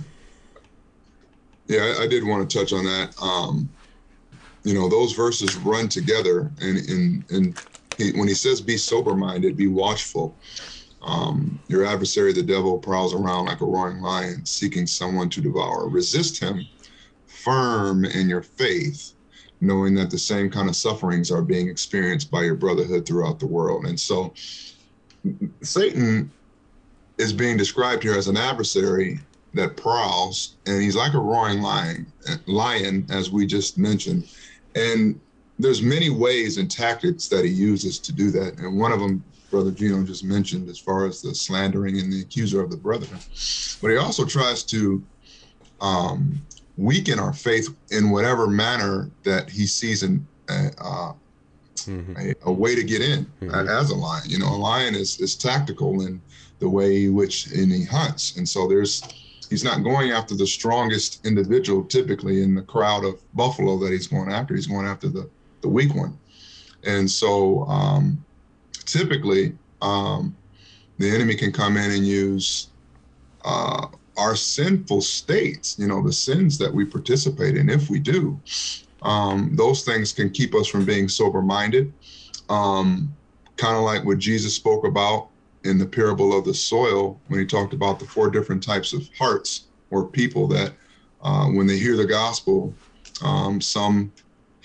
Yeah, 1.66 1.94
I, 1.98 2.04
I 2.04 2.06
did 2.06 2.24
want 2.24 2.48
to 2.48 2.58
touch 2.58 2.72
on 2.72 2.84
that. 2.84 3.14
Um, 3.20 3.68
you 4.64 4.74
know 4.74 4.88
those 4.88 5.12
verses 5.12 5.56
run 5.56 5.88
together 5.88 6.50
and 6.60 6.78
and 6.88 7.24
and 7.30 7.66
he, 7.96 8.12
when 8.12 8.28
he 8.28 8.34
says 8.34 8.60
be 8.60 8.76
sober 8.76 9.14
minded 9.14 9.56
be 9.56 9.66
watchful 9.66 10.36
um, 11.02 11.60
your 11.68 11.84
adversary 11.84 12.32
the 12.32 12.42
devil 12.42 12.78
prowls 12.78 13.14
around 13.14 13.46
like 13.46 13.60
a 13.60 13.64
roaring 13.64 14.00
lion 14.00 14.44
seeking 14.44 14.86
someone 14.86 15.28
to 15.30 15.40
devour 15.40 15.88
resist 15.88 16.40
him 16.40 16.66
firm 17.26 18.04
in 18.04 18.28
your 18.28 18.42
faith 18.42 19.12
knowing 19.60 19.94
that 19.94 20.10
the 20.10 20.18
same 20.18 20.50
kind 20.50 20.68
of 20.68 20.76
sufferings 20.76 21.30
are 21.30 21.42
being 21.42 21.68
experienced 21.68 22.30
by 22.30 22.42
your 22.42 22.54
brotherhood 22.54 23.06
throughout 23.06 23.38
the 23.38 23.46
world 23.46 23.86
and 23.86 23.98
so 23.98 24.32
satan 25.62 26.30
is 27.18 27.32
being 27.32 27.56
described 27.56 28.02
here 28.02 28.14
as 28.14 28.28
an 28.28 28.36
adversary 28.36 29.18
that 29.54 29.76
prowls 29.76 30.56
and 30.66 30.82
he's 30.82 30.96
like 30.96 31.14
a 31.14 31.18
roaring 31.18 31.60
lion 31.60 32.06
lion 32.46 33.06
as 33.10 33.30
we 33.30 33.46
just 33.46 33.78
mentioned 33.78 34.28
and 34.74 35.20
there's 35.58 35.82
many 35.82 36.10
ways 36.10 36.58
and 36.58 36.70
tactics 36.70 37.28
that 37.28 37.44
he 37.44 37.50
uses 37.50 37.98
to 37.98 38.12
do 38.12 38.30
that. 38.30 38.58
And 38.58 38.78
one 38.78 38.92
of 38.92 39.00
them, 39.00 39.24
Brother 39.50 39.70
Gino 39.70 40.02
just 40.04 40.24
mentioned, 40.24 40.68
as 40.68 40.78
far 40.78 41.06
as 41.06 41.22
the 41.22 41.34
slandering 41.34 41.98
and 41.98 42.12
the 42.12 42.20
accuser 42.20 42.62
of 42.62 42.70
the 42.70 42.76
brethren. 42.76 43.18
But 43.80 43.90
he 43.90 43.96
also 43.96 44.24
tries 44.24 44.62
to 44.64 45.02
um, 45.80 46.40
weaken 46.76 47.18
our 47.18 47.32
faith 47.32 47.74
in 47.90 48.10
whatever 48.10 48.46
manner 48.46 49.10
that 49.24 49.48
he 49.48 49.66
sees 49.66 50.02
in 50.02 50.26
uh, 50.48 50.68
uh, 50.78 51.12
mm-hmm. 51.76 52.16
a, 52.18 52.34
a, 52.42 52.52
way 52.52 52.74
to 52.74 52.82
get 52.82 53.00
in 53.00 53.26
mm-hmm. 53.40 53.68
as 53.68 53.90
a 53.90 53.94
lion. 53.94 54.24
You 54.26 54.38
know, 54.38 54.48
a 54.48 54.56
lion 54.56 54.94
is, 54.94 55.20
is 55.20 55.34
tactical 55.34 56.02
in 56.02 56.20
the 56.58 56.68
way 56.68 57.04
in 57.04 57.14
which 57.14 57.46
and 57.46 57.72
he 57.72 57.84
hunts. 57.84 58.36
And 58.36 58.48
so 58.48 58.68
there's 58.68 59.02
he's 59.50 59.64
not 59.64 59.82
going 59.82 60.10
after 60.10 60.34
the 60.34 60.46
strongest 60.46 61.24
individual 61.26 61.84
typically 61.84 62.42
in 62.42 62.54
the 62.54 62.62
crowd 62.62 63.04
of 63.04 63.20
buffalo 63.34 63.78
that 63.78 63.92
he's 63.92 64.06
going 64.06 64.30
after. 64.30 64.54
He's 64.54 64.66
going 64.66 64.86
after 64.86 65.08
the 65.08 65.28
the 65.60 65.68
weak 65.68 65.94
one, 65.94 66.16
and 66.84 67.10
so 67.10 67.64
um, 67.64 68.24
typically 68.88 69.56
um, 69.82 70.36
the 70.98 71.08
enemy 71.08 71.34
can 71.34 71.52
come 71.52 71.76
in 71.76 71.90
and 71.90 72.06
use 72.06 72.68
uh, 73.44 73.86
our 74.16 74.34
sinful 74.36 75.00
states. 75.00 75.78
You 75.78 75.86
know, 75.86 76.02
the 76.02 76.12
sins 76.12 76.58
that 76.58 76.72
we 76.72 76.84
participate 76.84 77.56
in. 77.56 77.68
If 77.70 77.90
we 77.90 78.00
do, 78.00 78.40
um, 79.02 79.54
those 79.54 79.84
things 79.84 80.12
can 80.12 80.30
keep 80.30 80.54
us 80.54 80.66
from 80.66 80.84
being 80.84 81.08
sober 81.08 81.42
minded. 81.42 81.92
Um, 82.48 83.14
kind 83.56 83.76
of 83.76 83.82
like 83.82 84.04
what 84.04 84.18
Jesus 84.18 84.56
spoke 84.56 84.86
about 84.86 85.28
in 85.64 85.78
the 85.78 85.86
parable 85.86 86.36
of 86.36 86.44
the 86.44 86.54
soil 86.54 87.20
when 87.28 87.40
he 87.40 87.46
talked 87.46 87.74
about 87.74 87.98
the 87.98 88.06
four 88.06 88.30
different 88.30 88.62
types 88.62 88.92
of 88.92 89.08
hearts 89.18 89.68
or 89.90 90.06
people 90.06 90.48
that 90.48 90.72
uh, 91.22 91.46
when 91.46 91.66
they 91.66 91.78
hear 91.78 91.96
the 91.96 92.06
gospel 92.06 92.74
Um, 93.22 93.60
some 93.60 94.12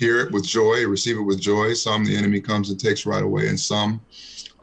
hear 0.03 0.19
it 0.19 0.31
with 0.31 0.45
joy, 0.45 0.85
receive 0.85 1.17
it 1.17 1.21
with 1.21 1.39
joy. 1.39 1.73
Some 1.73 2.03
the 2.03 2.17
enemy 2.17 2.41
comes 2.41 2.69
and 2.69 2.79
takes 2.79 3.05
right 3.05 3.23
away, 3.23 3.47
and 3.47 3.59
some 3.59 4.01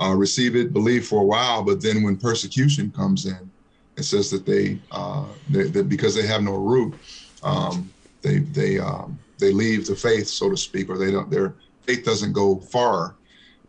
uh, 0.03 0.15
receive 0.15 0.55
it, 0.55 0.73
believe 0.73 1.07
for 1.07 1.21
a 1.23 1.25
while, 1.25 1.63
but 1.63 1.83
then 1.83 2.03
when 2.03 2.17
persecution 2.17 2.91
comes 2.91 3.27
in, 3.27 3.51
it 3.97 4.05
says 4.05 4.31
that 4.31 4.45
they, 4.47 4.79
uh, 4.91 5.25
they 5.49 5.65
that 5.65 5.89
because 5.89 6.15
they 6.15 6.27
have 6.27 6.43
no 6.43 6.57
root, 6.57 6.95
um, 7.43 7.91
they 8.23 8.39
they 8.39 8.79
um, 8.79 9.19
they 9.39 9.53
leave 9.53 9.87
the 9.87 9.97
faith, 9.97 10.29
so 10.29 10.51
to 10.51 10.57
speak, 10.57 10.89
or 10.91 10.99
they 10.99 11.11
don't 11.11 11.31
their 11.31 11.55
faith 11.87 12.05
doesn't 12.05 12.33
go 12.33 12.61
far 12.61 13.17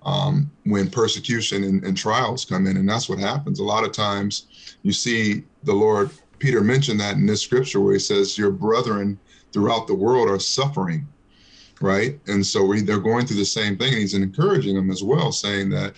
um, 0.04 0.52
when 0.66 0.90
persecution 0.90 1.64
and, 1.64 1.84
and 1.84 1.98
trials 1.98 2.46
come 2.46 2.68
in, 2.68 2.78
and 2.78 2.88
that's 2.88 3.08
what 3.10 3.20
happens. 3.20 3.60
A 3.60 3.64
lot 3.64 3.86
of 3.86 3.92
times, 3.92 4.76
you 4.84 4.92
see 4.92 5.44
the 5.64 5.74
Lord. 5.74 6.12
Peter 6.40 6.62
mentioned 6.62 7.00
that 7.00 7.16
in 7.16 7.26
this 7.26 7.42
scripture 7.42 7.80
where 7.80 7.94
he 7.94 8.00
says, 8.00 8.38
"Your 8.38 8.52
brethren 8.52 9.20
throughout 9.54 9.88
the 9.88 9.96
world 9.96 10.30
are 10.30 10.40
suffering." 10.40 11.08
Right? 11.82 12.20
And 12.28 12.46
so 12.46 12.74
they're 12.74 13.00
going 13.00 13.26
through 13.26 13.38
the 13.38 13.46
same 13.46 13.78
thing. 13.78 13.90
And 13.90 14.02
he's 14.02 14.14
encouraging 14.14 14.76
them 14.76 14.92
as 14.92 15.04
well, 15.04 15.32
saying 15.32 15.70
that 15.72 15.96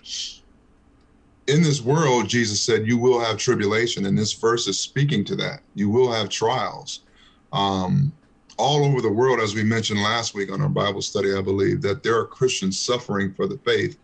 in 1.47 1.61
this 1.61 1.81
world, 1.81 2.29
Jesus 2.29 2.61
said, 2.61 2.87
you 2.87 2.97
will 2.97 3.19
have 3.19 3.37
tribulation. 3.37 4.05
And 4.05 4.17
this 4.17 4.33
verse 4.33 4.67
is 4.67 4.79
speaking 4.79 5.25
to 5.25 5.35
that. 5.37 5.61
You 5.75 5.89
will 5.89 6.11
have 6.11 6.29
trials. 6.29 7.01
Um, 7.51 8.11
all 8.57 8.85
over 8.85 9.01
the 9.01 9.11
world, 9.11 9.39
as 9.39 9.55
we 9.55 9.63
mentioned 9.63 10.01
last 10.01 10.33
week 10.33 10.51
on 10.51 10.61
our 10.61 10.69
Bible 10.69 11.01
study, 11.01 11.33
I 11.35 11.41
believe 11.41 11.81
that 11.81 12.03
there 12.03 12.17
are 12.17 12.25
Christians 12.25 12.79
suffering 12.79 13.33
for 13.33 13.47
the 13.47 13.57
faith. 13.59 13.97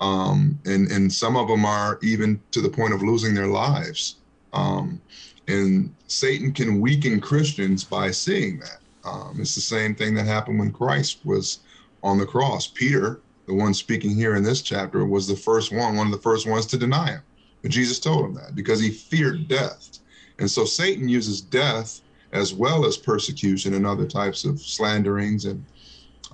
Um, 0.00 0.58
and, 0.64 0.90
and 0.90 1.12
some 1.12 1.36
of 1.36 1.48
them 1.48 1.64
are 1.64 1.98
even 2.02 2.40
to 2.52 2.60
the 2.60 2.68
point 2.68 2.94
of 2.94 3.02
losing 3.02 3.34
their 3.34 3.48
lives. 3.48 4.16
Um, 4.52 5.00
and 5.48 5.94
Satan 6.06 6.52
can 6.52 6.80
weaken 6.80 7.20
Christians 7.20 7.84
by 7.84 8.10
seeing 8.10 8.58
that. 8.60 8.79
Um, 9.04 9.36
it's 9.40 9.54
the 9.54 9.60
same 9.60 9.94
thing 9.94 10.14
that 10.14 10.26
happened 10.26 10.58
when 10.58 10.72
Christ 10.72 11.24
was 11.24 11.60
on 12.02 12.18
the 12.18 12.26
cross. 12.26 12.66
Peter, 12.66 13.20
the 13.46 13.54
one 13.54 13.74
speaking 13.74 14.14
here 14.14 14.36
in 14.36 14.42
this 14.42 14.62
chapter, 14.62 15.04
was 15.04 15.26
the 15.26 15.36
first 15.36 15.72
one, 15.72 15.96
one 15.96 16.06
of 16.06 16.12
the 16.12 16.18
first 16.18 16.46
ones 16.46 16.66
to 16.66 16.78
deny 16.78 17.12
him. 17.12 17.22
But 17.62 17.70
Jesus 17.70 17.98
told 17.98 18.24
him 18.24 18.34
that 18.34 18.54
because 18.54 18.80
he 18.80 18.90
feared 18.90 19.48
death. 19.48 19.98
And 20.38 20.50
so 20.50 20.64
Satan 20.64 21.08
uses 21.08 21.40
death 21.40 22.00
as 22.32 22.54
well 22.54 22.86
as 22.86 22.96
persecution 22.96 23.74
and 23.74 23.86
other 23.86 24.06
types 24.06 24.44
of 24.44 24.60
slanderings 24.60 25.44
and, 25.44 25.64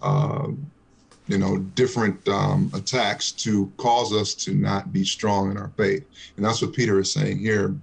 uh, 0.02 0.48
you 1.26 1.38
know, 1.38 1.58
different 1.58 2.26
um, 2.28 2.70
attacks 2.74 3.32
to 3.32 3.72
cause 3.76 4.12
us 4.12 4.34
to 4.34 4.54
not 4.54 4.92
be 4.92 5.04
strong 5.04 5.50
in 5.50 5.56
our 5.56 5.72
faith. 5.76 6.04
And 6.36 6.44
that's 6.44 6.62
what 6.62 6.72
Peter 6.72 7.00
is 7.00 7.12
saying 7.12 7.38
here 7.38 7.74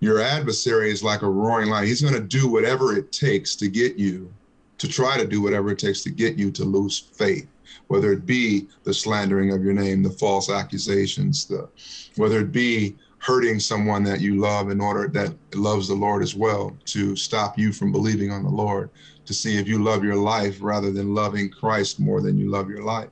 your 0.00 0.20
adversary 0.20 0.90
is 0.90 1.02
like 1.02 1.22
a 1.22 1.28
roaring 1.28 1.70
lion. 1.70 1.86
He's 1.86 2.02
going 2.02 2.14
to 2.14 2.20
do 2.20 2.48
whatever 2.48 2.96
it 2.96 3.10
takes 3.12 3.56
to 3.56 3.68
get 3.68 3.96
you, 3.96 4.32
to 4.78 4.88
try 4.88 5.16
to 5.16 5.26
do 5.26 5.42
whatever 5.42 5.70
it 5.70 5.78
takes 5.78 6.02
to 6.02 6.10
get 6.10 6.36
you 6.36 6.50
to 6.52 6.64
lose 6.64 6.98
faith, 6.98 7.48
whether 7.88 8.12
it 8.12 8.24
be 8.24 8.68
the 8.84 8.94
slandering 8.94 9.52
of 9.52 9.64
your 9.64 9.72
name, 9.72 10.02
the 10.02 10.10
false 10.10 10.50
accusations, 10.50 11.46
the 11.46 11.68
whether 12.16 12.40
it 12.40 12.52
be 12.52 12.96
hurting 13.18 13.58
someone 13.58 14.04
that 14.04 14.20
you 14.20 14.36
love 14.36 14.70
in 14.70 14.80
order 14.80 15.08
that 15.08 15.34
loves 15.54 15.88
the 15.88 15.94
Lord 15.94 16.22
as 16.22 16.36
well, 16.36 16.76
to 16.86 17.16
stop 17.16 17.58
you 17.58 17.72
from 17.72 17.90
believing 17.90 18.30
on 18.30 18.44
the 18.44 18.50
Lord, 18.50 18.90
to 19.26 19.34
see 19.34 19.58
if 19.58 19.66
you 19.66 19.82
love 19.82 20.04
your 20.04 20.16
life 20.16 20.58
rather 20.60 20.92
than 20.92 21.14
loving 21.14 21.50
Christ 21.50 21.98
more 21.98 22.20
than 22.20 22.38
you 22.38 22.48
love 22.48 22.70
your 22.70 22.84
life. 22.84 23.10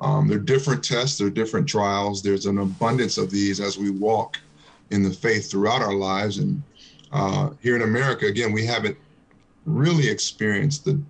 Um, 0.00 0.26
there 0.26 0.38
are 0.38 0.42
different 0.42 0.82
tests, 0.84 1.16
there 1.16 1.28
are 1.28 1.30
different 1.30 1.68
trials. 1.68 2.22
There's 2.22 2.46
an 2.46 2.58
abundance 2.58 3.16
of 3.16 3.30
these 3.30 3.60
as 3.60 3.78
we 3.78 3.90
walk 3.90 4.36
in 4.90 5.02
the 5.02 5.10
faith 5.10 5.50
throughout 5.50 5.82
our 5.82 5.94
lives. 5.94 6.38
And 6.38 6.62
uh, 7.12 7.50
here 7.60 7.76
in 7.76 7.82
America, 7.82 8.26
again, 8.26 8.52
we 8.52 8.64
haven't 8.64 8.96
really 9.64 10.08
experienced 10.08 10.84
the 10.84 11.02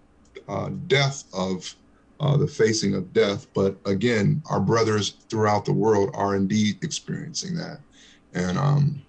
uh, 0.49 0.71
death 0.87 1.25
of 1.33 1.75
uh, 2.21 2.37
the 2.37 2.47
facing 2.47 2.95
of 2.95 3.13
death. 3.13 3.47
But 3.55 3.77
again, 3.85 4.43
our 4.51 4.61
brothers 4.61 5.25
throughout 5.31 5.65
the 5.65 5.73
world 5.73 6.11
are 6.15 6.37
indeed 6.37 6.83
experiencing 6.83 7.55
that. 7.57 7.79
And 8.33 8.59
um, 8.59 9.03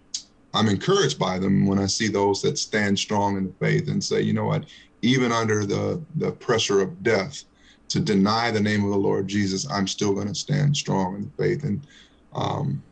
I'm 0.53 0.67
encouraged 0.67 1.19
by 1.19 1.39
them 1.39 1.65
when 1.65 1.79
I 1.79 1.85
see 1.85 2.07
those 2.07 2.41
that 2.41 2.57
stand 2.57 2.97
strong 2.97 3.37
in 3.37 3.45
the 3.45 3.55
faith 3.59 3.89
and 3.89 4.03
say, 4.03 4.21
you 4.21 4.33
know 4.33 4.45
what, 4.45 4.65
even 5.01 5.31
under 5.31 5.65
the, 5.65 6.03
the 6.15 6.31
pressure 6.31 6.81
of 6.81 7.03
death, 7.03 7.43
to 7.89 7.99
deny 7.99 8.51
the 8.51 8.59
name 8.59 8.83
of 8.83 8.89
the 8.89 8.97
Lord 8.97 9.27
Jesus, 9.27 9.69
I'm 9.71 9.87
still 9.87 10.13
going 10.13 10.27
to 10.27 10.35
stand 10.35 10.75
strong 10.75 11.15
in 11.15 11.21
the 11.23 11.43
faith. 11.43 11.63
And 11.63 11.87
um, 12.33 12.83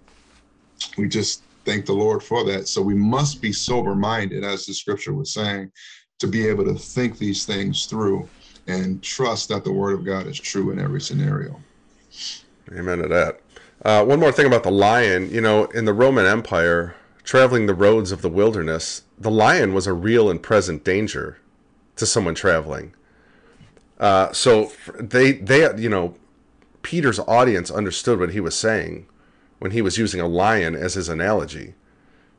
we 0.98 1.10
just 1.10 1.44
thank 1.66 1.86
the 1.86 1.94
Lord 1.94 2.24
for 2.24 2.44
that. 2.46 2.68
So 2.68 2.82
we 2.82 2.94
must 2.94 3.42
be 3.42 3.52
sober 3.52 3.96
minded, 3.96 4.44
as 4.44 4.66
the 4.66 4.74
scripture 4.74 5.14
was 5.14 5.34
saying, 5.34 5.72
to 6.20 6.28
be 6.28 6.48
able 6.48 6.64
to 6.66 6.76
think 6.76 7.18
these 7.18 7.46
things 7.46 7.86
through 7.86 8.30
and 8.68 9.02
trust 9.04 9.50
that 9.50 9.64
the 9.64 9.72
word 9.72 9.94
of 9.94 10.06
God 10.06 10.28
is 10.28 10.40
true 10.40 10.72
in 10.72 10.80
every 10.80 11.02
scenario. 11.02 11.60
Amen 12.72 13.00
to 13.00 13.08
that. 13.08 13.42
Uh, 13.84 14.04
one 14.04 14.20
more 14.20 14.32
thing 14.32 14.48
about 14.48 14.64
the 14.64 14.72
lion. 14.72 15.30
You 15.30 15.42
know, 15.42 15.66
in 15.66 15.86
the 15.86 15.94
Roman 15.94 16.26
Empire, 16.26 16.96
traveling 17.24 17.66
the 17.66 17.76
roads 17.76 18.12
of 18.12 18.22
the 18.22 18.30
wilderness, 18.30 19.04
the 19.18 19.32
lion 19.32 19.74
was 19.74 19.88
a 19.88 19.94
real 19.94 20.30
and 20.30 20.42
present 20.42 20.84
danger 20.84 21.40
to 21.98 22.06
someone 22.06 22.36
traveling. 22.36 22.94
Uh, 24.00 24.32
so 24.32 24.72
they, 25.00 25.34
they, 25.34 25.76
you 25.78 25.90
know, 25.90 26.16
Peter's 26.82 27.20
audience 27.20 27.72
understood 27.72 28.20
what 28.20 28.32
he 28.32 28.40
was 28.40 28.58
saying 28.58 29.08
when 29.60 29.72
he 29.72 29.82
was 29.82 29.98
using 29.98 30.20
a 30.20 30.28
lion 30.28 30.76
as 30.76 30.96
his 30.96 31.10
analogy 31.10 31.74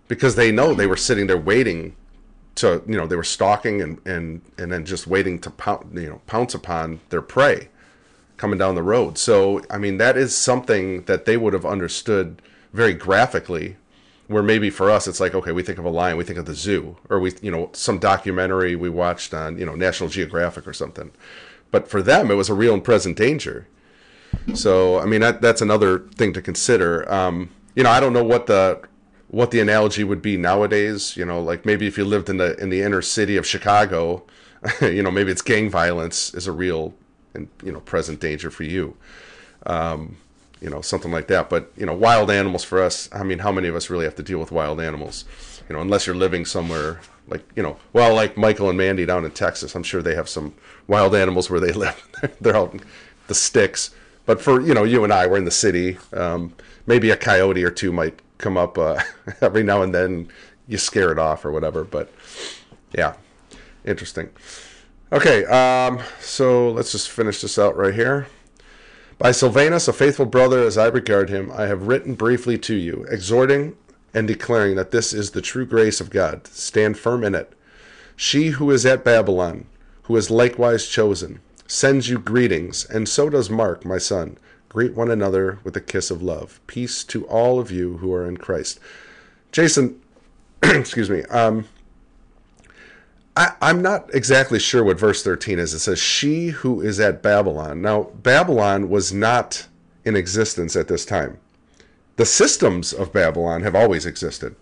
because 0.08 0.36
they 0.36 0.52
know 0.52 0.74
they 0.74 0.86
were 0.86 0.96
sitting 0.96 1.26
there 1.26 1.36
waiting 1.36 1.96
to 2.56 2.82
you 2.86 2.96
know 2.96 3.06
they 3.06 3.16
were 3.16 3.24
stalking 3.24 3.80
and 3.82 4.00
and 4.06 4.40
and 4.58 4.72
then 4.72 4.84
just 4.84 5.06
waiting 5.06 5.38
to 5.38 5.50
pounce 5.50 5.86
you 5.94 6.08
know 6.08 6.20
pounce 6.26 6.54
upon 6.54 7.00
their 7.10 7.22
prey 7.22 7.68
coming 8.36 8.58
down 8.58 8.74
the 8.74 8.82
road. 8.82 9.18
So 9.18 9.62
i 9.70 9.78
mean 9.78 9.98
that 9.98 10.16
is 10.16 10.36
something 10.36 11.04
that 11.04 11.24
they 11.24 11.36
would 11.36 11.52
have 11.52 11.66
understood 11.66 12.42
very 12.72 12.94
graphically 12.94 13.76
where 14.26 14.42
maybe 14.42 14.70
for 14.70 14.90
us 14.90 15.06
it's 15.06 15.20
like 15.20 15.34
okay 15.34 15.52
we 15.52 15.62
think 15.62 15.78
of 15.78 15.84
a 15.84 15.90
lion 15.90 16.16
we 16.16 16.24
think 16.24 16.38
of 16.38 16.46
the 16.46 16.54
zoo 16.54 16.96
or 17.08 17.20
we 17.20 17.32
you 17.42 17.50
know 17.50 17.70
some 17.72 17.98
documentary 17.98 18.74
we 18.74 18.88
watched 18.88 19.32
on 19.32 19.58
you 19.58 19.66
know 19.66 19.74
national 19.74 20.08
geographic 20.08 20.66
or 20.66 20.72
something. 20.72 21.10
But 21.70 21.88
for 21.88 22.00
them 22.00 22.30
it 22.30 22.34
was 22.34 22.48
a 22.48 22.54
real 22.54 22.74
and 22.74 22.84
present 22.84 23.16
danger 23.16 23.68
so 24.54 24.98
I 24.98 25.06
mean 25.06 25.20
that 25.20 25.40
that's 25.40 25.62
another 25.62 26.00
thing 26.00 26.32
to 26.32 26.42
consider. 26.42 27.10
Um, 27.12 27.50
you 27.74 27.82
know, 27.82 27.90
I 27.90 28.00
don't 28.00 28.12
know 28.12 28.24
what 28.24 28.46
the 28.46 28.80
what 29.28 29.50
the 29.50 29.60
analogy 29.60 30.04
would 30.04 30.22
be 30.22 30.36
nowadays. 30.36 31.16
You 31.16 31.24
know, 31.24 31.40
like 31.40 31.64
maybe 31.64 31.86
if 31.86 31.98
you 31.98 32.04
lived 32.04 32.28
in 32.28 32.36
the 32.38 32.56
in 32.60 32.70
the 32.70 32.82
inner 32.82 33.02
city 33.02 33.36
of 33.36 33.46
Chicago, 33.46 34.24
you 34.80 35.02
know, 35.02 35.10
maybe 35.10 35.30
it's 35.30 35.42
gang 35.42 35.70
violence 35.70 36.34
is 36.34 36.46
a 36.46 36.52
real 36.52 36.94
and 37.34 37.48
you 37.62 37.72
know 37.72 37.80
present 37.80 38.20
danger 38.20 38.50
for 38.50 38.64
you. 38.64 38.96
Um, 39.66 40.16
you 40.60 40.70
know, 40.70 40.80
something 40.80 41.12
like 41.12 41.28
that. 41.28 41.50
But 41.50 41.70
you 41.76 41.84
know, 41.84 41.94
wild 41.94 42.30
animals 42.30 42.64
for 42.64 42.82
us. 42.82 43.08
I 43.12 43.22
mean, 43.22 43.40
how 43.40 43.52
many 43.52 43.68
of 43.68 43.76
us 43.76 43.90
really 43.90 44.04
have 44.04 44.14
to 44.16 44.22
deal 44.22 44.38
with 44.38 44.50
wild 44.50 44.80
animals? 44.80 45.24
You 45.68 45.76
know, 45.76 45.82
unless 45.82 46.06
you're 46.06 46.16
living 46.16 46.44
somewhere 46.44 47.00
like 47.28 47.44
you 47.56 47.62
know, 47.62 47.76
well, 47.92 48.14
like 48.14 48.36
Michael 48.36 48.68
and 48.68 48.78
Mandy 48.78 49.04
down 49.04 49.24
in 49.24 49.32
Texas. 49.32 49.74
I'm 49.74 49.82
sure 49.82 50.02
they 50.02 50.14
have 50.14 50.28
some 50.28 50.54
wild 50.86 51.14
animals 51.14 51.50
where 51.50 51.60
they 51.60 51.72
live. 51.84 52.08
They're 52.40 52.56
out 52.56 52.72
in 52.74 52.80
the 53.26 53.34
sticks 53.34 53.90
but 54.26 54.40
for 54.40 54.60
you 54.60 54.74
know, 54.74 54.84
you 54.84 55.04
and 55.04 55.12
I, 55.12 55.26
we're 55.26 55.38
in 55.38 55.44
the 55.44 55.50
city. 55.50 55.98
Um, 56.12 56.54
maybe 56.86 57.10
a 57.10 57.16
coyote 57.16 57.64
or 57.64 57.70
two 57.70 57.92
might 57.92 58.20
come 58.38 58.56
up 58.56 58.76
uh, 58.76 59.00
every 59.40 59.62
now 59.62 59.82
and 59.82 59.94
then. 59.94 60.28
You 60.68 60.78
scare 60.78 61.12
it 61.12 61.18
off 61.18 61.44
or 61.44 61.52
whatever. 61.52 61.84
But 61.84 62.12
yeah, 62.92 63.14
interesting. 63.84 64.30
Okay, 65.12 65.44
um, 65.44 66.00
so 66.18 66.70
let's 66.72 66.90
just 66.90 67.08
finish 67.08 67.40
this 67.40 67.58
out 67.58 67.76
right 67.76 67.94
here. 67.94 68.26
By 69.18 69.30
Sylvanus, 69.30 69.86
a 69.86 69.92
faithful 69.92 70.26
brother 70.26 70.64
as 70.64 70.76
I 70.76 70.86
regard 70.86 71.30
him, 71.30 71.50
I 71.54 71.62
have 71.66 71.86
written 71.86 72.14
briefly 72.14 72.58
to 72.58 72.74
you, 72.74 73.06
exhorting 73.08 73.76
and 74.12 74.26
declaring 74.26 74.74
that 74.74 74.90
this 74.90 75.14
is 75.14 75.30
the 75.30 75.40
true 75.40 75.64
grace 75.64 76.00
of 76.00 76.10
God. 76.10 76.46
Stand 76.48 76.98
firm 76.98 77.22
in 77.22 77.34
it. 77.34 77.52
She 78.16 78.48
who 78.48 78.70
is 78.70 78.84
at 78.84 79.04
Babylon, 79.04 79.66
who 80.04 80.16
is 80.16 80.30
likewise 80.30 80.88
chosen, 80.88 81.40
sends 81.66 82.08
you 82.08 82.18
greetings, 82.18 82.84
and 82.84 83.08
so 83.08 83.28
does 83.28 83.50
Mark, 83.50 83.84
my 83.84 83.98
son. 83.98 84.38
Greet 84.68 84.94
one 84.94 85.10
another 85.10 85.58
with 85.64 85.76
a 85.76 85.80
kiss 85.80 86.10
of 86.10 86.22
love. 86.22 86.60
Peace 86.66 87.02
to 87.04 87.26
all 87.26 87.58
of 87.58 87.70
you 87.70 87.98
who 87.98 88.12
are 88.12 88.26
in 88.26 88.36
Christ. 88.36 88.78
Jason, 89.52 90.00
excuse 90.62 91.08
me. 91.08 91.22
Um, 91.24 91.66
I, 93.36 93.52
I'm 93.60 93.82
not 93.82 94.12
exactly 94.14 94.58
sure 94.58 94.82
what 94.82 94.98
verse 94.98 95.22
13 95.22 95.58
is. 95.58 95.74
It 95.74 95.80
says, 95.80 95.98
She 95.98 96.48
who 96.48 96.80
is 96.80 96.98
at 97.00 97.22
Babylon. 97.22 97.82
Now, 97.82 98.04
Babylon 98.22 98.88
was 98.88 99.12
not 99.12 99.66
in 100.04 100.16
existence 100.16 100.74
at 100.76 100.88
this 100.88 101.04
time. 101.04 101.38
The 102.16 102.26
systems 102.26 102.92
of 102.92 103.12
Babylon 103.12 103.62
have 103.62 103.74
always 103.74 104.06
existed. 104.06 104.56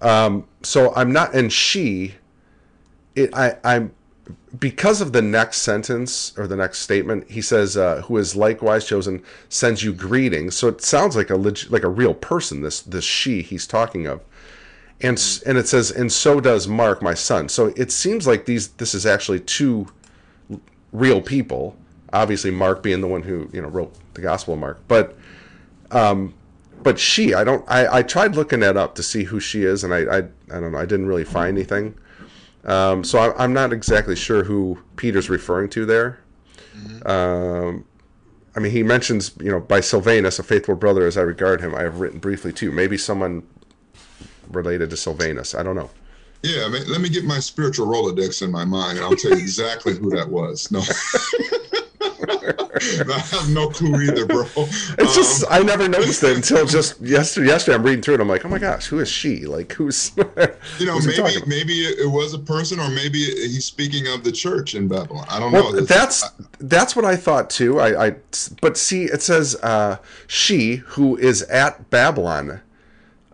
Um, 0.00 0.46
so 0.62 0.92
I'm 0.94 1.12
not, 1.12 1.34
and 1.34 1.52
she, 1.52 2.14
it, 3.14 3.34
I, 3.34 3.56
I'm 3.62 3.94
because 4.58 5.00
of 5.00 5.12
the 5.12 5.22
next 5.22 5.58
sentence 5.58 6.32
or 6.36 6.46
the 6.46 6.56
next 6.56 6.78
statement, 6.78 7.30
he 7.30 7.40
says, 7.40 7.76
uh, 7.76 8.02
"Who 8.02 8.16
is 8.18 8.36
likewise 8.36 8.84
chosen 8.86 9.22
sends 9.48 9.82
you 9.82 9.92
greetings." 9.92 10.56
So 10.56 10.68
it 10.68 10.82
sounds 10.82 11.16
like 11.16 11.30
a 11.30 11.36
leg- 11.36 11.70
like 11.70 11.82
a 11.82 11.88
real 11.88 12.14
person. 12.14 12.62
This 12.62 12.80
this 12.80 13.04
she 13.04 13.42
he's 13.42 13.66
talking 13.66 14.06
of, 14.06 14.20
and 15.00 15.20
and 15.46 15.58
it 15.58 15.66
says, 15.68 15.90
and 15.90 16.12
so 16.12 16.40
does 16.40 16.68
Mark, 16.68 17.02
my 17.02 17.14
son. 17.14 17.48
So 17.48 17.72
it 17.76 17.90
seems 17.90 18.26
like 18.26 18.44
these 18.46 18.68
this 18.68 18.94
is 18.94 19.06
actually 19.06 19.40
two 19.40 19.88
real 20.92 21.20
people. 21.20 21.76
Obviously, 22.12 22.50
Mark 22.50 22.82
being 22.82 23.00
the 23.00 23.08
one 23.08 23.22
who 23.22 23.48
you 23.52 23.62
know 23.62 23.68
wrote 23.68 23.94
the 24.14 24.20
Gospel 24.20 24.54
of 24.54 24.60
Mark, 24.60 24.80
but 24.86 25.16
um, 25.90 26.34
but 26.82 26.98
she, 26.98 27.34
I 27.34 27.44
don't, 27.44 27.64
I, 27.68 27.98
I 27.98 28.02
tried 28.02 28.34
looking 28.34 28.60
that 28.60 28.76
up 28.76 28.94
to 28.96 29.02
see 29.02 29.24
who 29.24 29.38
she 29.40 29.62
is, 29.62 29.84
and 29.84 29.94
I, 29.94 29.98
I, 29.98 30.18
I 30.18 30.60
don't 30.60 30.72
know, 30.72 30.78
I 30.78 30.86
didn't 30.86 31.06
really 31.06 31.24
find 31.24 31.56
anything. 31.56 31.94
Um, 32.64 33.02
so 33.04 33.18
I, 33.18 33.42
I'm 33.42 33.52
not 33.52 33.72
exactly 33.72 34.16
sure 34.16 34.44
who 34.44 34.78
Peter's 34.96 35.28
referring 35.28 35.68
to 35.70 35.84
there. 35.84 36.20
Um, 37.04 37.84
I 38.54 38.60
mean, 38.60 38.72
he 38.72 38.82
mentions, 38.82 39.32
you 39.40 39.50
know, 39.50 39.60
by 39.60 39.80
Sylvanus, 39.80 40.38
a 40.38 40.42
faithful 40.42 40.74
brother 40.74 41.06
as 41.06 41.16
I 41.16 41.22
regard 41.22 41.60
him, 41.60 41.74
I 41.74 41.82
have 41.82 42.00
written 42.00 42.18
briefly 42.18 42.52
too. 42.52 42.70
Maybe 42.70 42.98
someone 42.98 43.46
related 44.50 44.90
to 44.90 44.96
Sylvanus. 44.96 45.54
I 45.54 45.62
don't 45.62 45.76
know. 45.76 45.90
Yeah, 46.42 46.64
I 46.64 46.68
mean, 46.68 46.82
let 46.88 47.00
me 47.00 47.08
get 47.08 47.24
my 47.24 47.38
spiritual 47.38 47.86
Rolodex 47.86 48.42
in 48.42 48.50
my 48.50 48.64
mind, 48.64 48.98
and 48.98 49.06
I'll 49.06 49.14
tell 49.14 49.30
you 49.30 49.38
exactly 49.38 49.94
who 49.94 50.10
that 50.10 50.28
was. 50.28 50.70
No, 50.72 50.80
I 52.32 53.18
have 53.30 53.50
no 53.50 53.68
clue 53.68 54.00
either, 54.02 54.26
bro. 54.26 54.44
It's 54.56 55.14
just 55.14 55.44
I 55.50 55.60
never 55.62 55.88
noticed 55.88 56.22
it 56.24 56.36
until 56.36 56.66
just 56.66 57.00
yesterday. 57.00 57.48
Yesterday, 57.48 57.74
I'm 57.76 57.82
reading 57.82 58.02
through 58.02 58.14
it. 58.14 58.20
I'm 58.20 58.28
like, 58.28 58.44
oh 58.44 58.48
my 58.48 58.58
gosh, 58.58 58.86
who 58.86 58.98
is 59.00 59.08
she? 59.08 59.46
Like, 59.46 59.72
who's? 59.72 60.12
you 60.78 60.86
know, 60.86 60.98
maybe 61.00 61.42
maybe 61.46 61.72
it 61.82 62.10
was 62.10 62.34
a 62.34 62.38
person, 62.38 62.80
or 62.80 62.88
maybe 62.88 63.18
he's 63.24 63.64
speaking 63.64 64.06
of 64.08 64.24
the 64.24 64.32
church 64.32 64.74
in 64.74 64.88
Babylon. 64.88 65.26
I 65.28 65.38
don't 65.38 65.52
Well, 65.52 65.72
know. 65.72 65.80
that's 65.80 66.28
that's 66.58 66.96
what 66.96 67.04
I 67.04 67.16
thought 67.16 67.50
too. 67.50 67.80
I, 67.80 68.06
I 68.08 68.16
but 68.60 68.76
see, 68.76 69.04
it 69.04 69.22
says 69.22 69.56
uh, 69.62 69.98
she 70.26 70.76
who 70.76 71.16
is 71.16 71.42
at 71.44 71.90
Babylon, 71.90 72.60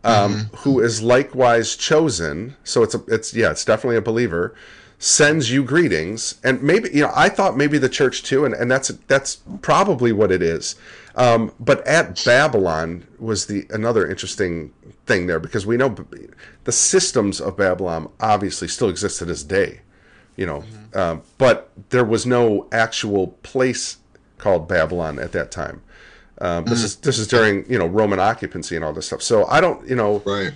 um, 0.05 0.51
who 0.59 0.81
is 0.81 1.03
likewise 1.03 1.77
chosen. 1.77 2.57
So 2.65 2.83
it's 2.83 2.95
a, 2.95 3.03
it's 3.09 3.35
yeah, 3.35 3.51
it's 3.51 3.65
definitely 3.65 3.97
a 3.97 4.03
believer. 4.03 4.55
Sends 5.01 5.51
you 5.51 5.63
greetings, 5.63 6.41
and 6.43 6.63
maybe 6.63 6.91
you 6.93 7.03
know 7.03 7.13
I 7.15 7.29
thought 7.29 7.57
maybe 7.57 7.79
the 7.79 7.89
church 7.89 8.23
too, 8.25 8.45
and, 8.45 8.55
and 8.55 8.71
that's 8.71 8.89
that's 9.07 9.37
probably 9.63 10.13
what 10.13 10.33
it 10.33 10.43
is. 10.43 10.75
Um, 11.15 11.53
but 11.61 11.87
at 11.87 12.25
Babylon 12.25 13.07
was 13.19 13.47
the 13.47 13.67
another 13.71 14.09
interesting 14.09 14.73
thing 15.07 15.27
there 15.27 15.39
because 15.39 15.67
we 15.67 15.77
know 15.77 15.95
the 16.65 16.73
systems 16.73 17.41
of 17.41 17.57
Babylon 17.57 18.11
obviously 18.21 18.67
still 18.69 18.89
exist 18.89 19.19
to 19.19 19.25
this 19.25 19.45
day 19.45 19.81
you 20.39 20.47
know. 20.47 20.65
Um, 20.95 21.23
but 21.37 21.71
there 21.91 22.05
was 22.05 22.25
no 22.25 22.67
actual 22.73 23.29
place 23.43 23.99
called 24.39 24.69
babylon 24.69 25.19
at 25.19 25.33
that 25.33 25.51
time. 25.51 25.83
Um, 26.41 26.65
this 26.65 26.85
is 26.85 26.97
this 26.97 27.19
is 27.19 27.27
during 27.27 27.71
you 27.71 27.79
know 27.79 27.87
roman 27.87 28.21
occupancy 28.21 28.77
and 28.77 28.85
all 28.85 28.93
this 28.95 29.07
stuff. 29.07 29.21
So 29.21 29.45
i 29.47 29.61
don't 29.61 29.87
you 29.87 29.97
know 29.97 30.23
right. 30.25 30.55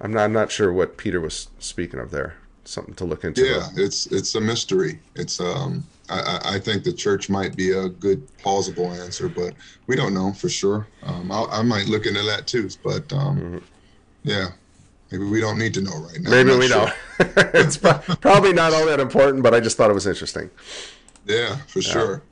i'm 0.00 0.12
not, 0.12 0.24
I'm 0.24 0.32
not 0.32 0.52
sure 0.52 0.70
what 0.70 0.98
peter 0.98 1.18
was 1.20 1.48
speaking 1.58 1.98
of 1.98 2.10
there 2.10 2.36
something 2.64 2.94
to 2.94 3.04
look 3.04 3.24
into 3.24 3.44
Yeah, 3.44 3.68
it's 3.76 4.06
it's 4.06 4.34
a 4.34 4.40
mystery. 4.40 4.98
It's 5.14 5.40
um, 5.40 5.84
I, 6.08 6.40
I 6.56 6.58
think 6.58 6.84
the 6.84 6.92
church 6.92 7.28
might 7.30 7.56
be 7.56 7.72
a 7.72 7.88
good 7.88 8.26
plausible 8.38 8.92
answer, 8.92 9.28
but 9.28 9.54
we 9.86 9.96
don't 9.96 10.14
know 10.14 10.32
for 10.32 10.48
sure. 10.48 10.86
Um, 11.02 11.30
I, 11.32 11.44
I 11.44 11.62
might 11.62 11.86
look 11.88 12.06
into 12.06 12.22
that 12.22 12.46
too, 12.46 12.68
but 12.84 13.12
um, 13.12 13.62
yeah, 14.22 14.48
maybe 15.10 15.24
we 15.24 15.40
don't 15.40 15.58
need 15.58 15.74
to 15.74 15.80
know 15.80 15.96
right 15.98 16.20
now. 16.20 16.30
Maybe 16.30 16.56
we 16.56 16.68
sure. 16.68 16.86
don't 17.18 17.32
it's 17.54 17.76
pro- 17.76 17.98
probably 18.20 18.52
not 18.52 18.72
all 18.72 18.86
that 18.86 18.98
important 18.98 19.42
but 19.42 19.54
i 19.54 19.60
just 19.60 19.76
thought 19.76 19.90
it 19.90 19.94
was 19.94 20.06
interesting 20.06 20.50
Yeah, 21.26 21.56
for 21.68 21.80
sure. 21.82 22.22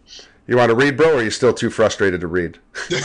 You 0.46 0.56
want 0.56 0.68
to 0.70 0.74
read 0.74 0.96
bro 0.96 1.12
or 1.12 1.14
are 1.16 1.22
you 1.22 1.30
still 1.30 1.52
too 1.54 1.70
frustrated 1.70 2.20
to 2.20 2.26
read 2.26 2.58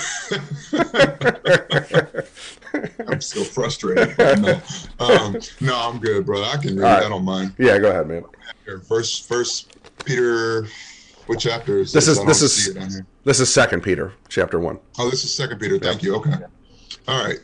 I'm 3.07 3.21
still 3.21 3.43
frustrated. 3.45 4.17
no, 4.17 4.61
um, 4.99 5.38
no, 5.61 5.77
I'm 5.79 5.99
good, 5.99 6.25
brother. 6.25 6.45
I 6.45 6.57
can 6.61 6.75
read. 6.75 6.83
right. 6.83 7.03
I 7.03 7.09
don't 7.09 7.23
mind. 7.25 7.53
yeah 7.57 7.77
go 7.79 7.89
ahead 7.89 8.07
man 8.07 8.23
First, 8.88 9.27
first 9.27 9.77
Peter. 10.05 10.67
What 11.27 11.39
chapter 11.39 11.79
is 11.79 11.91
This 11.93 12.05
this? 12.07 12.17
is- 12.19 12.25
this 12.25 12.41
is- 12.41 12.65
see 12.65 12.71
it 12.71 12.77
on 12.77 12.89
here. 12.89 13.05
this 13.23 13.39
is 13.39 13.51
second 13.53 13.81
peter 13.81 14.13
chapter 14.29 14.59
1 14.59 14.77
Oh, 14.99 15.09
this 15.09 15.23
is 15.23 15.33
Second 15.33 15.59
Peter. 15.59 15.79
Thank 15.79 16.03
you. 16.03 16.15
Okay. 16.17 16.31
All 17.07 17.25
right. 17.25 17.39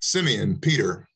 Simeon, 0.00 0.58
Peter, 0.60 1.06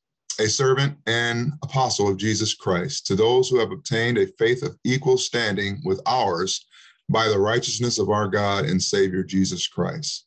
a 0.40 0.46
servant 0.48 0.96
and 1.06 1.52
apostle 1.62 2.08
of 2.08 2.16
Jesus 2.16 2.54
Christ, 2.54 3.06
to 3.06 3.16
those 3.16 3.48
who 3.48 3.58
have 3.58 3.70
obtained 3.70 4.16
a 4.18 4.26
faith 4.38 4.62
of 4.62 4.76
equal 4.84 5.18
standing 5.18 5.80
with 5.84 6.00
ours 6.06 6.66
by 7.08 7.28
the 7.28 7.38
righteousness 7.38 7.98
of 7.98 8.10
our 8.10 8.28
God 8.28 8.64
and 8.64 8.82
Savior 8.82 9.22
Jesus 9.22 9.66
Christ. 9.66 10.26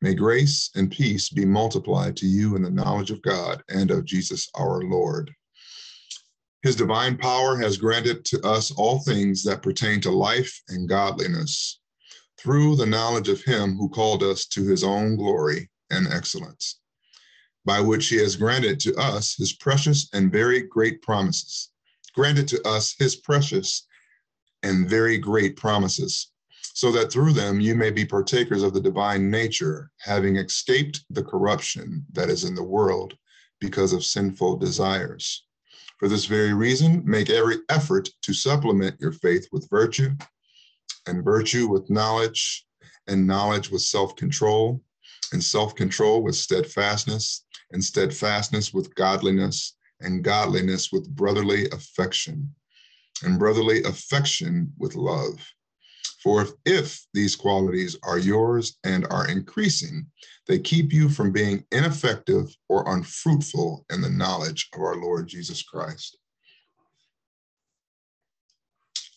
May 0.00 0.14
grace 0.14 0.70
and 0.74 0.90
peace 0.90 1.28
be 1.28 1.44
multiplied 1.44 2.16
to 2.18 2.26
you 2.26 2.56
in 2.56 2.62
the 2.62 2.70
knowledge 2.70 3.10
of 3.10 3.22
God 3.22 3.62
and 3.68 3.90
of 3.90 4.04
Jesus 4.04 4.48
our 4.54 4.82
Lord. 4.82 5.30
His 6.62 6.76
divine 6.76 7.16
power 7.18 7.56
has 7.56 7.76
granted 7.76 8.24
to 8.26 8.40
us 8.42 8.70
all 8.70 9.00
things 9.00 9.42
that 9.44 9.62
pertain 9.62 10.00
to 10.02 10.10
life 10.10 10.62
and 10.68 10.88
godliness 10.88 11.80
through 12.38 12.76
the 12.76 12.86
knowledge 12.86 13.28
of 13.28 13.42
him 13.42 13.76
who 13.76 13.88
called 13.88 14.22
us 14.22 14.46
to 14.46 14.64
his 14.64 14.84
own 14.84 15.16
glory 15.16 15.70
and 15.90 16.06
excellence, 16.08 16.78
by 17.64 17.80
which 17.80 18.08
he 18.08 18.16
has 18.16 18.36
granted 18.36 18.78
to 18.80 18.94
us 18.94 19.36
his 19.36 19.52
precious 19.52 20.08
and 20.12 20.32
very 20.32 20.62
great 20.62 21.02
promises. 21.02 21.70
Granted 22.14 22.46
to 22.48 22.66
us 22.66 22.94
his 22.98 23.16
precious 23.16 23.86
and 24.62 24.88
very 24.88 25.18
great 25.18 25.56
promises, 25.56 26.30
so 26.74 26.90
that 26.92 27.12
through 27.12 27.32
them 27.32 27.60
you 27.60 27.74
may 27.74 27.90
be 27.90 28.04
partakers 28.04 28.62
of 28.62 28.74
the 28.74 28.80
divine 28.80 29.30
nature, 29.30 29.90
having 29.98 30.36
escaped 30.36 31.04
the 31.10 31.22
corruption 31.22 32.04
that 32.12 32.30
is 32.30 32.44
in 32.44 32.54
the 32.54 32.62
world 32.62 33.16
because 33.60 33.92
of 33.92 34.04
sinful 34.04 34.56
desires. 34.56 35.44
For 35.98 36.08
this 36.08 36.24
very 36.24 36.52
reason, 36.52 37.02
make 37.04 37.30
every 37.30 37.58
effort 37.68 38.08
to 38.22 38.34
supplement 38.34 39.00
your 39.00 39.12
faith 39.12 39.46
with 39.52 39.70
virtue 39.70 40.10
and 41.06 41.24
virtue 41.24 41.68
with 41.68 41.90
knowledge, 41.90 42.66
and 43.06 43.26
knowledge 43.26 43.70
with 43.70 43.82
self 43.82 44.16
control, 44.16 44.82
and 45.32 45.42
self 45.42 45.74
control 45.74 46.22
with 46.22 46.36
steadfastness, 46.36 47.44
and 47.72 47.82
steadfastness 47.82 48.72
with 48.72 48.94
godliness, 48.94 49.76
and 50.00 50.24
godliness 50.24 50.90
with 50.92 51.08
brotherly 51.14 51.68
affection, 51.70 52.52
and 53.22 53.38
brotherly 53.38 53.82
affection 53.84 54.72
with 54.78 54.94
love. 54.94 55.34
For 56.22 56.42
if, 56.42 56.50
if 56.64 57.00
these 57.14 57.34
qualities 57.34 57.96
are 58.04 58.18
yours 58.18 58.78
and 58.84 59.06
are 59.10 59.28
increasing, 59.28 60.06
they 60.46 60.58
keep 60.58 60.92
you 60.92 61.08
from 61.08 61.32
being 61.32 61.64
ineffective 61.72 62.46
or 62.68 62.84
unfruitful 62.94 63.84
in 63.92 64.00
the 64.00 64.10
knowledge 64.10 64.68
of 64.74 64.80
our 64.80 64.96
Lord 64.96 65.26
Jesus 65.28 65.62
Christ. 65.62 66.16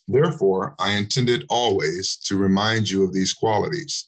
Therefore, 0.08 0.76
I 0.80 0.92
intended 0.94 1.46
always 1.50 2.18
to 2.26 2.38
remind 2.38 2.90
you 2.90 3.04
of 3.04 3.14
these 3.14 3.34
qualities, 3.34 4.08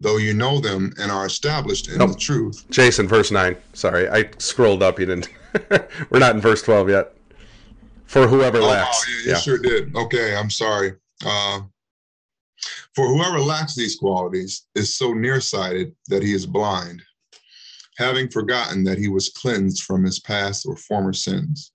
though 0.00 0.18
you 0.18 0.34
know 0.34 0.60
them 0.60 0.92
and 1.00 1.10
are 1.10 1.26
established 1.26 1.88
in 1.88 1.98
Nope. 1.98 2.12
the 2.12 2.16
truth. 2.18 2.64
jason 2.70 3.08
verse 3.08 3.30
9 3.32 3.56
sorry 3.72 4.08
i 4.10 4.30
scrolled 4.38 4.80
up 4.82 5.00
you 5.00 5.06
didn't 5.06 5.28
we're 6.10 6.20
not 6.20 6.34
in 6.36 6.40
verse 6.40 6.62
12 6.62 6.90
yet 6.90 7.14
for 8.08 8.26
whoever 8.26 8.58
Oh, 8.58 8.66
lacks 8.66 9.06
wow, 9.06 9.14
yeah, 9.24 9.34
you 9.34 9.40
sure 9.40 9.58
did. 9.58 9.94
Okay, 9.94 10.34
I'm 10.34 10.50
sorry. 10.50 10.94
Uh, 11.24 11.60
for 12.94 13.06
whoever 13.06 13.38
lacks 13.38 13.74
these 13.76 13.96
qualities 13.96 14.66
is 14.74 14.96
so 14.96 15.12
nearsighted 15.12 15.94
that 16.08 16.22
he 16.22 16.32
is 16.32 16.46
blind, 16.46 17.02
having 17.96 18.28
forgotten 18.28 18.82
that 18.84 18.98
he 18.98 19.08
was 19.08 19.28
cleansed 19.28 19.84
from 19.84 20.02
his 20.04 20.18
past 20.18 20.66
or 20.66 20.76
former 20.76 21.12
sins. 21.12 21.72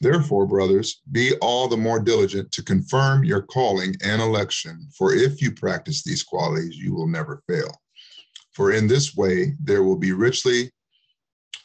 Therefore, 0.00 0.46
brothers, 0.46 1.02
be 1.10 1.34
all 1.42 1.66
the 1.66 1.76
more 1.76 1.98
diligent 1.98 2.52
to 2.52 2.62
confirm 2.62 3.24
your 3.24 3.42
calling 3.42 3.94
and 4.02 4.22
election, 4.22 4.88
for 4.96 5.12
if 5.12 5.42
you 5.42 5.50
practice 5.50 6.04
these 6.04 6.22
qualities, 6.22 6.76
you 6.76 6.94
will 6.94 7.08
never 7.08 7.42
fail. 7.48 7.70
For 8.52 8.72
in 8.72 8.86
this 8.86 9.16
way, 9.16 9.54
there 9.60 9.82
will 9.82 9.96
be 9.98 10.12
richly 10.12 10.70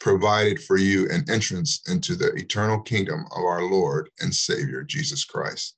provided 0.00 0.62
for 0.62 0.76
you 0.76 1.08
an 1.10 1.24
entrance 1.30 1.80
into 1.88 2.14
the 2.14 2.32
eternal 2.34 2.80
kingdom 2.80 3.24
of 3.34 3.42
our 3.42 3.62
Lord 3.62 4.10
and 4.20 4.34
Savior 4.34 4.82
Jesus 4.82 5.24
Christ. 5.24 5.76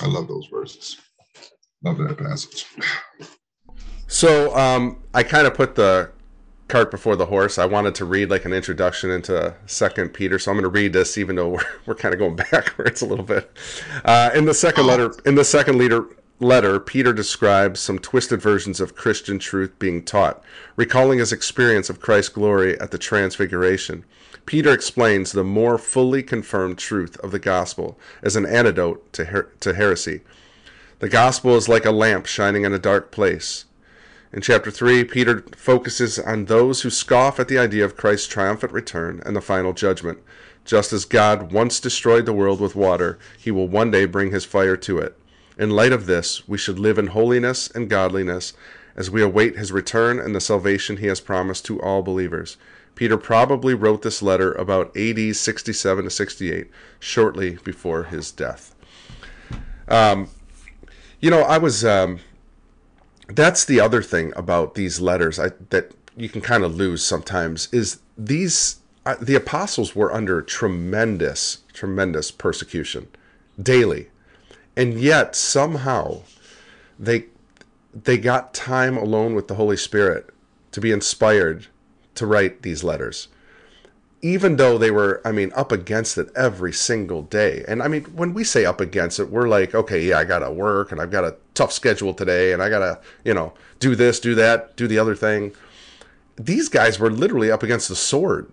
I 0.00 0.06
love 0.06 0.28
those 0.28 0.46
verses. 0.46 0.96
Love 1.82 1.98
that 1.98 2.18
passage. 2.18 2.66
So 4.06 4.56
um, 4.56 5.02
I 5.14 5.22
kind 5.22 5.46
of 5.46 5.54
put 5.54 5.74
the 5.74 6.10
cart 6.68 6.90
before 6.90 7.16
the 7.16 7.26
horse. 7.26 7.58
I 7.58 7.66
wanted 7.66 7.94
to 7.96 8.04
read 8.04 8.30
like 8.30 8.44
an 8.44 8.52
introduction 8.52 9.10
into 9.10 9.54
Second 9.66 10.10
Peter, 10.10 10.38
so 10.38 10.50
I'm 10.50 10.56
going 10.56 10.62
to 10.62 10.68
read 10.70 10.92
this, 10.92 11.18
even 11.18 11.36
though 11.36 11.48
we're, 11.54 11.66
we're 11.86 11.94
kind 11.94 12.14
of 12.14 12.20
going 12.20 12.36
backwards 12.50 13.02
a 13.02 13.06
little 13.06 13.24
bit. 13.24 13.50
Uh, 14.04 14.30
in 14.34 14.44
the 14.44 14.54
second 14.54 14.86
letter, 14.86 15.12
in 15.26 15.34
the 15.34 15.44
second 15.44 15.78
leader 15.78 16.06
letter, 16.40 16.80
Peter 16.80 17.12
describes 17.12 17.78
some 17.78 17.98
twisted 17.98 18.40
versions 18.40 18.80
of 18.80 18.96
Christian 18.96 19.38
truth 19.38 19.78
being 19.78 20.02
taught, 20.02 20.42
recalling 20.74 21.18
his 21.18 21.32
experience 21.32 21.90
of 21.90 22.00
Christ's 22.00 22.30
glory 22.30 22.80
at 22.80 22.90
the 22.90 22.98
Transfiguration. 22.98 24.04
Peter 24.46 24.72
explains 24.72 25.32
the 25.32 25.44
more 25.44 25.78
fully 25.78 26.22
confirmed 26.22 26.78
truth 26.78 27.18
of 27.20 27.30
the 27.30 27.38
gospel 27.38 27.98
as 28.22 28.36
an 28.36 28.46
antidote 28.46 29.12
to 29.12 29.26
her- 29.26 29.50
to 29.60 29.74
heresy. 29.74 30.22
The 30.98 31.08
gospel 31.08 31.56
is 31.56 31.68
like 31.68 31.84
a 31.84 31.90
lamp 31.90 32.26
shining 32.26 32.64
in 32.64 32.72
a 32.72 32.78
dark 32.78 33.10
place. 33.10 33.66
In 34.32 34.40
chapter 34.40 34.70
3, 34.70 35.04
Peter 35.04 35.44
focuses 35.56 36.18
on 36.18 36.46
those 36.46 36.82
who 36.82 36.90
scoff 36.90 37.38
at 37.38 37.48
the 37.48 37.58
idea 37.58 37.84
of 37.84 37.96
Christ's 37.96 38.28
triumphant 38.28 38.72
return 38.72 39.22
and 39.26 39.36
the 39.36 39.40
final 39.40 39.72
judgment. 39.72 40.18
Just 40.64 40.92
as 40.92 41.04
God 41.04 41.52
once 41.52 41.80
destroyed 41.80 42.26
the 42.26 42.32
world 42.32 42.60
with 42.60 42.76
water, 42.76 43.18
he 43.36 43.50
will 43.50 43.66
one 43.66 43.90
day 43.90 44.04
bring 44.04 44.30
his 44.30 44.44
fire 44.44 44.76
to 44.76 44.98
it. 44.98 45.16
In 45.60 45.68
light 45.68 45.92
of 45.92 46.06
this, 46.06 46.48
we 46.48 46.56
should 46.56 46.78
live 46.78 46.96
in 46.96 47.08
holiness 47.08 47.68
and 47.68 47.90
godliness 47.90 48.54
as 48.96 49.10
we 49.10 49.20
await 49.20 49.58
his 49.58 49.70
return 49.70 50.18
and 50.18 50.34
the 50.34 50.40
salvation 50.40 50.96
he 50.96 51.06
has 51.06 51.20
promised 51.20 51.66
to 51.66 51.78
all 51.82 52.00
believers. 52.00 52.56
Peter 52.94 53.18
probably 53.18 53.74
wrote 53.74 54.00
this 54.00 54.22
letter 54.22 54.52
about 54.54 54.96
AD 54.96 55.36
67 55.36 56.04
to 56.04 56.10
68, 56.10 56.70
shortly 56.98 57.58
before 57.62 58.04
his 58.04 58.32
death. 58.32 58.74
Um, 59.86 60.28
you 61.20 61.30
know, 61.30 61.42
I 61.42 61.58
was. 61.58 61.84
Um, 61.84 62.20
that's 63.28 63.66
the 63.66 63.80
other 63.80 64.02
thing 64.02 64.32
about 64.36 64.74
these 64.76 64.98
letters 64.98 65.38
I, 65.38 65.50
that 65.68 65.92
you 66.16 66.30
can 66.30 66.40
kind 66.40 66.64
of 66.64 66.74
lose 66.74 67.04
sometimes 67.04 67.68
is 67.70 68.00
these 68.16 68.80
uh, 69.04 69.16
the 69.20 69.34
apostles 69.34 69.94
were 69.94 70.12
under 70.12 70.40
tremendous 70.42 71.58
tremendous 71.72 72.30
persecution 72.30 73.08
daily 73.62 74.09
and 74.80 74.98
yet 74.98 75.36
somehow 75.36 76.22
they 76.98 77.26
they 77.92 78.16
got 78.16 78.54
time 78.54 78.96
alone 78.96 79.34
with 79.34 79.46
the 79.46 79.56
holy 79.56 79.76
spirit 79.76 80.30
to 80.72 80.80
be 80.80 80.90
inspired 80.90 81.66
to 82.14 82.26
write 82.26 82.62
these 82.62 82.82
letters. 82.82 83.28
Even 84.22 84.56
though 84.56 84.78
they 84.78 84.90
were 84.90 85.20
i 85.22 85.32
mean 85.32 85.52
up 85.54 85.70
against 85.70 86.16
it 86.16 86.30
every 86.34 86.72
single 86.72 87.20
day. 87.20 87.62
And 87.68 87.82
i 87.82 87.88
mean 87.88 88.04
when 88.04 88.32
we 88.32 88.42
say 88.42 88.64
up 88.64 88.80
against 88.80 89.20
it 89.20 89.28
we're 89.30 89.48
like 89.48 89.74
okay 89.74 90.02
yeah 90.02 90.18
i 90.18 90.24
gotta 90.24 90.50
work 90.50 90.92
and 90.92 91.00
i've 91.00 91.10
got 91.10 91.24
a 91.24 91.36
tough 91.52 91.72
schedule 91.72 92.14
today 92.14 92.54
and 92.54 92.62
i 92.62 92.70
gotta 92.70 93.00
you 93.22 93.34
know 93.34 93.52
do 93.80 93.94
this 93.94 94.18
do 94.18 94.34
that 94.36 94.76
do 94.76 94.88
the 94.88 94.98
other 94.98 95.14
thing. 95.14 95.52
These 96.36 96.70
guys 96.70 96.98
were 96.98 97.10
literally 97.10 97.50
up 97.50 97.62
against 97.62 97.90
the 97.90 97.96
sword 97.96 98.50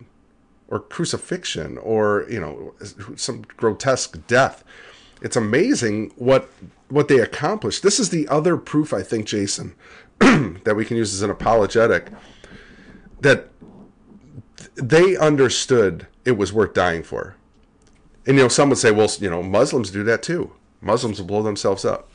or 0.67 0.81
crucifixion 0.81 1.77
or 1.77 2.25
you 2.29 2.41
know 2.41 2.73
some 3.15 3.43
grotesque 3.55 4.27
death 4.27 4.65
it's 5.21 5.35
amazing 5.35 6.11
what 6.15 6.49
what 6.89 7.07
they 7.07 7.19
accomplished 7.19 7.83
this 7.83 7.99
is 7.99 8.09
the 8.09 8.27
other 8.27 8.57
proof 8.57 8.93
i 8.93 9.01
think 9.01 9.25
jason 9.25 9.75
that 10.19 10.75
we 10.75 10.85
can 10.85 10.97
use 10.97 11.13
as 11.13 11.21
an 11.21 11.29
apologetic 11.29 12.09
that 13.21 13.49
they 14.75 15.17
understood 15.17 16.07
it 16.25 16.37
was 16.37 16.53
worth 16.53 16.73
dying 16.73 17.03
for. 17.03 17.35
And 18.25 18.37
you 18.37 18.43
know, 18.43 18.49
some 18.49 18.69
would 18.69 18.77
say, 18.77 18.91
well, 18.91 19.09
you 19.19 19.29
know, 19.29 19.41
Muslims 19.41 19.91
do 19.91 20.03
that 20.03 20.21
too. 20.21 20.51
Muslims 20.81 21.19
will 21.19 21.27
blow 21.27 21.43
themselves 21.43 21.85
up. 21.85 22.09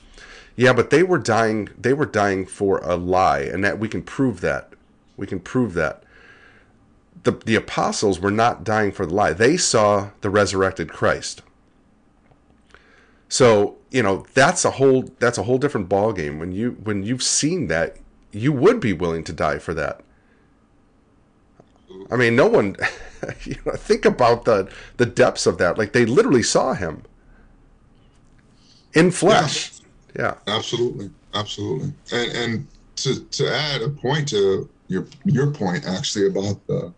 Yeah, 0.55 0.73
but 0.73 0.91
they 0.91 1.03
were 1.03 1.19
dying. 1.19 1.71
They 1.79 1.95
were 1.95 2.07
dying 2.07 2.45
for 2.47 2.79
a 2.79 2.95
lie, 2.97 3.41
and 3.41 3.65
that 3.65 3.79
we 3.79 3.89
can 3.89 4.03
prove 4.03 4.43
that. 4.43 4.75
We 5.17 5.27
can 5.27 5.41
prove 5.41 5.73
that. 5.75 6.05
The 7.23 7.33
the 7.33 7.55
apostles 7.55 8.21
were 8.21 8.31
not 8.31 8.65
dying 8.65 8.93
for 8.93 9.07
the 9.07 9.15
lie. 9.15 9.33
They 9.33 9.57
saw 9.57 10.11
the 10.21 10.29
resurrected 10.29 10.91
Christ. 10.91 11.43
So 13.33 13.79
you 13.91 14.03
know 14.03 14.27
that's 14.35 14.63
a 14.67 14.73
whole 14.73 15.05
that's 15.19 15.39
a 15.39 15.45
whole 15.45 15.57
different 15.57 15.89
ball 15.89 16.13
game. 16.13 16.39
When 16.39 16.53
you 16.53 16.73
when 16.83 17.03
you've 17.03 17.23
seen 17.23 17.69
that, 17.69 17.97
you 18.31 18.53
would 18.53 18.79
be 18.79 18.93
willing 18.93 19.25
to 19.25 19.33
die 19.33 19.59
for 19.59 19.73
that. 19.73 20.03
I 22.11 22.17
mean, 22.17 22.37
no 22.37 22.47
one. 22.47 22.77
You 23.45 23.55
know, 23.65 23.75
think 23.75 24.05
about 24.05 24.47
the 24.47 24.69
the 24.97 25.07
depths 25.07 25.47
of 25.47 25.57
that. 25.59 25.79
Like 25.79 25.93
they 25.93 26.05
literally 26.05 26.43
saw 26.43 26.75
him 26.75 27.05
in 28.95 29.13
flesh. 29.13 29.71
Yeah, 30.17 30.35
yeah. 30.49 30.57
absolutely, 30.57 31.09
absolutely. 31.33 31.93
And 32.11 32.33
and 32.37 32.67
to 32.97 33.21
to 33.25 33.49
add 33.49 33.81
a 33.81 33.89
point 33.91 34.27
to 34.31 34.69
your 34.89 35.07
your 35.25 35.53
point 35.53 35.87
actually 35.87 36.27
about 36.27 36.67
the 36.67 36.93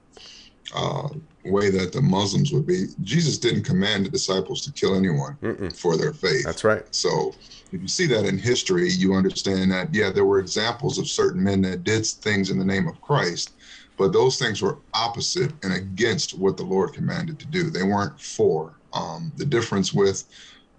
uh, 0.74 1.08
way 1.46 1.70
that 1.70 1.92
the 1.92 2.02
Muslims 2.02 2.52
would 2.52 2.66
be, 2.66 2.86
Jesus 3.02 3.38
didn't 3.38 3.64
command 3.64 4.06
the 4.06 4.10
disciples 4.10 4.62
to 4.62 4.72
kill 4.72 4.94
anyone 4.94 5.36
Mm-mm. 5.42 5.76
for 5.76 5.96
their 5.96 6.12
faith. 6.12 6.44
That's 6.44 6.64
right. 6.64 6.82
So 6.94 7.32
if 7.72 7.80
you 7.80 7.88
see 7.88 8.06
that 8.06 8.24
in 8.24 8.38
history, 8.38 8.88
you 8.90 9.14
understand 9.14 9.72
that 9.72 9.94
yeah, 9.94 10.10
there 10.10 10.24
were 10.24 10.38
examples 10.38 10.98
of 10.98 11.08
certain 11.08 11.42
men 11.42 11.62
that 11.62 11.84
did 11.84 12.06
things 12.06 12.50
in 12.50 12.58
the 12.58 12.64
name 12.64 12.88
of 12.88 13.00
Christ 13.00 13.54
but 13.96 14.12
those 14.12 14.38
things 14.38 14.60
were 14.60 14.80
opposite 14.94 15.52
and 15.62 15.72
against 15.72 16.36
what 16.38 16.56
the 16.56 16.64
Lord 16.64 16.92
commanded 16.92 17.38
to 17.40 17.46
do. 17.46 17.70
They 17.70 17.82
weren't 17.82 18.18
for. 18.20 18.80
Um, 18.92 19.32
the 19.36 19.44
difference 19.44 19.92
with 19.92 20.24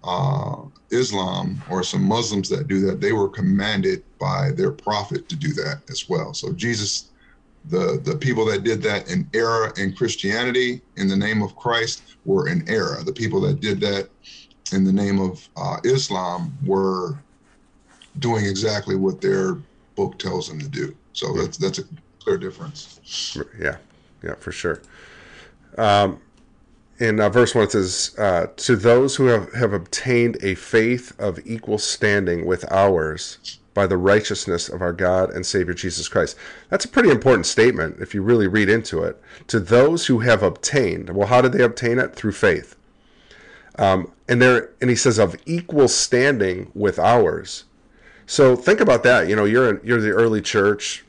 uh, 0.02 0.62
Islam 0.90 1.62
or 1.66 1.82
some 1.82 2.02
Muslims 2.02 2.48
that 2.48 2.68
do 2.68 2.80
that, 2.86 3.00
they 3.00 3.12
were 3.12 3.28
commanded 3.28 4.04
by 4.18 4.52
their 4.52 4.72
prophet 4.72 5.28
to 5.28 5.36
do 5.36 5.52
that 5.54 5.82
as 5.90 6.04
well. 6.08 6.32
So 6.32 6.52
Jesus, 6.52 7.12
the 7.68 8.00
the 8.04 8.16
people 8.16 8.44
that 8.46 8.62
did 8.62 8.82
that 8.82 9.10
in 9.10 9.28
error 9.34 9.72
in 9.76 9.94
Christianity 9.94 10.80
in 10.96 11.08
the 11.08 11.16
name 11.16 11.42
of 11.42 11.56
Christ 11.56 12.16
were 12.24 12.48
in 12.48 12.68
error. 12.68 13.02
The 13.04 13.12
people 13.12 13.40
that 13.42 13.60
did 13.60 13.80
that 13.80 14.08
in 14.72 14.84
the 14.84 14.92
name 14.92 15.20
of 15.20 15.48
uh, 15.56 15.78
Islam 15.84 16.56
were 16.64 17.18
doing 18.18 18.44
exactly 18.46 18.96
what 18.96 19.20
their 19.20 19.56
book 19.94 20.18
tells 20.18 20.48
them 20.48 20.58
to 20.60 20.68
do. 20.68 20.96
So 21.12 21.32
that's 21.34 21.56
that's 21.56 21.78
a 21.78 21.84
clear 22.20 22.38
difference. 22.38 23.00
Yeah, 23.60 23.76
yeah, 24.22 24.34
for 24.34 24.52
sure. 24.52 24.82
Um, 25.78 26.20
in 26.98 27.20
uh, 27.20 27.28
verse 27.28 27.54
1 27.54 27.64
it 27.64 27.72
says 27.72 28.14
uh, 28.18 28.46
to 28.56 28.74
those 28.74 29.16
who 29.16 29.26
have, 29.26 29.52
have 29.52 29.74
obtained 29.74 30.38
a 30.42 30.54
faith 30.54 31.12
of 31.20 31.38
equal 31.44 31.76
standing 31.76 32.46
with 32.46 32.64
ours 32.72 33.58
by 33.76 33.86
the 33.86 33.96
righteousness 33.96 34.68
of 34.68 34.82
our 34.82 34.92
god 34.92 35.30
and 35.30 35.46
savior 35.46 35.74
jesus 35.74 36.08
christ. 36.08 36.36
That's 36.68 36.84
a 36.84 36.88
pretty 36.88 37.10
important 37.10 37.46
statement 37.46 37.98
if 38.00 38.12
you 38.12 38.22
really 38.22 38.48
read 38.48 38.68
into 38.68 39.04
it. 39.04 39.22
To 39.46 39.60
those 39.60 40.06
who 40.06 40.18
have 40.20 40.42
obtained 40.42 41.10
well 41.10 41.28
how 41.28 41.40
did 41.40 41.52
they 41.52 41.62
obtain 41.62 42.00
it? 42.00 42.16
Through 42.16 42.32
faith. 42.32 42.74
Um, 43.78 44.10
and 44.28 44.42
there 44.42 44.70
and 44.80 44.90
he 44.90 44.96
says 44.96 45.18
of 45.18 45.36
equal 45.46 45.86
standing 45.86 46.72
with 46.74 46.98
ours. 46.98 47.64
So 48.26 48.56
think 48.56 48.80
about 48.80 49.04
that. 49.04 49.28
You 49.28 49.36
know 49.36 49.44
you're 49.44 49.70
in, 49.70 49.80
you're 49.84 50.00
the 50.00 50.10
early 50.10 50.42
church 50.42 51.04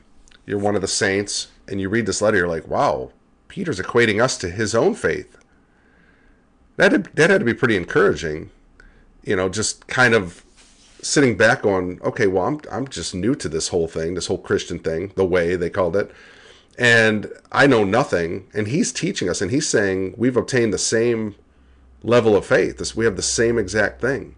you're 0.48 0.58
one 0.58 0.74
of 0.74 0.80
the 0.80 0.88
saints, 0.88 1.48
and 1.68 1.78
you 1.78 1.90
read 1.90 2.06
this 2.06 2.22
letter, 2.22 2.38
you're 2.38 2.48
like, 2.48 2.66
wow, 2.66 3.12
Peter's 3.48 3.78
equating 3.78 4.22
us 4.22 4.38
to 4.38 4.48
his 4.48 4.74
own 4.74 4.94
faith. 4.94 5.36
That 6.76 6.90
had, 6.90 7.04
that 7.16 7.28
had 7.28 7.40
to 7.40 7.44
be 7.44 7.52
pretty 7.52 7.76
encouraging, 7.76 8.48
you 9.22 9.36
know, 9.36 9.50
just 9.50 9.86
kind 9.88 10.14
of 10.14 10.46
sitting 11.02 11.36
back 11.36 11.64
on, 11.64 12.00
okay, 12.02 12.26
well, 12.26 12.46
I'm 12.46 12.60
I'm 12.70 12.88
just 12.88 13.14
new 13.14 13.34
to 13.36 13.48
this 13.48 13.68
whole 13.68 13.88
thing, 13.88 14.14
this 14.14 14.26
whole 14.26 14.38
Christian 14.38 14.78
thing, 14.78 15.12
the 15.14 15.24
way 15.24 15.56
they 15.56 15.70
called 15.70 15.96
it, 15.96 16.10
and 16.78 17.30
I 17.50 17.66
know 17.66 17.84
nothing, 17.84 18.48
and 18.54 18.68
he's 18.68 18.92
teaching 18.92 19.28
us, 19.28 19.40
and 19.40 19.50
he's 19.50 19.68
saying 19.68 20.14
we've 20.16 20.36
obtained 20.36 20.72
the 20.72 20.78
same 20.78 21.34
level 22.02 22.36
of 22.36 22.46
faith. 22.46 22.78
This 22.78 22.96
we 22.96 23.04
have 23.04 23.16
the 23.16 23.22
same 23.22 23.58
exact 23.58 24.00
thing. 24.00 24.36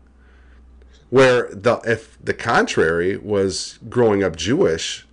Where 1.11 1.49
the 1.53 1.81
if 1.85 2.19
the 2.23 2.35
contrary 2.35 3.17
was 3.17 3.79
growing 3.89 4.23
up 4.23 4.37
Jewish, 4.37 5.07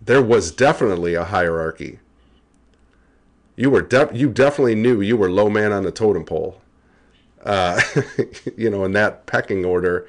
there 0.00 0.22
was 0.22 0.50
definitely 0.50 1.14
a 1.14 1.24
hierarchy. 1.24 2.00
You 3.54 3.70
were 3.70 3.86
you 4.12 4.30
definitely 4.30 4.74
knew 4.74 5.00
you 5.00 5.16
were 5.16 5.30
low 5.30 5.48
man 5.48 5.72
on 5.72 5.84
the 5.84 5.92
totem 5.92 6.24
pole. 6.24 6.60
Uh, 7.44 7.80
you 8.56 8.70
know, 8.70 8.84
in 8.84 8.92
that 8.92 9.26
pecking 9.26 9.64
order. 9.64 10.06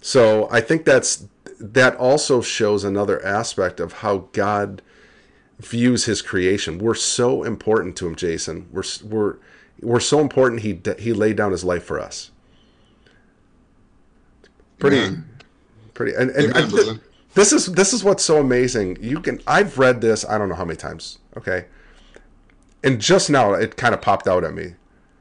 So 0.00 0.48
I 0.50 0.60
think 0.60 0.84
that's 0.84 1.26
that 1.58 1.96
also 1.96 2.40
shows 2.40 2.84
another 2.84 3.24
aspect 3.24 3.80
of 3.80 3.94
how 3.94 4.28
God 4.32 4.82
views 5.58 6.06
His 6.06 6.22
creation. 6.22 6.78
We're 6.78 6.94
so 6.94 7.42
important 7.42 7.96
to 7.96 8.06
Him, 8.06 8.16
Jason. 8.16 8.68
We're 8.72 8.82
we're 9.04 9.36
we're 9.80 10.00
so 10.00 10.20
important. 10.20 10.62
He 10.62 10.80
he 10.98 11.12
laid 11.12 11.36
down 11.36 11.52
His 11.52 11.64
life 11.64 11.84
for 11.84 12.00
us. 12.00 12.30
Pretty, 14.78 15.18
pretty, 15.92 16.14
and, 16.14 16.30
and, 16.30 16.56
and 16.56 17.00
this 17.34 17.52
is 17.52 17.66
this 17.66 17.92
is 17.92 18.02
what's 18.02 18.24
so 18.24 18.40
amazing. 18.40 18.96
You 19.02 19.20
can 19.20 19.40
I've 19.46 19.78
read 19.78 20.00
this 20.00 20.24
I 20.24 20.38
don't 20.38 20.48
know 20.48 20.54
how 20.54 20.64
many 20.64 20.78
times. 20.78 21.18
Okay, 21.36 21.66
and 22.82 22.98
just 22.98 23.28
now 23.28 23.52
it 23.52 23.76
kind 23.76 23.94
of 23.94 24.00
popped 24.00 24.26
out 24.26 24.42
at 24.42 24.54
me. 24.54 24.74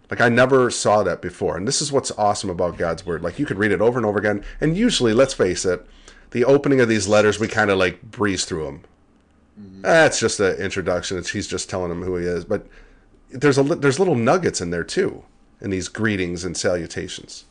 Like 0.09 0.21
I 0.21 0.29
never 0.29 0.71
saw 0.71 1.03
that 1.03 1.21
before. 1.21 1.55
And 1.55 1.67
this 1.67 1.81
is 1.81 1.91
what's 1.91 2.11
awesome 2.11 2.49
about 2.49 2.77
God's 2.77 3.05
word. 3.05 3.21
Like 3.21 3.37
you 3.37 3.45
could 3.45 3.59
read 3.59 3.71
it 3.71 3.81
over 3.81 3.99
and 3.99 4.05
over 4.05 4.17
again. 4.17 4.43
And 4.59 4.75
usually, 4.75 5.13
let's 5.13 5.33
face 5.33 5.65
it, 5.65 5.85
the 6.31 6.45
opening 6.45 6.81
of 6.81 6.89
these 6.89 7.07
letters 7.07 7.39
we 7.39 7.47
kind 7.47 7.69
of 7.69 7.77
like 7.77 8.01
breeze 8.01 8.45
through 8.45 8.65
them. 8.65 8.83
Mm-hmm. 9.59 9.81
That's 9.81 10.19
just 10.19 10.39
an 10.39 10.55
introduction. 10.57 11.17
It's, 11.17 11.29
he's 11.31 11.47
just 11.47 11.69
telling 11.69 11.89
them 11.89 12.03
who 12.03 12.17
he 12.17 12.25
is. 12.25 12.45
But 12.45 12.65
there's 13.31 13.57
a 13.57 13.63
there's 13.63 13.99
little 13.99 14.15
nuggets 14.15 14.61
in 14.61 14.71
there 14.71 14.83
too, 14.83 15.23
in 15.61 15.69
these 15.69 15.87
greetings 15.87 16.43
and 16.43 16.57
salutations. 16.57 17.45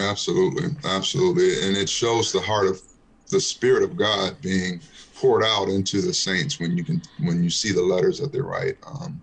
Absolutely, 0.00 0.70
absolutely, 0.84 1.66
and 1.66 1.76
it 1.76 1.88
shows 1.88 2.32
the 2.32 2.40
heart 2.40 2.66
of 2.66 2.82
the 3.30 3.40
spirit 3.40 3.82
of 3.84 3.96
God 3.96 4.40
being 4.42 4.80
poured 5.14 5.44
out 5.44 5.68
into 5.68 6.00
the 6.00 6.12
saints 6.12 6.58
when 6.58 6.76
you 6.76 6.84
can 6.84 7.00
when 7.20 7.42
you 7.42 7.50
see 7.50 7.72
the 7.72 7.82
letters 7.82 8.18
that 8.18 8.32
they 8.32 8.40
write. 8.40 8.76
Um, 8.86 9.22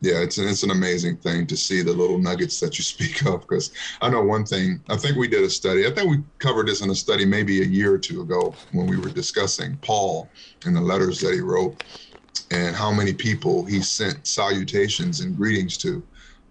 yeah, 0.00 0.20
it's 0.20 0.38
an, 0.38 0.46
it's 0.48 0.62
an 0.62 0.70
amazing 0.70 1.16
thing 1.16 1.46
to 1.48 1.56
see 1.56 1.82
the 1.82 1.92
little 1.92 2.18
nuggets 2.18 2.60
that 2.60 2.78
you 2.78 2.84
speak 2.84 3.26
of. 3.26 3.40
Because 3.40 3.72
I 4.00 4.08
know 4.08 4.22
one 4.22 4.44
thing. 4.44 4.80
I 4.88 4.96
think 4.96 5.16
we 5.16 5.28
did 5.28 5.42
a 5.42 5.50
study. 5.50 5.86
I 5.86 5.90
think 5.90 6.10
we 6.10 6.18
covered 6.38 6.68
this 6.68 6.80
in 6.80 6.90
a 6.90 6.94
study 6.94 7.24
maybe 7.24 7.62
a 7.62 7.64
year 7.64 7.94
or 7.94 7.98
two 7.98 8.22
ago 8.22 8.54
when 8.72 8.86
we 8.86 8.96
were 8.96 9.10
discussing 9.10 9.76
Paul 9.78 10.28
and 10.64 10.76
the 10.76 10.80
letters 10.80 11.20
that 11.20 11.34
he 11.34 11.40
wrote 11.40 11.82
and 12.50 12.74
how 12.74 12.92
many 12.92 13.12
people 13.12 13.64
he 13.64 13.82
sent 13.82 14.26
salutations 14.26 15.20
and 15.20 15.36
greetings 15.36 15.76
to. 15.78 16.02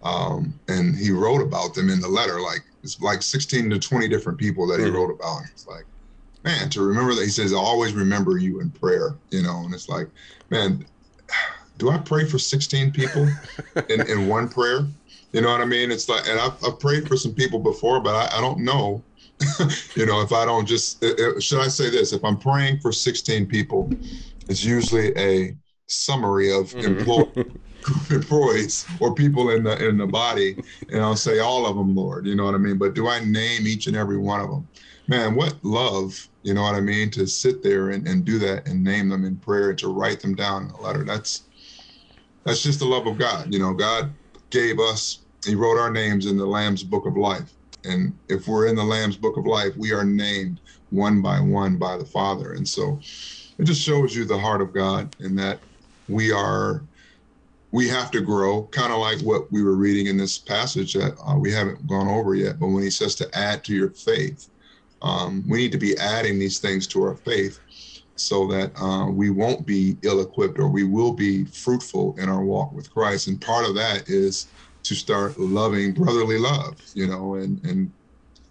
Um, 0.03 0.59
and 0.67 0.95
he 0.95 1.11
wrote 1.11 1.41
about 1.41 1.73
them 1.73 1.89
in 1.89 1.99
the 1.99 2.07
letter, 2.07 2.39
like 2.39 2.63
it's 2.83 3.01
like 3.01 3.21
16 3.21 3.69
to 3.71 3.79
20 3.79 4.07
different 4.07 4.37
people 4.37 4.67
that 4.67 4.79
he 4.79 4.85
mm-hmm. 4.85 4.95
wrote 4.95 5.11
about. 5.11 5.41
And 5.41 5.49
it's 5.51 5.67
like, 5.67 5.85
man, 6.43 6.69
to 6.69 6.81
remember 6.81 7.15
that 7.15 7.23
he 7.23 7.29
says, 7.29 7.53
I 7.53 7.57
always 7.57 7.93
remember 7.93 8.37
you 8.37 8.59
in 8.59 8.69
prayer, 8.69 9.15
you 9.31 9.41
know, 9.41 9.63
and 9.65 9.73
it's 9.73 9.89
like, 9.89 10.07
man, 10.49 10.85
do 11.78 11.89
I 11.89 11.97
pray 11.97 12.25
for 12.25 12.39
16 12.39 12.91
people 12.91 13.28
in, 13.89 14.01
in 14.09 14.28
one 14.28 14.49
prayer? 14.49 14.86
You 15.32 15.41
know 15.41 15.51
what 15.51 15.61
I 15.61 15.65
mean? 15.65 15.91
It's 15.91 16.09
like, 16.09 16.28
and 16.28 16.39
I've, 16.39 16.53
I've 16.63 16.80
prayed 16.80 17.07
for 17.07 17.17
some 17.17 17.34
people 17.34 17.59
before, 17.59 17.99
but 17.99 18.15
I, 18.15 18.38
I 18.38 18.41
don't 18.41 18.59
know, 18.59 19.03
you 19.95 20.05
know, 20.05 20.21
if 20.21 20.32
I 20.32 20.45
don't 20.45 20.65
just, 20.65 21.03
uh, 21.03 21.09
uh, 21.09 21.39
should 21.39 21.59
I 21.59 21.67
say 21.67 21.89
this? 21.89 22.13
If 22.13 22.23
I'm 22.23 22.38
praying 22.38 22.80
for 22.80 22.91
16 22.91 23.45
people, 23.45 23.91
it's 24.49 24.63
usually 24.63 25.15
a 25.17 25.55
summary 25.88 26.51
of 26.51 26.71
mm-hmm. 26.71 27.41
employees 28.13 28.86
or 28.99 29.13
people 29.13 29.51
in 29.51 29.63
the 29.63 29.88
in 29.88 29.97
the 29.97 30.07
body, 30.07 30.57
and 30.89 31.01
I'll 31.01 31.15
say 31.15 31.39
all 31.39 31.65
of 31.65 31.75
them, 31.78 31.95
Lord. 31.95 32.25
You 32.25 32.36
know 32.36 32.45
what 32.45 32.55
I 32.55 32.57
mean? 32.57 32.78
But 32.78 32.95
do 32.95 33.07
I 33.07 33.23
name 33.23 33.67
each 33.67 33.88
and 33.88 33.95
every 33.95 34.17
one 34.17 34.41
of 34.41 34.49
them? 34.49 34.67
Man, 35.07 35.36
what 35.36 35.55
love, 35.63 36.28
you 36.43 36.53
know 36.53 36.63
what 36.63 36.75
I 36.75 36.82
mean? 36.82 37.11
To 37.11 37.25
sit 37.28 37.63
there 37.63 37.91
and, 37.91 38.07
and 38.07 38.25
do 38.25 38.39
that 38.39 38.67
and 38.67 38.84
name 38.84 39.07
them 39.07 39.23
in 39.23 39.38
prayer 39.38 39.69
and 39.69 39.80
to 39.80 39.88
write 39.88 40.19
them 40.19 40.36
down 40.36 40.65
in 40.65 40.71
a 40.71 40.82
letter. 40.82 41.05
That's 41.05 41.43
that's 42.47 42.63
just 42.63 42.79
the 42.79 42.85
love 42.85 43.07
of 43.07 43.17
God. 43.17 43.53
You 43.53 43.59
know, 43.59 43.73
God 43.73 44.09
gave 44.49 44.79
us, 44.79 45.19
He 45.45 45.53
wrote 45.53 45.77
our 45.77 45.91
names 45.91 46.25
in 46.25 46.37
the 46.37 46.45
Lamb's 46.45 46.81
book 46.81 47.05
of 47.05 47.17
life. 47.17 47.51
And 47.83 48.17
if 48.29 48.47
we're 48.47 48.67
in 48.67 48.75
the 48.75 48.83
Lamb's 48.83 49.17
book 49.17 49.35
of 49.37 49.45
life, 49.45 49.75
we 49.75 49.91
are 49.91 50.05
named 50.05 50.61
one 50.89 51.21
by 51.21 51.41
one 51.41 51.77
by 51.77 51.97
the 51.97 52.05
Father. 52.05 52.53
And 52.53 52.67
so 52.67 52.99
it 53.57 53.65
just 53.65 53.81
shows 53.81 54.15
you 54.15 54.23
the 54.23 54.37
heart 54.37 54.61
of 54.61 54.73
God 54.73 55.13
and 55.19 55.37
that 55.37 55.59
we 56.07 56.31
are 56.31 56.81
we 57.71 57.89
have 57.89 58.11
to 58.11 58.21
grow 58.21 58.63
kind 58.71 58.93
of 58.93 58.99
like 58.99 59.19
what 59.19 59.51
we 59.51 59.61
were 59.61 59.75
reading 59.75 60.07
in 60.07 60.15
this 60.15 60.37
passage 60.37 60.93
that 60.93 61.15
uh, 61.27 61.37
we 61.37 61.51
haven't 61.51 61.85
gone 61.85 62.07
over 62.07 62.33
yet 62.33 62.59
but 62.59 62.67
when 62.67 62.81
he 62.81 62.89
says 62.89 63.13
to 63.13 63.29
add 63.37 63.61
to 63.63 63.73
your 63.73 63.89
faith 63.89 64.47
um, 65.01 65.43
we 65.47 65.57
need 65.57 65.71
to 65.73 65.77
be 65.77 65.97
adding 65.97 66.39
these 66.39 66.59
things 66.59 66.87
to 66.87 67.03
our 67.03 67.15
faith 67.17 67.59
so 68.20 68.47
that 68.47 68.72
uh, 68.80 69.09
we 69.09 69.30
won't 69.30 69.65
be 69.65 69.97
ill 70.03 70.22
equipped 70.22 70.59
or 70.59 70.68
we 70.68 70.84
will 70.84 71.13
be 71.13 71.45
fruitful 71.45 72.15
in 72.18 72.30
our 72.30 72.43
walk 72.43 72.72
with 72.74 72.91
Christ. 72.91 73.28
And 73.28 73.39
part 73.39 73.68
of 73.68 73.76
that 73.76 74.09
is 74.09 74.47
to 74.84 74.95
start 74.95 75.39
loving 75.39 75.93
brotherly 75.93 76.38
love, 76.38 76.82
you 76.93 77.07
know, 77.07 77.36
and, 77.36 77.63
and 77.65 77.91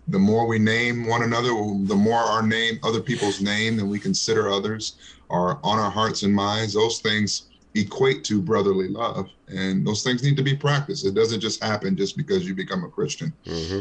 the 0.08 0.18
more 0.18 0.46
we 0.46 0.58
name 0.58 1.06
one 1.06 1.22
another, 1.22 1.48
the 1.48 1.96
more 1.96 2.18
our 2.18 2.42
name, 2.42 2.78
other 2.84 3.00
people's 3.00 3.40
name, 3.40 3.78
and 3.78 3.90
we 3.90 3.98
consider 3.98 4.50
others 4.50 4.96
are 5.30 5.58
on 5.64 5.78
our 5.78 5.90
hearts 5.90 6.22
and 6.22 6.32
minds. 6.32 6.74
Those 6.74 7.00
things 7.00 7.46
equate 7.74 8.22
to 8.24 8.40
brotherly 8.40 8.88
love, 8.88 9.28
and 9.48 9.86
those 9.86 10.02
things 10.02 10.22
need 10.22 10.36
to 10.36 10.42
be 10.42 10.54
practiced. 10.56 11.04
It 11.04 11.14
doesn't 11.14 11.40
just 11.40 11.62
happen 11.62 11.96
just 11.96 12.16
because 12.16 12.46
you 12.46 12.54
become 12.54 12.84
a 12.84 12.88
Christian. 12.88 13.32
Mm-hmm. 13.44 13.80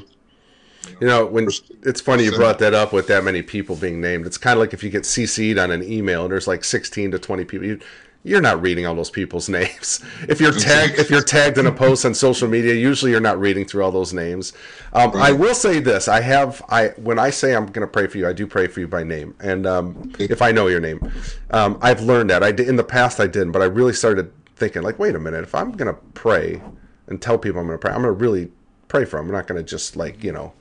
You 1.02 1.08
know, 1.08 1.26
when 1.26 1.48
it's 1.84 2.02
funny 2.02 2.24
you 2.24 2.32
brought 2.32 2.60
that 2.60 2.74
up 2.74 2.94
with 2.94 3.08
that 3.08 3.24
many 3.24 3.42
people 3.42 3.76
being 3.76 4.02
named. 4.02 4.26
It's 4.26 4.38
kind 4.38 4.58
of 4.58 4.60
like 4.60 4.74
if 4.74 4.84
you 4.84 4.90
get 4.90 5.04
CC'd 5.04 5.58
on 5.58 5.72
an 5.72 5.84
email 5.84 6.24
and 6.24 6.32
there's 6.32 6.48
like 6.48 6.64
16 6.64 7.12
to 7.12 7.20
20 7.20 7.46
people. 7.46 7.68
You, 7.68 7.80
you're 8.26 8.42
not 8.42 8.60
reading 8.62 8.88
all 8.88 8.96
those 8.96 9.12
people's 9.12 9.48
names. 9.60 10.04
If 10.28 10.42
you're 10.42 10.52
tagged, 10.52 10.98
if 10.98 11.10
you're 11.10 11.22
tagged 11.22 11.58
in 11.58 11.68
a 11.68 11.72
post 11.72 12.06
on 12.06 12.14
social 12.14 12.50
media, 12.50 12.74
usually 12.74 13.12
you're 13.12 13.22
not 13.22 13.40
reading 13.40 13.66
through 13.66 13.84
all 13.84 13.92
those 13.92 14.14
names. 14.14 14.52
Um, 14.94 15.12
right. 15.12 15.30
I 15.30 15.32
will 15.32 15.54
say 15.54 15.80
this: 15.80 16.08
I 16.08 16.22
have, 16.22 16.62
I 16.68 16.88
when 16.98 17.20
I 17.20 17.30
say 17.30 17.56
I'm 17.56 17.68
going 17.68 17.88
to 17.88 17.92
pray 17.92 18.08
for 18.08 18.18
you, 18.18 18.28
I 18.28 18.34
do 18.34 18.48
pray 18.48 18.68
for 18.68 18.80
you 18.80 18.88
by 18.88 19.04
name, 19.04 19.36
and 19.40 19.68
um, 19.68 20.12
if 20.18 20.42
I 20.42 20.52
know 20.52 20.68
your 20.68 20.80
name, 20.80 21.12
um, 21.52 21.78
I've 21.82 22.02
learned 22.02 22.32
that. 22.32 22.44
I 22.44 22.52
did, 22.52 22.68
in 22.68 22.76
the 22.76 22.84
past 22.84 23.20
I 23.20 23.28
didn't, 23.28 23.52
but 23.52 23.62
I 23.62 23.66
really 23.66 23.94
started 23.94 24.34
thinking 24.56 24.82
like, 24.82 24.98
wait 24.98 25.16
a 25.16 25.20
minute, 25.20 25.44
if 25.44 25.54
I'm 25.54 25.72
going 25.74 25.94
to 25.94 26.00
pray 26.14 26.62
and 27.08 27.22
tell 27.22 27.38
people 27.38 27.62
I'm 27.62 27.68
going 27.68 27.78
to 27.78 27.82
pray, 27.82 27.92
I'm 27.92 28.02
going 28.02 28.14
to 28.16 28.20
really 28.20 28.52
pray 28.88 29.06
for 29.06 29.18
them. 29.18 29.28
I'm 29.28 29.34
not 29.34 29.48
going 29.48 29.64
to 29.64 29.70
just 29.70 29.96
like 29.96 30.24
you 30.24 30.32
know 30.32 30.54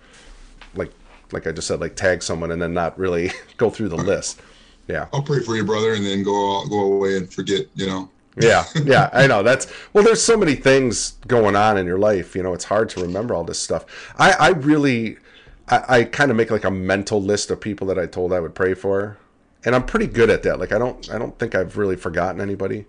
like 1.33 1.47
I 1.47 1.53
just 1.53 1.67
said, 1.67 1.81
like 1.81 1.97
tag 1.97 2.23
someone 2.23 2.51
and 2.51 2.61
then 2.61 2.75
not 2.75 2.99
really 2.99 3.33
go 3.57 3.71
through 3.71 3.89
the 3.89 3.97
list. 3.97 4.41
Yeah. 4.89 5.09
I'll 5.13 5.23
pray 5.23 5.41
for 5.41 5.57
you, 5.57 5.65
brother, 5.65 5.95
and 5.95 6.05
then 6.05 6.23
go 6.23 6.67
go 6.67 6.93
away 6.93 7.17
and 7.17 7.33
forget. 7.33 7.67
You 7.75 7.87
know. 7.87 8.11
yeah, 8.37 8.65
yeah, 8.85 9.11
I 9.13 9.27
know. 9.27 9.43
That's 9.43 9.67
well. 9.93 10.05
There's 10.05 10.23
so 10.23 10.37
many 10.37 10.55
things 10.55 11.13
going 11.27 11.57
on 11.57 11.79
in 11.79 11.87
your 11.87 11.99
life. 11.99 12.35
You 12.35 12.43
know, 12.43 12.53
it's 12.53 12.65
hard 12.65 12.89
to 12.91 13.01
remember 13.01 13.35
all 13.35 13.45
this 13.45 13.59
stuff. 13.59 13.85
I, 14.19 14.33
I 14.33 14.49
really, 14.51 15.19
I, 15.69 15.85
I 15.89 16.05
kind 16.05 16.31
of 16.31 16.37
make 16.37 16.51
like 16.51 16.65
a 16.65 16.71
mental 16.71 17.23
list 17.23 17.51
of 17.51 17.61
people 17.61 17.87
that 17.87 17.99
I 17.99 18.07
told 18.07 18.33
I 18.33 18.41
would 18.41 18.55
pray 18.55 18.75
for, 18.75 19.17
and 19.65 19.75
I'm 19.75 19.87
pretty 19.87 20.07
good 20.07 20.31
at 20.31 20.43
that. 20.43 20.59
Like 20.59 20.73
I 20.73 20.79
don't, 20.79 21.11
I 21.11 21.19
don't 21.19 21.39
think 21.39 21.55
I've 21.55 21.79
really 21.79 21.97
forgotten 21.97 22.41
anybody. 22.41 22.87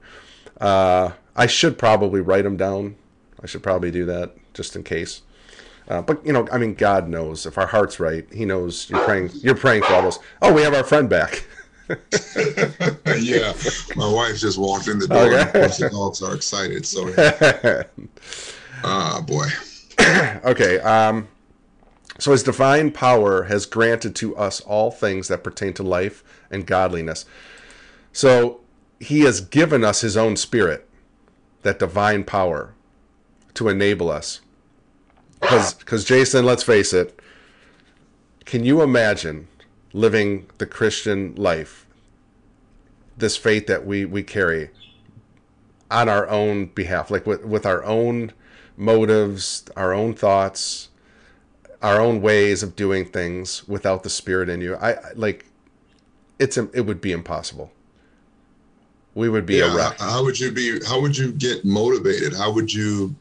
Uh, 0.60 1.12
I 1.36 1.48
should 1.48 1.78
probably 1.78 2.22
write 2.22 2.44
them 2.44 2.58
down. 2.58 2.96
I 3.42 3.48
should 3.48 3.64
probably 3.64 3.92
do 3.92 4.06
that 4.06 4.36
just 4.54 4.76
in 4.76 4.84
case. 4.84 5.22
Uh, 5.88 6.02
but 6.02 6.26
you 6.26 6.34
know, 6.34 6.48
I 6.52 6.58
mean, 6.58 6.74
God 6.74 7.08
knows 7.08 7.46
if 7.46 7.58
our 7.58 7.68
heart's 7.68 8.00
right. 8.00 8.26
He 8.34 8.46
knows 8.46 8.90
you're 8.90 9.04
praying. 9.04 9.30
You're 9.36 9.56
praying 9.56 9.84
for 9.84 9.94
all 9.94 10.02
those. 10.02 10.20
Oh, 10.42 10.52
we 10.52 10.62
have 10.64 10.74
our 10.74 10.84
friend 10.84 11.10
back. 11.10 11.46
yeah, 13.20 13.54
my 13.96 14.12
wife 14.12 14.38
just 14.38 14.58
walked 14.58 14.88
in 14.88 14.98
the 14.98 15.08
door. 15.08 15.18
Okay. 15.20 15.40
And 15.40 15.48
of 15.48 15.54
course, 15.54 15.78
the 15.78 15.90
dogs 15.90 16.24
are 16.24 16.34
excited. 16.34 16.86
So, 16.86 17.14
ah, 18.84 19.18
uh, 19.18 19.22
boy. 19.22 19.46
okay. 20.50 20.80
Um, 20.80 21.28
so 22.18 22.32
His 22.32 22.42
divine 22.42 22.92
power 22.92 23.44
has 23.44 23.68
granted 23.68 24.16
to 24.16 24.36
us 24.36 24.62
all 24.62 24.90
things 24.90 25.28
that 25.28 25.44
pertain 25.44 25.74
to 25.74 25.84
life 25.84 26.24
and 26.50 26.66
godliness. 26.66 27.26
So 28.12 28.62
He 29.00 29.22
has 29.22 29.42
given 29.42 29.84
us 29.84 30.02
His 30.02 30.18
own 30.18 30.38
Spirit, 30.38 30.90
that 31.62 31.78
divine 31.78 32.24
power, 32.24 32.74
to 33.54 33.70
enable 33.70 34.10
us 34.10 34.42
because 35.46 35.74
because 35.74 36.04
Jason, 36.04 36.46
let's 36.46 36.64
face 36.64 36.94
it, 36.94 37.20
can 38.46 38.64
you 38.64 38.82
imagine 38.82 39.48
living 39.94 40.48
the 40.58 40.66
Christian 40.66 41.36
life, 41.36 41.86
this 43.18 43.38
faith 43.38 43.68
that 43.68 43.86
we 43.86 44.06
we 44.06 44.24
carry, 44.24 44.70
on 45.90 46.10
our 46.10 46.28
own 46.28 46.68
behalf, 46.68 47.12
like 47.12 47.26
with 47.26 47.46
with 47.46 47.66
our 47.66 47.84
own 47.84 48.34
motives, 48.78 49.64
our 49.76 49.94
own 49.94 50.14
thoughts, 50.14 50.90
our 51.82 52.00
own 52.00 52.22
ways 52.22 52.64
of 52.64 52.76
doing 52.76 53.06
things 53.06 53.68
without 53.68 54.04
the 54.04 54.10
Spirit 54.10 54.50
in 54.50 54.62
you? 54.62 54.76
I 54.76 54.98
like 55.16 55.46
it's 56.40 56.58
it 56.58 56.86
would 56.86 57.02
be 57.02 57.12
impossible. 57.12 57.72
We 59.14 59.30
would 59.30 59.46
be 59.46 59.56
yeah. 59.56 59.94
How 59.98 60.24
would 60.24 60.38
you 60.38 60.52
be? 60.52 60.80
How 60.86 61.00
would 61.00 61.18
you 61.18 61.32
get 61.32 61.64
motivated? 61.64 62.34
How 62.34 62.52
would 62.52 62.74
you 62.74 63.16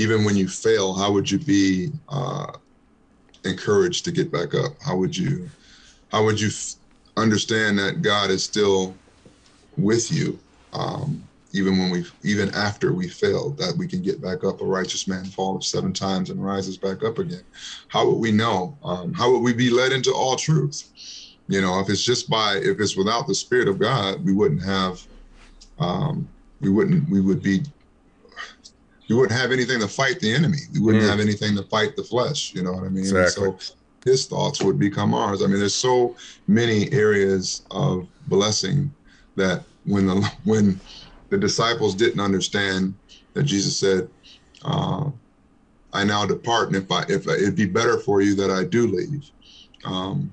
even 0.00 0.24
when 0.24 0.34
you 0.34 0.48
fail, 0.48 0.94
how 0.94 1.12
would 1.12 1.30
you 1.30 1.38
be 1.38 1.90
uh, 2.08 2.50
encouraged 3.44 4.02
to 4.06 4.10
get 4.10 4.32
back 4.32 4.54
up? 4.54 4.72
How 4.82 4.96
would 4.96 5.14
you, 5.14 5.50
how 6.10 6.24
would 6.24 6.40
you 6.40 6.48
f- 6.48 6.76
understand 7.18 7.78
that 7.78 8.00
God 8.00 8.30
is 8.30 8.42
still 8.42 8.94
with 9.76 10.10
you, 10.10 10.38
um, 10.72 11.22
even 11.52 11.78
when 11.78 11.90
we, 11.90 12.06
even 12.24 12.48
after 12.54 12.94
we 12.94 13.08
failed, 13.08 13.58
that 13.58 13.76
we 13.76 13.86
can 13.86 14.00
get 14.00 14.22
back 14.22 14.42
up? 14.42 14.62
A 14.62 14.64
righteous 14.64 15.06
man 15.06 15.26
falls 15.26 15.70
seven 15.70 15.92
times 15.92 16.30
and 16.30 16.42
rises 16.42 16.78
back 16.78 17.04
up 17.04 17.18
again. 17.18 17.44
How 17.88 18.06
would 18.06 18.20
we 18.20 18.32
know? 18.32 18.78
Um, 18.82 19.12
how 19.12 19.30
would 19.30 19.42
we 19.42 19.52
be 19.52 19.68
led 19.68 19.92
into 19.92 20.14
all 20.14 20.36
truth? 20.36 20.82
You 21.46 21.60
know, 21.60 21.78
if 21.80 21.90
it's 21.90 22.04
just 22.04 22.30
by, 22.30 22.54
if 22.54 22.80
it's 22.80 22.96
without 22.96 23.26
the 23.26 23.34
Spirit 23.34 23.68
of 23.68 23.78
God, 23.78 24.24
we 24.24 24.32
wouldn't 24.32 24.64
have, 24.64 24.98
um, 25.78 26.26
we 26.62 26.70
wouldn't, 26.70 27.10
we 27.10 27.20
would 27.20 27.42
be 27.42 27.64
you 29.10 29.16
wouldn't 29.16 29.36
have 29.36 29.50
anything 29.50 29.80
to 29.80 29.88
fight 29.88 30.20
the 30.20 30.32
enemy. 30.32 30.58
You 30.72 30.84
wouldn't 30.84 31.02
mm. 31.02 31.08
have 31.08 31.18
anything 31.18 31.56
to 31.56 31.64
fight 31.64 31.96
the 31.96 32.04
flesh. 32.04 32.54
You 32.54 32.62
know 32.62 32.70
what 32.70 32.84
I 32.84 32.90
mean? 32.90 33.00
Exactly. 33.00 33.56
So 33.58 33.58
his 34.04 34.26
thoughts 34.26 34.62
would 34.62 34.78
become 34.78 35.14
ours. 35.14 35.42
I 35.42 35.48
mean, 35.48 35.58
there's 35.58 35.74
so 35.74 36.14
many 36.46 36.92
areas 36.92 37.62
of 37.72 38.06
blessing 38.28 38.94
that 39.34 39.64
when 39.84 40.06
the 40.06 40.20
when 40.44 40.78
the 41.28 41.38
disciples 41.38 41.96
didn't 41.96 42.20
understand 42.20 42.94
that 43.34 43.42
Jesus 43.42 43.76
said, 43.76 44.08
uh, 44.64 45.10
"I 45.92 46.04
now 46.04 46.24
depart, 46.24 46.68
and 46.68 46.76
if 46.76 46.92
I 46.92 47.02
if 47.08 47.26
it'd 47.26 47.56
be 47.56 47.66
better 47.66 47.98
for 47.98 48.20
you 48.20 48.36
that 48.36 48.52
I 48.52 48.62
do 48.62 48.86
leave, 48.86 49.28
um, 49.84 50.30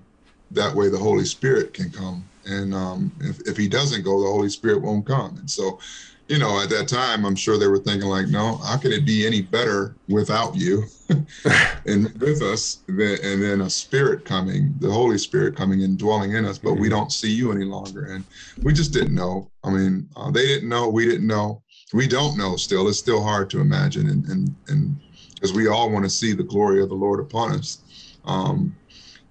that 0.52 0.76
way 0.76 0.90
the 0.90 1.00
Holy 1.00 1.26
Spirit 1.26 1.74
can 1.74 1.90
come." 1.90 2.24
And 2.46 2.76
um, 2.76 3.12
if, 3.22 3.40
if 3.48 3.58
he 3.58 3.68
doesn't 3.68 4.04
go, 4.04 4.22
the 4.22 4.30
Holy 4.30 4.50
Spirit 4.50 4.84
won't 4.84 5.08
come. 5.08 5.36
And 5.40 5.50
so 5.50 5.80
you 6.28 6.38
know, 6.38 6.62
at 6.62 6.70
that 6.70 6.88
time, 6.88 7.26
I'm 7.26 7.36
sure 7.36 7.58
they 7.58 7.68
were 7.68 7.80
thinking 7.80 8.10
like, 8.10 8.28
no, 8.28 8.58
how 8.58 8.78
can 8.78 8.92
it 8.92 9.06
be 9.06 9.26
any 9.26 9.42
better 9.42 9.96
without 10.10 10.56
you 10.56 10.84
and 11.86 12.14
with 12.20 12.42
us? 12.42 12.80
And 12.88 13.42
then 13.42 13.62
a 13.62 13.70
spirit 13.70 14.26
coming, 14.26 14.74
the 14.80 14.92
Holy 14.92 15.18
Spirit 15.18 15.56
coming 15.56 15.84
and 15.84 15.98
dwelling 15.98 16.34
in 16.34 16.46
us, 16.46 16.58
but 16.58 16.72
mm-hmm. 16.72 16.82
we 16.82 16.90
don't 16.90 17.14
see 17.14 17.32
you 17.32 17.52
any 17.52 17.64
longer. 17.64 18.14
And 18.14 18.26
we 18.62 18.74
just 18.74 18.92
didn't 18.92 19.16
know. 19.16 19.50
I 19.64 19.70
mean, 19.70 20.10
uh, 20.18 20.30
they 20.32 20.46
didn't 20.46 20.68
know, 20.68 20.90
we 20.90 21.06
didn't 21.06 21.28
know. 21.28 21.62
we 21.94 22.08
don't 22.08 22.38
know 22.38 22.58
still. 22.58 22.90
It's 22.90 23.00
still 23.00 23.24
hard 23.24 23.50
to 23.52 23.62
imagine, 23.62 24.10
and 24.10 24.26
and 24.28 24.56
and 24.68 25.00
because 25.34 25.54
we 25.54 25.68
all 25.68 25.90
want 25.90 26.04
to 26.04 26.10
see 26.10 26.34
the 26.34 26.44
glory 26.44 26.82
of 26.82 26.90
the 26.90 26.96
Lord 26.96 27.20
upon 27.20 27.52
us, 27.54 27.78
um, 28.26 28.76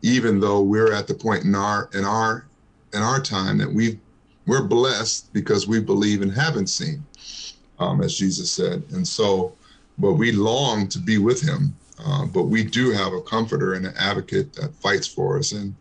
even 0.01 0.41
though 0.41 0.63
we're 0.63 0.93
at 0.93 1.07
the 1.07 1.15
point 1.15 1.45
in 1.45 1.55
our 1.55 1.91
in 1.93 2.05
our 2.05 2.47
in 2.95 3.03
our 3.03 3.21
time 3.21 3.59
that 3.59 3.71
we 3.71 3.99
we're 4.47 4.65
blessed 4.65 5.33
because 5.33 5.67
we 5.67 5.81
believe 5.81 6.23
and 6.23 6.33
haven't 6.33 6.69
seen, 6.69 7.05
um, 7.79 8.03
as 8.03 8.17
Jesus 8.17 8.51
said, 8.51 8.83
and 8.93 9.07
so, 9.07 9.53
but 9.99 10.15
we 10.15 10.33
long 10.33 10.89
to 10.89 10.99
be 10.99 11.19
with 11.19 11.41
Him. 11.41 11.77
Uh, 12.05 12.27
but 12.27 12.43
we 12.43 12.63
do 12.63 12.91
have 12.91 13.15
a 13.15 13.23
comforter 13.23 13.73
and 13.73 13.87
an 13.87 13.95
advocate 13.99 14.53
that 14.53 14.75
fights 14.75 15.07
for 15.07 15.39
us, 15.39 15.53
and 15.53 15.75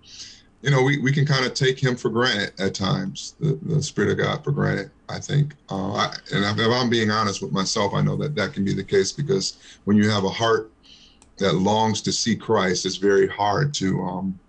you 0.66 0.72
know, 0.72 0.82
we, 0.82 0.98
we 0.98 1.12
can 1.12 1.28
kind 1.28 1.46
of 1.46 1.54
take 1.54 1.78
him 1.78 1.96
for 1.96 2.10
granted 2.10 2.52
at 2.60 2.74
times, 2.74 3.36
the, 3.40 3.60
the 3.62 3.84
Spirit 3.84 4.10
of 4.10 4.18
God 4.18 4.44
for 4.44 4.52
granted, 4.52 4.90
I 5.08 5.20
think. 5.20 5.54
Uh, 5.70 5.94
I, 5.94 6.16
and 6.34 6.60
if 6.60 6.68
I'm 6.72 6.90
being 6.90 7.12
honest 7.12 7.44
with 7.44 7.52
myself, 7.52 7.94
I 7.94 8.02
know 8.02 8.16
that 8.16 8.34
that 8.34 8.54
can 8.54 8.66
be 8.66 8.74
the 8.74 8.84
case 8.84 9.12
because 9.12 9.58
when 9.84 9.96
you 9.96 10.10
have 10.10 10.24
a 10.24 10.30
heart 10.30 10.72
that 11.38 11.54
longs 11.54 12.02
to 12.02 12.12
see 12.12 12.36
Christ, 12.36 12.88
it's 12.88 12.96
very 12.96 13.28
hard 13.28 13.76
to, 13.76 14.02
um, 14.02 14.40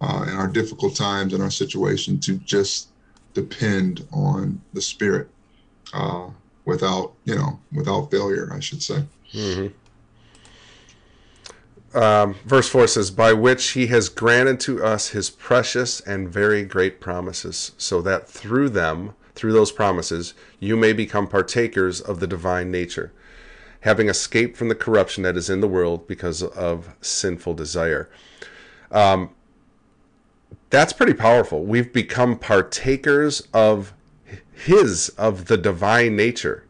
uh, 0.00 0.24
in 0.26 0.34
our 0.36 0.48
difficult 0.48 0.96
times, 0.96 1.34
in 1.34 1.42
our 1.42 1.50
situation, 1.50 2.18
to 2.20 2.38
just 2.38 2.88
depend 3.34 4.06
on 4.12 4.60
the 4.72 4.82
Spirit 4.82 5.28
uh, 5.92 6.28
without, 6.64 7.12
you 7.24 7.34
know, 7.34 7.58
without 7.72 8.10
failure, 8.10 8.50
I 8.52 8.60
should 8.60 8.82
say. 8.82 9.04
Mm-hmm 9.32 9.68
um, 11.94 12.34
verse 12.44 12.68
4 12.68 12.86
says, 12.86 13.10
By 13.10 13.32
which 13.32 13.70
he 13.70 13.88
has 13.88 14.08
granted 14.08 14.60
to 14.60 14.84
us 14.84 15.08
his 15.08 15.30
precious 15.30 16.00
and 16.00 16.28
very 16.28 16.62
great 16.62 17.00
promises, 17.00 17.72
so 17.76 18.00
that 18.02 18.28
through 18.28 18.70
them, 18.70 19.14
through 19.34 19.52
those 19.52 19.72
promises, 19.72 20.34
you 20.58 20.76
may 20.76 20.92
become 20.92 21.26
partakers 21.26 22.00
of 22.00 22.20
the 22.20 22.26
divine 22.26 22.70
nature, 22.70 23.12
having 23.80 24.08
escaped 24.08 24.56
from 24.56 24.68
the 24.68 24.74
corruption 24.74 25.24
that 25.24 25.36
is 25.36 25.50
in 25.50 25.60
the 25.60 25.68
world 25.68 26.06
because 26.06 26.42
of 26.42 26.94
sinful 27.00 27.54
desire. 27.54 28.08
Um, 28.92 29.30
that's 30.70 30.92
pretty 30.92 31.14
powerful. 31.14 31.64
We've 31.64 31.92
become 31.92 32.38
partakers 32.38 33.42
of 33.52 33.92
his, 34.52 35.10
of 35.10 35.46
the 35.46 35.56
divine 35.56 36.16
nature. 36.16 36.64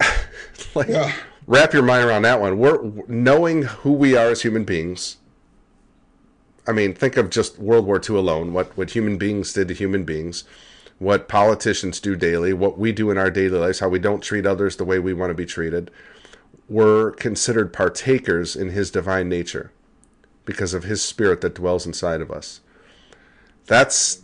like, 0.74 0.88
yeah 0.88 1.12
wrap 1.48 1.72
your 1.72 1.82
mind 1.82 2.04
around 2.04 2.22
that 2.22 2.40
one. 2.40 2.58
We're 2.58 2.78
knowing 3.08 3.62
who 3.62 3.92
we 3.92 4.16
are 4.16 4.28
as 4.28 4.42
human 4.42 4.62
beings. 4.62 5.16
I 6.68 6.72
mean, 6.72 6.94
think 6.94 7.16
of 7.16 7.30
just 7.30 7.58
World 7.58 7.86
War 7.86 8.00
II 8.08 8.16
alone. 8.16 8.52
What 8.52 8.76
what 8.76 8.90
human 8.90 9.18
beings 9.18 9.52
did 9.52 9.68
to 9.68 9.74
human 9.74 10.04
beings, 10.04 10.44
what 10.98 11.26
politicians 11.26 11.98
do 11.98 12.14
daily, 12.14 12.52
what 12.52 12.78
we 12.78 12.92
do 12.92 13.10
in 13.10 13.18
our 13.18 13.30
daily 13.30 13.58
lives, 13.58 13.80
how 13.80 13.88
we 13.88 13.98
don't 13.98 14.22
treat 14.22 14.46
others 14.46 14.76
the 14.76 14.84
way 14.84 14.98
we 15.00 15.14
want 15.14 15.30
to 15.30 15.34
be 15.34 15.46
treated. 15.46 15.90
We're 16.68 17.12
considered 17.12 17.72
partakers 17.72 18.54
in 18.54 18.68
His 18.68 18.90
divine 18.90 19.30
nature, 19.30 19.72
because 20.48 20.72
of 20.72 20.84
His 20.84 21.02
Spirit 21.02 21.42
that 21.42 21.54
dwells 21.54 21.84
inside 21.84 22.22
of 22.22 22.30
us. 22.30 22.62
That's 23.66 24.22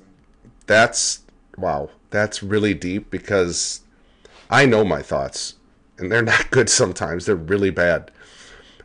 that's 0.67 1.21
wow. 1.59 1.91
That's 2.09 2.43
really 2.43 2.73
deep 2.73 3.11
because 3.11 3.83
I 4.49 4.65
know 4.65 4.85
my 4.85 5.03
thoughts 5.03 5.57
and 5.99 6.11
they're 6.11 6.23
not 6.35 6.51
good 6.51 6.71
sometimes. 6.71 7.27
They're 7.27 7.37
really 7.37 7.69
bad. 7.69 8.11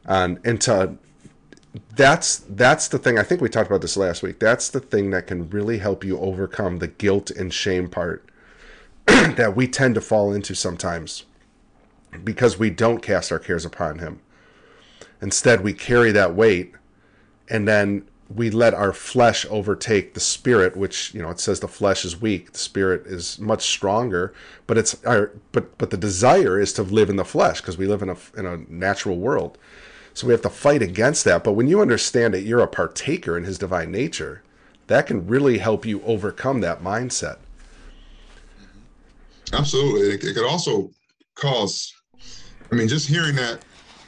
And 0.06 0.40
and 0.44 0.60
to 0.62 0.98
that's 1.96 2.40
that's 2.50 2.90
the 2.90 3.00
thing. 3.00 3.18
I 3.18 3.24
think 3.24 3.40
we 3.40 3.48
talked 3.48 3.70
about 3.70 3.82
this 3.82 3.96
last 3.96 4.22
week. 4.22 4.40
That's 4.40 4.70
the 4.70 4.82
thing 4.82 5.12
that 5.12 5.28
can 5.28 5.50
really 5.50 5.78
help 5.78 6.04
you 6.04 6.20
overcome 6.20 6.80
the 6.80 6.90
guilt 6.90 7.32
and 7.32 7.54
shame 7.54 7.88
part 7.88 8.30
that 9.06 9.56
we 9.56 9.66
tend 9.66 9.96
to 9.96 10.02
fall 10.02 10.34
into 10.34 10.54
sometimes 10.54 11.24
because 12.22 12.60
we 12.60 12.70
don't 12.70 13.02
cast 13.02 13.32
our 13.32 13.40
cares 13.40 13.64
upon 13.64 14.00
him. 14.00 14.20
Instead, 15.22 15.64
we 15.64 15.72
carry 15.72 16.12
that 16.12 16.36
weight 16.36 16.74
and 17.50 17.68
then 17.68 18.08
we 18.34 18.52
let 18.52 18.74
our 18.74 18.94
flesh 18.94 19.46
overtake 19.50 20.14
the 20.14 20.20
spirit 20.20 20.78
which 20.78 21.14
you 21.14 21.22
know 21.22 21.30
it 21.30 21.40
says 21.40 21.60
the 21.60 21.68
flesh 21.68 22.06
is 22.06 22.22
weak 22.22 22.52
the 22.52 22.60
spirit 22.60 23.06
is 23.08 23.40
much 23.40 23.64
stronger 23.64 24.34
but 24.68 24.78
it's 24.78 25.04
our 25.04 25.32
but 25.52 25.76
but 25.80 25.90
the 25.90 25.98
desire 25.98 26.60
is 26.60 26.72
to 26.74 26.84
live 26.84 27.10
in 27.10 27.16
the 27.16 27.26
flesh 27.26 27.60
because 27.60 27.76
we 27.76 27.88
live 27.88 28.04
in 28.04 28.10
a 28.10 28.18
in 28.38 28.46
a 28.46 28.58
natural 28.70 29.18
world. 29.18 29.58
So 30.14 30.28
we 30.28 30.34
have 30.34 30.44
to 30.44 30.50
fight 30.50 30.84
against 30.84 31.24
that. 31.26 31.44
But 31.44 31.54
when 31.54 31.68
you 31.68 31.82
understand 31.82 32.36
that 32.36 32.42
you're 32.42 32.60
a 32.60 32.68
partaker 32.68 33.36
in 33.36 33.46
his 33.46 33.58
divine 33.58 33.92
nature 33.92 34.44
that 34.86 35.08
can 35.08 35.26
really 35.26 35.58
help 35.58 35.88
you 35.88 36.04
overcome 36.04 36.62
that 36.62 36.84
mindset. 36.84 37.38
Absolutely. 39.54 40.10
It, 40.10 40.24
it 40.24 40.34
could 40.36 40.48
also 40.48 40.92
cause 41.34 41.96
i 42.72 42.76
mean 42.76 42.88
just 42.88 43.08
hearing 43.08 43.36
that 43.36 43.64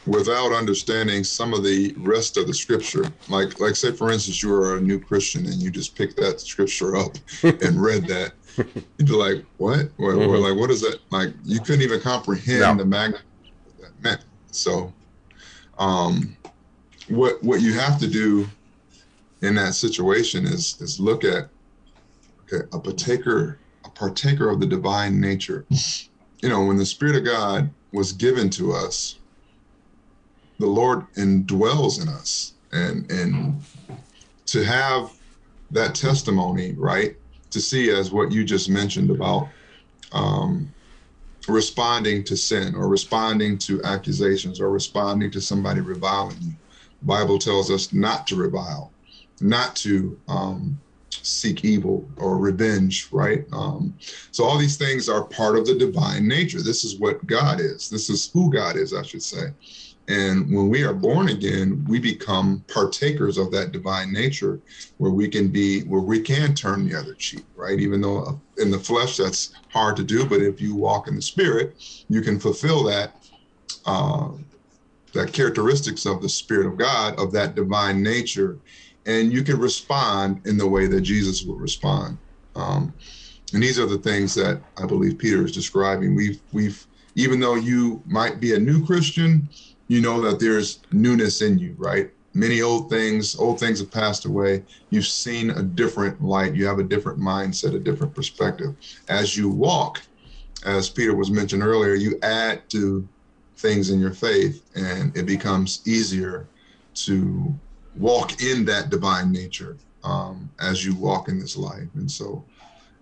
without 0.07 0.51
understanding 0.51 1.23
some 1.23 1.53
of 1.53 1.63
the 1.63 1.93
rest 1.97 2.37
of 2.37 2.47
the 2.47 2.53
scripture. 2.53 3.05
Like, 3.29 3.59
like 3.59 3.75
say 3.75 3.91
for 3.91 4.11
instance, 4.11 4.41
you 4.41 4.53
are 4.53 4.77
a 4.77 4.81
new 4.81 4.99
Christian 4.99 5.45
and 5.45 5.55
you 5.55 5.69
just 5.69 5.95
picked 5.95 6.17
that 6.17 6.41
scripture 6.41 6.95
up 6.95 7.15
and 7.43 7.81
read 7.81 8.07
that. 8.07 8.33
You'd 8.57 9.07
be 9.07 9.13
like, 9.13 9.45
what? 9.57 9.89
Or, 9.97 10.13
mm-hmm. 10.13 10.29
or, 10.29 10.37
like, 10.37 10.59
what 10.59 10.69
is 10.71 10.81
that? 10.81 10.99
Like, 11.09 11.33
you 11.43 11.59
couldn't 11.59 11.81
even 11.81 12.01
comprehend 12.01 12.59
no. 12.59 12.75
the 12.75 12.85
magnitude 12.85 13.25
that 13.79 14.03
meant. 14.03 14.25
So, 14.51 14.93
um, 15.79 16.35
what 17.07 17.41
what 17.43 17.61
you 17.61 17.73
have 17.73 17.99
to 17.99 18.07
do 18.07 18.47
in 19.41 19.55
that 19.55 19.73
situation 19.73 20.45
is 20.45 20.79
is 20.81 20.99
look 20.99 21.23
at 21.23 21.49
okay, 22.45 22.67
a 22.73 22.79
partaker 22.79 23.57
a 23.85 23.89
partaker 23.89 24.49
of 24.49 24.59
the 24.59 24.65
divine 24.65 25.19
nature. 25.19 25.65
You 26.41 26.49
know, 26.49 26.65
when 26.65 26.77
the 26.77 26.85
Spirit 26.85 27.15
of 27.15 27.25
God 27.25 27.69
was 27.91 28.11
given 28.13 28.49
to 28.51 28.73
us, 28.73 29.17
the 30.62 30.68
Lord 30.68 31.05
indwells 31.18 32.01
in 32.01 32.07
us, 32.07 32.53
and 32.72 33.12
and 33.12 33.62
to 34.47 34.64
have 34.64 35.12
that 35.72 35.95
testimony, 35.95 36.74
right? 36.78 37.16
To 37.51 37.59
see 37.59 37.89
as 37.89 38.12
what 38.12 38.32
you 38.32 38.43
just 38.43 38.70
mentioned 38.70 39.09
about 39.09 39.49
um, 40.12 40.74
responding 41.47 42.24
to 42.26 42.38
sin 42.38 42.76
or 42.76 42.88
responding 42.88 43.57
to 43.59 43.82
accusations 43.84 44.62
or 44.62 44.70
responding 44.70 45.32
to 45.32 45.41
somebody 45.41 45.82
reviling 45.82 46.38
you. 46.41 46.53
Bible 47.01 47.39
tells 47.39 47.72
us 47.72 47.93
not 47.93 48.28
to 48.28 48.36
revile, 48.36 48.93
not 49.39 49.76
to 49.78 50.20
um, 50.28 50.80
seek 51.09 51.66
evil 51.66 52.07
or 52.18 52.38
revenge, 52.38 53.07
right? 53.12 53.45
Um, 53.51 53.97
so 54.32 54.43
all 54.43 54.57
these 54.57 54.78
things 54.78 55.09
are 55.09 55.24
part 55.26 55.57
of 55.57 55.66
the 55.66 55.76
divine 55.76 56.28
nature. 56.28 56.62
This 56.62 56.84
is 56.84 56.99
what 56.99 57.26
God 57.26 57.59
is. 57.59 57.89
This 57.89 58.09
is 58.09 58.30
who 58.34 58.51
God 58.51 58.76
is, 58.76 58.93
I 58.93 59.01
should 59.01 59.24
say. 59.24 59.47
And 60.12 60.53
when 60.53 60.68
we 60.68 60.84
are 60.84 60.93
born 60.93 61.30
again, 61.30 61.86
we 61.88 61.97
become 61.97 62.66
partakers 62.68 63.38
of 63.38 63.49
that 63.51 63.72
divine 63.72 64.12
nature 64.12 64.59
where 64.97 65.12
we 65.12 65.30
can 65.30 65.47
be, 65.47 65.84
where 65.84 66.01
we 66.01 66.20
can 66.20 66.53
turn 66.53 66.86
the 66.86 66.99
other 66.99 67.16
cheek, 67.16 67.45
right? 67.55 67.80
Even 67.80 68.01
though 68.01 68.41
in 68.57 68.72
the 68.72 68.80
flesh 68.80 69.16
that's 69.16 69.53
hard 69.72 69.95
to 69.95 70.03
do, 70.03 70.26
but 70.26 70.41
if 70.41 70.59
you 70.59 70.76
walk 70.76 71.07
in 71.07 71.16
the 71.16 71.22
spirit, 71.22 71.82
you 72.09 72.22
can 72.22 72.39
fulfill 72.41 72.84
that. 72.84 73.14
Uh, 73.86 74.32
that 75.14 75.34
characteristics 75.34 76.05
of 76.05 76.22
the 76.22 76.30
spirit 76.30 76.68
of 76.68 76.78
god 76.78 77.20
of 77.20 77.32
that 77.34 77.55
divine 77.55 78.01
nature 78.01 78.59
and 79.05 79.34
you 79.34 79.43
can 79.43 79.59
respond 79.59 80.39
in 80.45 80.57
the 80.57 80.68
way 80.68 80.88
that 80.88 81.01
jesus 81.01 81.43
would 81.43 81.59
respond 81.59 82.18
um, 82.55 82.93
and 83.53 83.62
these 83.62 83.80
are 83.80 83.88
the 83.88 83.97
things 83.97 84.34
that 84.34 84.62
i 84.78 84.86
believe 84.86 85.18
peter 85.18 85.43
is 85.43 85.51
describing 85.51 86.16
we've 86.16 86.41
we've 86.53 86.86
even 87.16 87.39
though 87.39 87.55
you 87.55 88.01
might 88.05 88.39
be 88.39 88.53
a 88.53 88.59
new 88.59 88.86
christian 88.86 89.49
you 89.91 89.99
know 89.99 90.21
that 90.21 90.39
there's 90.39 90.79
newness 90.93 91.41
in 91.41 91.59
you, 91.59 91.75
right? 91.77 92.09
Many 92.33 92.61
old 92.61 92.89
things, 92.89 93.35
old 93.35 93.59
things 93.59 93.81
have 93.81 93.91
passed 93.91 94.23
away. 94.23 94.63
You've 94.89 95.05
seen 95.05 95.49
a 95.49 95.61
different 95.61 96.23
light. 96.23 96.55
You 96.55 96.65
have 96.65 96.79
a 96.79 96.83
different 96.83 97.19
mindset, 97.19 97.75
a 97.75 97.79
different 97.79 98.15
perspective. 98.15 98.73
As 99.09 99.35
you 99.35 99.49
walk, 99.49 100.01
as 100.65 100.89
Peter 100.89 101.13
was 101.13 101.29
mentioned 101.29 101.61
earlier, 101.61 101.93
you 101.93 102.17
add 102.23 102.69
to 102.69 103.05
things 103.57 103.89
in 103.89 103.99
your 103.99 104.13
faith 104.13 104.63
and 104.75 105.15
it 105.17 105.25
becomes 105.25 105.85
easier 105.85 106.47
to 106.93 107.53
walk 107.97 108.41
in 108.41 108.63
that 108.63 108.91
divine 108.91 109.29
nature 109.29 109.75
um, 110.05 110.49
as 110.61 110.85
you 110.85 110.95
walk 110.95 111.27
in 111.27 111.37
this 111.37 111.57
life. 111.57 111.89
And 111.95 112.09
so 112.09 112.45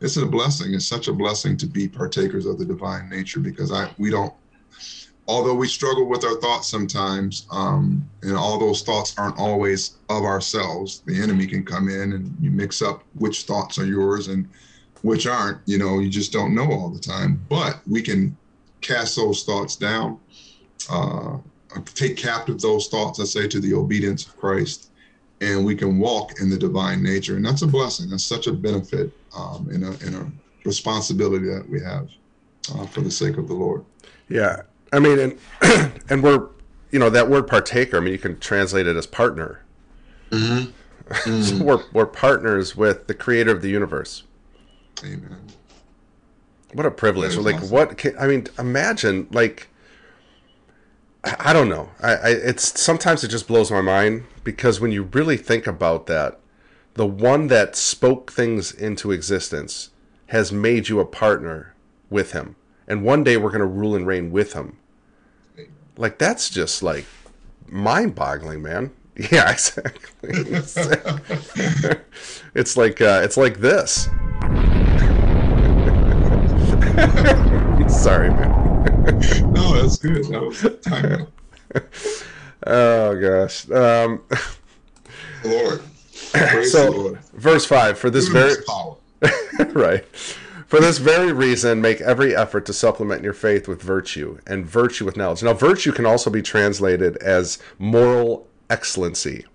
it's 0.01 0.17
a 0.17 0.25
blessing. 0.25 0.73
It's 0.73 0.87
such 0.87 1.07
a 1.07 1.13
blessing 1.13 1.55
to 1.57 1.67
be 1.67 1.87
partakers 1.87 2.47
of 2.47 2.57
the 2.57 2.65
divine 2.65 3.09
nature 3.09 3.41
because 3.41 3.71
I 3.71 3.91
we 3.99 4.09
don't 4.09 4.33
although 5.30 5.53
we 5.53 5.67
struggle 5.67 6.05
with 6.05 6.23
our 6.25 6.36
thoughts 6.41 6.67
sometimes, 6.67 7.45
um, 7.51 8.09
and 8.23 8.36
all 8.36 8.57
those 8.57 8.82
thoughts 8.82 9.13
aren't 9.15 9.38
always 9.38 9.97
of 10.09 10.23
ourselves, 10.23 11.03
the 11.05 11.21
enemy 11.21 11.45
can 11.45 11.63
come 11.63 11.88
in 11.88 12.13
and 12.13 12.36
you 12.41 12.49
mix 12.49 12.82
up 12.82 13.03
which 13.13 13.43
thoughts 13.43 13.77
are 13.77 13.86
yours 13.86 14.27
and 14.27 14.49
which 15.03 15.27
aren't. 15.27 15.59
You 15.67 15.77
know, 15.77 15.99
you 15.99 16.09
just 16.09 16.34
don't 16.34 16.55
know 16.55 16.71
all 16.71 16.89
the 16.89 16.99
time. 16.99 17.45
But 17.47 17.80
we 17.88 18.01
can 18.01 18.36
cast 18.82 19.15
those 19.15 19.43
thoughts 19.43 19.75
down, 19.75 20.19
uh, 20.89 21.38
take 21.93 22.17
captive 22.17 22.59
those 22.59 22.88
thoughts, 22.88 23.19
I 23.19 23.25
say, 23.25 23.47
to 23.49 23.59
the 23.59 23.75
obedience 23.75 24.25
of 24.25 24.36
Christ, 24.36 24.89
and 25.41 25.63
we 25.63 25.75
can 25.75 25.99
walk 25.99 26.41
in 26.41 26.49
the 26.49 26.57
divine 26.57 27.03
nature, 27.03 27.36
and 27.36 27.45
that's 27.45 27.61
a 27.61 27.67
blessing. 27.67 28.09
That's 28.09 28.23
such 28.23 28.47
a 28.47 28.51
benefit 28.51 29.13
um, 29.38 29.69
in 29.71 29.84
a 29.84 29.91
a 29.91 30.32
responsibility 30.65 31.45
that 31.45 31.69
we 31.69 31.80
have 31.82 32.09
uh, 32.73 32.88
for 32.88 33.01
the 33.01 33.11
sake 33.11 33.38
of 33.38 33.47
the 33.47 33.53
Lord. 33.53 33.86
Yeah, 34.27 34.63
I 34.91 34.99
mean, 34.99 35.19
and 35.19 35.91
and 36.09 36.23
we're 36.23 36.47
you 36.91 36.99
know 36.99 37.09
that 37.09 37.29
word 37.29 37.47
partaker. 37.47 37.97
I 37.97 37.99
mean, 37.99 38.13
you 38.13 38.19
can 38.19 38.39
translate 38.39 38.87
it 38.87 38.95
as 38.95 39.05
partner. 39.07 39.63
Mm-hmm. 40.31 40.71
Mm. 41.09 41.43
so 41.57 41.63
we're 41.63 41.83
we're 41.93 42.05
partners 42.05 42.75
with 42.75 43.07
the 43.07 43.13
Creator 43.13 43.51
of 43.51 43.61
the 43.61 43.69
universe. 43.69 44.23
Amen. 45.03 45.37
What 46.73 46.85
a 46.85 46.91
privilege! 46.91 47.35
Like, 47.35 47.55
awesome. 47.55 47.69
what? 47.69 47.97
Can, 47.97 48.17
I 48.17 48.27
mean, 48.27 48.47
imagine 48.57 49.27
like. 49.31 49.69
I 51.23 51.35
I 51.39 51.53
don't 51.53 51.69
know. 51.69 51.89
I, 52.01 52.11
I 52.13 52.29
it's 52.29 52.79
sometimes 52.79 53.23
it 53.23 53.29
just 53.29 53.47
blows 53.47 53.71
my 53.71 53.81
mind 53.81 54.25
because 54.43 54.79
when 54.79 54.91
you 54.91 55.03
really 55.03 55.37
think 55.37 55.67
about 55.67 56.05
that, 56.07 56.39
the 56.93 57.05
one 57.05 57.47
that 57.47 57.75
spoke 57.75 58.31
things 58.31 58.71
into 58.71 59.11
existence 59.11 59.89
has 60.27 60.51
made 60.51 60.89
you 60.89 60.99
a 60.99 61.05
partner 61.05 61.73
with 62.09 62.31
him, 62.31 62.55
and 62.87 63.03
one 63.03 63.23
day 63.23 63.37
we're 63.37 63.49
going 63.49 63.59
to 63.59 63.65
rule 63.65 63.95
and 63.95 64.05
reign 64.05 64.31
with 64.31 64.53
him. 64.53 64.78
Like 65.99 66.17
that's 66.17 66.49
just 66.49 66.81
like 66.81 67.05
mind-boggling, 67.69 68.63
man. 68.63 68.89
Yeah, 69.33 69.51
exactly. 69.51 70.29
it's 72.55 72.77
like 72.77 73.01
uh, 73.01 73.19
it's 73.21 73.35
like 73.35 73.59
this. 73.59 74.05
Sorry, 77.89 78.29
man. 78.29 78.85
No, 79.51 79.73
that's 79.81 79.97
good. 79.97 80.23
That 80.23 80.41
was 80.41 80.65
timing. 80.81 81.27
Oh 82.65 83.19
gosh. 83.19 83.69
Um, 83.69 84.21
Lord. 85.43 85.81
Praise 86.31 86.71
So- 86.71 86.91
Lord. 86.91 87.19
verse 87.33 87.65
five. 87.65 87.99
For 87.99 88.09
this 88.09 88.29
very 88.29 88.55
power. 88.65 88.95
right. 89.73 90.05
For 90.70 90.80
this 90.80 90.99
very 90.99 91.34
reason, 91.34 91.82
make 91.82 91.99
every 91.99 92.36
effort 92.36 92.67
to 92.67 92.74
supplement 92.74 93.24
your 93.24 93.34
faith 93.34 93.67
with 93.67 93.82
virtue, 93.82 94.38
and 94.45 94.63
virtue 94.63 95.03
with 95.03 95.17
knowledge. 95.17 95.41
Now, 95.41 95.53
virtue 95.53 95.91
can 95.91 96.05
also 96.05 96.30
be 96.30 96.43
translated 96.43 97.17
as 97.17 97.57
moral 97.80 98.47
excellency. 98.70 99.47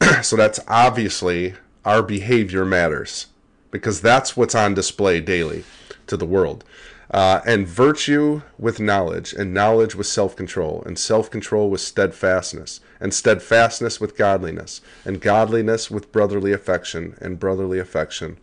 so 0.22 0.34
that's 0.34 0.58
obviously 0.66 1.54
our 1.84 2.02
behavior 2.02 2.64
matters, 2.64 3.28
because 3.70 4.00
that's 4.00 4.36
what's 4.36 4.56
on 4.56 4.74
display 4.74 5.20
daily 5.20 5.62
to 6.08 6.16
the 6.16 6.26
world. 6.26 6.64
Uh, 7.12 7.40
and 7.46 7.68
virtue 7.68 8.42
with 8.58 8.80
knowledge, 8.80 9.32
and 9.32 9.54
knowledge 9.54 9.94
with 9.94 10.08
self 10.08 10.34
control, 10.34 10.82
and 10.84 10.98
self 10.98 11.30
control 11.30 11.70
with 11.70 11.80
steadfastness, 11.80 12.80
and 12.98 13.14
steadfastness 13.14 14.00
with 14.00 14.16
godliness, 14.16 14.80
and 15.04 15.20
godliness 15.20 15.92
with 15.92 16.10
brotherly 16.10 16.52
affection, 16.52 17.16
and 17.20 17.38
brotherly 17.38 17.78
affection 17.78 18.36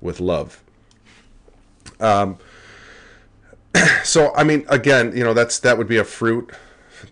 with 0.00 0.18
love. 0.18 0.64
Um, 2.00 2.38
so 4.04 4.34
I 4.34 4.44
mean, 4.44 4.64
again, 4.68 5.16
you 5.16 5.24
know, 5.24 5.34
that's 5.34 5.58
that 5.60 5.78
would 5.78 5.88
be 5.88 5.98
a 5.98 6.04
fruit. 6.04 6.50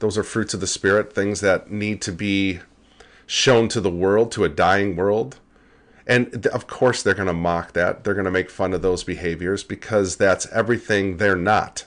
Those 0.00 0.18
are 0.18 0.22
fruits 0.22 0.54
of 0.54 0.60
the 0.60 0.66
spirit, 0.66 1.14
things 1.14 1.40
that 1.40 1.70
need 1.70 2.02
to 2.02 2.12
be 2.12 2.60
shown 3.26 3.68
to 3.68 3.80
the 3.80 3.90
world, 3.90 4.32
to 4.32 4.44
a 4.44 4.48
dying 4.48 4.96
world. 4.96 5.38
And 6.06 6.46
of 6.48 6.66
course, 6.66 7.02
they're 7.02 7.14
going 7.14 7.26
to 7.26 7.34
mock 7.34 7.74
that. 7.74 8.02
They're 8.02 8.14
going 8.14 8.24
to 8.24 8.30
make 8.30 8.50
fun 8.50 8.72
of 8.72 8.80
those 8.80 9.04
behaviors 9.04 9.62
because 9.62 10.16
that's 10.16 10.46
everything 10.46 11.18
they're 11.18 11.36
not. 11.36 11.84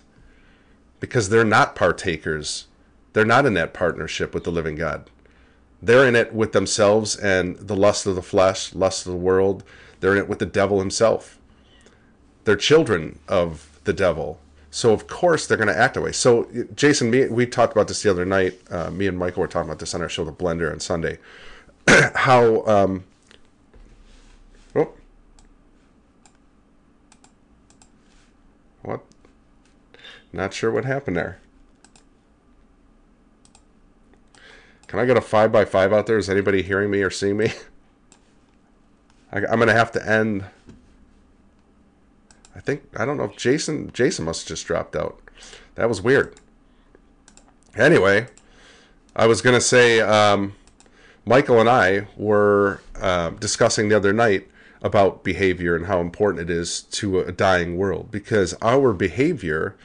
Because 0.99 1.29
they're 1.29 1.43
not 1.43 1.75
partakers. 1.75 2.67
They're 3.13 3.25
not 3.25 3.47
in 3.47 3.55
that 3.55 3.73
partnership 3.73 4.35
with 4.35 4.43
the 4.43 4.51
living 4.51 4.75
God. 4.75 5.09
They're 5.81 6.07
in 6.07 6.15
it 6.15 6.33
with 6.33 6.51
themselves 6.51 7.15
and 7.15 7.57
the 7.57 7.75
lust 7.75 8.05
of 8.05 8.13
the 8.13 8.21
flesh, 8.21 8.75
lust 8.75 9.07
of 9.07 9.11
the 9.11 9.17
world. 9.17 9.63
They're 9.99 10.13
in 10.13 10.19
it 10.19 10.29
with 10.29 10.37
the 10.37 10.45
devil 10.45 10.79
himself. 10.79 11.39
They're 12.43 12.55
children 12.55 13.19
of 13.27 13.79
the 13.83 13.93
devil. 13.93 14.39
So 14.69 14.93
of 14.93 15.07
course 15.07 15.47
they're 15.47 15.57
going 15.57 15.67
to 15.67 15.77
act 15.77 15.95
that 15.95 16.01
way. 16.01 16.13
So 16.13 16.47
Jason, 16.75 17.11
me, 17.11 17.27
we 17.27 17.45
talked 17.45 17.73
about 17.73 17.87
this 17.87 18.03
the 18.03 18.09
other 18.09 18.25
night. 18.25 18.59
Uh, 18.69 18.89
me 18.89 19.07
and 19.07 19.17
Michael 19.17 19.41
were 19.41 19.47
talking 19.47 19.69
about 19.69 19.79
this 19.79 19.93
on 19.93 20.01
our 20.01 20.09
show, 20.09 20.23
The 20.23 20.31
Blender, 20.31 20.71
on 20.71 20.79
Sunday. 20.79 21.19
How 22.15 22.63
um, 22.65 23.03
oh, 24.75 24.93
what? 28.83 29.01
Not 30.31 30.53
sure 30.53 30.71
what 30.71 30.85
happened 30.85 31.17
there. 31.17 31.39
Can 34.87 34.99
I 34.99 35.05
get 35.05 35.17
a 35.17 35.21
five 35.21 35.51
by 35.51 35.65
five 35.65 35.93
out 35.93 36.05
there? 36.05 36.17
Is 36.17 36.29
anybody 36.29 36.61
hearing 36.61 36.91
me 36.91 37.01
or 37.01 37.09
seeing 37.09 37.37
me? 37.37 37.51
I, 39.31 39.37
I'm 39.37 39.59
gonna 39.59 39.73
have 39.73 39.91
to 39.93 40.09
end. 40.09 40.45
I 42.55 42.59
think 42.59 42.83
I 42.97 43.05
don't 43.05 43.17
know 43.17 43.25
if 43.25 43.37
Jason 43.37 43.91
Jason 43.93 44.25
must 44.25 44.43
have 44.43 44.49
just 44.49 44.67
dropped 44.67 44.95
out. 44.95 45.19
That 45.75 45.89
was 45.89 46.01
weird. 46.01 46.35
Anyway, 47.75 48.27
I 49.15 49.27
was 49.27 49.41
gonna 49.41 49.61
say 49.61 50.01
um, 50.01 50.55
Michael 51.25 51.59
and 51.59 51.69
I 51.69 52.07
were 52.17 52.81
uh, 52.99 53.31
discussing 53.31 53.89
the 53.89 53.95
other 53.95 54.13
night 54.13 54.47
about 54.81 55.23
behavior 55.23 55.75
and 55.75 55.85
how 55.85 56.01
important 56.01 56.49
it 56.49 56.53
is 56.53 56.81
to 56.81 57.19
a 57.19 57.31
dying 57.31 57.77
world 57.77 58.09
because 58.09 58.55
our 58.61 58.93
behavior 58.93 59.75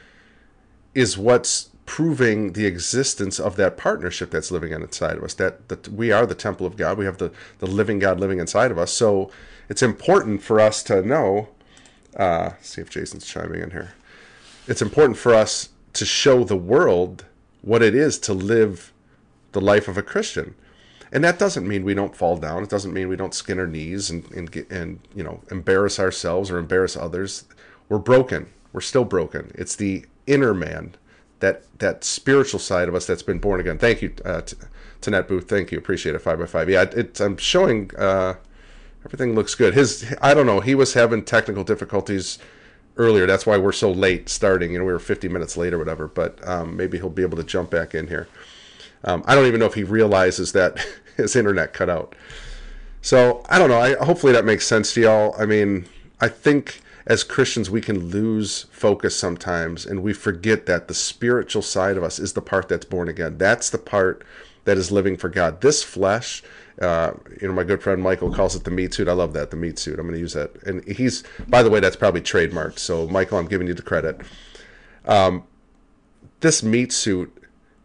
is 0.95 1.19
what's 1.19 1.71
proving 1.85 2.55
the 2.55 2.67
existence 2.67 3.39
of 3.39 3.57
that 3.57 3.77
partnership 3.77 4.31
that's 4.31 4.51
living 4.51 4.73
inside 4.73 5.17
of 5.17 5.23
us 5.23 5.35
that, 5.35 5.69
that 5.69 5.87
we 5.89 6.11
are 6.11 6.27
the 6.27 6.35
temple 6.35 6.67
of 6.67 6.77
god 6.77 6.99
we 6.99 7.05
have 7.05 7.19
the, 7.19 7.31
the 7.59 7.67
living 7.67 7.99
god 7.99 8.19
living 8.19 8.41
inside 8.41 8.71
of 8.71 8.79
us 8.79 8.91
so 8.91 9.31
it's 9.69 9.83
important 9.83 10.43
for 10.43 10.59
us 10.59 10.83
to 10.83 11.03
know 11.03 11.49
uh, 12.17 12.51
see 12.61 12.81
if 12.81 12.91
jason's 12.91 13.27
chiming 13.27 13.63
in 13.63 13.71
here. 13.71 13.93
It's 14.67 14.83
important 14.83 15.19
for 15.19 15.35
us 15.35 15.69
to 15.93 16.05
show 16.05 16.45
the 16.45 16.57
world 16.57 17.25
what 17.63 17.83
it 17.83 17.95
is 17.95 18.19
to 18.21 18.35
live 18.35 18.93
the 19.53 19.61
life 19.61 19.89
of 19.89 19.97
a 19.97 20.03
christian. 20.03 20.55
And 21.13 21.23
that 21.25 21.39
doesn't 21.39 21.67
mean 21.67 21.85
we 21.85 21.95
don't 21.95 22.17
fall 22.17 22.37
down. 22.37 22.63
It 22.63 22.69
doesn't 22.69 22.93
mean 22.93 23.09
we 23.09 23.17
don't 23.17 23.35
skin 23.35 23.59
our 23.59 23.67
knees 23.67 24.11
and, 24.11 24.31
and, 24.33 24.51
get, 24.51 24.71
and 24.71 25.01
you 25.15 25.23
know 25.23 25.41
embarrass 25.51 25.99
ourselves 25.99 26.51
or 26.51 26.59
embarrass 26.59 26.97
others. 26.97 27.45
We're 27.89 27.99
broken. 27.99 28.51
We're 28.73 28.81
still 28.81 29.05
broken. 29.05 29.53
It's 29.55 29.77
the 29.77 30.05
inner 30.27 30.53
man 30.53 30.95
that 31.41 31.63
that 31.79 32.03
spiritual 32.03 32.59
side 32.59 32.89
of 32.89 32.95
us 32.95 33.07
that's 33.07 33.23
been 33.23 33.39
born 33.39 33.61
again. 33.61 33.79
Thank 33.79 34.03
you 34.03 34.13
uh, 34.25 34.43
Tanette 35.01 35.29
Booth. 35.29 35.49
Thank 35.49 35.71
you. 35.71 35.79
Appreciate 35.79 36.15
it. 36.15 36.19
Five 36.21 36.39
by 36.39 36.47
five. 36.47 36.69
Yeah 36.69 36.85
I'm 37.21 37.37
showing 37.37 37.91
uh, 37.97 38.35
everything 39.07 39.35
looks 39.35 39.55
good 39.55 39.73
his 39.73 40.15
I 40.21 40.35
don't 40.35 40.47
know 40.47 40.61
he 40.61 40.75
was 40.75 40.95
having 40.95 41.25
technical 41.25 41.65
difficulties 41.65 42.39
earlier 42.97 43.27
that's 43.27 43.47
why 43.47 43.57
we're 43.57 43.73
so 43.73 43.91
late 43.91 44.29
starting 44.29 44.73
you 44.73 44.79
know 44.79 44.85
we 44.85 44.93
were 44.93 44.99
50 44.99 45.29
minutes 45.29 45.57
late 45.57 45.73
or 45.73 45.79
whatever 45.79 46.07
but 46.09 46.47
um, 46.47 46.77
maybe 46.77 46.99
he'll 46.99 47.09
be 47.09 47.23
able 47.23 47.39
to 47.39 47.45
jump 47.45 47.71
back 47.71 47.95
in 47.95 48.09
here 48.09 48.29
um, 49.07 49.23
I 49.27 49.35
don't 49.35 49.47
even 49.47 49.61
know 49.61 49.67
if 49.67 49.75
he 49.75 49.85
realizes 49.85 50.53
that 50.53 50.85
his 51.17 51.37
internet 51.37 51.73
cut 51.73 51.89
out. 51.89 52.15
So 53.01 53.45
I 53.49 53.59
don't 53.59 53.71
know. 53.71 53.81
I, 53.81 53.95
hopefully 54.05 54.33
that 54.33 54.45
makes 54.45 54.67
sense 54.67 54.93
to 54.95 55.01
y'all. 55.03 55.35
I 55.39 55.47
mean, 55.47 55.87
I 56.21 56.29
think 56.29 56.81
as 57.07 57.23
Christians 57.23 57.71
we 57.71 57.81
can 57.81 58.09
lose 58.11 58.65
focus 58.73 59.17
sometimes, 59.17 59.87
and 59.87 60.03
we 60.03 60.13
forget 60.13 60.67
that 60.67 60.89
the 60.89 60.95
spiritual 60.95 61.63
side 61.63 61.97
of 61.97 62.03
us 62.03 62.19
is 62.19 62.33
the 62.33 62.43
part 62.43 62.69
that's 62.69 62.85
born 62.85 63.09
again. 63.09 63.39
That's 63.39 63.71
the 63.71 63.79
part 63.79 64.25
that 64.65 64.77
is 64.77 64.91
living 64.91 65.17
for 65.17 65.29
God. 65.29 65.61
This 65.61 65.85
flesh, 65.85 66.43
uh, 66.81 67.13
you 67.41 67.49
know, 67.49 67.55
my 67.55 67.65
good 67.65 67.83
friend 67.83 68.03
Michael 68.03 68.33
calls 68.33 68.55
it 68.55 68.65
the 68.65 68.71
meat 68.71 68.93
suit. 68.95 69.09
I 69.09 69.13
love 69.13 69.33
that, 69.33 69.51
the 69.51 69.57
meat 69.57 69.79
suit. 69.79 69.99
I'm 69.99 70.07
going 70.07 70.15
to 70.15 70.21
use 70.21 70.35
that. 70.35 70.63
And 70.65 70.87
he's, 70.87 71.25
by 71.49 71.63
the 71.63 71.71
way, 71.71 71.81
that's 71.81 71.97
probably 71.97 72.21
trademarked. 72.21 72.79
So 72.79 73.07
Michael, 73.09 73.39
I'm 73.39 73.47
giving 73.47 73.67
you 73.67 73.75
the 73.75 73.83
credit. 73.83 74.21
Um, 75.07 75.45
this 76.41 76.63
meat 76.63 76.93
suit 76.93 77.33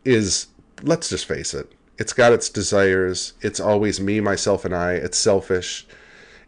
is 0.04 0.48
let's 0.84 1.10
just 1.10 1.26
face 1.26 1.54
it 1.54 1.72
it's 1.98 2.14
got 2.14 2.34
its 2.34 2.50
desires 2.50 3.34
it's 3.42 3.60
always 3.60 4.00
me 4.00 4.20
myself 4.20 4.66
and 4.66 4.76
i 4.76 4.94
it's 4.94 5.18
selfish 5.18 5.86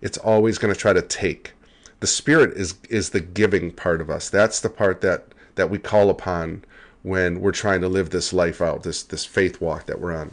it's 0.02 0.18
always 0.18 0.57
going 0.57 0.74
to 0.74 0.80
try 0.80 0.94
to 0.94 1.02
take 1.02 1.53
the 1.99 2.07
spirit 2.07 2.56
is 2.57 2.76
is 2.90 3.11
the 3.11 3.20
giving 3.20 3.72
part 3.72 4.02
of 4.02 4.10
us 4.10 4.30
that's 4.30 4.60
the 4.60 4.70
part 4.70 5.02
that 5.02 5.28
that 5.56 5.70
we 5.70 5.78
call 5.78 6.10
upon 6.10 6.64
when 7.03 7.40
we're 7.40 7.52
trying 7.52 7.82
to 7.82 7.88
live 7.88 8.10
this 8.10 8.34
life 8.34 8.61
out 8.61 8.84
this 8.84 9.03
this 9.03 9.26
faith 9.26 9.61
walk 9.61 9.86
that 9.86 9.99
we're 9.99 10.15
on 10.15 10.32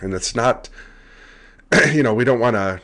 and 0.00 0.12
it's 0.12 0.34
not 0.34 0.68
you 1.92 2.02
know 2.02 2.14
we 2.14 2.24
don't 2.24 2.40
want 2.40 2.56
to 2.56 2.80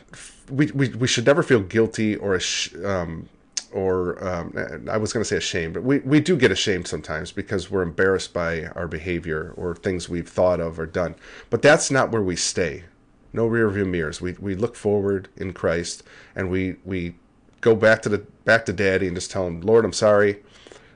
we, 0.49 0.67
we 0.71 0.89
we 0.89 1.07
should 1.07 1.25
never 1.25 1.43
feel 1.43 1.59
guilty 1.61 2.15
or 2.15 2.39
um 2.85 3.29
or 3.71 4.23
um, 4.25 4.53
I 4.89 4.97
was 4.97 5.11
going 5.13 5.21
to 5.21 5.27
say 5.27 5.35
ashamed, 5.35 5.73
but 5.73 5.83
we, 5.83 5.99
we 5.99 6.19
do 6.19 6.37
get 6.37 6.51
ashamed 6.51 6.87
sometimes 6.87 7.31
because 7.31 7.69
we're 7.69 7.81
embarrassed 7.81 8.33
by 8.33 8.65
our 8.67 8.87
behavior 8.87 9.53
or 9.57 9.75
things 9.75 10.07
we've 10.07 10.27
thought 10.27 10.59
of 10.59 10.79
or 10.79 10.85
done. 10.85 11.15
But 11.49 11.61
that's 11.61 11.91
not 11.91 12.11
where 12.11 12.21
we 12.21 12.35
stay. 12.35 12.85
No 13.33 13.45
rear 13.45 13.69
view 13.69 13.85
mirrors. 13.85 14.21
We, 14.21 14.33
we 14.39 14.55
look 14.55 14.75
forward 14.75 15.27
in 15.35 15.53
Christ 15.53 16.03
and 16.35 16.49
we, 16.49 16.77
we 16.85 17.15
go 17.61 17.75
back 17.75 18.01
to 18.03 18.09
the 18.09 18.19
back 18.45 18.65
to 18.65 18.73
Daddy 18.73 19.07
and 19.07 19.15
just 19.15 19.31
tell 19.31 19.45
him, 19.45 19.61
Lord, 19.61 19.83
I'm 19.83 19.93
sorry. 19.93 20.43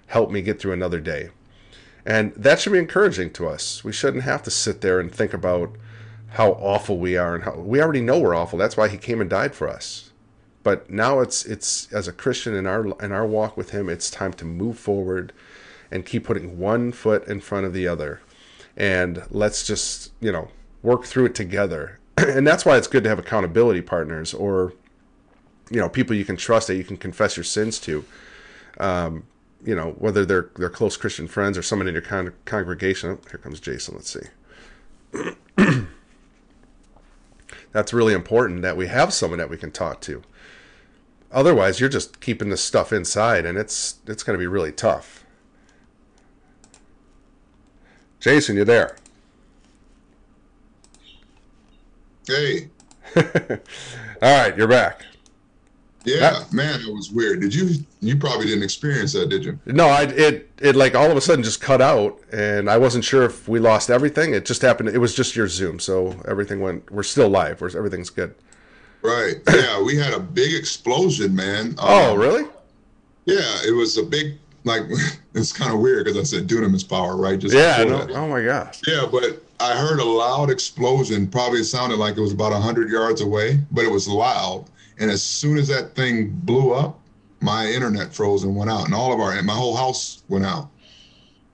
Help 0.07 0.31
me 0.31 0.41
get 0.41 0.59
through 0.59 0.73
another 0.73 0.99
day. 0.99 1.29
And 2.05 2.33
that 2.35 2.59
should 2.59 2.73
be 2.73 2.79
encouraging 2.79 3.31
to 3.33 3.47
us. 3.47 3.83
We 3.83 3.91
shouldn't 3.91 4.23
have 4.23 4.41
to 4.43 4.51
sit 4.51 4.81
there 4.81 4.99
and 4.99 5.13
think 5.13 5.33
about 5.33 5.75
how 6.31 6.51
awful 6.53 6.97
we 6.97 7.17
are 7.17 7.35
and 7.35 7.43
how 7.43 7.55
we 7.55 7.81
already 7.81 8.01
know 8.01 8.19
we're 8.19 8.35
awful. 8.35 8.57
That's 8.57 8.77
why 8.77 8.87
he 8.87 8.97
came 8.97 9.21
and 9.21 9.29
died 9.29 9.53
for 9.53 9.67
us 9.67 10.11
but 10.63 10.89
now 10.89 11.19
it's 11.19 11.45
it's 11.45 11.91
as 11.91 12.07
a 12.07 12.13
Christian 12.13 12.53
in 12.53 12.67
our 12.67 12.85
in 13.03 13.11
our 13.11 13.25
walk 13.25 13.57
with 13.57 13.71
Him, 13.71 13.89
it's 13.89 14.09
time 14.09 14.33
to 14.33 14.45
move 14.45 14.77
forward 14.77 15.33
and 15.89 16.05
keep 16.05 16.25
putting 16.25 16.57
one 16.57 16.91
foot 16.91 17.27
in 17.27 17.41
front 17.41 17.65
of 17.65 17.73
the 17.73 17.87
other, 17.87 18.21
and 18.77 19.23
let's 19.29 19.65
just 19.65 20.11
you 20.19 20.31
know 20.31 20.49
work 20.83 21.05
through 21.05 21.25
it 21.25 21.35
together. 21.35 21.99
and 22.17 22.45
that's 22.45 22.65
why 22.65 22.77
it's 22.77 22.87
good 22.87 23.03
to 23.03 23.09
have 23.09 23.19
accountability 23.19 23.81
partners 23.81 24.33
or 24.33 24.73
you 25.69 25.79
know 25.79 25.89
people 25.89 26.15
you 26.15 26.25
can 26.25 26.37
trust 26.37 26.67
that 26.67 26.75
you 26.75 26.83
can 26.83 26.97
confess 26.97 27.37
your 27.37 27.43
sins 27.43 27.79
to. 27.79 28.05
Um, 28.79 29.23
you 29.63 29.75
know 29.75 29.91
whether 29.97 30.25
they're 30.25 30.49
they're 30.55 30.69
close 30.69 30.97
Christian 30.97 31.27
friends 31.27 31.57
or 31.57 31.63
someone 31.63 31.87
in 31.87 31.93
your 31.93 32.01
con- 32.03 32.33
congregation. 32.45 33.11
Oh, 33.11 33.19
here 33.29 33.39
comes 33.39 33.59
Jason. 33.59 33.95
Let's 33.95 34.11
see. 34.11 35.87
That's 37.71 37.93
really 37.93 38.13
important 38.13 38.61
that 38.61 38.77
we 38.77 38.87
have 38.87 39.13
someone 39.13 39.39
that 39.39 39.49
we 39.49 39.57
can 39.57 39.71
talk 39.71 40.01
to. 40.01 40.23
Otherwise, 41.31 41.79
you're 41.79 41.89
just 41.89 42.19
keeping 42.19 42.49
this 42.49 42.63
stuff 42.63 42.91
inside, 42.91 43.45
and 43.45 43.57
it's 43.57 43.99
it's 44.05 44.23
going 44.23 44.37
to 44.37 44.41
be 44.41 44.47
really 44.47 44.71
tough. 44.71 45.23
Jason, 48.19 48.57
you 48.57 48.65
there? 48.65 48.97
Hey. 52.27 52.69
All 53.15 53.21
right, 54.21 54.55
you're 54.57 54.67
back. 54.67 55.05
Yeah, 56.03 56.31
that, 56.31 56.53
man, 56.53 56.81
it 56.81 56.91
was 56.91 57.11
weird. 57.11 57.41
Did 57.41 57.53
you? 57.53 57.85
You 57.99 58.17
probably 58.17 58.47
didn't 58.47 58.63
experience 58.63 59.13
that, 59.13 59.29
did 59.29 59.45
you? 59.45 59.59
No, 59.65 59.87
I 59.87 60.03
it 60.03 60.49
it 60.59 60.75
like 60.75 60.95
all 60.95 61.11
of 61.11 61.17
a 61.17 61.21
sudden 61.21 61.43
just 61.43 61.61
cut 61.61 61.81
out, 61.81 62.19
and 62.31 62.69
I 62.69 62.77
wasn't 62.77 63.05
sure 63.05 63.23
if 63.23 63.47
we 63.47 63.59
lost 63.59 63.91
everything. 63.91 64.33
It 64.33 64.45
just 64.45 64.63
happened. 64.63 64.89
It 64.89 64.97
was 64.97 65.13
just 65.13 65.35
your 65.35 65.47
Zoom, 65.47 65.79
so 65.79 66.19
everything 66.27 66.59
went. 66.59 66.91
We're 66.91 67.03
still 67.03 67.29
live. 67.29 67.61
Where's 67.61 67.75
everything's 67.75 68.09
good. 68.09 68.33
Right. 69.03 69.35
Yeah, 69.51 69.83
we 69.83 69.95
had 69.95 70.13
a 70.13 70.19
big 70.19 70.53
explosion, 70.53 71.35
man. 71.35 71.75
oh, 71.79 72.13
um, 72.13 72.19
really? 72.19 72.49
Yeah, 73.25 73.57
it 73.65 73.75
was 73.75 73.97
a 73.97 74.03
big. 74.03 74.37
Like 74.63 74.83
it's 75.35 75.51
kind 75.51 75.73
of 75.73 75.79
weird 75.79 76.05
because 76.05 76.19
I 76.19 76.23
said 76.23 76.47
dunamis 76.47 76.87
power, 76.87 77.15
right? 77.15 77.37
Just 77.37 77.53
yeah. 77.53 77.83
No, 77.83 78.07
oh 78.09 78.27
my 78.27 78.43
gosh. 78.43 78.81
Yeah, 78.87 79.07
but 79.11 79.43
I 79.59 79.75
heard 79.75 79.99
a 79.99 80.05
loud 80.05 80.49
explosion. 80.49 81.27
Probably 81.27 81.63
sounded 81.63 81.97
like 81.97 82.17
it 82.17 82.21
was 82.21 82.31
about 82.31 82.59
hundred 82.59 82.89
yards 82.89 83.21
away, 83.21 83.59
but 83.71 83.83
it 83.83 83.91
was 83.91 84.07
loud 84.07 84.65
and 85.01 85.09
as 85.09 85.23
soon 85.23 85.57
as 85.57 85.67
that 85.67 85.95
thing 85.95 86.29
blew 86.29 86.73
up, 86.73 86.99
my 87.41 87.65
internet 87.65 88.13
froze 88.13 88.43
and 88.43 88.55
went 88.55 88.69
out, 88.69 88.85
and 88.85 88.93
all 88.93 89.11
of 89.11 89.19
our 89.19 89.41
my 89.41 89.53
whole 89.53 89.75
house 89.75 90.23
went 90.29 90.45
out. 90.45 90.69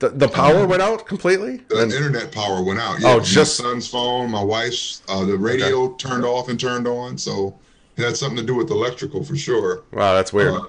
The, 0.00 0.10
the 0.10 0.28
power 0.28 0.60
um, 0.60 0.68
went 0.68 0.82
out 0.82 1.06
completely. 1.06 1.56
The 1.68 1.82
and, 1.82 1.92
internet 1.92 2.30
power 2.30 2.62
went 2.62 2.78
out. 2.78 3.00
Yeah, 3.00 3.14
oh, 3.14 3.20
just 3.20 3.60
my 3.60 3.70
son's 3.70 3.88
phone, 3.88 4.30
my 4.30 4.42
wife's, 4.42 5.02
uh, 5.08 5.24
the 5.24 5.36
radio 5.36 5.84
okay. 5.84 6.08
turned 6.08 6.24
off 6.24 6.48
and 6.48 6.60
turned 6.60 6.86
on. 6.86 7.18
So 7.18 7.58
it 7.96 8.04
had 8.04 8.16
something 8.16 8.36
to 8.36 8.44
do 8.44 8.54
with 8.54 8.70
electrical 8.70 9.24
for 9.24 9.34
sure. 9.34 9.82
Wow, 9.92 10.14
that's 10.14 10.32
weird. 10.32 10.54
Uh, 10.54 10.66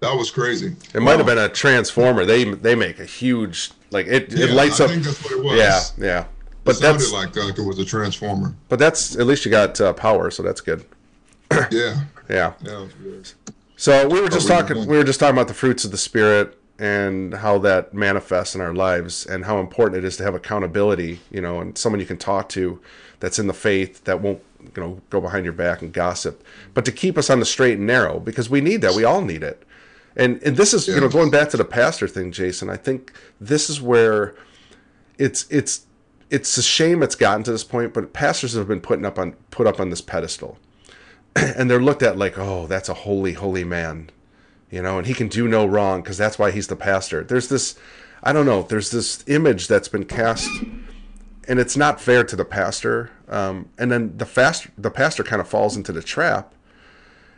that 0.00 0.16
was 0.16 0.30
crazy. 0.30 0.74
It 0.94 1.00
wow. 1.00 1.04
might 1.04 1.16
have 1.18 1.26
been 1.26 1.38
a 1.38 1.48
transformer. 1.48 2.24
They 2.24 2.44
they 2.44 2.74
make 2.74 3.00
a 3.00 3.04
huge 3.04 3.72
like 3.90 4.06
it. 4.06 4.32
Yeah, 4.32 4.46
it 4.46 4.50
lights 4.52 4.80
I 4.80 4.84
up. 4.84 4.90
That's 4.92 5.30
it. 5.30 5.56
Yeah, 5.56 5.80
yeah. 5.98 6.24
But 6.64 6.76
it 6.76 6.78
sounded 6.78 7.12
like, 7.12 7.36
like 7.36 7.58
it 7.58 7.62
was 7.62 7.78
a 7.78 7.84
transformer. 7.84 8.54
But 8.68 8.78
that's 8.78 9.16
at 9.16 9.26
least 9.26 9.44
you 9.44 9.50
got 9.50 9.80
uh, 9.80 9.92
power, 9.92 10.30
so 10.30 10.42
that's 10.42 10.60
good. 10.60 10.84
Yeah. 11.70 12.00
Yeah. 12.28 12.52
Yeah. 12.62 12.86
So 13.76 14.08
we 14.08 14.20
were 14.20 14.28
just 14.28 14.48
talking. 14.48 14.86
We 14.86 14.96
were 14.96 15.04
just 15.04 15.20
talking 15.20 15.36
about 15.36 15.48
the 15.48 15.54
fruits 15.54 15.84
of 15.84 15.90
the 15.90 15.98
spirit 15.98 16.58
and 16.78 17.34
how 17.34 17.58
that 17.58 17.94
manifests 17.94 18.54
in 18.54 18.60
our 18.60 18.74
lives, 18.74 19.24
and 19.26 19.44
how 19.44 19.58
important 19.58 19.98
it 19.98 20.04
is 20.04 20.16
to 20.18 20.24
have 20.24 20.34
accountability. 20.34 21.20
You 21.30 21.40
know, 21.40 21.60
and 21.60 21.76
someone 21.76 22.00
you 22.00 22.06
can 22.06 22.18
talk 22.18 22.48
to 22.50 22.80
that's 23.20 23.38
in 23.38 23.46
the 23.46 23.54
faith 23.54 24.04
that 24.04 24.20
won't 24.20 24.42
you 24.60 24.82
know 24.82 25.00
go 25.10 25.20
behind 25.20 25.44
your 25.44 25.52
back 25.52 25.82
and 25.82 25.92
gossip, 25.92 26.44
but 26.74 26.84
to 26.84 26.92
keep 26.92 27.18
us 27.18 27.30
on 27.30 27.38
the 27.38 27.46
straight 27.46 27.78
and 27.78 27.86
narrow 27.86 28.18
because 28.18 28.48
we 28.48 28.60
need 28.60 28.80
that. 28.80 28.94
We 28.94 29.04
all 29.04 29.20
need 29.20 29.42
it. 29.42 29.62
And 30.16 30.42
and 30.42 30.56
this 30.56 30.72
is 30.72 30.88
yeah. 30.88 30.96
you 30.96 31.00
know 31.02 31.08
going 31.08 31.30
back 31.30 31.50
to 31.50 31.56
the 31.56 31.64
pastor 31.64 32.08
thing, 32.08 32.32
Jason. 32.32 32.70
I 32.70 32.76
think 32.76 33.12
this 33.40 33.68
is 33.68 33.80
where 33.80 34.34
it's 35.18 35.46
it's 35.50 35.86
it's 36.30 36.56
a 36.56 36.62
shame 36.62 37.02
it's 37.02 37.14
gotten 37.14 37.42
to 37.44 37.52
this 37.52 37.62
point, 37.64 37.92
but 37.92 38.12
pastors 38.12 38.54
have 38.54 38.66
been 38.66 38.80
putting 38.80 39.04
up 39.04 39.18
on 39.18 39.32
put 39.50 39.66
up 39.66 39.78
on 39.78 39.90
this 39.90 40.00
pedestal 40.00 40.58
and 41.56 41.70
they're 41.70 41.82
looked 41.82 42.02
at 42.02 42.16
like, 42.16 42.38
oh, 42.38 42.66
that's 42.66 42.88
a 42.88 42.94
holy, 42.94 43.34
holy 43.34 43.64
man, 43.64 44.10
you 44.70 44.80
know, 44.80 44.98
and 44.98 45.06
he 45.06 45.14
can 45.14 45.28
do 45.28 45.46
no 45.46 45.66
wrong 45.66 46.02
because 46.02 46.16
that's 46.16 46.38
why 46.38 46.50
he's 46.50 46.68
the 46.68 46.76
pastor. 46.76 47.22
There's 47.22 47.48
this, 47.48 47.76
I 48.22 48.32
don't 48.32 48.46
know, 48.46 48.62
there's 48.62 48.90
this 48.90 49.22
image 49.28 49.68
that's 49.68 49.88
been 49.88 50.06
cast, 50.06 50.48
and 51.46 51.58
it's 51.58 51.76
not 51.76 52.00
fair 52.00 52.24
to 52.24 52.36
the 52.36 52.44
pastor. 52.44 53.10
Um, 53.28 53.68
and 53.78 53.92
then 53.92 54.16
the 54.16 54.24
fast, 54.26 54.68
the 54.78 54.90
pastor 54.90 55.22
kind 55.22 55.40
of 55.40 55.48
falls 55.48 55.76
into 55.76 55.92
the 55.92 56.02
trap, 56.02 56.54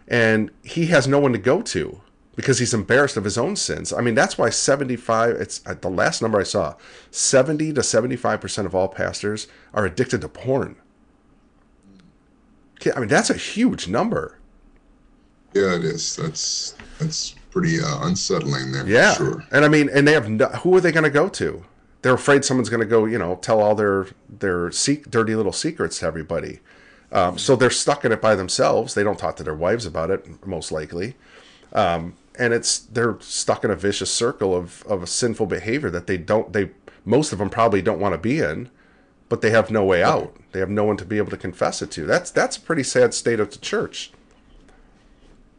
and 0.07 0.51
he 0.63 0.87
has 0.87 1.09
no 1.09 1.19
one 1.19 1.33
to 1.33 1.39
go 1.39 1.61
to 1.63 2.01
because 2.37 2.61
he's 2.61 2.73
embarrassed 2.73 3.17
of 3.17 3.25
his 3.25 3.37
own 3.37 3.57
sins. 3.57 3.93
I 3.93 4.01
mean, 4.01 4.15
that's 4.15 4.39
why 4.39 4.51
75, 4.51 5.31
it's 5.31 5.61
uh, 5.67 5.75
the 5.75 5.91
last 5.91 6.23
number 6.23 6.39
I 6.39 6.45
saw, 6.45 6.77
70 7.11 7.73
to 7.73 7.81
75% 7.81 8.65
of 8.65 8.77
all 8.77 8.87
pastors 8.87 9.49
are 9.75 9.85
addicted 9.85 10.21
to 10.21 10.29
porn. 10.29 10.77
I 12.95 13.01
mean, 13.01 13.09
that's 13.09 13.31
a 13.31 13.35
huge 13.35 13.89
number. 13.89 14.39
Yeah, 15.55 15.75
it 15.75 15.85
is. 15.85 16.17
That's 16.17 16.75
that's 16.99 17.35
pretty 17.51 17.81
uh, 17.81 18.07
unsettling 18.07 18.73
there. 18.73 18.87
Yeah, 18.87 19.15
sure. 19.15 19.45
and 19.51 19.65
I 19.65 19.69
mean, 19.69 19.89
and 19.93 20.07
they 20.07 20.13
have 20.13 20.29
no, 20.29 20.47
who 20.49 20.77
are 20.77 20.81
they 20.81 20.93
going 20.93 21.05
to 21.05 21.11
go 21.11 21.29
to? 21.29 21.65
They're 22.03 22.15
afraid 22.15 22.45
someone's 22.45 22.69
going 22.69 22.81
to 22.81 22.87
go, 22.87 23.07
you 23.07 23.19
know, 23.19 23.37
tell 23.37 23.61
all 23.61 23.75
their 23.75 24.09
their 24.29 24.71
se- 24.71 25.05
dirty 25.09 25.35
little 25.35 25.53
secrets 25.53 25.99
to 26.01 26.07
everybody. 26.07 26.61
Um, 27.11 27.39
so 27.39 27.57
they're 27.57 27.71
stuck 27.71 28.05
in 28.05 28.13
it 28.13 28.21
by 28.21 28.35
themselves. 28.35 28.95
They 28.95 29.03
don't 29.03 29.19
talk 29.19 29.37
to 29.37 29.43
their 29.43 29.55
wives 29.55 29.87
about 29.87 30.11
it, 30.11 30.47
most 30.47 30.71
likely. 30.71 31.17
Um, 31.73 32.15
and 32.39 32.53
it's 32.53 32.79
they're 32.79 33.17
stuck 33.21 33.65
in 33.65 33.71
a 33.71 33.77
vicious 33.77 34.13
circle 34.13 34.55
of 34.55 34.85
of 34.87 35.03
a 35.03 35.07
sinful 35.07 35.47
behavior 35.47 35.91
that 35.91 36.07
they 36.07 36.17
don't 36.17 36.53
they 36.53 36.71
most 37.05 37.33
of 37.33 37.39
them 37.39 37.51
probably 37.51 37.83
don't 37.83 38.01
want 38.01 38.13
to 38.13 38.19
be 38.19 38.39
in 38.39 38.71
but 39.29 39.41
they 39.41 39.51
have 39.51 39.71
no 39.71 39.85
way 39.85 40.03
out. 40.03 40.35
They 40.53 40.61
have 40.61 40.71
no 40.71 40.85
one 40.85 40.97
to 40.97 41.05
be 41.05 41.19
able 41.19 41.31
to 41.31 41.37
confess 41.37 41.83
it 41.83 41.91
to. 41.93 42.07
That's 42.07 42.31
that's 42.31 42.57
a 42.57 42.61
pretty 42.61 42.83
sad 42.83 43.15
state 43.15 43.41
of 43.41 43.51
the 43.51 43.59
church. 43.59 44.11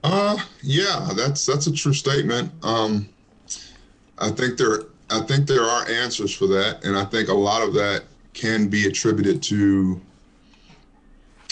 Uh, 0.03 0.37
yeah, 0.63 1.09
that's 1.15 1.45
that's 1.45 1.67
a 1.67 1.73
true 1.73 1.93
statement. 1.93 2.51
Um, 2.63 3.09
I 4.17 4.29
think 4.29 4.57
there 4.57 4.83
I 5.09 5.21
think 5.21 5.47
there 5.47 5.63
are 5.63 5.87
answers 5.89 6.33
for 6.33 6.47
that, 6.47 6.83
and 6.83 6.97
I 6.97 7.05
think 7.05 7.29
a 7.29 7.33
lot 7.33 7.61
of 7.61 7.73
that 7.75 8.03
can 8.33 8.67
be 8.67 8.87
attributed 8.87 9.41
to 9.43 9.99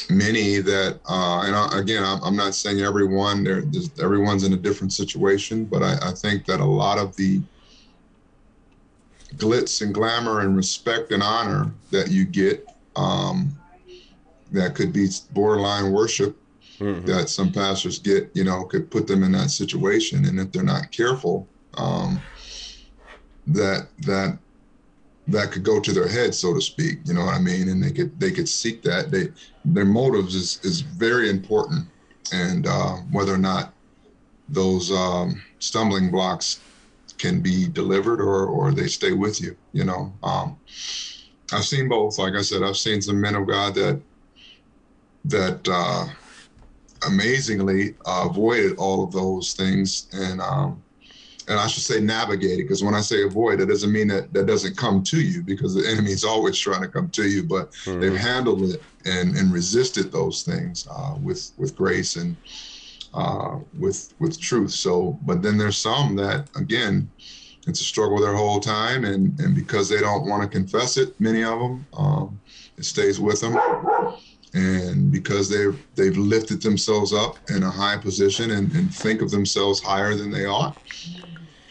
many 0.10 0.60
that 0.60 1.00
uh, 1.10 1.42
and 1.46 1.56
I, 1.56 1.80
again 1.80 2.04
I'm, 2.04 2.24
I'm, 2.24 2.36
not 2.36 2.56
saying 2.56 2.80
everyone 2.82 3.44
there 3.44 3.64
everyone's 4.02 4.44
in 4.46 4.54
a 4.54 4.58
different 4.58 4.94
situation 4.94 5.66
but 5.66 5.84
I, 5.84 5.98
I 6.02 6.12
think 6.12 6.46
that 6.46 6.62
a 6.62 6.66
lot 6.66 6.98
of 6.98 7.16
the 7.18 7.42
glitz 9.36 9.82
and 9.82 9.94
glamour 9.94 10.42
and 10.42 10.56
respect 10.56 11.12
and 11.12 11.22
honor 11.22 11.72
that 11.92 12.10
you 12.10 12.26
get 12.26 12.68
um, 12.96 13.56
that 14.52 14.76
could 14.76 14.94
be 14.94 15.08
borderline 15.34 15.92
worship 15.92 16.38
mm-hmm. 16.80 17.06
that 17.06 17.30
some 17.30 17.52
pastors 17.52 18.00
get, 18.00 18.30
you 18.34 18.44
know, 18.44 18.64
could 18.64 18.90
put 18.90 19.08
them 19.08 19.24
in 19.24 19.32
that 19.34 19.50
situation. 19.50 20.26
And 20.26 20.40
if 20.40 20.52
they're 20.52 20.64
not 20.64 20.92
careful, 20.92 21.48
um, 21.76 22.20
that 23.48 23.88
that 24.00 24.38
that 25.30 25.52
could 25.52 25.64
go 25.64 25.80
to 25.80 25.92
their 25.92 26.08
head, 26.08 26.34
so 26.34 26.54
to 26.54 26.62
speak. 26.62 27.00
You 27.06 27.14
know 27.14 27.26
what 27.26 27.36
I 27.36 27.40
mean? 27.40 27.70
And 27.70 27.84
they 27.84 27.92
could 27.92 28.20
they 28.20 28.32
could 28.32 28.50
seek 28.50 28.82
that. 28.84 29.12
They 29.12 29.30
their 29.66 29.86
motives 29.86 30.36
is 30.36 30.60
is 30.64 30.82
very 30.82 31.30
important, 31.30 31.86
and 32.32 32.68
uh, 32.68 32.96
whether 33.12 33.34
or 33.34 33.40
not 33.40 33.74
those 34.50 34.92
um, 34.92 35.42
stumbling 35.60 36.10
blocks 36.10 36.62
can 37.18 37.42
be 37.42 37.68
delivered 37.68 38.22
or 38.22 38.46
or 38.46 38.72
they 38.72 38.88
stay 38.88 39.12
with 39.12 39.42
you. 39.42 39.56
You 39.74 39.86
know, 39.86 40.14
um, 40.24 40.58
I've 41.52 41.66
seen 41.66 41.90
both. 41.90 42.18
Like 42.18 42.34
I 42.34 42.42
said, 42.42 42.64
I've 42.64 42.78
seen 42.78 43.02
some 43.02 43.20
men 43.20 43.36
of 43.36 43.48
God 43.48 43.76
that 43.76 44.02
that 45.26 45.68
uh, 45.70 46.06
amazingly 47.08 47.96
uh, 48.06 48.28
avoided 48.30 48.78
all 48.78 49.04
of 49.04 49.12
those 49.12 49.54
things 49.54 50.08
and 50.14 50.42
um, 50.42 50.82
and 51.48 51.60
I 51.60 51.68
should 51.68 51.84
say 51.84 52.02
navigate 52.02 52.60
it 52.60 52.64
because 52.64 52.84
when 52.84 52.94
I 52.94 53.02
say 53.02 53.24
avoid, 53.24 53.62
it 53.62 53.68
doesn't 53.68 53.92
mean 53.92 54.10
that 54.10 54.34
that 54.34 54.48
doesn't 54.48 54.76
come 54.76 55.02
to 55.04 55.22
you 55.22 55.42
because 55.42 55.74
the 55.74 55.88
enemy 55.92 56.12
is 56.12 56.24
always 56.24 56.58
trying 56.58 56.82
to 56.82 56.88
come 56.88 57.10
to 57.12 57.28
you, 57.28 57.44
but 57.44 57.72
mm-hmm. 57.72 58.00
they've 58.00 58.16
handled 58.16 58.64
it 58.64 58.82
and 59.06 59.36
and 59.38 59.52
resisted 59.54 60.12
those 60.12 60.44
things 60.44 60.88
uh, 60.92 61.16
with 61.22 61.52
with 61.58 61.76
grace 61.76 62.16
and 62.18 62.36
uh, 63.18 63.60
with 63.74 64.14
with 64.20 64.40
truth. 64.40 64.72
So, 64.72 65.20
but 65.24 65.42
then 65.42 65.58
there's 65.58 65.78
some 65.78 66.16
that 66.18 66.50
again, 66.56 67.10
it's 67.68 67.82
a 67.82 67.84
struggle 67.84 68.20
their 68.22 68.36
whole 68.36 68.60
time, 68.60 69.06
and 69.06 69.38
and 69.40 69.56
because 69.56 69.90
they 69.90 70.00
don't 70.00 70.28
want 70.30 70.44
to 70.44 70.50
confess 70.50 70.98
it, 70.98 71.20
many 71.20 71.44
of 71.44 71.60
them, 71.60 71.88
um, 71.98 72.40
it 72.78 72.86
stays 72.86 73.20
with 73.20 73.42
them, 73.42 73.58
and 74.54 75.12
because 75.12 75.50
they've 75.50 75.78
they've 75.96 76.18
lifted 76.18 76.62
themselves 76.62 77.12
up 77.12 77.40
in 77.50 77.64
a 77.64 77.72
high 77.72 77.98
position 77.98 78.52
and, 78.52 78.72
and 78.74 78.94
think 78.94 79.22
of 79.22 79.32
themselves 79.32 79.82
higher 79.82 80.14
than 80.16 80.30
they 80.32 80.46
ought. 80.46 80.78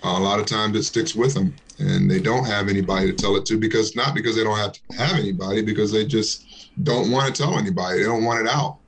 a 0.03 0.21
lot 0.21 0.41
of 0.41 0.47
times 0.47 0.77
it 0.77 0.83
sticks 0.83 1.15
with 1.15 1.33
them, 1.35 1.55
and 1.79 2.11
they 2.11 2.21
don't 2.21 2.45
have 2.47 2.69
anybody 2.69 3.07
to 3.07 3.13
tell 3.15 3.37
it 3.37 3.47
to 3.47 3.57
because 3.59 3.95
not 3.95 4.15
because 4.15 4.35
they 4.37 4.45
don't 4.45 4.59
have 4.59 4.73
to 4.73 4.81
have 4.99 5.17
anybody, 5.19 5.63
because 5.63 5.93
they 5.93 6.05
just 6.05 6.45
don't 6.83 7.11
want 7.13 7.33
to 7.33 7.43
tell 7.43 7.57
anybody. 7.57 7.99
They 7.99 8.05
don't 8.05 8.25
want 8.25 8.41
it 8.47 8.49
out, 8.49 8.81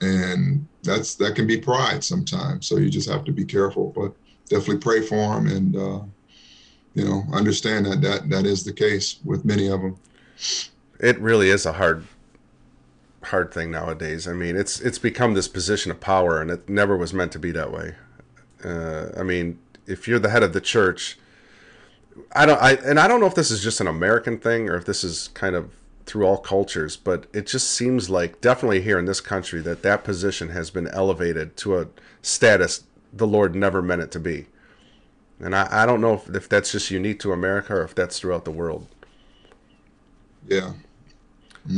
and 0.00 0.68
that's 0.86 1.14
that 1.16 1.36
can 1.36 1.46
be 1.46 1.58
pride 1.58 2.02
sometimes. 2.02 2.66
So 2.66 2.78
you 2.78 2.88
just 2.88 3.08
have 3.10 3.24
to 3.24 3.32
be 3.32 3.44
careful, 3.44 3.92
but 3.94 4.12
definitely 4.48 4.78
pray 4.78 5.02
for 5.02 5.34
them 5.34 5.46
and 5.48 5.76
uh, 5.76 6.00
you 6.94 7.04
know 7.04 7.24
understand 7.32 7.86
that 7.86 8.00
that 8.02 8.30
that 8.30 8.46
is 8.46 8.64
the 8.64 8.72
case 8.72 9.18
with 9.24 9.44
many 9.44 9.68
of 9.68 9.80
them. 9.82 9.98
It 10.98 11.20
really 11.20 11.50
is 11.50 11.66
a 11.66 11.74
hard 11.74 12.06
hard 13.24 13.52
thing 13.52 13.70
nowadays. 13.70 14.26
I 14.26 14.32
mean, 14.32 14.56
it's 14.56 14.80
it's 14.80 14.98
become 14.98 15.34
this 15.34 15.48
position 15.48 15.90
of 15.90 16.00
power, 16.00 16.40
and 16.40 16.50
it 16.50 16.68
never 16.68 16.96
was 16.96 17.12
meant 17.12 17.32
to 17.32 17.38
be 17.38 17.50
that 17.52 17.72
way. 17.72 17.94
Uh, 18.64 19.08
I 19.16 19.22
mean, 19.22 19.58
if 19.86 20.08
you're 20.08 20.18
the 20.18 20.30
head 20.30 20.42
of 20.42 20.52
the 20.52 20.60
church, 20.60 21.18
I 22.32 22.46
don't, 22.46 22.60
I 22.60 22.72
and 22.72 22.98
I 22.98 23.08
don't 23.08 23.20
know 23.20 23.26
if 23.26 23.34
this 23.34 23.50
is 23.50 23.62
just 23.62 23.80
an 23.80 23.86
American 23.86 24.38
thing 24.38 24.68
or 24.68 24.76
if 24.76 24.84
this 24.84 25.04
is 25.04 25.28
kind 25.28 25.54
of 25.54 25.70
through 26.06 26.24
all 26.24 26.38
cultures, 26.38 26.96
but 26.96 27.26
it 27.32 27.46
just 27.46 27.70
seems 27.70 28.08
like 28.08 28.40
definitely 28.40 28.80
here 28.80 28.98
in 28.98 29.04
this 29.04 29.20
country 29.20 29.60
that 29.60 29.82
that 29.82 30.04
position 30.04 30.50
has 30.50 30.70
been 30.70 30.86
elevated 30.88 31.56
to 31.58 31.78
a 31.78 31.88
status 32.22 32.84
the 33.12 33.26
Lord 33.26 33.54
never 33.54 33.82
meant 33.82 34.02
it 34.02 34.10
to 34.12 34.20
be. 34.20 34.46
And 35.40 35.54
I, 35.54 35.82
I 35.82 35.86
don't 35.86 36.00
know 36.00 36.14
if, 36.14 36.34
if 36.34 36.48
that's 36.48 36.72
just 36.72 36.90
unique 36.90 37.20
to 37.20 37.32
America 37.32 37.74
or 37.74 37.82
if 37.82 37.94
that's 37.94 38.18
throughout 38.18 38.44
the 38.44 38.50
world. 38.50 38.86
Yeah. 40.46 40.72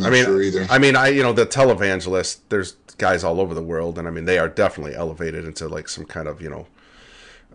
I 0.02 0.10
mean, 0.10 0.24
sure 0.24 0.66
I 0.70 0.78
mean, 0.78 0.96
I 0.96 1.08
you 1.08 1.22
know 1.22 1.32
the 1.32 1.46
televangelist. 1.46 2.40
There's 2.50 2.72
guys 2.98 3.24
all 3.24 3.40
over 3.40 3.54
the 3.54 3.62
world, 3.62 3.98
and 3.98 4.06
I 4.06 4.10
mean 4.10 4.26
they 4.26 4.38
are 4.38 4.48
definitely 4.48 4.94
elevated 4.94 5.46
into 5.46 5.66
like 5.66 5.88
some 5.88 6.04
kind 6.04 6.28
of 6.28 6.42
you 6.42 6.50
know, 6.50 6.66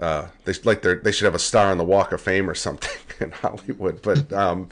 uh, 0.02 0.28
they 0.46 0.54
like 0.64 0.82
they 0.82 0.96
they 0.96 1.12
should 1.12 1.26
have 1.26 1.36
a 1.36 1.40
star 1.40 1.70
on 1.70 1.78
the 1.78 1.84
Walk 1.84 2.12
of 2.12 2.22
Fame 2.22 2.50
or 2.50 2.56
something 2.56 2.90
in 3.20 3.32
Hollywood. 3.32 4.02
But 4.02 4.34
um, 4.34 4.70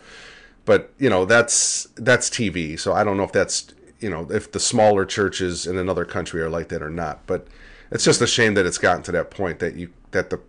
but 0.65 0.93
you 0.97 1.09
know 1.09 1.25
that's 1.25 1.87
that's 1.95 2.29
TV, 2.29 2.79
so 2.79 2.93
I 2.93 3.03
don't 3.03 3.17
know 3.17 3.23
if 3.23 3.31
that's 3.31 3.73
you 3.99 4.09
know 4.09 4.27
if 4.31 4.51
the 4.51 4.59
smaller 4.59 5.05
churches 5.05 5.65
in 5.65 5.77
another 5.77 6.05
country 6.05 6.41
are 6.41 6.49
like 6.49 6.69
that 6.69 6.81
or 6.81 6.89
not. 6.89 7.25
But 7.27 7.47
it's 7.91 8.03
just 8.03 8.21
a 8.21 8.27
shame 8.27 8.53
that 8.55 8.65
it's 8.65 8.77
gotten 8.77 9.03
to 9.03 9.11
that 9.13 9.31
point 9.31 9.59
that 9.59 9.75
you 9.75 9.89
that 10.11 10.29
the 10.29 10.39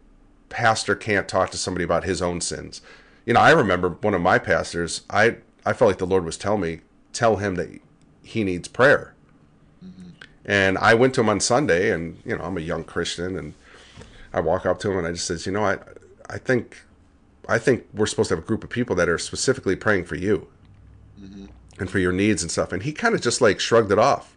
pastor 0.49 0.95
can't 0.95 1.29
talk 1.29 1.51
to 1.51 1.57
somebody 1.57 1.85
about 1.85 2.05
his 2.05 2.21
own 2.21 2.41
sins. 2.41 2.83
You 3.25 3.35
know, 3.35 3.41
I 3.41 3.51
remember 3.53 3.91
one 3.91 4.15
of 4.15 4.21
my 4.21 4.39
pastors. 4.39 5.03
I 5.09 5.37
I 5.65 5.73
felt 5.73 5.89
like 5.89 5.99
the 5.99 6.07
Lord 6.07 6.25
was 6.25 6.37
telling 6.37 6.61
me 6.61 6.81
tell 7.13 7.37
him 7.37 7.55
that 7.57 7.69
he 8.23 8.45
needs 8.45 8.69
prayer. 8.69 9.15
Mm-hmm. 9.85 10.11
And 10.45 10.79
I 10.79 10.95
went 10.95 11.15
to 11.15 11.21
him 11.21 11.29
on 11.29 11.41
Sunday, 11.41 11.91
and 11.91 12.21
you 12.25 12.37
know 12.37 12.45
I'm 12.45 12.57
a 12.57 12.61
young 12.63 12.85
Christian, 12.85 13.37
and 13.37 13.55
I 14.33 14.41
walk 14.41 14.67
up 14.67 14.79
to 14.81 14.91
him 14.91 14.99
and 14.99 15.07
I 15.07 15.13
just 15.13 15.27
says, 15.27 15.47
you 15.47 15.53
know, 15.53 15.65
I 15.65 15.79
I 16.29 16.39
think 16.39 16.83
I 17.49 17.59
think 17.59 17.87
we're 17.93 18.07
supposed 18.07 18.29
to 18.29 18.37
have 18.37 18.45
a 18.45 18.47
group 18.47 18.65
of 18.65 18.71
people 18.71 18.97
that 18.97 19.09
are 19.09 19.19
specifically 19.19 19.77
praying 19.77 20.05
for 20.05 20.15
you 20.15 20.49
mm-hmm. 21.21 21.47
and 21.79 21.91
for 21.91 21.99
your 21.99 22.13
needs 22.13 22.43
and 22.43 22.51
stuff. 22.51 22.73
And 22.73 22.83
he 22.83 22.93
kind 22.93 23.15
of 23.15 23.21
just 23.21 23.41
like 23.41 23.61
shrugged 23.61 23.93
it 23.93 23.99
off. 23.99 24.37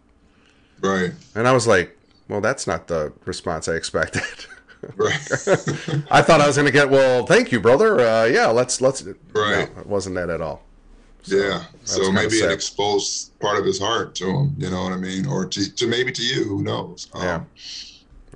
Right. 0.82 1.12
And 1.36 1.48
I 1.48 1.52
was 1.52 1.68
like, 1.68 1.98
well, 2.28 2.42
that's 2.42 2.68
not 2.68 2.88
the 2.88 3.14
response 3.26 3.68
I 3.68 3.74
expected. 3.74 4.24
Right. 4.98 5.16
I 6.12 6.22
thought 6.22 6.42
I 6.42 6.46
was 6.46 6.58
going 6.58 6.68
to 6.68 6.72
get, 6.72 6.88
well, 6.88 7.26
thank 7.26 7.52
you, 7.52 7.60
brother. 7.60 8.00
Uh, 8.00 8.26
yeah, 8.26 8.48
let's, 8.48 8.82
let's, 8.82 9.02
right. 9.34 9.74
No, 9.74 9.82
it 9.82 9.88
wasn't 9.88 10.14
that 10.16 10.30
at 10.30 10.42
all. 10.42 10.62
So 11.24 11.36
yeah. 11.38 11.64
So 11.86 12.12
maybe 12.12 12.36
it 12.36 12.52
exposed 12.52 13.38
part 13.40 13.58
of 13.58 13.66
his 13.66 13.80
heart 13.80 14.14
to 14.16 14.30
him, 14.30 14.56
you 14.60 14.70
know 14.70 14.84
what 14.84 14.94
I 14.94 14.98
mean? 14.98 15.26
Or 15.26 15.48
to, 15.48 15.76
to 15.76 15.88
maybe 15.88 16.12
to 16.12 16.22
you, 16.22 16.44
who 16.44 16.62
knows? 16.62 17.08
Um, 17.16 17.24
yeah. 17.24 17.44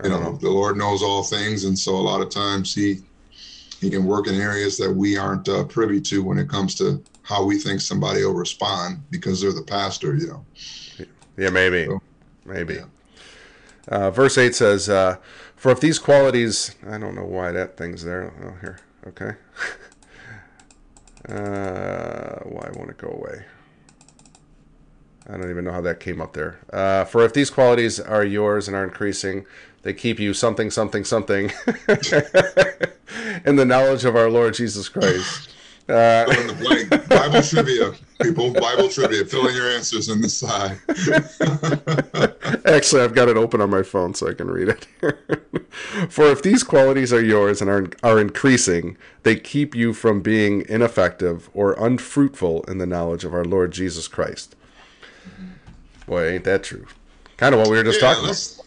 You 0.03 0.09
know, 0.09 0.19
know, 0.19 0.37
the 0.37 0.49
Lord 0.49 0.75
knows 0.75 1.03
all 1.03 1.23
things. 1.23 1.65
And 1.65 1.77
so 1.77 1.95
a 1.95 2.01
lot 2.01 2.21
of 2.21 2.29
times 2.29 2.73
he, 2.73 3.01
he 3.79 3.89
can 3.89 4.05
work 4.05 4.27
in 4.27 4.35
areas 4.35 4.77
that 4.77 4.91
we 4.91 5.17
aren't 5.17 5.47
uh, 5.47 5.63
privy 5.63 6.01
to 6.01 6.23
when 6.23 6.37
it 6.37 6.49
comes 6.49 6.75
to 6.75 7.03
how 7.23 7.43
we 7.45 7.57
think 7.57 7.79
somebody 7.81 8.23
will 8.23 8.33
respond 8.33 9.01
because 9.09 9.41
they're 9.41 9.53
the 9.53 9.61
pastor, 9.61 10.15
you 10.15 10.27
know. 10.27 10.45
Yeah, 11.37 11.49
maybe, 11.49 11.85
so, 11.85 12.01
maybe. 12.45 12.75
Yeah. 12.75 12.85
Uh, 13.87 14.11
verse 14.11 14.37
eight 14.37 14.55
says, 14.55 14.89
uh, 14.89 15.17
"For 15.55 15.71
if 15.71 15.79
these 15.79 15.99
qualities, 15.99 16.75
I 16.87 16.97
don't 16.97 17.15
know 17.15 17.25
why 17.25 17.51
that 17.51 17.77
thing's 17.77 18.03
there. 18.03 18.33
Oh, 18.43 18.59
here, 18.61 18.79
okay. 19.07 19.33
Uh, 21.27 22.39
why 22.45 22.71
won't 22.73 22.89
it 22.89 22.97
go 22.97 23.09
away? 23.09 23.45
I 25.27 25.33
don't 25.37 25.49
even 25.49 25.63
know 25.63 25.71
how 25.71 25.81
that 25.81 25.99
came 25.99 26.21
up 26.21 26.33
there. 26.33 26.59
Uh, 26.73 27.05
for 27.05 27.23
if 27.23 27.33
these 27.33 27.51
qualities 27.51 27.99
are 27.99 28.23
yours 28.23 28.67
and 28.67 28.75
are 28.75 28.83
increasing, 28.83 29.45
they 29.83 29.93
keep 29.93 30.19
you 30.19 30.33
something, 30.33 30.71
something, 30.71 31.03
something 31.03 31.51
in 33.45 33.55
the 33.55 33.65
knowledge 33.65 34.05
of 34.05 34.15
our 34.15 34.29
Lord 34.29 34.53
Jesus 34.53 34.89
Christ. 34.89 35.49
Uh, 35.89 36.23
Fill 36.25 36.41
in 36.41 36.47
the 36.47 36.53
blank. 36.53 37.09
Bible 37.09 37.41
trivia, 37.41 37.91
people. 38.21 38.53
Bible 38.53 38.89
trivia. 38.89 39.25
Fill 39.25 39.47
in 39.47 39.55
your 39.55 39.71
answers 39.71 40.07
in 40.07 40.21
the 40.21 40.29
side. 40.29 40.77
Actually, 42.65 43.01
I've 43.01 43.15
got 43.15 43.27
it 43.27 43.37
open 43.37 43.59
on 43.59 43.71
my 43.71 43.81
phone 43.81 44.13
so 44.13 44.29
I 44.29 44.35
can 44.35 44.51
read 44.51 44.69
it. 44.69 44.85
For 46.09 46.25
if 46.25 46.43
these 46.43 46.61
qualities 46.61 47.11
are 47.11 47.23
yours 47.23 47.59
and 47.59 47.71
are, 47.71 47.87
are 48.03 48.19
increasing, 48.19 48.97
they 49.23 49.35
keep 49.35 49.73
you 49.73 49.93
from 49.93 50.21
being 50.21 50.63
ineffective 50.69 51.49
or 51.55 51.73
unfruitful 51.83 52.65
in 52.65 52.77
the 52.77 52.85
knowledge 52.85 53.23
of 53.23 53.33
our 53.33 53.45
Lord 53.45 53.71
Jesus 53.71 54.07
Christ. 54.07 54.55
Boy, 56.05 56.29
ain't 56.29 56.43
that 56.43 56.63
true? 56.63 56.85
Kind 57.37 57.55
of 57.55 57.61
what 57.61 57.69
we 57.71 57.77
were 57.77 57.83
just 57.83 57.99
yeah, 57.99 58.13
talking 58.13 58.25
about. 58.25 58.59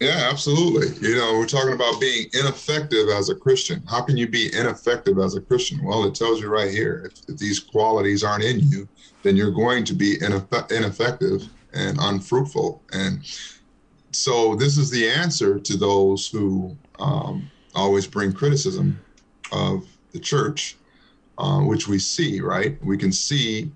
Yeah, 0.00 0.28
absolutely. 0.30 1.06
You 1.06 1.16
know, 1.16 1.34
we're 1.34 1.46
talking 1.46 1.74
about 1.74 2.00
being 2.00 2.26
ineffective 2.32 3.10
as 3.10 3.28
a 3.28 3.34
Christian. 3.34 3.82
How 3.86 4.00
can 4.00 4.16
you 4.16 4.26
be 4.26 4.48
ineffective 4.54 5.18
as 5.18 5.34
a 5.36 5.42
Christian? 5.42 5.84
Well, 5.84 6.04
it 6.04 6.14
tells 6.14 6.40
you 6.40 6.48
right 6.48 6.70
here 6.70 7.02
if, 7.04 7.28
if 7.28 7.36
these 7.36 7.60
qualities 7.60 8.24
aren't 8.24 8.44
in 8.44 8.60
you, 8.60 8.88
then 9.22 9.36
you're 9.36 9.50
going 9.50 9.84
to 9.84 9.92
be 9.92 10.16
ineff- 10.16 10.72
ineffective 10.72 11.42
and 11.74 11.98
unfruitful. 12.00 12.82
And 12.94 13.20
so, 14.10 14.54
this 14.56 14.78
is 14.78 14.88
the 14.88 15.06
answer 15.06 15.58
to 15.58 15.76
those 15.76 16.26
who 16.26 16.74
um, 16.98 17.50
always 17.74 18.06
bring 18.06 18.32
criticism 18.32 18.98
of 19.52 19.86
the 20.12 20.18
church, 20.18 20.78
uh, 21.36 21.60
which 21.60 21.88
we 21.88 21.98
see, 21.98 22.40
right? 22.40 22.82
We 22.82 22.96
can 22.96 23.12
see 23.12 23.70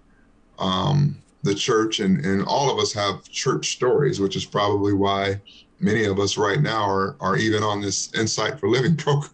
um, 0.58 1.18
the 1.42 1.54
church, 1.54 2.00
and, 2.00 2.24
and 2.24 2.42
all 2.46 2.70
of 2.70 2.78
us 2.78 2.94
have 2.94 3.28
church 3.28 3.72
stories, 3.72 4.20
which 4.20 4.36
is 4.36 4.46
probably 4.46 4.94
why 4.94 5.38
many 5.80 6.04
of 6.04 6.18
us 6.18 6.36
right 6.36 6.60
now 6.60 6.88
are, 6.88 7.16
are 7.20 7.36
even 7.36 7.62
on 7.62 7.80
this 7.80 8.12
Insight 8.14 8.58
for 8.58 8.68
Living 8.68 8.96
program. 8.96 9.30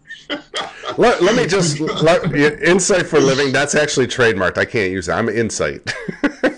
let, 0.99 1.23
let 1.23 1.35
me 1.37 1.47
just 1.47 1.81
let, 2.03 2.33
Insight 2.35 3.07
for 3.07 3.21
Living. 3.21 3.53
That's 3.53 3.75
actually 3.75 4.07
trademarked. 4.07 4.59
I 4.59 4.65
can't 4.65 4.93
use 4.93 5.07
that. 5.07 5.19
I'm 5.19 5.29
Insight. 5.29 5.93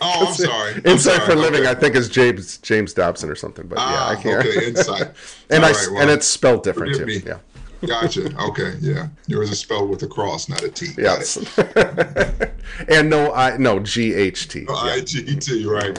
Oh, 0.00 0.26
I'm 0.28 0.34
sorry. 0.34 0.74
I'm 0.74 0.86
Insite 0.86 1.16
sorry. 1.16 1.26
for 1.26 1.32
okay. 1.32 1.40
Living. 1.40 1.66
I 1.66 1.74
think 1.74 1.94
is 1.94 2.08
James 2.08 2.58
James 2.58 2.92
Dobson 2.94 3.30
or 3.30 3.34
something. 3.34 3.66
But 3.66 3.78
ah, 3.78 4.10
yeah, 4.10 4.18
I 4.18 4.22
can't. 4.22 4.46
Okay, 4.46 4.66
Insight. 4.68 5.08
and 5.50 5.64
All 5.64 5.70
I 5.70 5.72
right, 5.72 5.88
well, 5.92 6.02
and 6.02 6.10
it's 6.10 6.26
spelled 6.26 6.62
different 6.62 6.96
too. 6.96 7.06
Me. 7.06 7.22
Yeah. 7.24 7.38
Gotcha. 7.86 8.32
Okay. 8.40 8.74
Yeah. 8.80 9.08
Yours 9.26 9.50
is 9.50 9.58
spelled 9.58 9.90
with 9.90 10.02
a 10.02 10.06
cross, 10.06 10.48
not 10.48 10.62
a 10.62 10.68
T. 10.68 10.88
Yes. 10.96 11.36
and 12.88 13.10
no, 13.10 13.32
I 13.32 13.56
no 13.56 13.80
G 13.80 14.14
H 14.14 14.48
T. 14.48 14.66
I 14.68 15.00
G 15.00 15.36
T. 15.36 15.66
Right. 15.66 15.94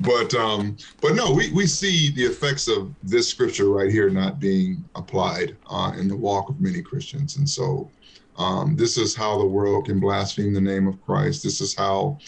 but 0.00 0.34
um, 0.34 0.76
but 1.00 1.14
no, 1.14 1.32
we 1.32 1.52
we 1.52 1.66
see 1.66 2.10
the 2.10 2.24
effects 2.24 2.66
of 2.68 2.92
this 3.02 3.28
scripture 3.28 3.68
right 3.68 3.90
here 3.90 4.10
not 4.10 4.40
being 4.40 4.84
applied 4.96 5.56
uh, 5.68 5.92
in 5.96 6.08
the 6.08 6.16
walk 6.16 6.48
of 6.48 6.60
many 6.60 6.82
Christians, 6.82 7.36
and 7.36 7.48
so 7.48 7.88
um, 8.36 8.74
this 8.74 8.98
is 8.98 9.14
how 9.14 9.38
the 9.38 9.46
world 9.46 9.86
can 9.86 10.00
blaspheme 10.00 10.52
the 10.52 10.60
name 10.60 10.88
of 10.88 11.00
Christ. 11.04 11.44
This 11.44 11.60
is 11.60 11.76
how 11.76 12.18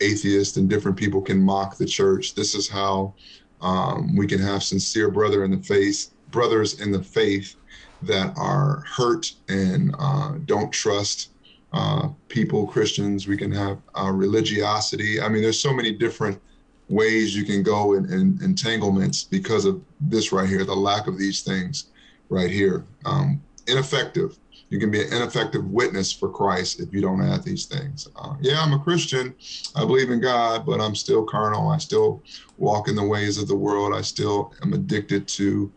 atheists 0.00 0.56
and 0.56 0.68
different 0.68 0.96
people 0.96 1.20
can 1.20 1.42
mock 1.42 1.76
the 1.76 1.84
church. 1.84 2.34
This 2.34 2.54
is 2.54 2.68
how 2.68 3.12
um, 3.60 4.16
we 4.16 4.26
can 4.26 4.38
have 4.38 4.62
sincere 4.62 5.10
brother 5.10 5.44
in 5.44 5.50
the 5.50 5.58
face 5.58 6.12
brothers 6.30 6.80
in 6.80 6.92
the 6.92 7.02
faith 7.02 7.56
that 8.02 8.32
are 8.36 8.84
hurt 8.86 9.32
and 9.48 9.94
uh, 9.98 10.34
don't 10.46 10.72
trust 10.72 11.30
uh, 11.72 12.08
people, 12.28 12.66
Christians. 12.66 13.28
We 13.28 13.36
can 13.36 13.52
have 13.52 13.78
uh, 13.94 14.10
religiosity. 14.10 15.20
I 15.20 15.28
mean, 15.28 15.42
there's 15.42 15.60
so 15.60 15.72
many 15.72 15.92
different 15.92 16.40
ways 16.88 17.36
you 17.36 17.44
can 17.44 17.62
go 17.62 17.94
in, 17.94 18.12
in, 18.12 18.38
entanglements 18.42 19.22
because 19.22 19.64
of 19.64 19.80
this 20.00 20.32
right 20.32 20.48
here, 20.48 20.64
the 20.64 20.74
lack 20.74 21.06
of 21.06 21.18
these 21.18 21.42
things 21.42 21.90
right 22.28 22.50
here. 22.50 22.84
Um, 23.04 23.40
ineffective. 23.66 24.36
You 24.70 24.78
can 24.78 24.90
be 24.90 25.02
an 25.02 25.12
ineffective 25.12 25.64
witness 25.66 26.12
for 26.12 26.28
Christ 26.28 26.80
if 26.80 26.92
you 26.92 27.00
don't 27.00 27.20
have 27.20 27.44
these 27.44 27.66
things. 27.66 28.08
Uh, 28.14 28.34
yeah, 28.40 28.62
I'm 28.62 28.72
a 28.72 28.78
Christian. 28.78 29.34
I 29.74 29.84
believe 29.84 30.10
in 30.10 30.20
God, 30.20 30.64
but 30.64 30.80
I'm 30.80 30.94
still 30.94 31.24
carnal. 31.24 31.68
I 31.68 31.78
still 31.78 32.22
walk 32.56 32.88
in 32.88 32.94
the 32.94 33.04
ways 33.04 33.36
of 33.36 33.48
the 33.48 33.56
world. 33.56 33.92
I 33.94 34.02
still 34.02 34.54
am 34.62 34.72
addicted 34.72 35.26
to 35.28 35.72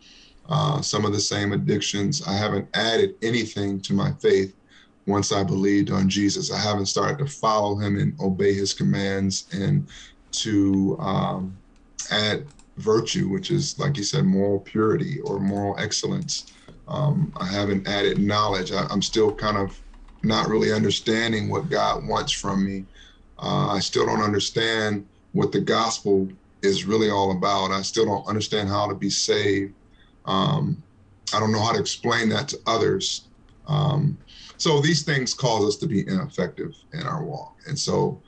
uh, 0.48 0.80
some 0.80 1.04
of 1.04 1.12
the 1.12 1.20
same 1.20 1.52
addictions. 1.52 2.26
I 2.26 2.34
haven't 2.34 2.68
added 2.74 3.14
anything 3.22 3.80
to 3.82 3.94
my 3.94 4.12
faith 4.12 4.54
once 5.06 5.32
I 5.32 5.42
believed 5.42 5.90
on 5.90 6.08
Jesus. 6.08 6.52
I 6.52 6.58
haven't 6.58 6.86
started 6.86 7.18
to 7.18 7.26
follow 7.26 7.76
him 7.76 7.98
and 7.98 8.18
obey 8.20 8.54
his 8.54 8.72
commands 8.72 9.46
and 9.52 9.86
to 10.32 10.96
um, 11.00 11.56
add 12.10 12.46
virtue, 12.78 13.28
which 13.28 13.50
is, 13.50 13.78
like 13.78 13.96
you 13.96 14.02
said, 14.02 14.24
moral 14.24 14.60
purity 14.60 15.20
or 15.20 15.38
moral 15.38 15.78
excellence. 15.78 16.52
Um, 16.88 17.32
I 17.36 17.46
haven't 17.46 17.86
added 17.86 18.18
knowledge. 18.18 18.72
I, 18.72 18.86
am 18.92 19.02
still 19.02 19.32
kind 19.32 19.56
of 19.56 19.78
not 20.22 20.48
really 20.48 20.72
understanding 20.72 21.48
what 21.48 21.70
God 21.70 22.06
wants 22.06 22.32
from 22.32 22.64
me. 22.64 22.84
Uh, 23.38 23.68
I 23.68 23.80
still 23.80 24.06
don't 24.06 24.22
understand 24.22 25.06
what 25.32 25.52
the 25.52 25.60
gospel 25.60 26.28
is 26.62 26.84
really 26.84 27.10
all 27.10 27.32
about. 27.32 27.70
I 27.70 27.82
still 27.82 28.06
don't 28.06 28.26
understand 28.26 28.68
how 28.68 28.88
to 28.88 28.94
be 28.94 29.10
saved. 29.10 29.74
Um, 30.24 30.82
I 31.34 31.40
don't 31.40 31.52
know 31.52 31.62
how 31.62 31.72
to 31.72 31.80
explain 31.80 32.28
that 32.30 32.48
to 32.48 32.58
others. 32.66 33.30
Um, 33.66 34.18
so 34.58 34.80
these 34.80 35.02
things 35.02 35.34
cause 35.34 35.64
us 35.66 35.76
to 35.78 35.86
be 35.86 36.06
ineffective 36.06 36.74
in 36.92 37.02
our 37.02 37.24
walk. 37.24 37.56
And 37.66 37.78
so 37.78 38.22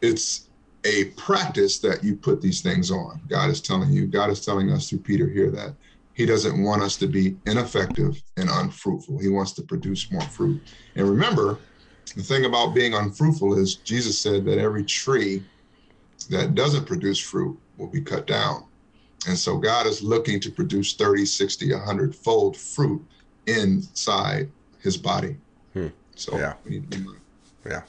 it's 0.00 0.50
a 0.84 1.06
practice 1.16 1.78
that 1.80 2.02
you 2.02 2.16
put 2.16 2.40
these 2.40 2.60
things 2.60 2.90
on. 2.90 3.20
God 3.28 3.50
is 3.50 3.60
telling 3.60 3.92
you, 3.92 4.06
God 4.06 4.30
is 4.30 4.44
telling 4.44 4.70
us 4.70 4.88
through 4.88 5.00
Peter 5.00 5.28
here 5.28 5.50
that 5.50 5.76
he 6.14 6.26
doesn't 6.26 6.62
want 6.62 6.82
us 6.82 6.96
to 6.98 7.06
be 7.06 7.36
ineffective 7.46 8.20
and 8.36 8.50
unfruitful. 8.50 9.18
He 9.18 9.28
wants 9.28 9.52
to 9.52 9.62
produce 9.62 10.10
more 10.12 10.20
fruit. 10.22 10.68
And 10.96 11.08
remember, 11.08 11.64
the 12.16 12.22
thing 12.22 12.44
about 12.44 12.74
being 12.74 12.94
unfruitful 12.94 13.58
is 13.58 13.76
Jesus 13.76 14.20
said 14.20 14.44
that 14.44 14.58
every 14.58 14.84
tree 14.84 15.44
that 16.28 16.54
doesn't 16.54 16.86
produce 16.86 17.18
fruit 17.18 17.58
will 17.76 17.90
be 17.90 18.02
cut 18.02 18.26
down. 18.26 18.68
And 19.28 19.38
so 19.38 19.56
God 19.56 19.86
is 19.86 20.02
looking 20.02 20.40
to 20.40 20.50
produce 20.50 20.94
30, 20.94 21.24
60, 21.26 21.72
100 21.72 22.14
fold 22.14 22.56
fruit 22.56 23.04
inside 23.46 24.50
his 24.80 24.96
body. 24.96 25.36
Hmm. 25.72 25.88
So, 26.16 26.36
Yeah. 26.36 26.54
we 26.64 26.72
need 26.72 26.90
to 26.90 26.98
be. 26.98 27.06
Yeah. 27.66 27.82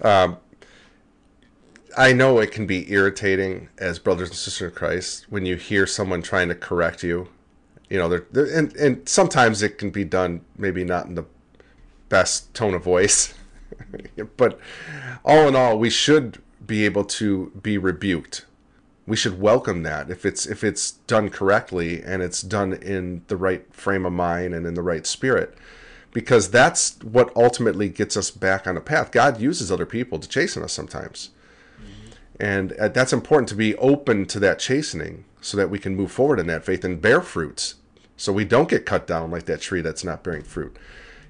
Um, 0.00 0.36
I 1.96 2.12
know 2.12 2.38
it 2.38 2.50
can 2.52 2.66
be 2.66 2.90
irritating 2.92 3.68
as 3.78 3.98
brothers 3.98 4.30
and 4.30 4.38
sisters 4.38 4.70
in 4.70 4.74
Christ 4.74 5.26
when 5.28 5.44
you 5.44 5.56
hear 5.56 5.86
someone 5.86 6.22
trying 6.22 6.48
to 6.48 6.54
correct 6.54 7.02
you. 7.02 7.28
You 7.90 7.98
know, 7.98 8.08
they're, 8.08 8.26
they're 8.30 8.58
and, 8.58 8.74
and 8.76 9.08
sometimes 9.08 9.62
it 9.62 9.76
can 9.76 9.90
be 9.90 10.04
done 10.04 10.40
maybe 10.56 10.84
not 10.84 11.06
in 11.06 11.14
the 11.14 11.26
best 12.08 12.54
tone 12.54 12.74
of 12.74 12.82
voice. 12.82 13.34
but 14.36 14.58
all 15.24 15.48
in 15.48 15.56
all, 15.56 15.78
we 15.78 15.90
should 15.90 16.40
be 16.66 16.84
able 16.84 17.04
to 17.04 17.52
be 17.62 17.76
rebuked. 17.76 18.46
We 19.06 19.16
should 19.16 19.40
welcome 19.40 19.82
that 19.82 20.10
if 20.10 20.24
it's 20.24 20.46
if 20.46 20.62
it's 20.62 20.92
done 20.92 21.28
correctly 21.28 22.02
and 22.02 22.22
it's 22.22 22.40
done 22.40 22.72
in 22.72 23.22
the 23.26 23.36
right 23.36 23.72
frame 23.74 24.06
of 24.06 24.12
mind 24.12 24.54
and 24.54 24.66
in 24.66 24.74
the 24.74 24.82
right 24.82 25.06
spirit 25.06 25.56
because 26.12 26.50
that's 26.50 26.98
what 27.02 27.34
ultimately 27.34 27.88
gets 27.88 28.16
us 28.16 28.30
back 28.30 28.66
on 28.66 28.76
a 28.76 28.80
path. 28.80 29.10
God 29.10 29.40
uses 29.40 29.72
other 29.72 29.86
people 29.86 30.18
to 30.18 30.28
chasten 30.28 30.62
us 30.62 30.72
sometimes. 30.72 31.30
And 32.38 32.72
uh, 32.72 32.88
that's 32.88 33.12
important 33.12 33.48
to 33.50 33.54
be 33.54 33.76
open 33.76 34.26
to 34.26 34.40
that 34.40 34.58
chastening 34.58 35.24
so 35.40 35.56
that 35.56 35.70
we 35.70 35.78
can 35.78 35.96
move 35.96 36.12
forward 36.12 36.38
in 36.38 36.46
that 36.48 36.64
faith 36.64 36.84
and 36.84 37.00
bear 37.00 37.20
fruits. 37.20 37.76
So 38.16 38.32
we 38.32 38.44
don't 38.44 38.68
get 38.68 38.86
cut 38.86 39.06
down 39.06 39.30
like 39.30 39.46
that 39.46 39.60
tree 39.60 39.80
that's 39.80 40.04
not 40.04 40.22
bearing 40.22 40.42
fruit. 40.42 40.76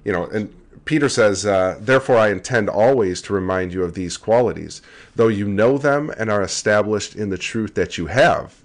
You 0.03 0.11
know, 0.11 0.25
and 0.25 0.53
Peter 0.85 1.09
says, 1.09 1.45
uh, 1.45 1.77
Therefore 1.79 2.17
I 2.17 2.29
intend 2.29 2.69
always 2.69 3.21
to 3.23 3.33
remind 3.33 3.73
you 3.73 3.83
of 3.83 3.93
these 3.93 4.17
qualities, 4.17 4.81
though 5.15 5.27
you 5.27 5.47
know 5.47 5.77
them 5.77 6.11
and 6.17 6.29
are 6.29 6.41
established 6.41 7.15
in 7.15 7.29
the 7.29 7.37
truth 7.37 7.75
that 7.75 7.97
you 7.97 8.07
have. 8.07 8.63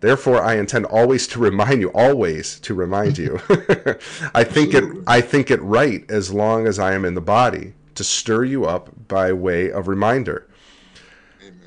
Therefore, 0.00 0.40
I 0.40 0.54
intend 0.56 0.86
always 0.86 1.26
to 1.28 1.40
remind 1.40 1.80
you, 1.80 1.90
always 1.92 2.60
to 2.60 2.74
remind 2.74 3.18
you. 3.18 3.40
I 4.32 4.44
think 4.44 4.72
it, 4.72 4.84
I 5.08 5.20
think 5.20 5.50
it 5.50 5.60
right 5.60 6.08
as 6.08 6.32
long 6.32 6.68
as 6.68 6.78
I 6.78 6.94
am 6.94 7.04
in 7.04 7.14
the 7.14 7.20
body 7.20 7.74
to 7.96 8.04
stir 8.04 8.44
you 8.44 8.64
up 8.64 8.90
by 9.08 9.32
way 9.32 9.72
of 9.72 9.88
reminder. 9.88 10.46
Amen. 11.42 11.58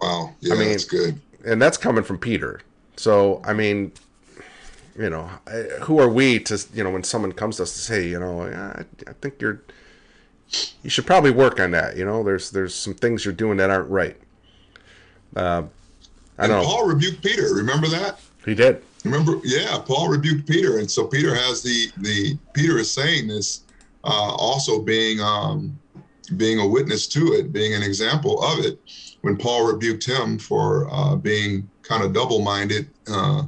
Wow. 0.00 0.34
Yeah, 0.40 0.54
mean- 0.54 0.70
that's 0.70 0.84
good. 0.84 1.20
And 1.44 1.62
that's 1.62 1.76
coming 1.76 2.02
from 2.02 2.18
Peter. 2.18 2.60
So, 2.96 3.40
I 3.44 3.52
mean, 3.52 3.92
you 4.98 5.10
know, 5.10 5.30
I- 5.46 5.80
who 5.82 5.98
are 6.00 6.08
we 6.08 6.40
to, 6.40 6.64
you 6.74 6.84
know, 6.84 6.90
when 6.90 7.04
someone 7.04 7.32
comes 7.32 7.56
to 7.56 7.62
us 7.64 7.72
to 7.72 7.78
say, 7.78 8.08
you 8.08 8.18
know, 8.18 8.42
I, 8.42 8.84
I 9.08 9.12
think 9.20 9.40
you're, 9.40 9.62
you 10.82 10.90
should 10.90 11.06
probably 11.06 11.30
work 11.30 11.60
on 11.60 11.70
that. 11.72 11.96
You 11.96 12.04
know, 12.04 12.22
there's 12.22 12.50
there's 12.50 12.74
some 12.74 12.94
things 12.94 13.24
you're 13.24 13.34
doing 13.34 13.58
that 13.58 13.70
aren't 13.70 13.90
right. 13.90 14.16
Uh, 15.36 15.64
I 16.38 16.44
And 16.44 16.52
don't 16.52 16.62
know. 16.62 16.68
Paul 16.68 16.86
rebuked 16.86 17.22
Peter. 17.22 17.54
Remember 17.54 17.88
that? 17.88 18.20
He 18.44 18.54
did. 18.54 18.82
Remember, 19.04 19.40
yeah, 19.44 19.78
Paul 19.86 20.08
rebuked 20.08 20.48
Peter, 20.48 20.78
and 20.78 20.90
so 20.90 21.06
Peter 21.06 21.34
has 21.34 21.62
the 21.62 21.88
the 21.98 22.38
Peter 22.52 22.78
is 22.78 22.90
saying 22.90 23.28
this, 23.28 23.62
uh, 24.04 24.34
also 24.36 24.80
being 24.82 25.20
um, 25.20 25.78
being 26.36 26.58
a 26.58 26.66
witness 26.66 27.06
to 27.08 27.34
it, 27.34 27.52
being 27.52 27.74
an 27.74 27.82
example 27.82 28.42
of 28.42 28.64
it. 28.64 28.80
When 29.22 29.36
Paul 29.36 29.72
rebuked 29.72 30.06
him 30.06 30.38
for 30.38 30.88
uh, 30.92 31.16
being 31.16 31.68
kind 31.82 32.02
of 32.04 32.12
double 32.12 32.40
minded, 32.40 32.88
uh, 33.10 33.44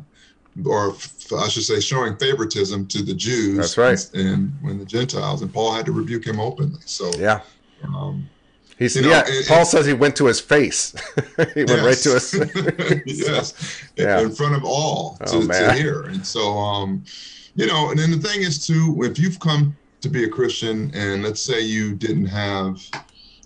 or 0.66 0.94
I 1.38 1.48
should 1.48 1.62
say, 1.64 1.80
showing 1.80 2.16
favoritism 2.16 2.86
to 2.88 3.02
the 3.02 3.14
Jews. 3.14 3.56
That's 3.58 3.76
right. 3.78 4.10
And 4.14 4.52
when 4.62 4.78
the 4.78 4.84
Gentiles, 4.84 5.42
and 5.42 5.52
Paul 5.52 5.72
had 5.72 5.86
to 5.86 5.92
rebuke 5.92 6.26
him 6.26 6.40
openly. 6.40 6.80
So, 6.86 7.10
Yeah. 7.18 7.40
um, 7.84 8.28
He's 8.78 8.96
You 8.96 9.02
know, 9.02 9.10
yeah. 9.10 9.24
it- 9.26 9.46
Paul 9.46 9.60
it- 9.62 9.66
says 9.66 9.84
he 9.84 9.92
went 9.92 10.16
to 10.16 10.24
his 10.26 10.40
face. 10.40 10.94
he 11.54 11.64
went 11.64 11.82
right 11.82 11.98
to 11.98 12.14
his. 12.14 12.34
yes, 13.04 13.52
Yeah. 13.96 14.20
in 14.22 14.30
front 14.32 14.54
of 14.54 14.64
all 14.64 15.18
to, 15.26 15.36
Oh, 15.36 15.46
to 15.46 15.72
hear. 15.74 16.04
And 16.04 16.24
so, 16.26 16.56
um, 16.56 17.04
you 17.56 17.66
know, 17.66 17.90
and 17.90 17.98
then 17.98 18.10
the 18.10 18.16
thing 18.16 18.40
is 18.40 18.66
too, 18.66 18.96
if 19.02 19.18
you've 19.18 19.38
come 19.38 19.76
to 20.00 20.08
be 20.08 20.24
a 20.24 20.28
Christian, 20.28 20.90
and 20.94 21.22
let's 21.22 21.42
say 21.42 21.60
you 21.60 21.94
didn't 21.94 22.24
have 22.26 22.80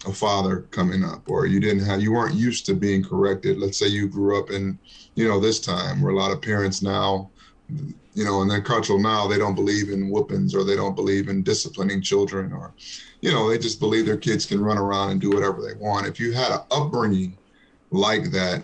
a 0.07 0.13
father 0.13 0.67
coming 0.71 1.05
up, 1.05 1.23
or 1.29 1.47
you 1.47 1.61
didn't 1.61 1.85
have, 1.85 2.01
you 2.01 2.13
weren't 2.13 2.35
used 2.35 2.67
to 2.67 2.75
being 2.75 3.03
corrected. 3.03 3.59
Let's 3.59 3.79
say 3.79 3.87
you 3.87 4.09
grew 4.09 4.39
up 4.39 4.51
in, 4.51 4.79
you 5.15 5.27
know, 5.27 5.41
this 5.41 5.61
time 5.61 6.03
where 6.03 6.13
a 6.13 6.17
lot 6.17 6.33
of 6.33 6.43
parents 6.43 6.83
now, 6.83 7.31
you 8.15 8.25
know, 8.25 8.43
in 8.43 8.49
their 8.49 8.61
culture 8.61 8.99
now, 8.99 9.27
they 9.27 9.39
don't 9.39 9.55
believe 9.55 9.91
in 9.91 10.11
whoopings 10.11 10.55
or 10.55 10.65
they 10.65 10.77
don't 10.77 10.95
believe 10.95 11.29
in 11.29 11.43
disciplining 11.43 12.03
children 12.03 12.53
or, 12.53 12.73
you 13.21 13.33
know, 13.33 13.49
they 13.49 13.59
just 13.59 13.81
believe 13.81 14.07
their 14.07 14.17
kids 14.17 14.47
can 14.47 14.61
run 14.61 14.79
around 14.79 15.11
and 15.11 15.21
do 15.21 15.31
whatever 15.31 15.63
they 15.63 15.75
want. 15.75 16.07
If 16.07 16.21
you 16.21 16.33
had 16.33 16.53
an 16.53 16.61
upbringing 16.71 17.37
like 17.91 18.31
that, 18.33 18.63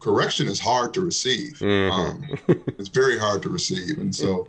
correction 0.00 0.46
is 0.48 0.60
hard 0.60 0.92
to 0.94 1.00
receive. 1.00 1.58
Mhm. 1.58 1.90
Um, 1.90 2.24
it's 2.78 2.88
very 2.88 3.18
hard 3.18 3.42
to 3.42 3.48
receive. 3.48 3.98
And 3.98 4.14
so 4.14 4.48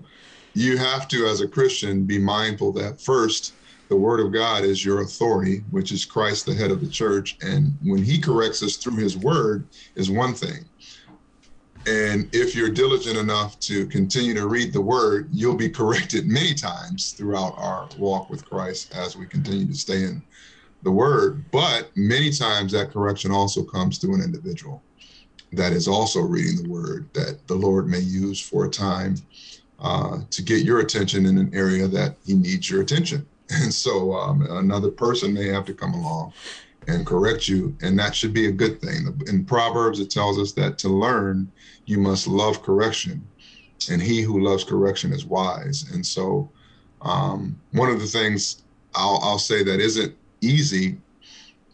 you 0.53 0.77
have 0.77 1.07
to, 1.09 1.27
as 1.27 1.41
a 1.41 1.47
Christian, 1.47 2.03
be 2.03 2.19
mindful 2.19 2.71
that 2.73 2.99
first, 2.99 3.53
the 3.89 3.95
word 3.95 4.19
of 4.19 4.33
God 4.33 4.63
is 4.63 4.83
your 4.83 5.01
authority, 5.01 5.63
which 5.71 5.91
is 5.91 6.05
Christ, 6.05 6.45
the 6.45 6.53
head 6.53 6.71
of 6.71 6.81
the 6.81 6.89
church. 6.89 7.37
And 7.41 7.77
when 7.83 8.03
he 8.03 8.19
corrects 8.19 8.61
us 8.61 8.77
through 8.77 8.97
his 8.97 9.17
word, 9.17 9.69
is 9.95 10.11
one 10.11 10.33
thing. 10.33 10.65
And 11.87 12.29
if 12.33 12.53
you're 12.53 12.69
diligent 12.69 13.17
enough 13.17 13.57
to 13.61 13.87
continue 13.87 14.33
to 14.33 14.47
read 14.47 14.73
the 14.73 14.81
word, 14.81 15.29
you'll 15.31 15.55
be 15.55 15.69
corrected 15.69 16.27
many 16.27 16.53
times 16.53 17.13
throughout 17.13 17.53
our 17.57 17.87
walk 17.97 18.29
with 18.29 18.45
Christ 18.45 18.93
as 18.93 19.15
we 19.15 19.25
continue 19.25 19.67
to 19.67 19.73
stay 19.73 20.03
in 20.03 20.21
the 20.83 20.91
word. 20.91 21.45
But 21.51 21.91
many 21.95 22.31
times 22.31 22.73
that 22.73 22.91
correction 22.91 23.31
also 23.31 23.63
comes 23.63 23.99
through 23.99 24.15
an 24.15 24.21
individual 24.21 24.83
that 25.53 25.71
is 25.71 25.87
also 25.87 26.19
reading 26.19 26.61
the 26.61 26.69
word 26.69 27.09
that 27.13 27.47
the 27.47 27.55
Lord 27.55 27.87
may 27.87 27.99
use 27.99 28.39
for 28.39 28.65
a 28.65 28.69
time 28.69 29.15
uh, 29.79 30.17
to 30.29 30.41
get 30.41 30.65
your 30.65 30.79
attention 30.79 31.25
in 31.25 31.37
an 31.37 31.53
area 31.53 31.87
that 31.87 32.17
he 32.25 32.35
needs 32.35 32.69
your 32.69 32.81
attention. 32.81 33.25
And 33.49 33.73
so 33.85 34.13
um, 34.13 34.41
another 34.49 34.91
person 34.91 35.33
may 35.33 35.47
have 35.47 35.65
to 35.65 35.73
come 35.73 35.93
along 35.93 36.33
and 36.87 37.05
correct 37.05 37.47
you, 37.47 37.75
and 37.81 37.99
that 37.99 38.15
should 38.15 38.33
be 38.33 38.47
a 38.47 38.51
good 38.51 38.81
thing. 38.81 39.19
In 39.27 39.45
Proverbs, 39.45 39.99
it 39.99 40.09
tells 40.09 40.39
us 40.39 40.53
that 40.53 40.77
to 40.79 40.89
learn, 40.89 41.51
you 41.85 41.99
must 41.99 42.27
love 42.27 42.63
correction, 42.63 43.27
and 43.91 44.01
he 44.01 44.21
who 44.21 44.39
loves 44.39 44.63
correction 44.63 45.11
is 45.11 45.25
wise. 45.25 45.91
And 45.93 46.05
so, 46.05 46.49
um, 47.01 47.59
one 47.71 47.89
of 47.89 47.99
the 47.99 48.07
things 48.07 48.63
I'll, 48.95 49.19
I'll 49.21 49.39
say 49.39 49.63
that 49.63 49.79
isn't 49.81 50.15
easy, 50.41 50.97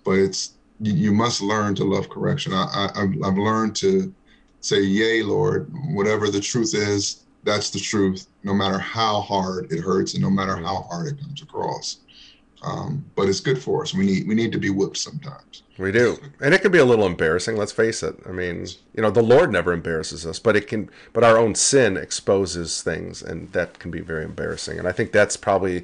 but 0.04 0.14
it's 0.18 0.54
you, 0.80 1.14
must 1.14 1.41
learn 1.41 1.76
to 1.76 1.84
love 1.84 2.10
correction. 2.10 2.54
I, 2.54 2.90
I, 2.95 3.04
I've 3.04 3.38
learned 3.38 3.76
to 3.78 4.14
say, 4.62 4.82
"Yea, 4.82 5.24
Lord, 5.24 5.72
whatever 5.91 6.30
the 6.30 6.41
truth 6.41 6.74
is, 6.74 7.23
that's 7.44 7.70
the 7.70 7.80
truth, 7.80 8.28
no 8.44 8.53
matter 8.53 8.78
how 8.80 9.22
hard 9.22 9.72
it 9.72 9.80
hurts 9.80 10.14
and 10.14 10.24
no 10.24 10.30
matter 10.30 10.56
how 10.56 10.84
hard 10.90 11.07
it 11.07 11.20
comes 11.20 11.41
across." 11.41 11.98
Um, 12.64 13.03
but 13.15 13.28
it's 13.28 13.41
good 13.41 13.61
for 13.61 13.82
us. 13.84 13.94
We 13.94 14.06
need 14.06 14.28
we 14.28 14.36
need 14.36 14.52
to 14.53 14.57
be 14.57 14.70
whipped 14.70 14.98
sometimes. 14.98 15.64
We 15.78 15.91
do, 15.91 16.18
and 16.40 16.53
it 16.53 16.61
can 16.61 16.72
be 16.72 16.78
a 16.78 16.86
little 16.86 17.06
embarrassing. 17.06 17.57
Let's 17.57 17.74
face 17.74 18.03
it. 18.03 18.15
I 18.26 18.32
mean, 18.32 18.68
you 18.94 19.02
know, 19.02 19.11
the 19.11 19.22
Lord 19.22 19.52
never 19.52 19.74
embarrasses 19.74 20.26
us, 20.26 20.40
but 20.40 20.56
it 20.56 20.68
can. 20.68 20.90
But 21.11 21.24
our 21.24 21.38
own 21.38 21.56
sin 21.56 21.98
exposes 21.98 22.82
things, 22.82 23.22
and 23.22 23.52
that 23.52 23.80
can 23.80 23.91
be 23.91 23.99
very 23.99 24.24
embarrassing. 24.24 24.80
And 24.80 24.88
I 24.88 24.94
think 24.94 25.11
that's 25.11 25.36
probably, 25.36 25.84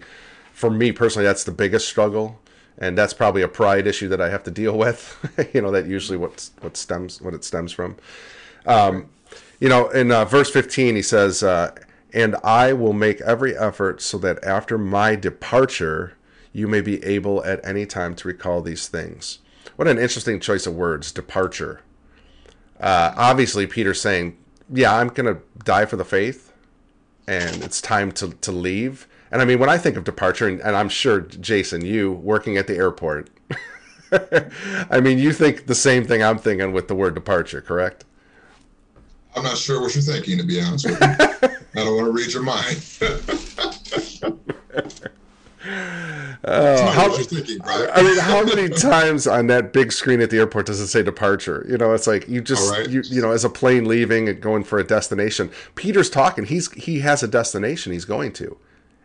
for 0.53 0.69
me 0.69 0.91
personally, 0.93 1.25
that's 1.25 1.43
the 1.43 1.51
biggest 1.51 1.87
struggle, 1.87 2.39
and 2.77 2.97
that's 2.97 3.13
probably 3.13 3.41
a 3.41 3.49
pride 3.49 3.85
issue 3.85 4.07
that 4.09 4.21
I 4.21 4.29
have 4.29 4.43
to 4.43 4.51
deal 4.51 4.77
with. 4.77 5.17
you 5.53 5.61
know, 5.61 5.71
that 5.71 5.85
usually 5.85 6.17
what 6.17 6.49
what 6.61 6.77
stems 6.77 7.21
what 7.21 7.33
it 7.33 7.43
stems 7.43 7.73
from. 7.73 7.97
Um, 8.65 9.09
you 9.59 9.69
know, 9.69 9.89
in 9.89 10.11
uh, 10.11 10.25
verse 10.25 10.49
fifteen, 10.51 10.95
he 10.95 11.01
says, 11.01 11.43
uh, 11.43 11.71
"And 12.13 12.35
I 12.43 12.73
will 12.73 12.93
make 12.93 13.21
every 13.21 13.57
effort 13.57 14.01
so 14.01 14.17
that 14.19 14.43
after 14.43 14.77
my 14.77 15.15
departure." 15.15 16.13
You 16.51 16.67
may 16.67 16.81
be 16.81 17.03
able 17.03 17.43
at 17.45 17.63
any 17.63 17.85
time 17.85 18.15
to 18.15 18.27
recall 18.27 18.63
these 18.63 18.87
things. 18.87 19.37
What 19.75 19.87
an 19.87 19.99
interesting 19.99 20.39
choice 20.39 20.65
of 20.65 20.75
words, 20.75 21.11
departure. 21.11 21.81
Uh, 22.79 23.13
obviously, 23.15 23.67
Peter's 23.67 24.01
saying, 24.01 24.37
Yeah, 24.73 24.95
I'm 24.95 25.09
going 25.09 25.33
to 25.33 25.41
die 25.63 25.85
for 25.85 25.95
the 25.95 26.05
faith, 26.05 26.51
and 27.27 27.63
it's 27.63 27.81
time 27.81 28.11
to, 28.13 28.29
to 28.29 28.51
leave. 28.51 29.07
And 29.31 29.41
I 29.41 29.45
mean, 29.45 29.59
when 29.59 29.69
I 29.69 29.77
think 29.77 29.95
of 29.95 30.03
departure, 30.03 30.47
and, 30.47 30.59
and 30.61 30.75
I'm 30.75 30.89
sure, 30.89 31.21
Jason, 31.21 31.85
you 31.85 32.11
working 32.11 32.57
at 32.57 32.67
the 32.67 32.75
airport, 32.75 33.29
I 34.89 34.99
mean, 35.01 35.19
you 35.19 35.33
think 35.33 35.67
the 35.67 35.75
same 35.75 36.05
thing 36.05 36.23
I'm 36.23 36.39
thinking 36.39 36.71
with 36.71 36.87
the 36.87 36.95
word 36.95 37.13
departure, 37.13 37.61
correct? 37.61 38.05
I'm 39.35 39.43
not 39.43 39.57
sure 39.57 39.81
what 39.81 39.93
you're 39.93 40.01
thinking, 40.01 40.37
to 40.37 40.43
be 40.43 40.59
honest 40.61 40.85
with 40.85 40.99
you. 40.99 41.07
I 41.75 41.85
don't 41.85 41.95
want 41.95 42.07
to 42.07 42.11
read 42.11 42.33
your 42.33 42.43
mind. 42.43 42.83
Uh, 46.41 46.91
how, 46.91 47.11
thinking. 47.17 47.59
I 47.65 48.01
mean, 48.01 48.17
how 48.17 48.43
many 48.43 48.69
times 48.69 49.27
on 49.27 49.47
that 49.47 49.73
big 49.73 49.91
screen 49.91 50.21
at 50.21 50.29
the 50.29 50.37
airport 50.37 50.67
does 50.67 50.79
it 50.79 50.87
say 50.87 51.03
departure? 51.03 51.65
You 51.69 51.77
know, 51.77 51.93
it's 51.93 52.07
like 52.07 52.27
you 52.29 52.41
just, 52.41 52.71
right. 52.71 52.89
you, 52.89 53.01
you 53.05 53.21
know, 53.21 53.31
as 53.31 53.43
a 53.43 53.49
plane 53.49 53.85
leaving 53.85 54.29
and 54.29 54.39
going 54.41 54.63
for 54.63 54.79
a 54.79 54.83
destination. 54.83 55.51
Peter's 55.75 56.09
talking. 56.09 56.45
He's 56.45 56.71
he 56.73 56.99
has 57.01 57.23
a 57.23 57.27
destination 57.27 57.91
he's 57.91 58.05
going 58.05 58.31
to, 58.33 58.57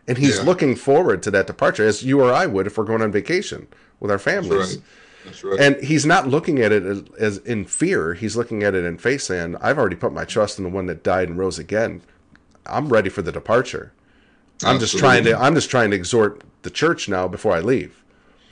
and 0.07 0.17
he's 0.17 0.37
Yeah. 0.37 0.43
looking 0.43 0.75
forward 0.75 1.21
to 1.23 1.31
that 1.31 1.45
departure, 1.45 1.85
as 1.85 2.03
you 2.03 2.21
or 2.21 2.31
I 2.33 2.45
would 2.45 2.67
if 2.67 2.77
we're 2.77 2.85
going 2.85 3.01
on 3.01 3.11
vacation 3.11 3.67
with 3.99 4.09
our 4.09 4.19
families. 4.19 4.77
Right. 4.77 4.85
That's 5.25 5.43
right. 5.43 5.59
And 5.59 5.83
he's 5.83 6.05
not 6.05 6.27
looking 6.27 6.59
at 6.59 6.71
it 6.71 6.83
as, 6.83 7.03
as 7.19 7.37
in 7.39 7.65
fear. 7.65 8.13
He's 8.13 8.35
looking 8.35 8.63
at 8.63 8.75
it 8.75 8.85
in 8.85 8.97
faith, 8.97 9.21
saying, 9.21 9.57
"I've 9.61 9.77
already 9.77 9.95
put 9.95 10.13
my 10.13 10.25
trust 10.25 10.57
in 10.57 10.63
the 10.63 10.69
one 10.69 10.85
that 10.85 11.03
died 11.03 11.29
and 11.29 11.37
rose 11.37 11.59
again. 11.59 12.01
I'm 12.65 12.89
ready 12.89 13.09
for 13.09 13.21
the 13.21 13.31
departure. 13.31 13.93
I'm 14.63 14.79
just 14.79 14.97
trying 14.97 15.23
to. 15.25 15.37
I'm 15.37 15.55
just 15.55 15.69
trying 15.69 15.91
to 15.91 15.95
exhort 15.95 16.43
the 16.61 16.69
church 16.69 17.09
now 17.09 17.27
before 17.27 17.53
I 17.53 17.59
leave. 17.59 18.03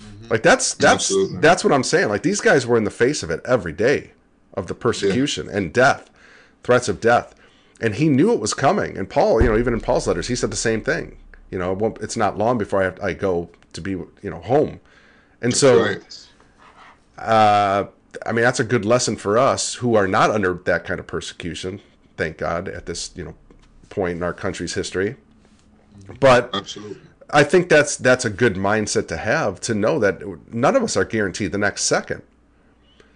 Mm-hmm. 0.01 0.27
Like 0.29 0.43
that's 0.43 0.73
that's 0.73 0.93
Absolutely. 0.93 1.39
that's 1.39 1.63
what 1.63 1.73
I'm 1.73 1.83
saying. 1.83 2.09
Like 2.09 2.23
these 2.23 2.41
guys 2.41 2.65
were 2.67 2.77
in 2.77 2.83
the 2.83 2.91
face 2.91 3.23
of 3.23 3.31
it 3.31 3.41
every 3.45 3.73
day 3.73 4.11
of 4.53 4.67
the 4.67 4.75
persecution 4.75 5.49
and 5.49 5.73
death, 5.73 6.09
threats 6.63 6.89
of 6.89 6.99
death, 6.99 7.35
and 7.81 7.95
he 7.95 8.09
knew 8.09 8.33
it 8.33 8.39
was 8.39 8.53
coming. 8.53 8.97
And 8.97 9.09
Paul, 9.09 9.41
you 9.41 9.49
know, 9.49 9.57
even 9.57 9.73
in 9.73 9.81
Paul's 9.81 10.07
letters, 10.07 10.27
he 10.27 10.35
said 10.35 10.51
the 10.51 10.57
same 10.57 10.81
thing. 10.81 11.17
You 11.49 11.59
know, 11.59 11.71
it 11.71 11.77
won't, 11.77 11.99
it's 11.99 12.17
not 12.17 12.37
long 12.37 12.57
before 12.57 12.81
I 12.81 12.85
have, 12.85 12.99
I 13.01 13.13
go 13.13 13.49
to 13.73 13.81
be 13.81 13.91
you 13.91 14.11
know 14.23 14.39
home. 14.39 14.79
And 15.41 15.55
so 15.55 15.83
right. 15.83 16.27
Uh, 17.17 17.85
I 18.25 18.31
mean, 18.31 18.43
that's 18.43 18.59
a 18.59 18.63
good 18.63 18.85
lesson 18.85 19.15
for 19.15 19.37
us 19.37 19.75
who 19.75 19.95
are 19.95 20.07
not 20.07 20.29
under 20.29 20.53
that 20.65 20.85
kind 20.85 20.99
of 20.99 21.07
persecution. 21.07 21.81
Thank 22.17 22.37
God 22.37 22.67
at 22.67 22.85
this 22.85 23.11
you 23.15 23.23
know 23.23 23.35
point 23.89 24.17
in 24.17 24.23
our 24.23 24.33
country's 24.33 24.73
history. 24.73 25.15
But 26.19 26.49
Absolutely. 26.53 26.97
I 27.29 27.43
think 27.43 27.69
that's 27.69 27.95
that's 27.95 28.25
a 28.25 28.29
good 28.29 28.55
mindset 28.55 29.07
to 29.07 29.17
have 29.17 29.59
to 29.61 29.73
know 29.73 29.99
that 29.99 30.21
none 30.53 30.75
of 30.75 30.83
us 30.83 30.95
are 30.95 31.05
guaranteed 31.05 31.51
the 31.51 31.57
next 31.57 31.83
second. 31.83 32.21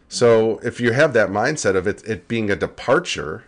So 0.09 0.59
if 0.63 0.79
you 0.79 0.93
have 0.93 1.13
that 1.13 1.29
mindset 1.29 1.75
of 1.75 1.85
it, 1.85 2.03
it 2.07 2.27
being 2.27 2.49
a 2.49 2.55
departure, 2.55 3.43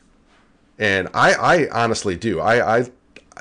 and 0.78 1.08
I, 1.14 1.34
I 1.34 1.70
honestly 1.70 2.16
do. 2.16 2.40
I, 2.40 2.80
I 2.80 2.92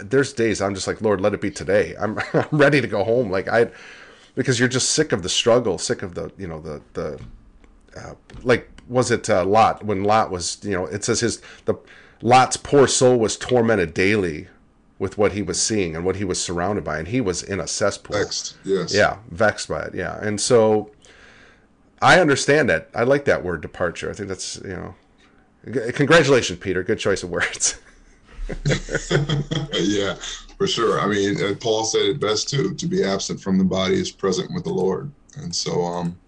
there's 0.02 0.32
days 0.32 0.62
I'm 0.62 0.74
just 0.74 0.86
like 0.86 1.00
Lord, 1.02 1.20
let 1.20 1.34
it 1.34 1.40
be 1.40 1.50
today. 1.50 1.94
I'm 1.98 2.18
I'm 2.32 2.48
ready 2.52 2.80
to 2.80 2.86
go 2.86 3.04
home. 3.04 3.30
Like 3.30 3.48
I, 3.48 3.70
because 4.38 4.60
you're 4.60 4.68
just 4.68 4.90
sick 4.90 5.10
of 5.10 5.24
the 5.24 5.28
struggle, 5.28 5.78
sick 5.78 6.02
of 6.02 6.14
the 6.14 6.30
you 6.38 6.46
know 6.46 6.60
the 6.60 6.80
the 6.92 7.20
uh, 7.96 8.14
like 8.44 8.70
was 8.86 9.10
it 9.10 9.28
uh, 9.28 9.44
Lot 9.44 9.84
when 9.84 10.04
Lot 10.04 10.30
was 10.30 10.58
you 10.62 10.70
know 10.70 10.86
it 10.86 11.02
says 11.02 11.18
his 11.18 11.42
the 11.64 11.74
Lot's 12.22 12.56
poor 12.56 12.86
soul 12.86 13.18
was 13.18 13.36
tormented 13.36 13.92
daily 13.92 14.46
with 15.00 15.18
what 15.18 15.32
he 15.32 15.42
was 15.42 15.60
seeing 15.60 15.96
and 15.96 16.04
what 16.04 16.14
he 16.16 16.24
was 16.24 16.40
surrounded 16.40 16.84
by, 16.84 16.98
and 16.98 17.08
he 17.08 17.20
was 17.20 17.42
in 17.42 17.58
a 17.58 17.66
cesspool. 17.66 18.16
Vexed. 18.16 18.56
Yes. 18.64 18.94
Yeah, 18.94 19.18
vexed 19.28 19.68
by 19.68 19.82
it. 19.82 19.94
Yeah, 19.96 20.16
and 20.22 20.40
so 20.40 20.92
I 22.00 22.20
understand 22.20 22.70
that. 22.70 22.90
I 22.94 23.02
like 23.02 23.24
that 23.24 23.42
word 23.42 23.60
departure. 23.60 24.08
I 24.08 24.12
think 24.12 24.28
that's 24.28 24.60
you 24.62 24.94
know, 25.64 25.92
congratulations, 25.94 26.60
Peter. 26.60 26.84
Good 26.84 27.00
choice 27.00 27.24
of 27.24 27.30
words. 27.30 27.80
yeah, 29.74 30.14
for 30.58 30.66
sure. 30.66 31.00
I 31.00 31.06
mean, 31.06 31.42
uh, 31.42 31.54
Paul 31.60 31.84
said 31.84 32.02
it 32.02 32.20
best 32.20 32.50
too: 32.50 32.74
to 32.74 32.86
be 32.86 33.02
absent 33.04 33.40
from 33.40 33.56
the 33.56 33.64
body 33.64 33.94
is 33.94 34.10
present 34.10 34.52
with 34.52 34.64
the 34.64 34.72
Lord. 34.72 35.10
And 35.36 35.54
so, 35.54 35.82
um, 35.82 36.18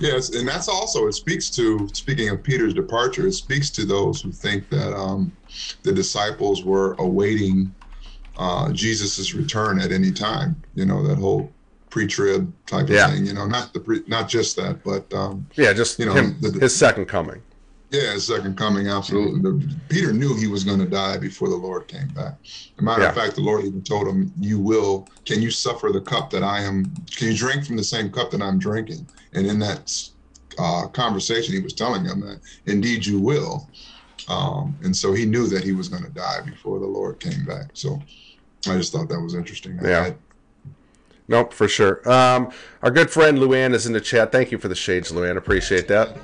yes, 0.00 0.34
and 0.34 0.46
that's 0.46 0.68
also 0.68 1.06
it 1.08 1.14
speaks 1.14 1.50
to. 1.50 1.88
Speaking 1.94 2.28
of 2.28 2.42
Peter's 2.42 2.74
departure, 2.74 3.26
it 3.26 3.32
speaks 3.32 3.70
to 3.70 3.86
those 3.86 4.20
who 4.20 4.30
think 4.30 4.68
that 4.68 4.94
um, 4.94 5.32
the 5.82 5.92
disciples 5.92 6.62
were 6.62 6.92
awaiting 6.98 7.74
uh, 8.36 8.70
Jesus's 8.72 9.34
return 9.34 9.80
at 9.80 9.90
any 9.92 10.12
time. 10.12 10.62
You 10.74 10.84
know 10.84 11.02
that 11.06 11.16
whole 11.18 11.50
pre-trib 11.90 12.52
type 12.66 12.84
of 12.84 12.90
Yeah. 12.90 13.10
thing. 13.10 13.24
You 13.24 13.32
know, 13.32 13.46
not 13.46 13.72
the 13.72 13.80
pre, 13.80 14.02
not 14.06 14.28
just 14.28 14.56
that, 14.56 14.84
but 14.84 15.10
um, 15.14 15.48
yeah, 15.56 15.72
just 15.72 15.98
You 15.98 16.04
know, 16.06 16.12
him, 16.12 16.36
the- 16.42 16.50
his 16.60 16.76
second 16.76 17.06
coming. 17.06 17.42
Yeah, 17.90 18.18
second 18.18 18.56
coming, 18.58 18.88
absolutely. 18.88 19.66
Peter 19.88 20.12
knew 20.12 20.36
he 20.36 20.46
was 20.46 20.62
going 20.64 20.78
to 20.78 20.86
die 20.86 21.16
before 21.16 21.48
the 21.48 21.56
Lord 21.56 21.88
came 21.88 22.08
back. 22.08 22.34
As 22.44 22.70
a 22.78 22.82
matter 22.82 23.04
of 23.04 23.14
fact, 23.14 23.34
the 23.36 23.40
Lord 23.40 23.64
even 23.64 23.82
told 23.82 24.06
him, 24.06 24.32
"You 24.38 24.58
will. 24.58 25.08
Can 25.24 25.40
you 25.40 25.50
suffer 25.50 25.90
the 25.90 26.00
cup 26.00 26.30
that 26.30 26.42
I 26.42 26.60
am? 26.60 26.92
Can 27.16 27.28
you 27.28 27.36
drink 27.36 27.64
from 27.64 27.76
the 27.76 27.84
same 27.84 28.10
cup 28.10 28.30
that 28.32 28.42
I'm 28.42 28.58
drinking?" 28.58 29.06
And 29.32 29.46
in 29.46 29.58
that 29.60 29.92
uh, 30.58 30.86
conversation, 30.88 31.54
he 31.54 31.60
was 31.60 31.72
telling 31.72 32.04
him 32.04 32.20
that, 32.20 32.40
"Indeed, 32.66 33.06
you 33.06 33.20
will." 33.20 33.68
Um, 34.28 34.76
and 34.82 34.94
so 34.94 35.14
he 35.14 35.24
knew 35.24 35.46
that 35.46 35.64
he 35.64 35.72
was 35.72 35.88
going 35.88 36.02
to 36.04 36.10
die 36.10 36.40
before 36.44 36.78
the 36.80 36.86
Lord 36.86 37.18
came 37.20 37.46
back. 37.46 37.70
So 37.72 38.02
I 38.66 38.76
just 38.76 38.92
thought 38.92 39.08
that 39.08 39.20
was 39.20 39.34
interesting. 39.34 39.78
Yeah. 39.82 40.00
I- 40.00 40.16
Nope, 41.30 41.52
for 41.52 41.68
sure. 41.68 42.00
Um, 42.10 42.50
our 42.82 42.90
good 42.90 43.10
friend 43.10 43.36
Luann 43.36 43.74
is 43.74 43.86
in 43.86 43.92
the 43.92 44.00
chat. 44.00 44.32
Thank 44.32 44.50
you 44.50 44.56
for 44.56 44.68
the 44.68 44.74
shades, 44.74 45.12
Luann. 45.12 45.36
Appreciate 45.36 45.86
that. 45.88 46.16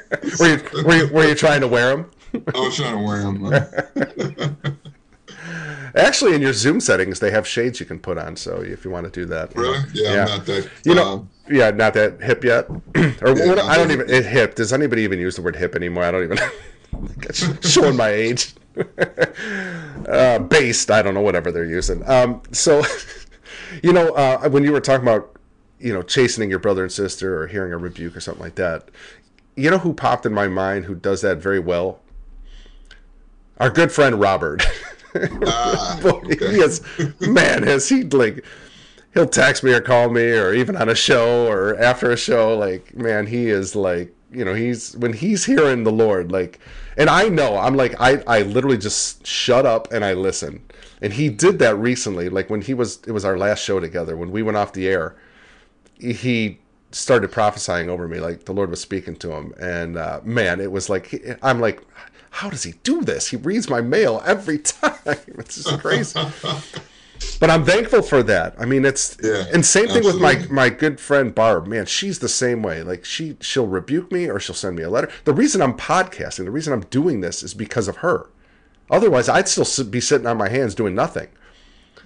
Were 0.38 0.48
you, 0.48 0.84
were 0.84 0.94
you, 0.94 1.12
were 1.12 1.28
you 1.28 1.34
trying 1.34 1.60
to 1.60 1.68
wear 1.68 1.96
them? 1.96 2.10
I 2.54 2.58
was 2.58 2.76
trying 2.76 2.96
to 2.96 3.44
wear 3.44 4.54
uh, 4.66 4.72
Actually, 5.94 6.34
in 6.34 6.40
your 6.40 6.54
Zoom 6.54 6.80
settings, 6.80 7.20
they 7.20 7.30
have 7.30 7.46
shades 7.46 7.78
you 7.78 7.84
can 7.84 7.98
put 7.98 8.16
on. 8.16 8.36
So 8.36 8.62
if 8.62 8.84
you 8.84 8.90
want 8.90 9.04
to 9.04 9.10
do 9.12 9.26
that, 9.26 9.54
really? 9.54 9.78
Yeah, 9.92 10.14
Yeah. 10.14 10.22
I'm 10.22 10.28
not 10.28 10.46
that. 10.46 10.70
You 10.84 10.94
know, 10.94 11.12
um, 11.12 11.30
yeah, 11.50 11.70
not 11.70 11.94
that 11.94 12.22
hip 12.22 12.44
yet. 12.44 12.68
or 12.96 13.36
Yeah, 13.36 13.48
what, 13.48 13.58
I 13.58 13.76
don't 13.76 13.90
even 13.90 14.08
it 14.08 14.24
hip. 14.24 14.54
Does 14.54 14.72
anybody 14.72 15.02
even 15.02 15.18
use 15.18 15.36
the 15.36 15.42
word 15.42 15.56
hip 15.56 15.74
anymore? 15.74 16.04
I 16.04 16.10
don't 16.10 16.24
even. 16.24 16.38
showing 17.62 17.96
my 17.96 18.10
age. 18.10 18.54
uh, 20.08 20.38
based, 20.38 20.90
I 20.90 21.02
don't 21.02 21.14
know, 21.14 21.20
whatever 21.20 21.52
they're 21.52 21.64
using. 21.64 22.08
Um, 22.08 22.42
so, 22.52 22.82
you 23.82 23.92
know, 23.92 24.12
uh, 24.14 24.48
when 24.48 24.64
you 24.64 24.72
were 24.72 24.80
talking 24.80 25.06
about, 25.06 25.36
you 25.78 25.92
know, 25.92 26.02
chastening 26.02 26.48
your 26.48 26.58
brother 26.58 26.82
and 26.82 26.92
sister 26.92 27.42
or 27.42 27.46
hearing 27.48 27.72
a 27.72 27.78
rebuke 27.78 28.16
or 28.16 28.20
something 28.20 28.42
like 28.42 28.54
that, 28.54 28.88
you 29.56 29.70
know 29.70 29.78
who 29.78 29.92
popped 29.92 30.26
in 30.26 30.32
my 30.32 30.48
mind 30.48 30.84
who 30.84 30.94
does 30.94 31.20
that 31.22 31.38
very 31.38 31.60
well? 31.60 32.00
Our 33.58 33.70
good 33.70 33.92
friend 33.92 34.20
Robert. 34.20 34.64
ah, 35.46 35.98
Boy, 36.02 36.20
okay. 36.24 36.36
he 36.36 36.60
is, 36.60 36.80
man, 37.20 37.62
has 37.62 37.88
he 37.88 38.04
like 38.04 38.44
he'll 39.14 39.26
text 39.26 39.62
me 39.62 39.72
or 39.72 39.80
call 39.80 40.10
me 40.10 40.30
or 40.30 40.52
even 40.52 40.76
on 40.76 40.88
a 40.88 40.94
show 40.94 41.46
or 41.46 41.78
after 41.78 42.10
a 42.10 42.16
show, 42.16 42.56
like, 42.56 42.94
man, 42.96 43.26
he 43.26 43.48
is 43.48 43.76
like, 43.76 44.14
you 44.32 44.44
know, 44.44 44.54
he's 44.54 44.96
when 44.96 45.12
he's 45.12 45.44
hearing 45.44 45.84
the 45.84 45.92
Lord, 45.92 46.32
like 46.32 46.58
and 46.96 47.10
I 47.10 47.28
know 47.28 47.58
I'm 47.58 47.76
like 47.76 47.94
I, 48.00 48.22
I 48.26 48.42
literally 48.42 48.78
just 48.78 49.26
shut 49.26 49.66
up 49.66 49.92
and 49.92 50.04
I 50.04 50.14
listen. 50.14 50.62
And 51.02 51.12
he 51.12 51.28
did 51.28 51.58
that 51.58 51.76
recently, 51.76 52.28
like 52.28 52.48
when 52.48 52.62
he 52.62 52.74
was 52.74 53.00
it 53.06 53.12
was 53.12 53.24
our 53.24 53.36
last 53.36 53.62
show 53.62 53.80
together, 53.80 54.16
when 54.16 54.30
we 54.30 54.42
went 54.42 54.56
off 54.56 54.72
the 54.72 54.88
air, 54.88 55.14
he 55.98 56.58
started 56.92 57.32
prophesying 57.32 57.88
over 57.88 58.06
me 58.06 58.20
like 58.20 58.44
the 58.44 58.52
lord 58.52 58.70
was 58.70 58.80
speaking 58.80 59.16
to 59.16 59.32
him. 59.32 59.54
And 59.60 59.96
uh, 59.96 60.20
man 60.24 60.60
it 60.60 60.70
was 60.70 60.88
like 60.88 61.38
i'm 61.42 61.60
like 61.60 61.82
how 62.32 62.48
does 62.48 62.62
he 62.62 62.72
do 62.82 63.02
this? 63.02 63.28
He 63.28 63.36
reads 63.36 63.68
my 63.68 63.82
mail 63.82 64.22
every 64.24 64.58
time. 64.58 64.96
It's 65.04 65.62
just 65.62 65.78
crazy. 65.80 66.18
But 67.38 67.50
i'm 67.50 67.64
thankful 67.64 68.02
for 68.02 68.22
that. 68.24 68.54
I 68.58 68.64
mean 68.64 68.84
it's 68.84 69.16
Yeah, 69.22 69.44
and 69.52 69.64
same 69.64 69.88
thing 69.88 70.04
with 70.04 70.20
my 70.20 70.44
my 70.50 70.70
good 70.70 70.98
friend 70.98 71.34
barb. 71.34 71.66
Man 71.66 71.86
she's 71.86 72.18
the 72.18 72.28
same 72.28 72.62
way. 72.62 72.82
Like 72.82 73.04
she 73.04 73.36
she'll 73.40 73.66
rebuke 73.66 74.10
me 74.10 74.28
or 74.28 74.40
she'll 74.40 74.54
send 74.54 74.76
me 74.76 74.82
a 74.82 74.90
letter. 74.90 75.10
The 75.24 75.34
reason 75.34 75.62
i'm 75.62 75.76
podcasting 75.76 76.44
the 76.44 76.50
reason 76.50 76.72
i'm 76.72 76.80
doing 76.82 77.20
this 77.20 77.42
is 77.42 77.54
because 77.54 77.86
of 77.86 77.96
her. 77.98 78.30
Otherwise 78.90 79.28
i'd 79.28 79.48
still 79.48 79.84
be 79.84 80.00
sitting 80.00 80.26
on 80.26 80.38
my 80.38 80.48
hands 80.48 80.74
doing 80.74 80.94
nothing 80.94 81.28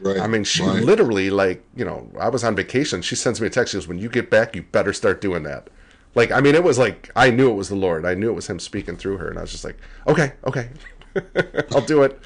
Right. 0.01 0.19
I 0.19 0.27
mean, 0.27 0.45
she 0.45 0.63
right. 0.63 0.83
literally, 0.83 1.31
like, 1.31 1.65
you 1.75 1.85
know, 1.85 2.11
I 2.19 2.29
was 2.29 2.45
on 2.45 2.55
vacation. 2.55 3.03
She 3.03 3.17
sends 3.17 3.41
me 3.41 3.47
a 3.47 3.51
text. 3.51 3.73
She 3.73 3.77
goes, 3.79 3.89
"When 3.89 3.99
you 3.99 4.09
get 4.09 4.31
back, 4.31 4.55
you 4.55 4.63
better 4.63 4.93
start 4.93 5.21
doing 5.21 5.43
that." 5.45 5.69
Like, 6.15 6.31
I 6.33 6.41
mean, 6.41 6.55
it 6.55 6.65
was 6.65 6.79
like 6.79 7.11
I 7.17 7.31
knew 7.31 7.51
it 7.51 7.55
was 7.55 7.69
the 7.69 7.77
Lord. 7.77 8.05
I 8.05 8.15
knew 8.15 8.31
it 8.31 8.35
was 8.35 8.49
Him 8.49 8.59
speaking 8.59 8.97
through 8.97 9.19
her, 9.19 9.29
and 9.29 9.39
I 9.39 9.43
was 9.43 9.53
just 9.53 9.65
like, 9.65 9.77
"Okay, 10.07 10.33
okay, 10.47 10.69
I'll 11.73 11.81
do 11.81 12.03
it." 12.03 12.21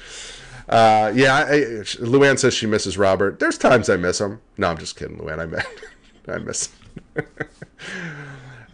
Uh, 0.69 1.11
yeah, 1.13 1.35
I, 1.35 1.51
Luann 1.99 2.39
says 2.39 2.53
she 2.53 2.65
misses 2.65 2.97
Robert. 2.97 3.39
There's 3.39 3.57
times 3.57 3.89
I 3.89 3.97
miss 3.97 4.21
him. 4.21 4.39
No, 4.57 4.69
I'm 4.69 4.77
just 4.77 4.95
kidding, 4.95 5.17
Luann. 5.17 5.39
I 5.39 5.45
miss, 5.45 5.65
I 6.27 6.37
miss. 6.37 6.69
him. 7.15 7.25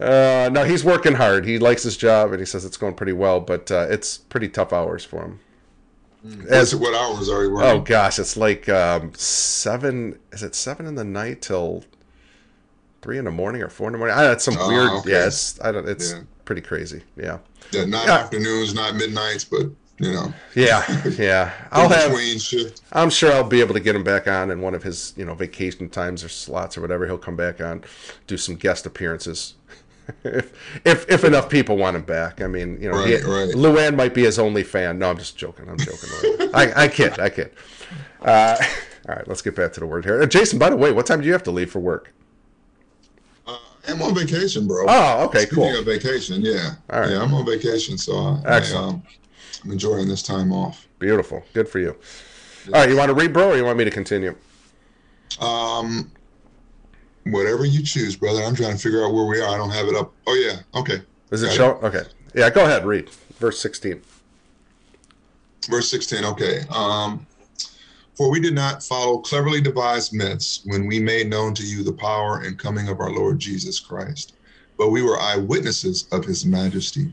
uh, 0.00 0.48
no, 0.52 0.64
he's 0.64 0.84
working 0.84 1.14
hard. 1.14 1.44
He 1.44 1.58
likes 1.58 1.82
his 1.82 1.96
job, 1.96 2.30
and 2.30 2.38
he 2.38 2.46
says 2.46 2.64
it's 2.64 2.76
going 2.76 2.94
pretty 2.94 3.12
well, 3.12 3.40
but 3.40 3.70
uh, 3.72 3.86
it's 3.90 4.18
pretty 4.18 4.48
tough 4.48 4.72
hours 4.72 5.04
for 5.04 5.22
him. 5.22 5.40
What's- 6.22 6.74
what 6.74 6.94
hours 6.94 7.28
are 7.28 7.44
you 7.44 7.52
working? 7.52 7.70
Oh 7.70 7.80
gosh, 7.80 8.18
it's 8.18 8.36
like 8.36 8.68
um, 8.68 9.12
seven. 9.14 10.18
Is 10.32 10.42
it 10.42 10.54
seven 10.54 10.86
in 10.86 10.94
the 10.94 11.04
night 11.04 11.42
till 11.42 11.84
three 13.02 13.18
in 13.18 13.24
the 13.24 13.30
morning 13.30 13.62
or 13.62 13.68
four 13.68 13.88
in 13.88 13.92
the 13.92 13.98
morning? 13.98 14.16
I 14.16 14.22
don't 14.24 14.32
it's 14.32 14.44
some 14.44 14.56
Oh, 14.58 14.68
weird. 14.68 14.90
okay. 14.90 15.10
Yeah, 15.12 15.26
it's 15.26 15.60
I 15.60 15.72
don't. 15.72 15.88
It's 15.88 16.12
Yeah. 16.12 16.20
pretty 16.44 16.62
crazy. 16.62 17.02
Yeah. 17.16 17.38
Yeah, 17.70 17.84
not 17.84 18.06
Yeah. 18.06 18.14
afternoons, 18.18 18.74
not 18.74 18.96
midnights, 18.96 19.44
but 19.44 19.66
you 20.00 20.12
know. 20.12 20.32
Yeah, 20.54 20.84
yeah. 21.18 21.52
I'll 21.72 21.88
have. 21.88 22.12
shift. 22.40 22.82
I'm 22.92 23.10
sure 23.10 23.32
I'll 23.32 23.44
be 23.44 23.60
able 23.60 23.74
to 23.74 23.80
get 23.80 23.94
him 23.96 24.04
back 24.04 24.26
on 24.28 24.50
in 24.50 24.60
one 24.60 24.74
of 24.74 24.82
his, 24.82 25.12
you 25.16 25.24
know, 25.24 25.34
vacation 25.34 25.88
times 25.88 26.22
or 26.24 26.28
slots 26.28 26.76
or 26.76 26.80
whatever. 26.80 27.06
He'll 27.06 27.18
come 27.18 27.36
back 27.36 27.60
on, 27.60 27.82
do 28.26 28.36
some 28.36 28.54
guest 28.56 28.86
appearances. 28.86 29.54
If, 30.24 30.80
if 30.84 31.08
if 31.10 31.24
enough 31.24 31.48
people 31.48 31.76
want 31.76 31.96
him 31.96 32.02
back, 32.02 32.40
I 32.40 32.46
mean, 32.46 32.80
you 32.80 32.88
know, 32.88 32.96
Right, 32.96 33.08
he, 33.08 33.14
right. 33.14 33.54
Luann 33.54 33.96
might 33.96 34.14
be 34.14 34.24
his 34.24 34.38
only 34.38 34.62
fan. 34.62 34.98
No, 34.98 35.10
I'm 35.10 35.18
just 35.18 35.36
joking. 35.36 35.68
I'm 35.68 35.78
joking. 35.78 36.08
I, 36.54 36.72
I 36.84 36.88
kid. 36.88 37.18
I 37.18 37.28
kid. 37.28 37.52
Uh, 38.22 38.56
all 39.08 39.14
right, 39.14 39.28
let's 39.28 39.42
get 39.42 39.54
back 39.54 39.72
to 39.74 39.80
the 39.80 39.86
word 39.86 40.04
here. 40.04 40.20
Uh, 40.22 40.26
Jason, 40.26 40.58
by 40.58 40.70
the 40.70 40.76
way, 40.76 40.92
what 40.92 41.06
time 41.06 41.20
do 41.20 41.26
you 41.26 41.32
have 41.32 41.42
to 41.44 41.50
leave 41.50 41.70
for 41.70 41.78
work? 41.80 42.12
I'm 43.88 44.02
on 44.02 44.14
vacation, 44.14 44.66
bro. 44.66 44.84
Oh, 44.86 45.24
okay, 45.26 45.46
Speaking 45.46 45.56
cool. 45.56 45.78
of 45.78 45.86
vacation, 45.86 46.42
yeah, 46.42 46.74
All 46.90 47.00
right. 47.00 47.10
yeah, 47.10 47.22
I'm 47.22 47.32
on 47.32 47.46
vacation, 47.46 47.96
so 47.96 48.18
I, 48.44 48.58
I, 48.58 48.72
um, 48.72 49.02
I'm 49.64 49.70
enjoying 49.70 50.08
this 50.08 50.22
time 50.22 50.52
off. 50.52 50.86
Beautiful. 50.98 51.42
Good 51.54 51.68
for 51.70 51.78
you. 51.78 51.96
All 52.66 52.72
right, 52.72 52.88
you 52.90 52.96
want 52.98 53.08
to 53.08 53.14
read, 53.14 53.32
bro, 53.32 53.50
or 53.52 53.56
you 53.56 53.64
want 53.64 53.78
me 53.78 53.84
to 53.84 53.90
continue? 53.90 54.34
Um, 55.40 56.10
whatever 57.26 57.64
you 57.64 57.82
choose, 57.82 58.16
brother. 58.16 58.42
I'm 58.42 58.54
trying 58.54 58.76
to 58.76 58.78
figure 58.78 59.04
out 59.04 59.12
where 59.12 59.26
we 59.26 59.40
are. 59.40 59.48
I 59.48 59.58
don't 59.58 59.70
have 59.70 59.86
it 59.86 59.94
up. 59.94 60.14
Oh 60.26 60.34
yeah, 60.34 60.60
okay. 60.80 61.02
Is 61.30 61.42
it 61.42 61.48
Got 61.48 61.56
show? 61.56 61.70
Okay. 61.82 62.02
Yeah, 62.34 62.50
go 62.50 62.64
ahead. 62.64 62.84
Read 62.84 63.10
verse 63.38 63.60
16. 63.60 64.00
Verse 65.68 65.90
16. 65.90 66.24
Okay. 66.24 66.60
Um, 66.70 67.26
for 68.16 68.30
we 68.30 68.40
did 68.40 68.54
not 68.54 68.82
follow 68.82 69.18
cleverly 69.18 69.60
devised 69.60 70.12
myths 70.12 70.62
when 70.64 70.86
we 70.86 70.98
made 70.98 71.30
known 71.30 71.54
to 71.54 71.62
you 71.62 71.84
the 71.84 71.92
power 71.92 72.40
and 72.40 72.58
coming 72.58 72.88
of 72.88 73.00
our 73.00 73.10
Lord 73.10 73.38
Jesus 73.38 73.78
Christ, 73.78 74.34
but 74.76 74.90
we 74.90 75.02
were 75.02 75.20
eyewitnesses 75.20 76.08
of 76.10 76.24
his 76.24 76.44
majesty. 76.44 77.12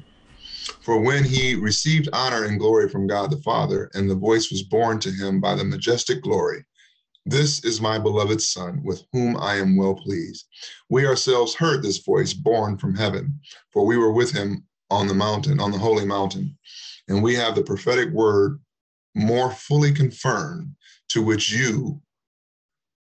For 0.82 1.00
when 1.00 1.24
he 1.24 1.54
received 1.54 2.10
honor 2.12 2.46
and 2.46 2.60
glory 2.60 2.90
from 2.90 3.06
God 3.06 3.30
the 3.30 3.38
Father, 3.38 3.92
and 3.94 4.10
the 4.10 4.16
voice 4.16 4.50
was 4.50 4.64
borne 4.64 5.00
to 5.02 5.12
him 5.12 5.40
by 5.40 5.54
the 5.54 5.64
majestic 5.64 6.24
glory, 6.24 6.66
This 7.28 7.64
is 7.64 7.82
my 7.82 7.98
beloved 7.98 8.40
Son, 8.40 8.82
with 8.84 9.04
whom 9.12 9.36
I 9.38 9.56
am 9.56 9.76
well 9.76 9.96
pleased. 9.96 10.46
We 10.90 11.08
ourselves 11.08 11.56
heard 11.56 11.82
this 11.82 11.98
voice 11.98 12.34
born 12.34 12.78
from 12.78 12.94
heaven, 12.94 13.40
for 13.74 13.84
we 13.84 13.98
were 13.98 14.12
with 14.12 14.32
him 14.32 14.66
on 14.92 15.08
the 15.08 15.16
mountain, 15.16 15.60
on 15.60 15.72
the 15.72 15.80
holy 15.80 16.06
mountain. 16.06 16.56
And 17.08 17.24
we 17.24 17.34
have 17.34 17.56
the 17.56 17.64
prophetic 17.64 18.12
word 18.12 18.60
more 19.16 19.50
fully 19.50 19.92
confirmed, 19.92 20.76
to 21.10 21.24
which 21.24 21.52
you 21.52 22.00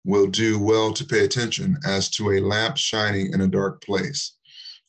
will 0.05 0.25
do 0.25 0.57
well 0.57 0.91
to 0.93 1.05
pay 1.05 1.23
attention 1.23 1.77
as 1.85 2.09
to 2.11 2.31
a 2.31 2.39
lamp 2.39 2.77
shining 2.77 3.31
in 3.31 3.41
a 3.41 3.47
dark 3.47 3.83
place, 3.83 4.37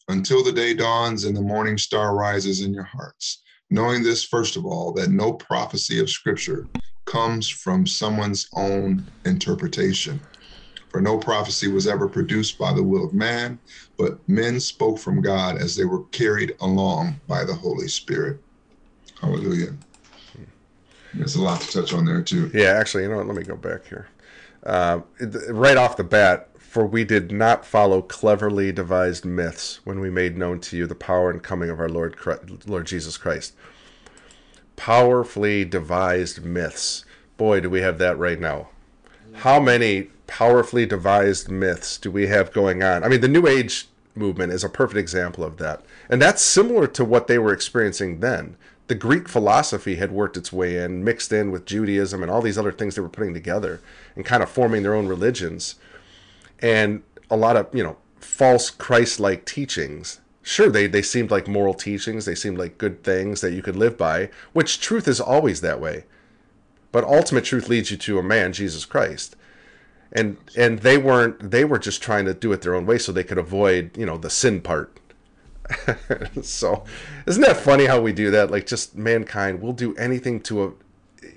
until 0.08 0.42
the 0.42 0.52
day 0.52 0.72
dawns 0.72 1.24
and 1.24 1.36
the 1.36 1.42
morning 1.42 1.76
star 1.76 2.16
rises 2.16 2.62
in 2.62 2.72
your 2.72 2.84
hearts. 2.84 3.42
Knowing 3.68 4.02
this, 4.02 4.24
first 4.24 4.56
of 4.56 4.64
all, 4.64 4.92
that 4.92 5.10
no 5.10 5.34
prophecy 5.34 6.00
of 6.00 6.08
Scripture 6.08 6.66
comes 7.10 7.48
from 7.48 7.86
someone's 7.86 8.48
own 8.54 9.04
interpretation. 9.24 10.20
For 10.90 11.00
no 11.00 11.18
prophecy 11.18 11.66
was 11.66 11.88
ever 11.88 12.08
produced 12.08 12.56
by 12.56 12.72
the 12.72 12.82
will 12.84 13.04
of 13.04 13.12
man, 13.12 13.58
but 13.98 14.26
men 14.28 14.60
spoke 14.60 14.98
from 14.98 15.20
God 15.20 15.56
as 15.56 15.74
they 15.74 15.84
were 15.84 16.04
carried 16.06 16.54
along 16.60 17.20
by 17.26 17.44
the 17.44 17.54
Holy 17.54 17.88
Spirit. 17.88 18.40
Hallelujah. 19.20 19.74
There's 21.12 21.34
a 21.34 21.42
lot 21.42 21.60
to 21.62 21.72
touch 21.72 21.92
on 21.92 22.04
there, 22.04 22.22
too. 22.22 22.50
Yeah, 22.54 22.74
actually, 22.78 23.02
you 23.02 23.08
know 23.08 23.16
what? 23.16 23.26
Let 23.26 23.36
me 23.36 23.42
go 23.42 23.56
back 23.56 23.86
here. 23.86 24.08
Uh, 24.64 25.00
right 25.48 25.76
off 25.76 25.96
the 25.96 26.04
bat, 26.04 26.48
for 26.58 26.86
we 26.86 27.02
did 27.02 27.32
not 27.32 27.66
follow 27.66 28.02
cleverly 28.02 28.70
devised 28.70 29.24
myths 29.24 29.80
when 29.84 29.98
we 29.98 30.10
made 30.10 30.38
known 30.38 30.60
to 30.60 30.76
you 30.76 30.86
the 30.86 30.94
power 30.94 31.28
and 31.30 31.42
coming 31.42 31.70
of 31.70 31.80
our 31.80 31.88
Lord 31.88 32.16
Christ, 32.16 32.68
Lord 32.68 32.86
Jesus 32.86 33.16
Christ. 33.16 33.54
Powerfully 34.80 35.66
devised 35.66 36.42
myths. 36.42 37.04
Boy, 37.36 37.60
do 37.60 37.68
we 37.68 37.82
have 37.82 37.98
that 37.98 38.16
right 38.16 38.40
now. 38.40 38.70
How 39.34 39.60
many 39.60 40.04
powerfully 40.26 40.86
devised 40.86 41.50
myths 41.50 41.98
do 41.98 42.10
we 42.10 42.28
have 42.28 42.50
going 42.54 42.82
on? 42.82 43.04
I 43.04 43.08
mean, 43.08 43.20
the 43.20 43.28
New 43.28 43.46
Age 43.46 43.88
movement 44.14 44.54
is 44.54 44.64
a 44.64 44.70
perfect 44.70 44.98
example 44.98 45.44
of 45.44 45.58
that. 45.58 45.82
And 46.08 46.20
that's 46.22 46.40
similar 46.40 46.86
to 46.86 47.04
what 47.04 47.26
they 47.26 47.38
were 47.38 47.52
experiencing 47.52 48.20
then. 48.20 48.56
The 48.86 48.94
Greek 48.94 49.28
philosophy 49.28 49.96
had 49.96 50.12
worked 50.12 50.38
its 50.38 50.50
way 50.50 50.82
in, 50.82 51.04
mixed 51.04 51.30
in 51.30 51.50
with 51.50 51.66
Judaism 51.66 52.22
and 52.22 52.30
all 52.30 52.40
these 52.40 52.56
other 52.56 52.72
things 52.72 52.94
they 52.94 53.02
were 53.02 53.10
putting 53.10 53.34
together 53.34 53.82
and 54.16 54.24
kind 54.24 54.42
of 54.42 54.48
forming 54.48 54.82
their 54.82 54.94
own 54.94 55.08
religions. 55.08 55.74
And 56.60 57.02
a 57.30 57.36
lot 57.36 57.58
of, 57.58 57.68
you 57.74 57.82
know, 57.82 57.98
false 58.18 58.70
Christ 58.70 59.20
like 59.20 59.44
teachings. 59.44 60.20
Sure, 60.42 60.70
they, 60.70 60.86
they 60.86 61.02
seemed 61.02 61.30
like 61.30 61.46
moral 61.46 61.74
teachings, 61.74 62.24
they 62.24 62.34
seemed 62.34 62.58
like 62.58 62.78
good 62.78 63.02
things 63.04 63.40
that 63.40 63.52
you 63.52 63.62
could 63.62 63.76
live 63.76 63.98
by, 63.98 64.30
which 64.52 64.80
truth 64.80 65.06
is 65.06 65.20
always 65.20 65.60
that 65.60 65.80
way. 65.80 66.04
But 66.92 67.04
ultimate 67.04 67.44
truth 67.44 67.68
leads 67.68 67.90
you 67.90 67.96
to 67.98 68.18
a 68.18 68.22
man, 68.22 68.52
Jesus 68.52 68.84
Christ. 68.84 69.36
And 70.12 70.38
and 70.56 70.80
they 70.80 70.98
weren't 70.98 71.52
they 71.52 71.64
were 71.64 71.78
just 71.78 72.02
trying 72.02 72.24
to 72.24 72.34
do 72.34 72.52
it 72.52 72.62
their 72.62 72.74
own 72.74 72.84
way 72.84 72.98
so 72.98 73.12
they 73.12 73.22
could 73.22 73.38
avoid 73.38 73.96
you 73.96 74.04
know 74.04 74.16
the 74.16 74.30
sin 74.30 74.60
part. 74.60 74.98
So 76.42 76.84
isn't 77.26 77.42
that 77.42 77.58
funny 77.58 77.86
how 77.86 78.00
we 78.00 78.12
do 78.12 78.32
that? 78.32 78.50
Like 78.50 78.66
just 78.66 78.96
mankind 78.96 79.60
will 79.60 79.72
do 79.72 79.94
anything 79.94 80.40
to 80.40 80.64
a 80.64 80.72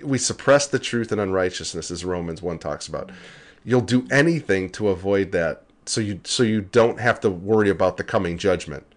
we 0.04 0.18
suppress 0.18 0.66
the 0.66 0.80
truth 0.80 1.12
and 1.12 1.22
unrighteousness 1.22 1.92
as 1.92 2.04
romans 2.04 2.42
1 2.42 2.58
talks 2.58 2.88
about. 2.88 3.12
You'll 3.64 3.82
do 3.82 4.08
anything 4.10 4.70
to 4.72 4.90
avoid 4.90 5.32
that. 5.34 5.66
So 5.86 6.02
you 6.02 6.22
so 6.24 6.42
you 6.42 6.62
don't 6.62 7.00
have 7.00 7.20
to 7.20 7.30
worry 7.30 7.70
about 7.70 7.98
the 7.98 8.04
coming 8.04 8.40
judgment 8.40 8.88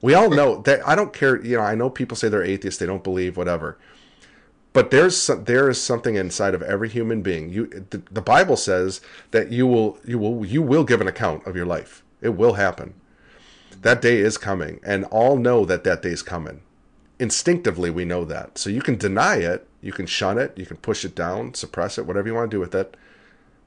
we 0.00 0.14
all 0.14 0.30
know 0.30 0.60
that 0.62 0.86
i 0.86 0.94
don't 0.94 1.12
care 1.12 1.44
you 1.44 1.56
know 1.56 1.62
i 1.62 1.74
know 1.74 1.90
people 1.90 2.16
say 2.16 2.28
they're 2.28 2.42
atheists 2.42 2.78
they 2.78 2.86
don't 2.86 3.04
believe 3.04 3.36
whatever 3.36 3.78
but 4.72 4.90
there's 4.92 5.16
some, 5.16 5.44
there 5.44 5.68
is 5.68 5.80
something 5.80 6.14
inside 6.14 6.54
of 6.54 6.62
every 6.62 6.88
human 6.88 7.22
being. 7.22 7.50
You 7.50 7.66
the, 7.66 8.02
the 8.10 8.22
Bible 8.22 8.56
says 8.56 9.00
that 9.30 9.50
you 9.50 9.66
will 9.66 9.98
you 10.04 10.18
will 10.18 10.44
you 10.44 10.62
will 10.62 10.84
give 10.84 11.00
an 11.00 11.08
account 11.08 11.46
of 11.46 11.56
your 11.56 11.66
life. 11.66 12.04
It 12.20 12.30
will 12.30 12.54
happen. 12.54 12.94
That 13.82 14.02
day 14.02 14.18
is 14.18 14.38
coming, 14.38 14.80
and 14.84 15.04
all 15.06 15.36
know 15.36 15.64
that 15.64 15.84
that 15.84 16.02
day 16.02 16.10
is 16.10 16.22
coming. 16.22 16.62
Instinctively, 17.18 17.90
we 17.90 18.04
know 18.04 18.24
that. 18.24 18.58
So 18.58 18.70
you 18.70 18.80
can 18.80 18.96
deny 18.96 19.36
it, 19.36 19.66
you 19.80 19.92
can 19.92 20.06
shun 20.06 20.38
it, 20.38 20.56
you 20.56 20.64
can 20.66 20.76
push 20.76 21.04
it 21.04 21.16
down, 21.16 21.54
suppress 21.54 21.98
it, 21.98 22.06
whatever 22.06 22.28
you 22.28 22.34
want 22.34 22.50
to 22.50 22.54
do 22.54 22.60
with 22.60 22.74
it. 22.74 22.96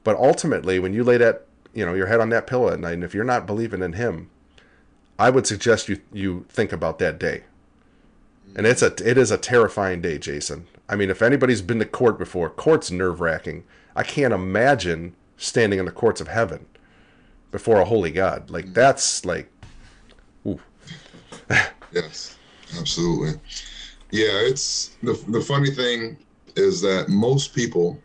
But 0.06 0.16
ultimately, 0.16 0.80
when 0.80 0.94
you 0.94 1.04
lay 1.04 1.18
that 1.18 1.46
you 1.74 1.86
know 1.86 1.94
your 1.94 2.08
head 2.08 2.22
on 2.22 2.30
that 2.30 2.48
pillow 2.48 2.70
at 2.70 2.80
night, 2.80 2.94
and 2.94 3.04
if 3.04 3.14
you're 3.14 3.24
not 3.24 3.48
believing 3.48 3.82
in 3.82 3.94
Him, 3.94 4.30
I 5.22 5.30
would 5.30 5.46
suggest 5.46 5.88
you 5.88 6.02
you 6.12 6.48
think 6.50 6.74
about 6.74 6.98
that 6.98 7.20
day. 7.20 7.44
And 8.56 8.66
it's 8.66 8.82
a 8.82 8.88
it 9.08 9.20
is 9.20 9.30
a 9.30 9.38
terrifying 9.38 10.02
day, 10.02 10.18
Jason. 10.18 10.66
I 10.90 10.96
mean, 10.96 11.12
if 11.12 11.22
anybody's 11.22 11.62
been 11.62 11.78
to 11.78 11.86
court 11.86 12.18
before, 12.18 12.50
court's 12.50 12.90
nerve 12.90 13.22
wracking. 13.22 13.64
I 13.96 14.02
can't 14.02 14.34
imagine 14.34 15.16
standing 15.38 15.78
in 15.78 15.86
the 15.86 15.92
courts 15.92 16.22
of 16.22 16.28
heaven 16.28 16.66
before 17.52 17.80
a 17.80 17.86
holy 17.86 18.10
God. 18.10 18.50
Like 18.50 18.66
mm. 18.66 18.74
that's 18.74 19.24
like, 19.24 19.48
ooh. 20.48 20.60
Yes, 21.92 22.38
absolutely. 22.80 23.40
Yeah, 24.10 24.50
it's 24.50 24.96
the 25.04 25.14
the 25.28 25.42
funny 25.42 25.70
thing 25.70 26.18
is 26.56 26.82
that 26.82 27.10
most 27.10 27.54
people 27.54 28.02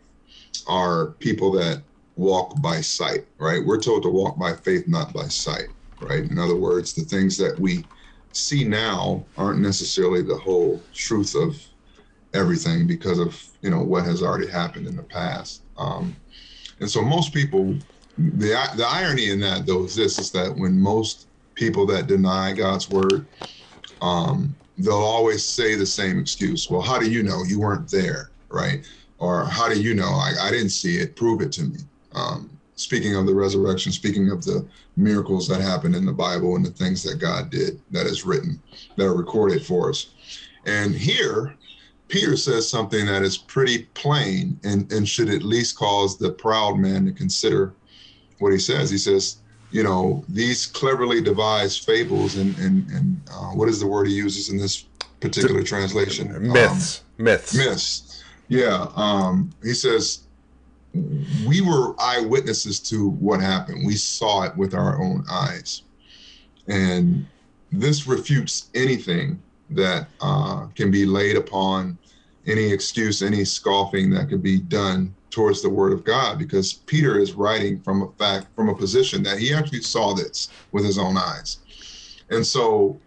are 0.67 1.07
people 1.19 1.51
that 1.53 1.81
walk 2.15 2.61
by 2.61 2.79
sight, 2.81 3.25
right? 3.39 3.65
We're 3.65 3.81
told 3.81 4.03
to 4.03 4.09
walk 4.09 4.37
by 4.37 4.53
faith, 4.53 4.87
not 4.87 5.13
by 5.13 5.27
sight, 5.29 5.69
right? 5.99 6.23
In 6.29 6.37
other 6.39 6.55
words, 6.57 6.93
the 6.93 7.03
things 7.03 7.37
that 7.37 7.59
we 7.59 7.89
see 8.33 8.63
now 8.65 9.27
aren't 9.37 9.61
necessarily 9.61 10.21
the 10.23 10.37
whole 10.37 10.87
truth 10.93 11.35
of 11.35 11.55
everything 12.33 12.87
because 12.87 13.19
of 13.19 13.41
you 13.61 13.69
know 13.69 13.81
what 13.83 14.05
has 14.05 14.21
already 14.21 14.47
happened 14.47 14.87
in 14.87 14.95
the 14.95 15.03
past. 15.03 15.65
Um, 15.77 16.17
and 16.79 16.89
so 16.89 17.01
most 17.01 17.33
people, 17.33 17.79
the 18.17 18.55
the 18.77 18.87
irony 18.87 19.31
in 19.31 19.39
that 19.41 19.65
though 19.65 19.85
is 19.85 19.95
this: 19.95 20.19
is 20.19 20.31
that 20.33 20.55
when 20.57 20.79
most 20.79 21.29
people 21.55 21.85
that 21.87 22.07
deny 22.07 22.53
God's 22.53 22.89
word, 22.89 23.29
um, 24.01 24.57
they'll 24.77 24.93
always 24.95 25.45
say 25.47 25.75
the 25.75 25.85
same 25.85 26.19
excuse. 26.19 26.69
Well, 26.69 26.81
how 26.81 26.99
do 26.99 27.09
you 27.09 27.23
know 27.23 27.43
you 27.43 27.59
weren't 27.59 27.91
there, 27.91 28.31
right? 28.51 28.85
Or 29.19 29.45
how 29.45 29.69
do 29.69 29.81
you 29.81 29.95
know 29.95 30.09
I, 30.11 30.33
I 30.41 30.51
didn't 30.51 30.69
see 30.69 30.97
it? 30.97 31.15
Prove 31.15 31.41
it 31.41 31.51
to 31.53 31.63
me. 31.63 31.79
Um, 32.13 32.56
speaking 32.77 33.15
of 33.15 33.25
the 33.25 33.35
resurrection, 33.35 33.91
speaking 33.91 34.29
of 34.29 34.45
the 34.45 34.65
miracles 34.95 35.47
that 35.47 35.59
happened 35.59 35.95
in 35.95 36.05
the 36.05 36.13
Bible 36.13 36.55
and 36.55 36.65
the 36.65 36.71
things 36.71 37.03
that 37.03 37.19
God 37.19 37.49
did 37.49 37.81
that 37.91 38.05
is 38.05 38.23
written, 38.23 38.61
that 38.95 39.05
are 39.05 39.15
recorded 39.15 39.65
for 39.65 39.89
us. 39.89 40.11
And 40.65 40.95
here, 40.95 41.55
Peter 42.07 42.37
says 42.37 42.69
something 42.69 43.05
that 43.07 43.23
is 43.23 43.37
pretty 43.37 43.83
plain 43.93 44.59
and, 44.63 44.89
and 44.91 45.09
should 45.09 45.29
at 45.29 45.43
least 45.43 45.75
cause 45.75 46.17
the 46.17 46.31
proud 46.31 46.77
man 46.77 47.05
to 47.05 47.11
consider 47.11 47.73
what 48.39 48.53
he 48.53 48.59
says. 48.59 48.89
He 48.89 48.97
says, 48.97 49.37
you 49.71 49.83
know, 49.83 50.23
these 50.29 50.67
cleverly 50.67 51.19
devised 51.19 51.83
fables 51.83 52.37
and, 52.37 52.57
and, 52.59 52.89
and 52.91 53.21
uh, 53.29 53.49
what 53.49 53.67
is 53.67 53.79
the 53.79 53.87
word 53.87 54.07
he 54.07 54.13
uses 54.13 54.49
in 54.49 54.57
this 54.57 54.85
particular 55.19 55.63
translation? 55.63 56.33
Um, 56.35 56.53
Myths, 56.53 57.03
myths, 57.17 57.55
myths. 57.55 58.23
Yeah. 58.49 58.87
Um, 58.95 59.49
he 59.63 59.73
says, 59.73 60.26
we 61.45 61.61
were 61.61 61.99
eyewitnesses 61.99 62.79
to 62.81 63.09
what 63.09 63.41
happened. 63.41 63.85
We 63.85 63.95
saw 63.95 64.43
it 64.43 64.55
with 64.55 64.73
our 64.73 65.01
own 65.01 65.23
eyes. 65.29 65.83
And 66.67 67.25
this 67.71 68.07
refutes 68.07 68.69
anything 68.73 69.41
that 69.71 70.07
uh, 70.21 70.67
can 70.75 70.91
be 70.91 71.05
laid 71.05 71.35
upon 71.35 71.97
any 72.45 72.71
excuse, 72.71 73.21
any 73.21 73.43
scoffing 73.43 74.09
that 74.11 74.29
could 74.29 74.41
be 74.41 74.59
done 74.59 75.13
towards 75.29 75.61
the 75.61 75.69
word 75.69 75.91
of 75.91 76.03
God 76.03 76.39
because 76.39 76.73
Peter 76.73 77.19
is 77.19 77.33
writing 77.33 77.79
from 77.81 78.01
a 78.01 78.11
fact, 78.13 78.47
from 78.55 78.69
a 78.69 78.75
position 78.75 79.21
that 79.23 79.37
he 79.37 79.53
actually 79.53 79.81
saw 79.81 80.13
this 80.13 80.49
with 80.71 80.85
his 80.85 80.97
own 80.97 81.17
eyes. 81.17 81.57
And 82.29 82.45
so 82.45 82.99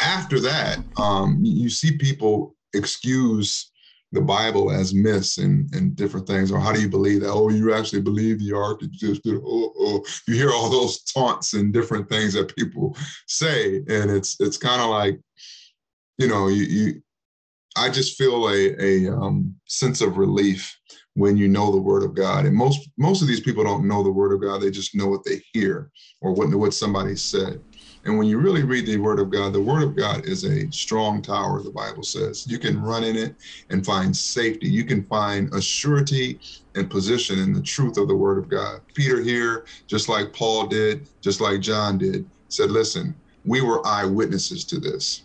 after 0.00 0.38
that, 0.40 0.78
um, 0.96 1.40
you 1.42 1.70
see 1.70 1.96
people 1.96 2.54
excuse 2.74 3.70
the 4.14 4.20
Bible 4.20 4.70
as 4.70 4.94
myths 4.94 5.38
and, 5.38 5.72
and 5.74 5.96
different 5.96 6.26
things, 6.26 6.50
or 6.50 6.58
how 6.58 6.72
do 6.72 6.80
you 6.80 6.88
believe 6.88 7.20
that? 7.20 7.32
Oh, 7.32 7.48
you 7.50 7.74
actually 7.74 8.02
believe 8.02 8.38
the 8.38 8.56
ark 8.56 8.82
existed. 8.82 9.40
Oh, 9.44 9.72
oh, 9.78 10.04
you 10.26 10.34
hear 10.34 10.52
all 10.52 10.70
those 10.70 11.02
taunts 11.02 11.54
and 11.54 11.72
different 11.72 12.08
things 12.08 12.34
that 12.34 12.54
people 12.56 12.96
say, 13.26 13.78
and 13.88 14.10
it's 14.10 14.40
it's 14.40 14.56
kind 14.56 14.80
of 14.80 14.90
like, 14.90 15.20
you 16.18 16.28
know, 16.28 16.48
you, 16.48 16.62
you 16.64 17.02
I 17.76 17.90
just 17.90 18.16
feel 18.16 18.48
a 18.48 18.74
a 18.80 19.12
um, 19.12 19.54
sense 19.66 20.00
of 20.00 20.16
relief 20.16 20.78
when 21.14 21.36
you 21.36 21.48
know 21.48 21.70
the 21.70 21.80
word 21.80 22.02
of 22.02 22.14
God. 22.14 22.46
And 22.46 22.56
most 22.56 22.88
most 22.96 23.20
of 23.20 23.28
these 23.28 23.40
people 23.40 23.64
don't 23.64 23.88
know 23.88 24.02
the 24.02 24.12
word 24.12 24.32
of 24.32 24.40
God; 24.40 24.62
they 24.62 24.70
just 24.70 24.94
know 24.94 25.08
what 25.08 25.24
they 25.24 25.42
hear 25.52 25.90
or 26.20 26.32
what 26.32 26.54
what 26.54 26.74
somebody 26.74 27.16
said. 27.16 27.60
And 28.04 28.18
when 28.18 28.26
you 28.26 28.38
really 28.38 28.64
read 28.64 28.86
the 28.86 28.98
Word 28.98 29.18
of 29.18 29.30
God, 29.30 29.52
the 29.52 29.62
Word 29.62 29.82
of 29.82 29.96
God 29.96 30.26
is 30.26 30.44
a 30.44 30.70
strong 30.70 31.22
tower, 31.22 31.62
the 31.62 31.70
Bible 31.70 32.02
says. 32.02 32.46
You 32.46 32.58
can 32.58 32.80
run 32.80 33.02
in 33.02 33.16
it 33.16 33.34
and 33.70 33.84
find 33.84 34.14
safety. 34.14 34.68
You 34.68 34.84
can 34.84 35.04
find 35.04 35.52
a 35.54 35.60
surety 35.60 36.38
and 36.74 36.90
position 36.90 37.38
in 37.38 37.54
the 37.54 37.62
truth 37.62 37.96
of 37.96 38.08
the 38.08 38.16
Word 38.16 38.36
of 38.38 38.50
God. 38.50 38.80
Peter 38.92 39.22
here, 39.22 39.64
just 39.86 40.08
like 40.08 40.34
Paul 40.34 40.66
did, 40.66 41.08
just 41.22 41.40
like 41.40 41.60
John 41.60 41.96
did, 41.96 42.28
said, 42.48 42.70
Listen, 42.70 43.14
we 43.46 43.62
were 43.62 43.86
eyewitnesses 43.86 44.64
to 44.64 44.78
this. 44.78 45.22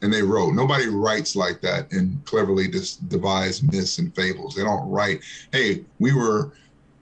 And 0.00 0.12
they 0.12 0.22
wrote. 0.22 0.54
Nobody 0.54 0.88
writes 0.88 1.36
like 1.36 1.60
that 1.60 1.92
and 1.92 2.24
cleverly 2.24 2.68
just 2.68 3.08
devise 3.08 3.62
myths 3.62 3.98
and 3.98 4.12
fables. 4.16 4.56
They 4.56 4.64
don't 4.64 4.88
write, 4.90 5.20
hey, 5.52 5.84
we 6.00 6.12
were 6.12 6.52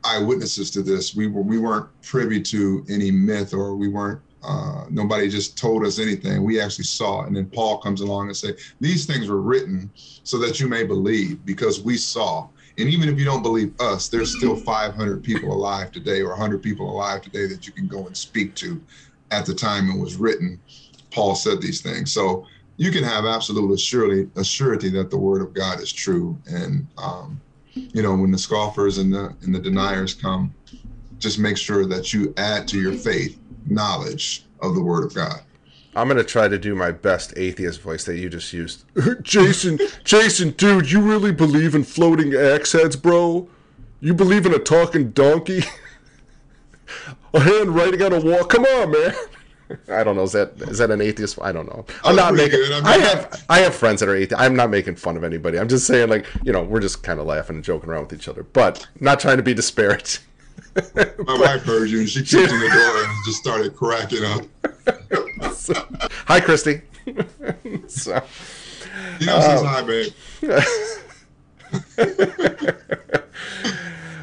eyewitnesses 0.05 0.71
to 0.73 0.83
this. 0.83 1.15
We 1.15 1.27
were 1.27 1.41
we 1.41 1.59
weren't 1.59 1.89
privy 2.03 2.43
to 2.43 2.85
any 2.91 3.11
myth 3.11 3.55
or 3.55 3.75
we 3.75 3.89
weren't 3.89 4.21
uh, 4.43 4.85
nobody 4.89 5.29
just 5.29 5.59
told 5.59 5.85
us 5.85 5.99
anything. 5.99 6.43
We 6.43 6.61
actually 6.61 6.85
saw 6.85 7.23
it. 7.23 7.29
And 7.29 7.37
then 7.37 7.47
Paul 7.47 7.79
comes 7.79 8.01
along 8.01 8.29
and 8.29 8.37
say, 8.37 8.55
these 8.81 9.07
things 9.07 9.29
were 9.29 9.43
written 9.43 9.91
so 9.95 10.39
that 10.39 10.61
you 10.61 10.69
may 10.69 10.85
believe 10.85 11.45
because 11.45 11.83
we 11.83 11.97
saw. 11.97 12.49
And 12.79 12.89
even 12.89 13.09
if 13.09 13.19
you 13.19 13.25
don't 13.25 13.43
believe 13.43 13.79
us, 13.81 14.09
there's 14.09 14.37
still 14.37 14.57
500 14.57 15.23
people 15.23 15.53
alive 15.53 15.93
today 15.93 16.23
or 16.23 16.31
100 16.31 16.63
people 16.63 16.91
alive 16.91 17.21
today 17.21 17.47
that 17.47 17.67
you 17.67 17.73
can 17.73 17.87
go 17.87 18.07
and 18.07 18.17
speak 18.17 18.55
to 18.57 18.81
at 19.31 19.45
the 19.45 19.55
time 19.55 19.91
it 19.91 20.01
was 20.01 20.17
written. 20.17 20.61
Paul 21.11 21.35
said 21.35 21.61
these 21.61 21.83
things. 21.83 22.13
So 22.13 22.47
you 22.77 22.91
can 22.91 23.05
have 23.05 23.27
absolute 23.27 23.79
surety, 23.79 24.31
a 24.37 24.45
surety 24.45 24.89
that 24.91 25.11
the 25.11 25.19
word 25.19 25.43
of 25.43 25.53
God 25.53 25.81
is 25.81 25.93
true. 25.93 26.39
And, 26.47 26.87
um, 26.97 27.41
you 27.75 28.03
know, 28.03 28.15
when 28.17 28.31
the 28.31 28.39
scoffers 28.39 28.97
and 28.97 29.13
the, 29.13 29.37
and 29.43 29.55
the 29.55 29.59
deniers 29.59 30.15
come, 30.15 30.55
just 31.19 31.39
make 31.39 31.59
sure 31.59 31.85
that 31.85 32.15
you 32.15 32.33
add 32.39 32.67
to 32.69 32.81
your 32.81 32.95
faith 32.95 33.39
knowledge 33.67 34.45
of 34.61 34.75
the 34.75 34.83
Word 34.83 35.05
of 35.05 35.15
God. 35.15 35.41
I'm 35.95 36.07
gonna 36.07 36.23
try 36.23 36.47
to 36.47 36.59
do 36.59 36.75
my 36.75 36.93
best 36.93 37.35
atheist 37.37 37.81
voice 37.81 38.05
that 38.05 38.17
you 38.17 38.29
just 38.29 38.53
used. 38.53 38.85
Jason, 39.23 39.79
Jason, 40.05 40.51
dude, 40.51 40.91
you 40.91 41.01
really 41.01 41.33
believe 41.33 41.75
in 41.75 41.83
floating 41.83 42.35
axe 42.35 42.73
heads, 42.73 42.97
bro? 42.97 43.49
You 44.01 44.15
believe 44.15 44.47
in 44.47 44.55
a 44.55 44.59
talking 44.59 45.11
donkey? 45.11 45.63
a 47.35 47.41
hand 47.41 47.75
writing 47.75 48.03
on 48.03 48.13
a 48.13 48.21
wall? 48.21 48.45
Come 48.45 48.65
on, 48.65 48.93
man. 48.93 49.15
I 49.89 50.03
don't 50.03 50.17
know. 50.17 50.23
Is 50.23 50.33
that 50.33 50.53
is 50.63 50.79
that 50.79 50.91
an 50.91 51.01
atheist? 51.01 51.39
I 51.41 51.53
don't 51.53 51.67
know. 51.67 51.85
I'm 52.05 52.17
not 52.17 52.35
making. 52.35 52.61
I, 52.61 52.69
mean, 52.69 52.85
I, 52.85 52.99
have 52.99 53.45
I 53.49 53.59
have 53.61 53.75
friends 53.75 54.01
that 54.01 54.09
are 54.09 54.17
atheists. 54.17 54.43
I'm 54.43 54.57
not 54.57 54.71
making 54.71 54.97
fun 54.97 55.17
of 55.17 55.25
anybody. 55.25 55.59
I'm 55.59 55.69
just 55.69 55.87
saying, 55.87 56.09
like 56.09 56.27
you 56.45 56.53
know, 56.53 56.63
we're 56.63 56.81
just 56.81 57.03
kind 57.03 57.21
of 57.21 57.27
laughing 57.27 57.57
and 57.57 57.65
joking 57.65 57.91
around 57.91 58.03
with 58.03 58.13
each 58.13 58.29
other, 58.29 58.43
but 58.43 58.87
not 58.99 59.21
trying 59.21 59.37
to 59.37 59.43
be 59.43 59.55
disparaging. 59.55 60.23
My 60.95 61.39
wife 61.39 61.63
heard 61.63 61.89
you 61.89 62.01
and 62.01 62.09
she 62.09 62.21
kicked 62.21 62.53
in 62.53 62.61
the 62.61 62.69
door 62.69 63.05
and 63.05 63.25
just 63.25 63.39
started 63.39 63.75
cracking 63.77 64.25
up. 64.25 64.43
so, 65.55 65.75
hi, 66.27 66.41
Christy. 66.41 66.83
so, 67.89 68.23
you 69.19 69.27
know, 69.27 69.37
um, 69.37 69.65
hi, 69.67 69.83
babe. 69.83 70.13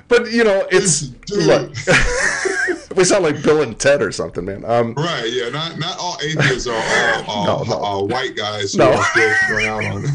but 0.07 0.31
you 0.31 0.43
know, 0.43 0.67
it's 0.71 1.11
look. 1.31 1.71
we 2.95 3.03
sound 3.03 3.23
like 3.23 3.41
Bill 3.43 3.61
and 3.61 3.77
Ted 3.79 4.01
or 4.01 4.11
something, 4.11 4.45
man. 4.45 4.65
Um, 4.65 4.93
right? 4.95 5.29
Yeah. 5.31 5.49
Not 5.49 5.77
not 5.79 5.97
all 5.99 6.17
atheists 6.23 6.67
are 6.67 6.73
all, 6.73 7.23
all, 7.27 7.45
no, 7.45 7.63
no. 7.63 7.77
all 7.77 8.07
white 8.07 8.35
guys 8.35 8.73
who 8.73 8.79
no. 8.79 8.93
are 8.93 9.03
still 9.03 9.33
on. 9.69 10.05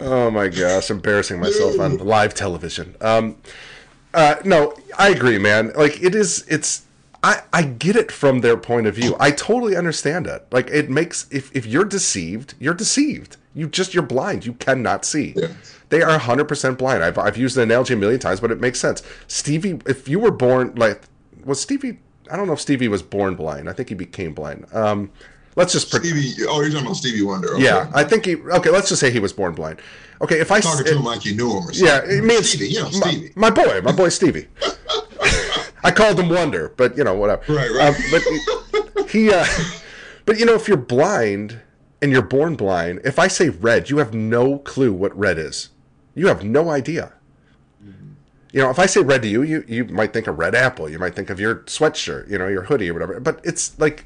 Oh 0.00 0.30
my 0.30 0.48
gosh, 0.48 0.90
embarrassing 0.90 1.40
myself 1.40 1.78
on 1.78 1.98
live 1.98 2.34
television. 2.34 2.96
Um, 3.00 3.36
uh, 4.14 4.36
no, 4.44 4.74
I 4.98 5.10
agree, 5.10 5.38
man. 5.38 5.72
Like 5.76 6.02
it 6.02 6.14
is, 6.14 6.44
it's. 6.48 6.86
I, 7.22 7.42
I 7.52 7.64
get 7.64 7.96
it 7.96 8.10
from 8.10 8.40
their 8.40 8.56
point 8.56 8.86
of 8.86 8.94
view. 8.94 9.14
I 9.20 9.30
totally 9.30 9.76
understand 9.76 10.26
it. 10.26 10.46
Like 10.50 10.68
it 10.70 10.88
makes 10.88 11.26
if, 11.30 11.54
if 11.54 11.66
you're 11.66 11.84
deceived, 11.84 12.54
you're 12.58 12.72
deceived. 12.72 13.36
You 13.54 13.68
just 13.68 13.92
you're 13.92 14.02
blind. 14.02 14.46
You 14.46 14.54
cannot 14.54 15.04
see. 15.04 15.34
Yeah. 15.36 15.48
They 15.90 16.00
are 16.00 16.18
100% 16.18 16.78
blind. 16.78 17.04
I've 17.04 17.18
I've 17.18 17.36
used 17.36 17.56
the 17.56 17.62
analogy 17.62 17.92
a 17.92 17.96
million 17.98 18.20
times, 18.20 18.40
but 18.40 18.50
it 18.50 18.58
makes 18.58 18.80
sense. 18.80 19.02
Stevie, 19.26 19.80
if 19.86 20.08
you 20.08 20.18
were 20.18 20.30
born 20.30 20.74
like 20.76 21.02
was 21.44 21.60
Stevie 21.60 21.98
I 22.30 22.36
don't 22.36 22.46
know 22.46 22.52
if 22.52 22.60
Stevie 22.60 22.88
was 22.88 23.02
born 23.02 23.34
blind. 23.34 23.68
I 23.68 23.72
think 23.72 23.88
he 23.88 23.94
became 23.94 24.34
blind. 24.34 24.66
Um, 24.72 25.10
Let's 25.56 25.72
just 25.72 25.90
pre- 25.90 26.00
Stevie. 26.00 26.46
Oh, 26.48 26.60
you're 26.60 26.70
talking 26.70 26.86
about 26.86 26.96
Stevie 26.96 27.22
Wonder. 27.22 27.54
Okay. 27.54 27.64
Yeah, 27.64 27.90
I 27.92 28.04
think 28.04 28.24
he. 28.24 28.36
Okay, 28.36 28.70
let's 28.70 28.88
just 28.88 29.00
say 29.00 29.10
he 29.10 29.18
was 29.18 29.32
born 29.32 29.54
blind. 29.54 29.80
Okay, 30.22 30.38
if 30.38 30.52
I 30.52 30.60
talking 30.60 30.84
to 30.84 30.96
him 30.96 31.04
like 31.04 31.24
you 31.24 31.34
knew 31.34 31.50
him 31.50 31.68
or 31.68 31.72
something. 31.72 32.10
Yeah, 32.10 32.20
me 32.20 32.36
and 32.36 32.44
Stevie. 32.44 32.68
You 32.68 32.82
know, 32.82 32.90
Stevie. 32.90 33.32
My, 33.34 33.50
my 33.50 33.64
boy, 33.64 33.80
my 33.82 33.92
boy 33.92 34.10
Stevie. 34.10 34.46
I 35.82 35.90
called 35.90 36.20
him 36.20 36.28
Wonder, 36.28 36.72
but 36.76 36.96
you 36.96 37.04
know 37.04 37.14
whatever. 37.14 37.52
Right, 37.52 37.70
right. 37.70 37.88
Um, 37.88 37.94
but 38.10 39.10
he, 39.10 39.32
uh, 39.32 39.46
but 40.24 40.38
you 40.38 40.44
know, 40.44 40.54
if 40.54 40.68
you're 40.68 40.76
blind 40.76 41.60
and 42.02 42.12
you're 42.12 42.22
born 42.22 42.54
blind, 42.54 43.00
if 43.04 43.18
I 43.18 43.28
say 43.28 43.48
red, 43.48 43.90
you 43.90 43.98
have 43.98 44.14
no 44.14 44.58
clue 44.58 44.92
what 44.92 45.16
red 45.18 45.38
is. 45.38 45.70
You 46.14 46.28
have 46.28 46.44
no 46.44 46.70
idea. 46.70 47.14
Mm-hmm. 47.82 48.12
You 48.52 48.62
know, 48.62 48.70
if 48.70 48.78
I 48.78 48.86
say 48.86 49.00
red 49.00 49.22
to 49.22 49.28
you, 49.28 49.42
you 49.42 49.64
you 49.66 49.84
might 49.86 50.12
think 50.12 50.26
of 50.26 50.38
red 50.38 50.54
apple. 50.54 50.88
You 50.88 50.98
might 50.98 51.14
think 51.14 51.30
of 51.30 51.40
your 51.40 51.56
sweatshirt, 51.60 52.30
you 52.30 52.38
know, 52.38 52.46
your 52.46 52.64
hoodie 52.64 52.90
or 52.90 52.92
whatever. 52.92 53.18
But 53.20 53.40
it's 53.42 53.78
like 53.78 54.04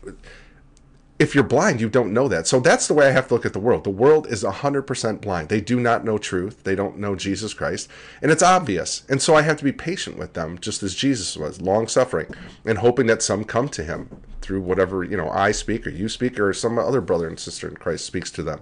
if 1.19 1.35
you're 1.35 1.45
blind, 1.45 1.81
you 1.81 1.89
don't 1.89 2.13
know 2.13 2.27
that. 2.27 2.47
So 2.47 2.59
that's 2.59 2.89
the 2.89 2.95
way 2.95 3.07
I 3.07 3.13
have 3.13 3.29
to 3.29 3.35
look 3.35 3.47
at 3.47 3.53
the 3.53 3.61
world. 3.61 3.85
The 3.85 3.91
world 3.91 4.27
is 4.27 4.43
100% 4.43 5.21
blind. 5.21 5.49
They 5.49 5.61
do 5.61 5.79
not 5.79 6.05
know 6.05 6.19
truth. 6.19 6.65
They 6.65 6.75
don't 6.75 6.99
know 6.99 7.15
Jesus 7.15 7.55
Christ. 7.55 7.89
And 8.21 8.33
it's 8.33 8.43
obvious. 8.43 9.05
And 9.09 9.23
so 9.23 9.37
I 9.37 9.43
have 9.43 9.57
to 9.59 9.65
be 9.65 9.73
patient 9.73 10.19
with 10.19 10.33
them, 10.33 10.59
just 10.59 10.83
as 10.83 10.95
Jesus 10.95 11.37
was, 11.37 11.61
long 11.61 11.87
suffering, 11.87 12.35
and 12.65 12.79
hoping 12.79 13.07
that 13.07 13.23
some 13.23 13.45
come 13.45 13.69
to 13.71 13.85
him 13.85 14.09
through 14.41 14.63
whatever, 14.63 15.05
you 15.05 15.17
know, 15.17 15.31
I 15.31 15.53
speak 15.53 15.87
or 15.87 15.91
you 15.91 16.09
speak 16.09 16.39
or 16.39 16.53
some 16.53 16.79
other 16.79 17.01
brother 17.01 17.29
and 17.29 17.39
sister 17.39 17.69
in 17.69 17.77
Christ 17.77 18.05
speaks 18.05 18.31
to 18.33 18.43
them. 18.43 18.61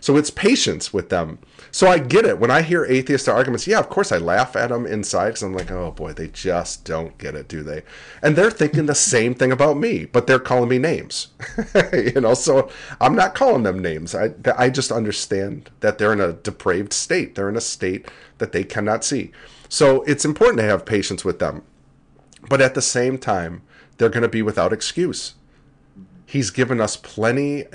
So 0.00 0.16
it's 0.16 0.30
patience 0.30 0.94
with 0.94 1.10
them. 1.10 1.38
So 1.72 1.86
I 1.86 1.98
get 1.98 2.24
it. 2.24 2.38
When 2.38 2.50
I 2.50 2.62
hear 2.62 2.84
atheist 2.84 3.28
arguments, 3.28 3.66
yeah, 3.66 3.78
of 3.78 3.88
course 3.88 4.10
I 4.10 4.18
laugh 4.18 4.56
at 4.56 4.70
them 4.70 4.86
inside 4.86 5.28
because 5.28 5.42
I'm 5.42 5.54
like, 5.54 5.70
oh 5.70 5.92
boy, 5.92 6.12
they 6.12 6.28
just 6.28 6.84
don't 6.84 7.16
get 7.18 7.34
it, 7.34 7.48
do 7.48 7.62
they? 7.62 7.82
And 8.22 8.34
they're 8.34 8.50
thinking 8.50 8.86
the 8.86 8.94
same 8.94 9.34
thing 9.34 9.52
about 9.52 9.76
me, 9.76 10.04
but 10.04 10.26
they're 10.26 10.40
calling 10.40 10.68
me 10.68 10.78
names. 10.78 11.28
you 11.92 12.20
know, 12.20 12.34
so 12.34 12.70
I'm 13.00 13.14
not 13.14 13.34
calling 13.34 13.62
them 13.62 13.78
names. 13.78 14.14
I, 14.14 14.30
I 14.56 14.70
just 14.70 14.90
understand 14.90 15.70
that 15.80 15.98
they're 15.98 16.12
in 16.12 16.20
a 16.20 16.32
depraved 16.32 16.92
state. 16.92 17.34
They're 17.34 17.48
in 17.48 17.56
a 17.56 17.60
state 17.60 18.08
that 18.38 18.52
they 18.52 18.64
cannot 18.64 19.04
see. 19.04 19.30
So 19.68 20.02
it's 20.02 20.24
important 20.24 20.58
to 20.58 20.64
have 20.64 20.84
patience 20.84 21.24
with 21.24 21.38
them. 21.38 21.62
But 22.48 22.60
at 22.60 22.74
the 22.74 22.82
same 22.82 23.18
time, 23.18 23.62
they're 23.96 24.08
going 24.08 24.22
to 24.22 24.28
be 24.28 24.42
without 24.42 24.72
excuse. 24.72 25.34
He's 26.26 26.50
given 26.50 26.80
us 26.80 26.96
plenty 26.96 27.66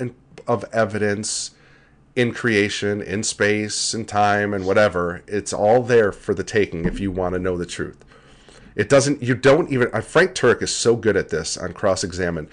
of 0.46 0.64
evidence 0.72 1.52
in 2.16 2.32
creation, 2.32 3.02
in 3.02 3.22
space, 3.22 3.94
in 3.94 4.06
time, 4.06 4.52
and 4.54 4.66
whatever. 4.66 5.22
It's 5.28 5.52
all 5.52 5.82
there 5.82 6.10
for 6.10 6.34
the 6.34 6.42
taking 6.42 6.86
if 6.86 6.98
you 6.98 7.12
want 7.12 7.34
to 7.34 7.38
know 7.38 7.56
the 7.56 7.66
truth. 7.66 8.04
It 8.74 8.88
doesn't. 8.88 9.22
You 9.22 9.34
don't 9.34 9.70
even. 9.70 9.90
Uh, 9.92 10.00
Frank 10.00 10.34
Turek 10.34 10.62
is 10.62 10.74
so 10.74 10.96
good 10.96 11.16
at 11.16 11.28
this 11.28 11.56
on 11.56 11.72
cross 11.72 12.02
examine. 12.02 12.48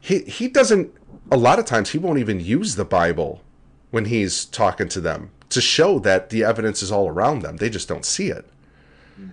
He 0.00 0.20
he 0.20 0.48
doesn't. 0.48 0.92
A 1.30 1.36
lot 1.36 1.58
of 1.58 1.64
times 1.64 1.90
he 1.90 1.98
won't 1.98 2.18
even 2.18 2.40
use 2.40 2.74
the 2.74 2.84
Bible 2.84 3.42
when 3.90 4.06
he's 4.06 4.44
talking 4.44 4.88
to 4.88 5.00
them 5.00 5.30
to 5.48 5.60
show 5.60 5.98
that 6.00 6.30
the 6.30 6.44
evidence 6.44 6.82
is 6.82 6.92
all 6.92 7.08
around 7.08 7.42
them. 7.42 7.56
They 7.56 7.70
just 7.70 7.88
don't 7.88 8.04
see 8.04 8.28
it. 8.28 8.44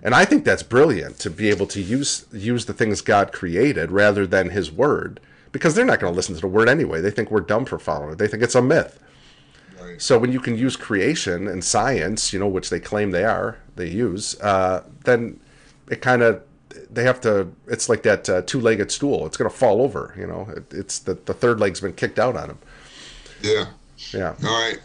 And 0.02 0.14
I 0.14 0.24
think 0.24 0.44
that's 0.44 0.62
brilliant 0.62 1.18
to 1.20 1.30
be 1.30 1.50
able 1.50 1.66
to 1.66 1.80
use 1.80 2.26
use 2.32 2.64
the 2.64 2.72
things 2.72 3.00
God 3.00 3.32
created 3.32 3.90
rather 3.90 4.26
than 4.26 4.50
His 4.50 4.72
Word, 4.72 5.20
because 5.52 5.74
they're 5.74 5.84
not 5.84 6.00
going 6.00 6.12
to 6.12 6.16
listen 6.16 6.34
to 6.34 6.40
the 6.40 6.46
Word 6.46 6.68
anyway. 6.68 7.00
They 7.00 7.10
think 7.10 7.30
we're 7.30 7.40
dumb 7.40 7.66
for 7.66 7.78
following 7.78 8.12
it. 8.12 8.18
They 8.18 8.28
think 8.28 8.42
it's 8.42 8.54
a 8.54 8.62
myth. 8.62 8.98
So 9.98 10.18
when 10.18 10.32
you 10.32 10.40
can 10.40 10.56
use 10.56 10.76
creation 10.76 11.46
and 11.48 11.64
science, 11.64 12.32
you 12.32 12.38
know, 12.38 12.48
which 12.48 12.70
they 12.70 12.80
claim 12.80 13.10
they 13.10 13.24
are, 13.24 13.58
they 13.76 13.88
use, 13.88 14.38
uh, 14.40 14.84
then 15.04 15.40
it 15.90 16.00
kind 16.00 16.22
of 16.22 16.42
they 16.90 17.04
have 17.04 17.20
to. 17.22 17.48
It's 17.66 17.88
like 17.88 18.02
that 18.02 18.28
uh, 18.28 18.42
two-legged 18.42 18.90
stool. 18.90 19.26
It's 19.26 19.36
going 19.36 19.50
to 19.50 19.56
fall 19.56 19.80
over. 19.80 20.14
You 20.18 20.26
know, 20.26 20.48
it, 20.56 20.72
it's 20.72 20.98
the 20.98 21.14
the 21.14 21.34
third 21.34 21.60
leg's 21.60 21.80
been 21.80 21.92
kicked 21.92 22.18
out 22.18 22.36
on 22.36 22.48
them. 22.48 22.58
Yeah. 23.42 23.66
Yeah. 24.12 24.34
All 24.44 24.68
right. 24.68 24.80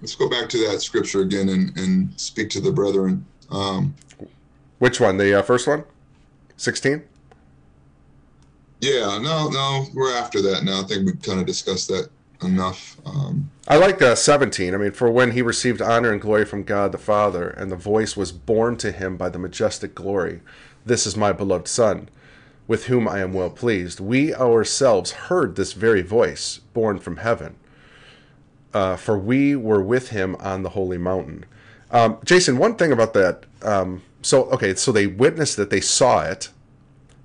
Let's 0.00 0.14
go 0.14 0.30
back 0.30 0.48
to 0.50 0.58
that 0.68 0.80
scripture 0.80 1.20
again 1.20 1.50
and, 1.50 1.76
and 1.76 2.18
speak 2.18 2.48
to 2.50 2.60
the 2.60 2.72
brethren. 2.72 3.26
Um, 3.50 3.94
Which 4.78 4.98
one? 4.98 5.18
The 5.18 5.40
uh, 5.40 5.42
first 5.42 5.66
one? 5.66 5.84
16? 6.56 7.02
yeah, 8.80 9.18
no, 9.18 9.48
no, 9.48 9.86
we're 9.94 10.14
after 10.16 10.40
that 10.42 10.64
now. 10.64 10.80
I 10.80 10.84
think 10.84 11.06
we 11.06 11.12
kind 11.12 11.40
of 11.40 11.46
discussed 11.46 11.88
that 11.88 12.08
enough. 12.42 12.96
Um, 13.04 13.50
I 13.68 13.76
like 13.76 14.00
uh, 14.02 14.14
17. 14.14 14.74
I 14.74 14.76
mean, 14.76 14.92
for 14.92 15.10
when 15.10 15.32
he 15.32 15.42
received 15.42 15.82
honor 15.82 16.12
and 16.12 16.20
glory 16.20 16.44
from 16.44 16.62
God 16.62 16.92
the 16.92 16.98
Father, 16.98 17.48
and 17.48 17.70
the 17.70 17.76
voice 17.76 18.16
was 18.16 18.32
borne 18.32 18.76
to 18.78 18.92
him 18.92 19.16
by 19.16 19.28
the 19.28 19.38
majestic 19.38 19.94
glory, 19.94 20.40
This 20.84 21.06
is 21.06 21.16
my 21.16 21.32
beloved 21.32 21.68
Son, 21.68 22.08
with 22.66 22.86
whom 22.86 23.08
I 23.08 23.20
am 23.20 23.32
well 23.32 23.50
pleased. 23.50 24.00
We 24.00 24.34
ourselves 24.34 25.12
heard 25.12 25.56
this 25.56 25.72
very 25.72 26.02
voice, 26.02 26.60
born 26.72 26.98
from 26.98 27.18
heaven, 27.18 27.56
uh, 28.72 28.96
for 28.96 29.18
we 29.18 29.56
were 29.56 29.82
with 29.82 30.10
him 30.10 30.36
on 30.36 30.62
the 30.62 30.70
holy 30.70 30.98
mountain. 30.98 31.44
Um, 31.90 32.18
Jason, 32.24 32.58
one 32.58 32.76
thing 32.76 32.92
about 32.92 33.14
that. 33.14 33.44
Um, 33.62 34.02
so, 34.22 34.44
okay, 34.50 34.74
so 34.74 34.92
they 34.92 35.06
witnessed 35.06 35.56
that 35.56 35.70
they 35.70 35.80
saw 35.80 36.22
it, 36.22 36.50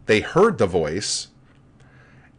they 0.05 0.21
heard 0.21 0.57
the 0.57 0.67
voice, 0.67 1.27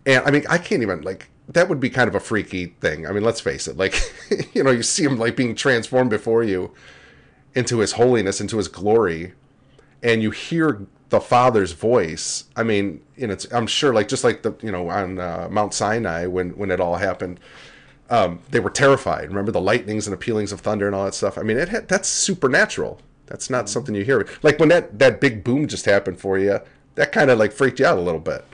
and 0.04 0.24
I 0.24 0.30
mean, 0.30 0.44
I 0.48 0.58
can't 0.58 0.82
even, 0.82 1.02
like, 1.02 1.28
that 1.48 1.68
would 1.68 1.80
be 1.80 1.90
kind 1.90 2.08
of 2.08 2.14
a 2.14 2.20
freaky 2.20 2.66
thing. 2.80 3.06
I 3.06 3.12
mean, 3.12 3.22
let's 3.22 3.40
face 3.40 3.68
it. 3.68 3.76
Like, 3.76 3.94
you 4.54 4.62
know, 4.62 4.70
you 4.70 4.82
see 4.82 5.04
him 5.04 5.18
like 5.18 5.36
being 5.36 5.54
transformed 5.54 6.10
before 6.10 6.42
you 6.42 6.72
into 7.54 7.78
his 7.78 7.92
holiness, 7.92 8.40
into 8.40 8.56
his 8.56 8.68
glory, 8.68 9.32
and 10.02 10.22
you 10.22 10.30
hear 10.30 10.86
the 11.08 11.20
Father's 11.20 11.72
voice. 11.72 12.44
I 12.56 12.62
mean, 12.62 13.02
and 13.16 13.30
it's 13.30 13.50
I'm 13.52 13.66
sure 13.66 13.94
like 13.94 14.08
just 14.08 14.24
like 14.24 14.42
the 14.42 14.54
you 14.62 14.72
know 14.72 14.88
on 14.88 15.18
uh, 15.18 15.48
Mount 15.50 15.72
Sinai 15.72 16.26
when 16.26 16.50
when 16.50 16.70
it 16.70 16.80
all 16.80 16.96
happened, 16.96 17.40
um, 18.10 18.40
they 18.50 18.60
were 18.60 18.70
terrified. 18.70 19.28
Remember 19.28 19.52
the 19.52 19.60
lightnings 19.60 20.06
and 20.06 20.12
the 20.12 20.18
pealings 20.18 20.52
of 20.52 20.60
thunder 20.60 20.86
and 20.86 20.94
all 20.94 21.04
that 21.04 21.14
stuff. 21.14 21.38
I 21.38 21.42
mean, 21.42 21.58
it 21.58 21.68
had, 21.68 21.88
that's 21.88 22.08
supernatural. 22.08 23.00
That's 23.26 23.50
not 23.50 23.68
something 23.68 23.94
you 23.94 24.04
hear. 24.04 24.26
Like 24.42 24.58
when 24.58 24.68
that 24.70 24.98
that 24.98 25.20
big 25.20 25.44
boom 25.44 25.68
just 25.68 25.84
happened 25.84 26.18
for 26.20 26.38
you, 26.38 26.60
that 26.96 27.12
kind 27.12 27.30
of 27.30 27.38
like 27.38 27.52
freaked 27.52 27.80
you 27.80 27.86
out 27.86 27.98
a 27.98 28.02
little 28.02 28.20
bit. 28.20 28.44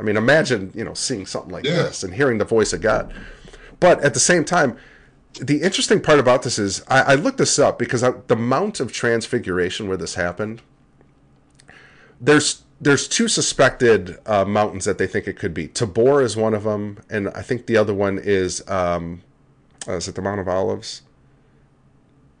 I 0.00 0.02
mean, 0.02 0.16
imagine 0.16 0.72
you 0.74 0.82
know 0.84 0.94
seeing 0.94 1.26
something 1.26 1.52
like 1.52 1.64
Yeah. 1.64 1.82
this 1.82 2.02
and 2.02 2.14
hearing 2.14 2.38
the 2.38 2.44
voice 2.46 2.72
of 2.72 2.80
God. 2.80 3.12
But 3.78 4.02
at 4.02 4.14
the 4.14 4.20
same 4.20 4.44
time, 4.44 4.76
the 5.40 5.60
interesting 5.62 6.00
part 6.00 6.18
about 6.18 6.42
this 6.42 6.58
is 6.58 6.82
I, 6.88 7.02
I 7.02 7.14
looked 7.14 7.38
this 7.38 7.58
up 7.58 7.78
because 7.78 8.02
I, 8.02 8.12
the 8.26 8.36
Mount 8.36 8.80
of 8.80 8.92
Transfiguration 8.92 9.88
where 9.88 9.98
this 9.98 10.14
happened, 10.14 10.62
there's 12.20 12.62
there's 12.80 13.06
two 13.06 13.28
suspected 13.28 14.18
uh, 14.24 14.46
mountains 14.46 14.86
that 14.86 14.96
they 14.96 15.06
think 15.06 15.28
it 15.28 15.34
could 15.38 15.52
be. 15.52 15.68
Tabor 15.68 16.22
is 16.22 16.34
one 16.34 16.54
of 16.54 16.62
them, 16.64 16.98
and 17.10 17.28
I 17.28 17.42
think 17.42 17.66
the 17.66 17.76
other 17.76 17.92
one 17.92 18.18
is 18.18 18.66
um, 18.68 19.20
uh, 19.86 19.92
is 19.96 20.08
it 20.08 20.14
the 20.14 20.22
Mount 20.22 20.40
of 20.40 20.48
Olives? 20.48 21.02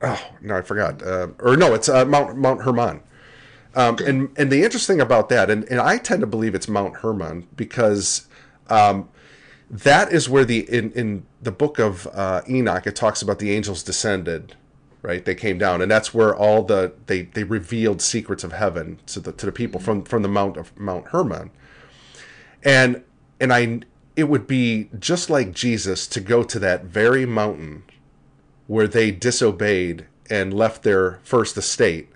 Oh 0.00 0.18
no, 0.40 0.56
I 0.56 0.62
forgot. 0.62 1.02
Uh, 1.02 1.28
or 1.40 1.56
no, 1.58 1.74
it's 1.74 1.90
uh, 1.90 2.06
Mount 2.06 2.38
Mount 2.38 2.62
Hermon. 2.62 3.02
Um, 3.74 3.98
and 4.04 4.30
and 4.36 4.50
the 4.50 4.64
interesting 4.64 5.00
about 5.00 5.28
that, 5.28 5.48
and, 5.48 5.64
and 5.64 5.80
I 5.80 5.98
tend 5.98 6.20
to 6.22 6.26
believe 6.26 6.54
it's 6.54 6.68
Mount 6.68 6.96
Hermon 6.96 7.46
because 7.54 8.26
um, 8.68 9.08
that 9.70 10.12
is 10.12 10.28
where 10.28 10.44
the 10.44 10.68
in, 10.68 10.90
in 10.92 11.24
the 11.40 11.52
book 11.52 11.78
of 11.78 12.08
uh, 12.08 12.42
Enoch 12.48 12.86
it 12.86 12.96
talks 12.96 13.22
about 13.22 13.38
the 13.38 13.52
angels 13.52 13.82
descended, 13.84 14.56
right? 15.02 15.24
They 15.24 15.36
came 15.36 15.56
down, 15.56 15.80
and 15.80 15.90
that's 15.90 16.12
where 16.12 16.34
all 16.34 16.62
the 16.64 16.92
they 17.06 17.22
they 17.22 17.44
revealed 17.44 18.02
secrets 18.02 18.42
of 18.42 18.52
heaven 18.52 18.98
to 19.06 19.20
the 19.20 19.32
to 19.32 19.46
the 19.46 19.52
people 19.52 19.80
from 19.80 20.02
from 20.02 20.22
the 20.22 20.28
Mount 20.28 20.56
of 20.56 20.76
Mount 20.76 21.08
Hermon, 21.08 21.52
and 22.64 23.04
and 23.38 23.52
I 23.52 23.80
it 24.16 24.24
would 24.24 24.48
be 24.48 24.90
just 24.98 25.30
like 25.30 25.52
Jesus 25.52 26.08
to 26.08 26.20
go 26.20 26.42
to 26.42 26.58
that 26.58 26.84
very 26.84 27.24
mountain 27.24 27.84
where 28.66 28.88
they 28.88 29.12
disobeyed 29.12 30.06
and 30.28 30.52
left 30.52 30.82
their 30.82 31.20
first 31.22 31.56
estate 31.56 32.08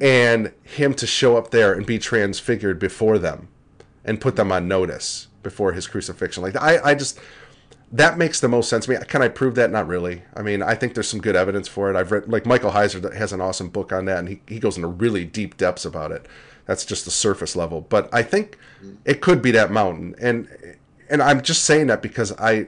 and 0.00 0.52
him 0.62 0.94
to 0.94 1.06
show 1.06 1.36
up 1.36 1.50
there 1.50 1.72
and 1.72 1.86
be 1.86 1.98
transfigured 1.98 2.78
before 2.78 3.18
them 3.18 3.48
and 4.04 4.20
put 4.20 4.36
them 4.36 4.50
on 4.50 4.66
notice 4.66 5.28
before 5.42 5.72
his 5.72 5.86
crucifixion. 5.86 6.42
Like 6.42 6.56
i 6.56 6.78
i 6.82 6.94
just 6.94 7.18
that 7.92 8.16
makes 8.16 8.40
the 8.40 8.48
most 8.48 8.68
sense 8.68 8.86
to 8.86 8.92
me. 8.92 8.96
Can 9.08 9.22
i 9.22 9.28
prove 9.28 9.54
that? 9.56 9.70
Not 9.70 9.86
really. 9.86 10.22
I 10.34 10.42
mean 10.42 10.62
i 10.62 10.74
think 10.74 10.94
there's 10.94 11.08
some 11.08 11.20
good 11.20 11.36
evidence 11.36 11.68
for 11.68 11.90
it. 11.90 11.96
I've 11.96 12.10
read 12.12 12.28
like 12.28 12.46
michael 12.46 12.72
heiser 12.72 13.14
has 13.14 13.32
an 13.32 13.40
awesome 13.40 13.68
book 13.68 13.92
on 13.92 14.06
that 14.06 14.18
and 14.18 14.28
he, 14.28 14.42
he 14.46 14.58
goes 14.58 14.76
into 14.76 14.88
really 14.88 15.24
deep 15.24 15.56
depths 15.56 15.84
about 15.84 16.12
it. 16.12 16.26
That's 16.66 16.84
just 16.84 17.04
the 17.04 17.10
surface 17.10 17.54
level. 17.54 17.82
But 17.82 18.12
i 18.12 18.22
think 18.22 18.58
it 19.04 19.20
could 19.20 19.42
be 19.42 19.50
that 19.52 19.70
mountain. 19.70 20.14
And 20.20 20.48
and 21.08 21.22
i'm 21.22 21.42
just 21.42 21.64
saying 21.64 21.88
that 21.88 22.02
because 22.02 22.32
i 22.38 22.66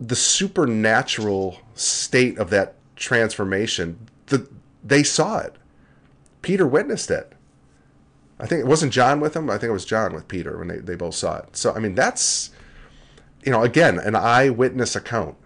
the 0.00 0.16
supernatural 0.16 1.58
state 1.74 2.38
of 2.38 2.50
that 2.50 2.74
transformation 2.94 4.08
the 4.26 4.48
they 4.84 5.02
saw 5.02 5.38
it 5.38 5.56
Peter 6.48 6.66
witnessed 6.66 7.10
it. 7.10 7.34
I 8.40 8.46
think 8.46 8.60
it 8.60 8.66
wasn't 8.66 8.90
John 8.90 9.20
with 9.20 9.36
him. 9.36 9.50
I 9.50 9.58
think 9.58 9.68
it 9.68 9.74
was 9.74 9.84
John 9.84 10.14
with 10.14 10.28
Peter 10.28 10.56
when 10.56 10.68
they, 10.68 10.78
they 10.78 10.94
both 10.94 11.14
saw 11.14 11.36
it. 11.36 11.54
So 11.54 11.74
I 11.74 11.78
mean 11.78 11.94
that's 11.94 12.52
you 13.44 13.52
know, 13.52 13.64
again, 13.64 13.98
an 13.98 14.16
eyewitness 14.16 14.96
account. 14.96 15.36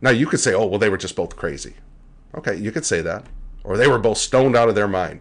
Now 0.00 0.10
you 0.10 0.26
could 0.26 0.40
say, 0.40 0.52
oh 0.52 0.66
well 0.66 0.80
they 0.80 0.88
were 0.88 0.96
just 0.96 1.14
both 1.14 1.36
crazy. 1.36 1.74
Okay, 2.34 2.56
you 2.56 2.72
could 2.72 2.84
say 2.84 3.00
that. 3.02 3.26
Or 3.62 3.76
they 3.76 3.86
were 3.86 4.00
both 4.00 4.18
stoned 4.18 4.56
out 4.56 4.68
of 4.68 4.74
their 4.74 4.88
mind. 4.88 5.20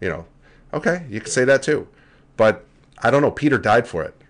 You 0.00 0.08
know. 0.08 0.26
Okay, 0.74 1.06
you 1.08 1.20
could 1.20 1.32
say 1.32 1.44
that 1.44 1.62
too. 1.62 1.86
But 2.36 2.64
I 3.00 3.12
don't 3.12 3.22
know, 3.22 3.30
Peter 3.30 3.56
died 3.56 3.86
for 3.86 4.02
it. 4.02 4.20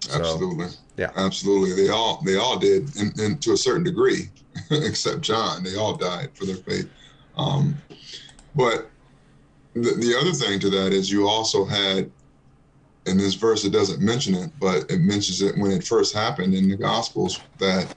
So, 0.00 0.18
absolutely. 0.18 0.66
yeah. 0.96 1.12
Absolutely. 1.14 1.84
They 1.84 1.88
all 1.88 2.20
they 2.24 2.34
all 2.36 2.58
did, 2.58 2.96
and, 2.96 3.16
and 3.20 3.40
to 3.42 3.52
a 3.52 3.56
certain 3.56 3.84
degree, 3.84 4.28
except 4.72 5.20
John. 5.20 5.62
They 5.62 5.76
all 5.76 5.94
died 5.94 6.30
for 6.34 6.46
their 6.46 6.56
faith. 6.56 6.90
Um, 7.36 7.76
but 8.56 8.90
the, 9.74 9.92
the 9.94 10.16
other 10.18 10.32
thing 10.32 10.58
to 10.60 10.70
that 10.70 10.92
is 10.92 11.10
you 11.10 11.28
also 11.28 11.64
had 11.64 12.10
in 13.04 13.18
this 13.18 13.34
verse 13.34 13.64
it 13.64 13.72
doesn't 13.72 14.00
mention 14.02 14.34
it, 14.34 14.50
but 14.58 14.90
it 14.90 15.00
mentions 15.00 15.42
it 15.42 15.56
when 15.58 15.70
it 15.70 15.84
first 15.84 16.14
happened 16.14 16.54
in 16.54 16.68
the 16.68 16.76
Gospels 16.76 17.44
that 17.58 17.92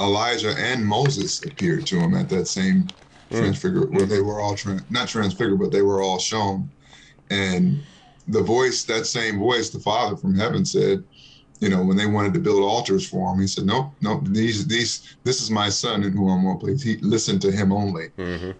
Elijah 0.00 0.54
and 0.56 0.86
Moses 0.86 1.44
appeared 1.44 1.86
to 1.86 1.98
him 1.98 2.14
at 2.14 2.28
that 2.28 2.46
same 2.46 2.94
transfigure 3.32 3.86
where 3.90 4.06
they 4.06 4.20
were 4.20 4.40
all 4.40 4.54
tran 4.54 4.84
not 4.90 5.08
transfigured, 5.08 5.58
but 5.58 5.72
they 5.72 5.82
were 5.82 6.00
all 6.02 6.18
shown. 6.18 6.70
And 7.30 7.84
the 8.26 8.42
voice, 8.42 8.84
that 8.84 9.06
same 9.06 9.38
voice, 9.38 9.70
the 9.70 9.80
Father 9.80 10.16
from 10.16 10.34
heaven 10.36 10.64
said, 10.64 11.02
you 11.60 11.68
know, 11.68 11.82
when 11.82 11.96
they 11.96 12.06
wanted 12.06 12.32
to 12.34 12.40
build 12.40 12.62
altars 12.62 13.08
for 13.08 13.32
him, 13.34 13.40
he 13.40 13.46
said, 13.48 13.64
Nope, 13.64 13.94
nope, 14.00 14.22
these 14.30 14.66
these 14.68 15.16
this 15.24 15.40
is 15.42 15.50
my 15.50 15.68
son 15.68 16.04
in 16.04 16.12
whom 16.12 16.30
I'm 16.30 16.44
well 16.44 16.56
pleased. 16.58 16.84
He 16.84 16.98
listened 16.98 17.42
to 17.42 17.50
him 17.50 17.72
only. 17.72 18.08
hmm 18.16 18.52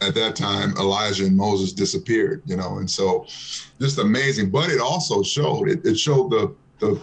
At 0.00 0.14
that 0.14 0.36
time, 0.36 0.74
Elijah 0.78 1.24
and 1.26 1.36
Moses 1.36 1.72
disappeared, 1.72 2.42
you 2.46 2.56
know, 2.56 2.78
and 2.78 2.88
so 2.88 3.26
just 3.80 3.98
amazing. 3.98 4.50
But 4.50 4.70
it 4.70 4.80
also 4.80 5.22
showed 5.22 5.68
it, 5.68 5.84
it 5.84 5.98
showed 5.98 6.30
the 6.30 6.54
the 6.78 7.00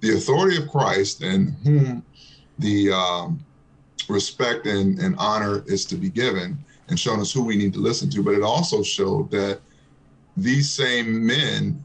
the 0.00 0.14
authority 0.14 0.56
of 0.56 0.68
Christ 0.70 1.22
and 1.22 1.54
whom 1.64 2.02
the 2.58 2.90
um, 2.92 3.44
respect 4.08 4.66
and, 4.66 4.98
and 5.00 5.14
honor 5.18 5.62
is 5.66 5.84
to 5.86 5.96
be 5.96 6.08
given 6.08 6.56
and 6.88 6.98
shown 6.98 7.20
us 7.20 7.32
who 7.32 7.44
we 7.44 7.56
need 7.56 7.74
to 7.74 7.80
listen 7.80 8.08
to. 8.10 8.22
But 8.22 8.34
it 8.34 8.42
also 8.42 8.82
showed 8.82 9.30
that 9.32 9.60
these 10.36 10.70
same 10.70 11.26
men 11.26 11.84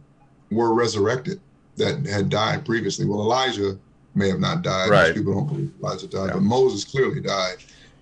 were 0.52 0.74
resurrected 0.74 1.42
that 1.76 2.06
had 2.06 2.30
died 2.30 2.66
previously. 2.66 3.06
Well, 3.06 3.20
Elijah 3.22 3.78
may 4.16 4.30
have 4.30 4.40
not 4.40 4.62
died. 4.62 4.90
Right. 4.92 5.08
Most 5.08 5.16
people 5.18 5.34
don't 5.34 5.48
believe 5.48 5.72
Elijah 5.82 6.08
died, 6.08 6.28
Yeah. 6.28 6.34
but 6.34 6.44
Moses 6.44 6.86
clearly 6.86 7.20
died. 7.20 7.58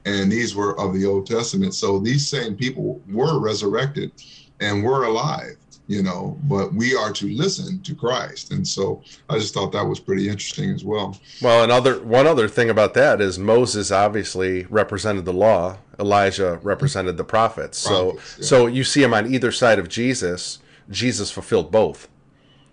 And 0.06 0.32
these 0.32 0.56
were 0.56 0.80
of 0.80 0.94
the 0.94 1.06
Old 1.06 1.28
Testament. 1.28 1.76
So 1.76 2.00
these 2.00 2.28
same 2.28 2.56
people 2.56 3.02
were 3.10 3.40
resurrected 3.40 4.12
and 4.60 4.84
were 4.84 5.04
alive, 5.06 5.58
you 5.88 6.02
know, 6.02 6.38
but 6.44 6.74
we 6.74 6.96
are 6.96 7.12
to 7.14 7.28
listen 7.30 7.82
to 7.82 7.96
Christ. 7.96 8.52
And 8.52 8.68
so 8.68 9.02
I 9.30 9.38
just 9.38 9.54
thought 9.54 9.72
that 9.74 9.86
was 9.86 10.00
pretty 10.00 10.30
interesting 10.30 10.72
as 10.72 10.84
well. 10.84 11.20
Well, 11.42 11.64
another 11.64 12.02
one 12.02 12.28
other 12.28 12.48
thing 12.48 12.70
about 12.70 12.94
that 12.96 13.22
is 13.22 13.38
Moses 13.38 13.92
obviously 13.92 14.66
represented 14.66 15.26
the 15.26 15.34
law. 15.34 15.78
Elijah 16.00 16.60
represented 16.64 17.18
the 17.18 17.24
prophets. 17.24 17.78
So, 17.78 18.14
yeah. 18.14 18.22
so 18.40 18.66
you 18.68 18.84
see 18.84 19.04
him 19.04 19.14
on 19.14 19.32
either 19.32 19.52
side 19.52 19.78
of 19.78 19.90
Jesus. 19.90 20.60
Jesus 20.90 21.32
fulfilled 21.32 21.72
both, 21.72 22.08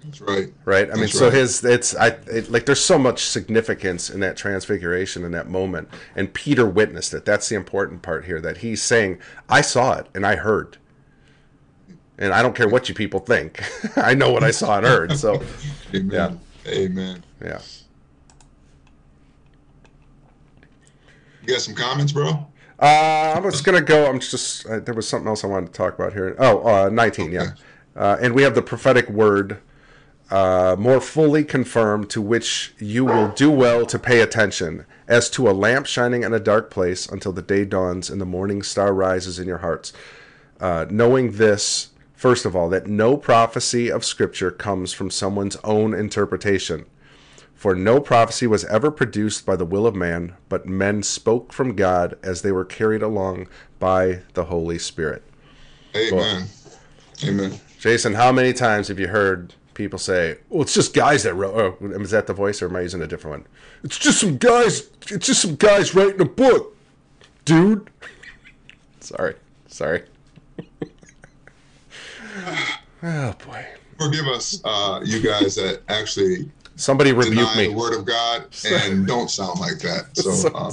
That's 0.05 0.21
right. 0.21 0.53
right? 0.65 0.89
I 0.91 0.95
mean, 0.95 1.03
That's 1.03 1.19
so 1.19 1.27
right. 1.27 1.35
his 1.35 1.65
it's 1.65 1.95
I 1.95 2.09
it, 2.27 2.51
like 2.51 2.67
there's 2.67 2.85
so 2.85 2.99
much 2.99 3.25
significance 3.27 4.11
in 4.11 4.21
that 4.21 4.37
transfiguration 4.37 5.25
in 5.25 5.33
that 5.33 5.49
moment, 5.49 5.89
and 6.15 6.33
Peter 6.33 6.67
witnessed 6.67 7.13
it. 7.15 7.25
That's 7.25 7.49
the 7.49 7.57
important 7.57 8.03
part 8.03 8.25
here. 8.25 8.41
That 8.41 8.59
he's 8.59 8.81
saying, 8.81 9.19
"I 9.49 9.61
saw 9.61 9.99
it 9.99 10.07
and 10.15 10.25
I 10.25 10.37
heard." 10.37 10.79
And 12.21 12.33
I 12.33 12.43
don't 12.43 12.55
care 12.57 12.69
what 12.69 12.89
you 12.89 12.97
people 12.97 13.21
think. 13.21 13.63
I 13.97 14.13
know 14.15 14.33
what 14.33 14.43
I 14.43 14.51
saw 14.51 14.77
and 14.79 14.85
heard. 14.87 15.17
So, 15.17 15.41
Amen. 15.95 16.41
Amen. 16.67 17.23
yeah. 17.41 17.61
You 21.43 21.49
got 21.55 21.61
some 21.61 21.75
comments, 21.75 22.13
bro? 22.13 22.47
Uh, 22.81 23.35
I 23.37 23.39
was 23.41 23.61
gonna 23.61 23.81
go. 23.81 24.09
I'm 24.09 24.21
just. 24.21 24.67
Uh, 24.67 24.81
there 24.81 24.95
was 24.95 25.09
something 25.09 25.29
else 25.29 25.45
I 25.45 25.47
wanted 25.49 25.67
to 25.67 25.73
talk 25.73 25.95
about 25.95 26.13
here. 26.13 26.37
Oh, 26.39 26.87
uh, 26.87 26.89
19. 26.89 27.33
Yeah, 27.33 27.43
Okay. 27.43 27.53
uh, 27.97 28.17
and 28.21 28.35
we 28.35 28.43
have 28.43 28.55
the 28.55 28.63
prophetic 28.63 29.09
word 29.09 29.59
uh, 30.31 30.77
more 30.79 31.01
fully 31.01 31.45
confirmed, 31.45 32.11
to 32.11 32.21
which 32.21 32.75
you 32.79 33.05
will 33.05 33.29
do 33.29 33.51
well 33.51 33.87
to 33.87 33.99
pay 33.99 34.21
attention, 34.21 34.85
as 35.07 35.31
to 35.31 35.49
a 35.49 35.53
lamp 35.53 35.87
shining 35.87 36.23
in 36.23 36.35
a 36.35 36.41
dark 36.41 36.71
place 36.71 37.07
until 37.07 37.33
the 37.33 37.43
day 37.43 37.65
dawns 37.65 38.11
and 38.11 38.21
the 38.21 38.27
morning 38.27 38.63
star 38.63 38.93
rises 38.93 39.39
in 39.39 39.49
your 39.49 39.59
hearts. 39.59 39.93
Uh, 40.61 40.85
knowing 40.91 41.33
this, 41.33 41.91
first 42.15 42.45
of 42.45 42.55
all, 42.55 42.69
that 42.69 42.87
no 42.87 43.17
prophecy 43.17 43.91
of 43.91 44.05
Scripture 44.05 44.51
comes 44.51 44.93
from 44.93 45.11
someone's 45.11 45.57
own 45.65 45.95
interpretation. 45.95 46.85
For 47.55 47.75
no 47.75 47.99
prophecy 47.99 48.47
was 48.47 48.65
ever 48.67 48.91
produced 48.91 49.45
by 49.45 49.57
the 49.57 49.65
will 49.65 49.87
of 49.87 49.97
man, 49.97 50.37
but 50.49 50.67
men 50.67 51.03
spoke 51.03 51.53
from 51.53 51.75
God 51.75 52.17
as 52.23 52.43
they 52.43 52.53
were 52.53 52.65
carried 52.65 53.03
along 53.03 53.49
by 53.81 54.21
the 54.35 54.45
Holy 54.45 54.79
Spirit. 54.79 55.25
Amen. 55.97 56.47
Amen. 57.25 57.61
Jason, 57.81 58.15
how 58.15 58.31
many 58.31 58.53
times 58.53 58.89
have 58.89 59.01
you 59.01 59.09
heard 59.09 59.55
people 59.79 59.99
say, 59.99 60.37
"Well, 60.51 60.61
it's 60.63 60.75
just 60.75 60.93
guys 60.93 61.23
that 61.23 61.33
wrote"? 61.35 61.55
Oh, 61.81 61.87
is 61.87 62.11
that 62.11 62.27
the 62.27 62.35
voice, 62.35 62.61
or 62.61 62.69
am 62.69 62.77
I 62.77 62.83
using 62.83 63.01
a 63.01 63.07
different 63.07 63.39
one? 63.39 63.49
It's 63.85 63.97
just 63.97 64.21
some 64.21 64.37
guys. 64.37 64.91
It's 65.09 65.27
just 65.27 65.41
some 65.41 65.55
guys 65.55 65.95
writing 65.95 66.21
a 66.21 66.27
book, 66.27 66.77
dude. 67.47 67.89
sorry, 69.01 69.37
sorry. 69.69 70.03
oh 73.03 73.35
boy. 73.47 73.65
Forgive 73.99 74.27
us, 74.27 74.61
uh, 74.65 75.01
you 75.05 75.21
guys 75.21 75.55
that 75.57 75.83
actually 75.89 76.51
Somebody 76.77 77.13
rebuke 77.13 77.57
me. 77.57 77.69
the 77.69 77.75
word 77.75 77.93
of 77.99 78.05
God 78.05 78.47
and 78.65 79.07
don't 79.07 79.29
sound 79.31 79.59
like 79.59 79.79
that. 79.81 80.07
So 80.15 80.55
um, 80.55 80.73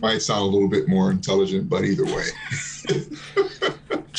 might 0.00 0.20
sound 0.20 0.42
a 0.42 0.44
little 0.46 0.68
bit 0.68 0.88
more 0.88 1.10
intelligent, 1.10 1.68
but 1.70 1.84
either 1.84 2.04
way. 2.04 2.26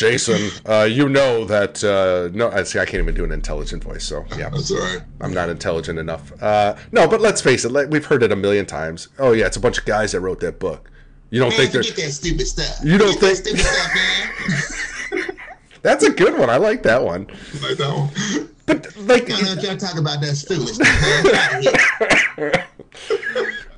Jason, 0.01 0.49
uh, 0.65 0.83
you 0.89 1.07
know 1.07 1.45
that 1.45 1.83
uh, 1.83 2.35
no, 2.35 2.49
I 2.49 2.63
see. 2.63 2.79
I 2.79 2.85
can't 2.85 3.03
even 3.03 3.13
do 3.13 3.23
an 3.23 3.31
intelligent 3.31 3.83
voice, 3.83 4.03
so 4.03 4.25
yeah, 4.35 4.49
That's 4.53 4.71
all 4.71 4.79
right. 4.79 5.01
I'm 5.19 5.31
not 5.31 5.47
intelligent 5.49 5.99
enough. 5.99 6.31
Uh, 6.41 6.75
no, 6.91 7.07
but 7.07 7.21
let's 7.21 7.39
face 7.39 7.65
it. 7.65 7.71
Like, 7.71 7.91
we've 7.91 8.05
heard 8.05 8.23
it 8.23 8.31
a 8.31 8.35
million 8.35 8.65
times. 8.65 9.09
Oh 9.19 9.33
yeah, 9.33 9.45
it's 9.45 9.57
a 9.57 9.59
bunch 9.59 9.77
of 9.77 9.85
guys 9.85 10.13
that 10.13 10.21
wrote 10.21 10.39
that 10.39 10.57
book. 10.57 10.89
You 11.29 11.39
don't 11.39 11.53
think 11.53 11.71
they're? 11.71 11.83
that 11.83 12.11
stupid 12.11 12.47
stuff. 12.47 12.83
You 12.83 12.97
don't 12.97 13.17
think- 13.19 13.21
that 13.21 13.35
stupid 13.35 13.59
stuff, 13.61 15.17
man? 15.27 15.37
That's 15.83 16.03
a 16.03 16.11
good 16.11 16.37
one. 16.37 16.49
I 16.49 16.57
like 16.57 16.81
that 16.83 17.03
one. 17.03 17.27
like 17.61 17.77
that 17.77 17.93
one. 17.93 18.49
But 18.65 18.95
like, 18.97 19.29
I 19.31 19.39
know 19.41 19.61
y'all 19.61 19.77
talk 19.77 19.99
about 19.99 20.19
that 20.21 20.35
stupid 20.35 20.79
man. 20.79 21.61
Here. 22.37 22.67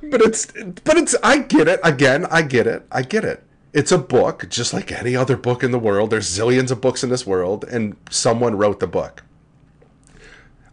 but 0.10 0.22
it's, 0.22 0.46
but 0.84 0.96
it's. 0.96 1.14
I 1.22 1.38
get 1.38 1.68
it. 1.68 1.80
Again, 1.84 2.26
I 2.30 2.40
get 2.42 2.66
it. 2.66 2.86
I 2.90 3.02
get 3.02 3.24
it. 3.24 3.42
It's 3.74 3.90
a 3.90 3.98
book, 3.98 4.48
just 4.48 4.72
like 4.72 4.92
any 4.92 5.16
other 5.16 5.36
book 5.36 5.64
in 5.64 5.72
the 5.72 5.80
world. 5.80 6.10
There's 6.10 6.30
zillions 6.30 6.70
of 6.70 6.80
books 6.80 7.02
in 7.02 7.10
this 7.10 7.26
world, 7.26 7.64
and 7.64 7.96
someone 8.08 8.56
wrote 8.56 8.78
the 8.78 8.86
book. 8.86 9.24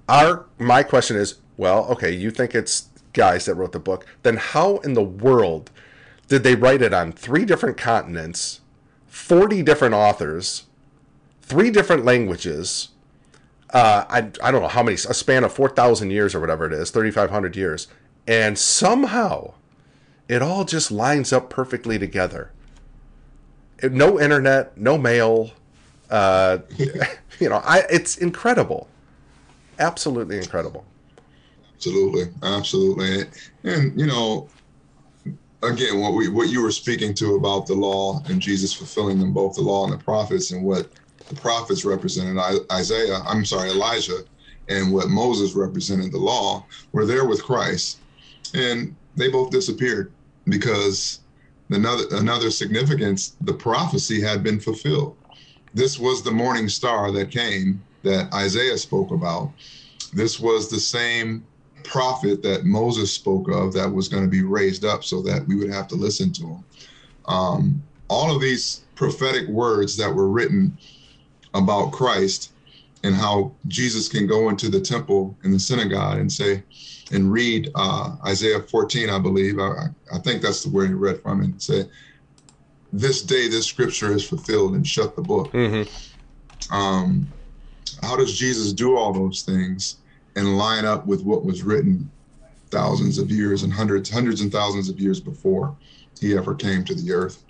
Our 0.08 0.46
my 0.60 0.84
question 0.84 1.18
is, 1.18 1.40
well, 1.58 1.86
okay, 1.86 2.12
you 2.12 2.30
think 2.30 2.54
it's 2.54 2.90
guys 3.14 3.46
that 3.46 3.56
wrote 3.56 3.72
the 3.72 3.80
book, 3.80 4.06
then 4.22 4.38
how 4.38 4.78
in 4.78 4.94
the 4.94 5.02
world 5.02 5.72
did 6.28 6.44
they 6.44 6.54
write 6.54 6.84
it 6.84 6.94
on 6.94 7.12
three 7.12 7.44
different 7.44 7.76
continents, 7.76 8.62
40 9.08 9.64
different 9.64 9.96
authors, 9.96 10.68
three 11.42 11.72
different 11.72 12.06
languages? 12.06 12.90
Uh, 13.72 14.06
I, 14.10 14.18
I 14.44 14.52
don't 14.52 14.62
know 14.62 14.68
how 14.68 14.84
many, 14.84 14.94
a 14.94 15.14
span 15.16 15.44
of 15.44 15.52
4,000 15.52 16.12
years 16.12 16.36
or 16.36 16.40
whatever 16.40 16.68
it 16.68 16.74
is, 16.74 16.92
3,500 16.92 17.56
years. 17.56 17.88
And 18.28 18.60
somehow 18.60 19.56
it 20.28 20.44
all 20.44 20.66
just 20.66 20.92
lines 20.92 21.34
up 21.34 21.50
perfectly 21.50 21.98
together. 21.98 22.52
No 23.84 24.20
internet, 24.20 24.78
no 24.78 24.98
mail. 24.98 25.52
Uh, 26.10 26.60
you 27.40 27.50
know, 27.50 27.62
I, 27.64 27.84
it's 27.90 28.18
incredible. 28.18 28.88
Absolutely 29.80 30.38
incredible. 30.38 30.86
Absolutely, 31.76 32.32
absolutely, 32.44 33.24
and 33.64 34.00
you 34.00 34.06
know, 34.06 34.48
again, 35.64 36.00
what 36.00 36.14
we 36.14 36.30
what 36.30 36.50
you 36.50 36.62
were 36.62 36.72
speaking 36.72 37.14
to 37.16 37.36
about 37.36 37.66
the 37.66 37.74
law 37.74 38.22
and 38.28 38.40
Jesus 38.40 38.72
fulfilling 38.72 39.20
them 39.20 39.34
both, 39.34 39.56
the 39.56 39.62
law 39.62 39.86
and 39.86 39.94
the 39.94 40.04
prophets, 40.04 40.52
and 40.52 40.64
what 40.64 40.92
the 41.30 41.36
prophets 41.36 41.84
represented 41.84 42.38
Isaiah. 42.72 43.22
I'm 43.26 43.44
sorry, 43.46 43.72
Elijah, 43.72 44.20
and 44.70 44.94
what 44.94 45.10
Moses 45.10 45.54
represented 45.54 46.12
the 46.12 46.20
law 46.20 46.66
were 46.92 47.06
there 47.06 47.26
with 47.26 47.44
Christ, 47.44 47.98
and 48.54 48.96
they 49.16 49.30
both 49.30 49.50
disappeared 49.50 50.12
because 50.46 51.22
another 51.72 52.04
another 52.12 52.52
significance, 52.52 53.36
the 53.42 53.54
prophecy 53.54 54.22
had 54.22 54.44
been 54.44 54.60
fulfilled. 54.60 55.16
This 55.74 55.98
was 55.98 56.22
the 56.22 56.32
morning 56.32 56.68
star 56.70 57.12
that 57.12 57.32
came 57.32 57.82
that 58.04 58.34
Isaiah 58.34 58.78
spoke 58.78 59.12
about. 59.12 59.52
This 60.14 60.40
was 60.40 60.70
the 60.70 60.80
same 60.80 61.46
prophet 61.84 62.44
that 62.44 62.66
Moses 62.66 63.14
spoke 63.14 63.50
of 63.50 63.74
that 63.74 63.92
was 63.92 64.08
going 64.08 64.24
to 64.24 64.30
be 64.30 64.44
raised 64.44 64.86
up 64.86 65.04
so 65.04 65.22
that 65.24 65.48
we 65.48 65.56
would 65.56 65.72
have 65.72 65.88
to 65.90 65.96
listen 65.96 66.32
to 66.34 66.44
him. 66.44 66.64
Um, 67.26 67.84
all 68.08 68.36
of 68.36 68.42
these 68.42 68.82
prophetic 68.96 69.48
words 69.48 69.96
that 69.98 70.14
were 70.14 70.28
written 70.28 70.78
about 71.54 71.92
Christ 71.92 72.52
and 73.04 73.16
how 73.16 73.54
Jesus 73.68 74.08
can 74.08 74.28
go 74.28 74.50
into 74.50 74.70
the 74.70 74.80
temple 74.80 75.38
in 75.44 75.52
the 75.52 75.60
synagogue 75.60 76.20
and 76.20 76.32
say, 76.32 76.64
and 77.12 77.32
read 77.32 77.70
uh, 77.76 78.16
Isaiah 78.26 78.62
14, 78.62 79.10
I 79.10 79.20
believe. 79.20 79.60
I, 79.60 79.88
I 80.14 80.20
think 80.20 80.42
that's 80.42 80.64
the 80.64 80.70
word 80.70 80.88
he 80.88 80.94
read 80.94 81.22
from 81.22 81.42
and 81.42 81.62
say, 81.62 81.86
This 82.94 83.22
day, 83.22 83.48
this 83.48 83.68
scripture 83.68 84.14
is 84.14 84.28
fulfilled 84.28 84.76
and 84.76 84.88
shut 84.88 85.16
the 85.16 85.22
book. 85.22 85.52
Mm-hmm. 85.52 86.74
Um, 86.74 87.28
how 88.02 88.16
does 88.16 88.38
Jesus 88.38 88.72
do 88.74 88.96
all 88.96 89.14
those 89.14 89.42
things 89.42 89.98
and 90.36 90.58
line 90.58 90.86
up 90.86 91.06
with 91.06 91.24
what 91.24 91.44
was 91.44 91.64
written 91.64 92.10
thousands 92.70 93.18
of 93.18 93.30
years 93.30 93.64
and 93.64 93.74
hundreds, 93.74 94.10
hundreds 94.10 94.42
and 94.42 94.52
thousands 94.52 94.88
of 94.88 95.00
years 95.00 95.20
before 95.20 95.76
he 96.20 96.38
ever 96.38 96.56
came 96.56 96.86
to 96.86 96.96
the 96.96 97.12
earth? 97.12 97.44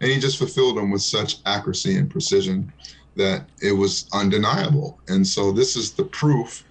And 0.00 0.10
he 0.10 0.18
just 0.18 0.38
fulfilled 0.38 0.78
them 0.78 0.90
with 0.90 1.02
such 1.02 1.36
accuracy 1.46 1.96
and 1.96 2.10
precision 2.10 2.72
that 3.16 3.46
it 3.60 3.72
was 3.72 4.08
undeniable. 4.12 4.98
And 5.08 5.26
so 5.26 5.52
this 5.52 5.76
is 5.76 5.92
the 5.92 6.04
proof, 6.04 6.64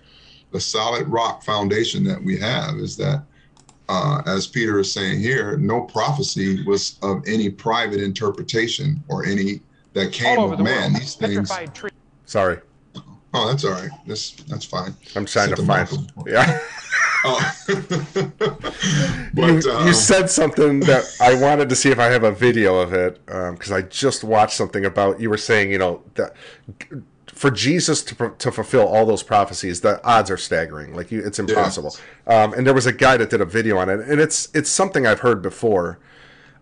the 0.51 0.59
solid 0.59 1.07
rock 1.07 1.43
foundation 1.43 2.03
that 2.05 2.21
we 2.21 2.37
have 2.39 2.75
is 2.77 2.97
that 2.97 3.23
uh, 3.89 4.21
as 4.25 4.47
Peter 4.47 4.79
is 4.79 4.91
saying 4.91 5.19
here, 5.19 5.57
no 5.57 5.81
prophecy 5.81 6.63
was 6.63 6.97
of 7.01 7.21
any 7.27 7.49
private 7.49 8.01
interpretation 8.01 9.03
or 9.09 9.25
any 9.25 9.61
that 9.93 10.13
came 10.13 10.39
of 10.39 10.57
man. 10.59 10.93
world. 10.93 11.01
These 11.01 11.15
things. 11.15 11.51
Tree. 11.73 11.89
Sorry, 12.25 12.59
Oh, 13.33 13.47
that's 13.47 13.63
all 13.63 13.71
right. 13.71 13.89
That's 14.05 14.31
that's 14.31 14.65
fine. 14.65 14.93
I'm 15.15 15.25
trying 15.25 15.55
to 15.55 15.63
find. 15.63 16.11
Yeah, 16.27 16.59
Oh. 17.23 17.53
you, 17.69 18.31
but 19.33 19.65
um, 19.67 19.87
you 19.87 19.93
said 19.93 20.29
something 20.29 20.79
that 20.81 21.05
I 21.21 21.35
wanted 21.35 21.69
to 21.69 21.75
see 21.75 21.89
if 21.89 21.99
I 21.99 22.05
have 22.05 22.23
a 22.23 22.31
video 22.31 22.77
of 22.77 22.93
it 22.93 23.23
because 23.25 23.71
I 23.71 23.83
just 23.83 24.23
watched 24.23 24.55
something 24.55 24.85
about. 24.85 25.19
You 25.19 25.29
were 25.29 25.37
saying, 25.37 25.71
you 25.71 25.77
know, 25.77 26.03
that 26.15 26.35
for 27.27 27.51
Jesus 27.51 28.03
to 28.03 28.33
to 28.37 28.51
fulfill 28.51 28.87
all 28.87 29.05
those 29.05 29.23
prophecies, 29.23 29.81
the 29.81 30.03
odds 30.03 30.31
are 30.31 30.37
staggering. 30.37 30.95
Like 30.95 31.11
you, 31.11 31.23
it's 31.23 31.39
impossible. 31.39 31.95
Um, 32.27 32.53
and 32.53 32.65
there 32.65 32.73
was 32.73 32.85
a 32.87 32.93
guy 32.93 33.17
that 33.17 33.29
did 33.29 33.41
a 33.41 33.45
video 33.45 33.77
on 33.77 33.89
it, 33.89 33.99
and 33.99 34.19
it's 34.19 34.49
it's 34.53 34.69
something 34.69 35.05
I've 35.05 35.21
heard 35.21 35.41
before. 35.41 35.99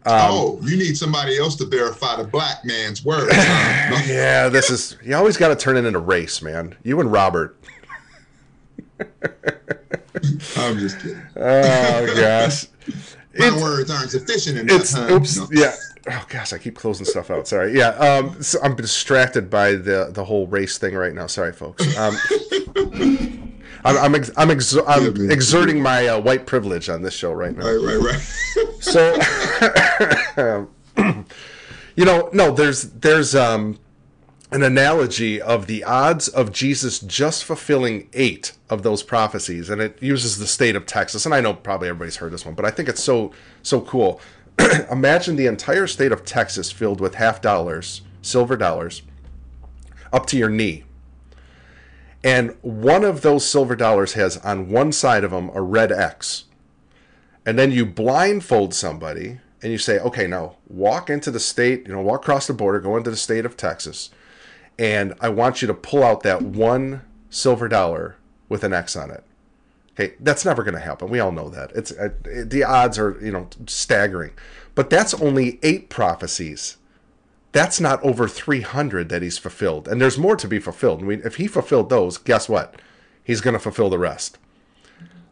Oh, 0.06 0.60
you 0.64 0.78
need 0.78 0.98
somebody 0.98 1.38
else 1.38 1.56
to 1.58 1.66
verify 1.66 2.16
the 2.22 2.28
black 2.28 2.64
man's 2.66 3.04
word. 3.06 3.30
huh? 3.32 4.02
Yeah, 4.08 4.50
this 4.50 4.70
is 4.70 4.98
you 5.04 5.16
always 5.16 5.38
got 5.38 5.50
to 5.50 5.56
turn 5.56 5.78
it 5.78 5.86
into 5.86 6.00
race, 6.00 6.42
man. 6.42 6.76
You 6.84 7.00
and 7.00 7.12
Robert. 7.12 7.56
I'm 10.58 10.78
just 10.80 11.00
kidding. 11.00 11.22
Oh 11.36 12.14
gosh. 12.16 12.68
My 13.38 13.46
It's- 13.48 13.62
words 13.62 13.92
aren't 13.92 14.12
sufficient 14.12 14.58
enough. 14.58 14.82
It's 14.82 14.94
huh? 14.94 15.08
oops, 15.14 15.38
No. 15.38 15.48
yeah. 15.52 15.76
Oh 16.12 16.26
gosh, 16.30 16.54
I 16.54 16.58
keep 16.58 16.76
closing 16.76 17.06
stuff 17.06 17.30
out. 17.30 17.48
Sorry. 17.48 17.78
Yeah. 17.78 17.90
Um, 17.90 18.42
so 18.42 18.60
I'm 18.64 18.76
distracted 18.76 19.50
by 19.50 19.74
the 19.74 20.10
the 20.12 20.24
whole 20.26 20.48
race 20.48 20.78
thing 20.78 20.96
right 20.96 21.14
now. 21.14 21.28
Sorry, 21.28 21.54
folks. 21.54 21.86
Um, 21.98 22.16
I'm 23.86 23.98
I'm, 23.98 24.16
ex- 24.16 24.32
I'm, 24.38 24.50
exo- 24.50 24.84
I'm 24.88 25.16
Yeah, 25.16 25.32
exerting 25.32 25.82
my 25.82 26.08
uh, 26.08 26.20
white 26.20 26.46
privilege 26.46 26.90
on 26.90 27.02
this 27.02 27.14
show 27.14 27.32
right 27.32 27.56
now. 27.56 27.66
Right, 27.66 27.98
right, 27.98 28.14
right. 28.14 28.22
So, 28.82 30.68
you 31.96 32.06
know, 32.06 32.30
no, 32.34 32.52
there's 32.52 32.84
there's 32.84 33.36
um 33.36 33.80
an 34.52 34.64
analogy 34.64 35.40
of 35.40 35.68
the 35.68 35.84
odds 35.84 36.28
of 36.28 36.52
Jesus 36.52 37.00
just 37.00 37.44
fulfilling 37.46 38.10
eight 38.14 38.54
of 38.70 38.82
those 38.82 39.04
prophecies, 39.04 39.70
and 39.70 39.80
it 39.80 40.02
uses 40.02 40.40
the 40.40 40.48
state 40.48 40.76
of 40.76 40.86
Texas. 40.88 41.26
And 41.26 41.36
I 41.36 41.40
know 41.42 41.54
probably 41.54 41.88
everybody's 41.88 42.16
heard 42.18 42.32
this 42.32 42.46
one, 42.46 42.56
but 42.56 42.66
I 42.66 42.72
think 42.72 42.90
it's 42.90 43.04
so 43.04 43.32
so 43.62 43.82
cool. 43.82 44.20
Imagine 44.92 45.36
the 45.36 45.46
entire 45.46 45.88
state 45.88 46.12
of 46.12 46.26
Texas 46.26 46.72
filled 46.72 47.00
with 47.00 47.16
half 47.16 47.42
dollars, 47.42 48.02
silver 48.22 48.58
dollars, 48.58 49.04
up 50.12 50.26
to 50.28 50.38
your 50.38 50.50
knee. 50.50 50.84
And 52.24 52.56
one 52.62 53.04
of 53.04 53.22
those 53.22 53.48
silver 53.48 53.76
dollars 53.76 54.14
has 54.14 54.38
on 54.38 54.70
one 54.70 54.92
side 54.92 55.24
of 55.24 55.32
them 55.32 55.50
a 55.54 55.62
red 55.62 55.92
X. 55.92 56.46
And 57.46 57.58
then 57.58 57.72
you 57.72 57.86
blindfold 57.86 58.74
somebody 58.74 59.40
and 59.62 59.72
you 59.72 59.78
say, 59.78 60.00
okay, 60.00 60.28
now 60.28 60.58
walk 60.68 61.10
into 61.10 61.32
the 61.32 61.40
state, 61.40 61.88
you 61.88 61.94
know, 61.94 62.02
walk 62.02 62.22
across 62.22 62.48
the 62.48 62.54
border, 62.54 62.80
go 62.80 62.98
into 62.98 63.10
the 63.10 63.18
state 63.18 63.46
of 63.46 63.58
Texas. 63.58 64.10
And 64.78 65.14
I 65.20 65.30
want 65.30 65.62
you 65.62 65.68
to 65.68 65.74
pull 65.74 66.04
out 66.04 66.24
that 66.24 66.42
one 66.42 67.02
silver 67.30 67.68
dollar 67.68 68.18
with 68.48 68.64
an 68.64 68.74
X 68.74 68.96
on 68.96 69.12
it. 69.12 69.24
Okay, 70.00 70.14
that's 70.22 70.46
never 70.46 70.64
going 70.64 70.76
to 70.76 70.80
happen. 70.80 71.10
We 71.10 71.20
all 71.20 71.32
know 71.32 71.50
that. 71.50 71.72
It's 71.76 71.92
uh, 71.92 72.10
the 72.24 72.64
odds 72.64 72.98
are 72.98 73.18
you 73.22 73.32
know 73.32 73.50
staggering, 73.68 74.32
but 74.74 74.90
that's 74.90 75.14
only 75.14 75.60
eight 75.62 75.90
prophecies. 75.90 76.78
That's 77.52 77.80
not 77.80 78.04
over 78.04 78.28
300 78.28 79.10
that 79.10 79.22
he's 79.22 79.38
fulfilled, 79.38 79.88
and 79.88 80.00
there's 80.00 80.18
more 80.18 80.36
to 80.36 80.48
be 80.48 80.60
fulfilled. 80.60 81.02
I 81.02 81.06
mean, 81.06 81.22
if 81.26 81.36
he 81.36 81.48
fulfilled 81.48 81.90
those, 81.90 82.18
guess 82.18 82.48
what? 82.48 82.80
He's 83.24 83.42
going 83.42 83.54
to 83.54 83.60
fulfill 83.60 83.90
the 83.90 83.98
rest. 83.98 84.38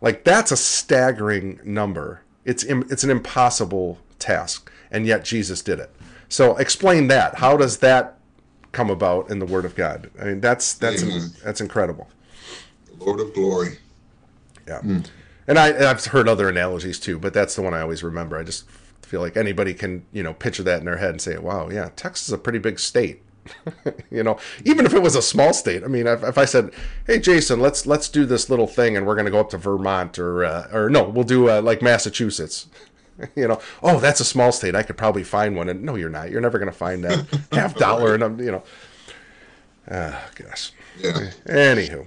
Like 0.02 0.24
that's 0.24 0.52
a 0.52 0.58
staggering 0.58 1.60
number. 1.64 2.22
It's 2.46 2.64
it's 2.64 3.04
an 3.04 3.10
impossible 3.10 4.00
task, 4.20 4.72
and 4.92 5.06
yet 5.06 5.26
Jesus 5.26 5.62
did 5.62 5.80
it. 5.80 5.92
So 6.30 6.56
explain 6.58 7.08
that. 7.08 7.36
How 7.36 7.58
does 7.58 7.78
that 7.80 8.18
come 8.72 8.90
about 8.90 9.30
in 9.30 9.40
the 9.40 9.46
Word 9.46 9.66
of 9.66 9.76
God? 9.76 10.10
I 10.20 10.26
mean, 10.26 10.42
that's 10.42 10.74
that's 10.74 11.04
Amen. 11.04 11.32
that's 11.44 11.62
incredible. 11.62 12.10
Lord 13.00 13.20
of 13.20 13.34
glory. 13.34 13.80
Yeah. 14.68 14.82
Hmm. 14.82 15.00
And 15.48 15.58
I, 15.58 15.90
I've 15.90 16.04
heard 16.06 16.28
other 16.28 16.50
analogies 16.50 17.00
too, 17.00 17.18
but 17.18 17.34
that's 17.34 17.56
the 17.56 17.62
one 17.62 17.74
I 17.74 17.82
always 17.82 18.04
remember. 18.04 18.38
I 18.38 18.44
just 18.44 18.66
feel 19.08 19.22
like 19.22 19.38
anybody 19.38 19.74
can, 19.74 20.06
you 20.12 20.24
know, 20.24 20.34
picture 20.34 20.64
that 20.64 20.80
in 20.80 20.86
their 20.86 20.98
head 20.98 21.12
and 21.12 21.22
say, 21.22 21.38
wow, 21.38 21.70
yeah, 21.70 21.90
Texas 21.96 22.28
is 22.28 22.34
a 22.34 22.38
pretty 22.38 22.60
big 22.60 22.80
state. 22.80 23.22
you 24.12 24.24
know, 24.24 24.38
even 24.66 24.86
if 24.86 24.94
it 24.94 25.02
was 25.02 25.16
a 25.16 25.22
small 25.22 25.54
state. 25.54 25.84
I 25.84 25.88
mean, 25.88 26.06
if, 26.06 26.22
if 26.22 26.38
I 26.38 26.44
said, 26.44 26.72
"Hey, 27.06 27.18
Jason, 27.18 27.62
let's 27.62 27.86
let's 27.86 28.10
do 28.10 28.26
this 28.26 28.50
little 28.50 28.68
thing, 28.68 28.98
and 28.98 29.08
we're 29.08 29.16
going 29.16 29.24
to 29.24 29.32
go 29.32 29.40
up 29.40 29.50
to 29.52 29.58
Vermont, 29.58 30.20
or 30.20 30.44
uh, 30.44 30.68
or 30.74 30.90
no, 30.90 31.08
we'll 31.08 31.24
do 31.24 31.50
uh, 31.50 31.62
like 31.62 31.82
Massachusetts." 31.82 32.68
you 33.36 33.48
know, 33.48 33.60
oh, 33.82 34.00
that's 34.00 34.20
a 34.20 34.26
small 34.26 34.52
state. 34.52 34.76
I 34.76 34.84
could 34.84 34.98
probably 34.98 35.24
find 35.24 35.56
one. 35.56 35.70
And 35.70 35.84
no, 35.84 35.96
you're 35.96 36.10
not. 36.10 36.30
You're 36.30 36.42
never 36.42 36.60
going 36.60 36.72
to 36.72 36.78
find 36.78 37.04
that 37.04 37.26
half 37.52 37.76
dollar. 37.76 38.14
And 38.14 38.24
I'm, 38.24 38.40
you 38.40 38.52
know, 38.52 38.64
ah, 39.90 40.30
gosh. 40.36 40.72
Yeah. 41.00 41.32
Anywho, 41.46 42.06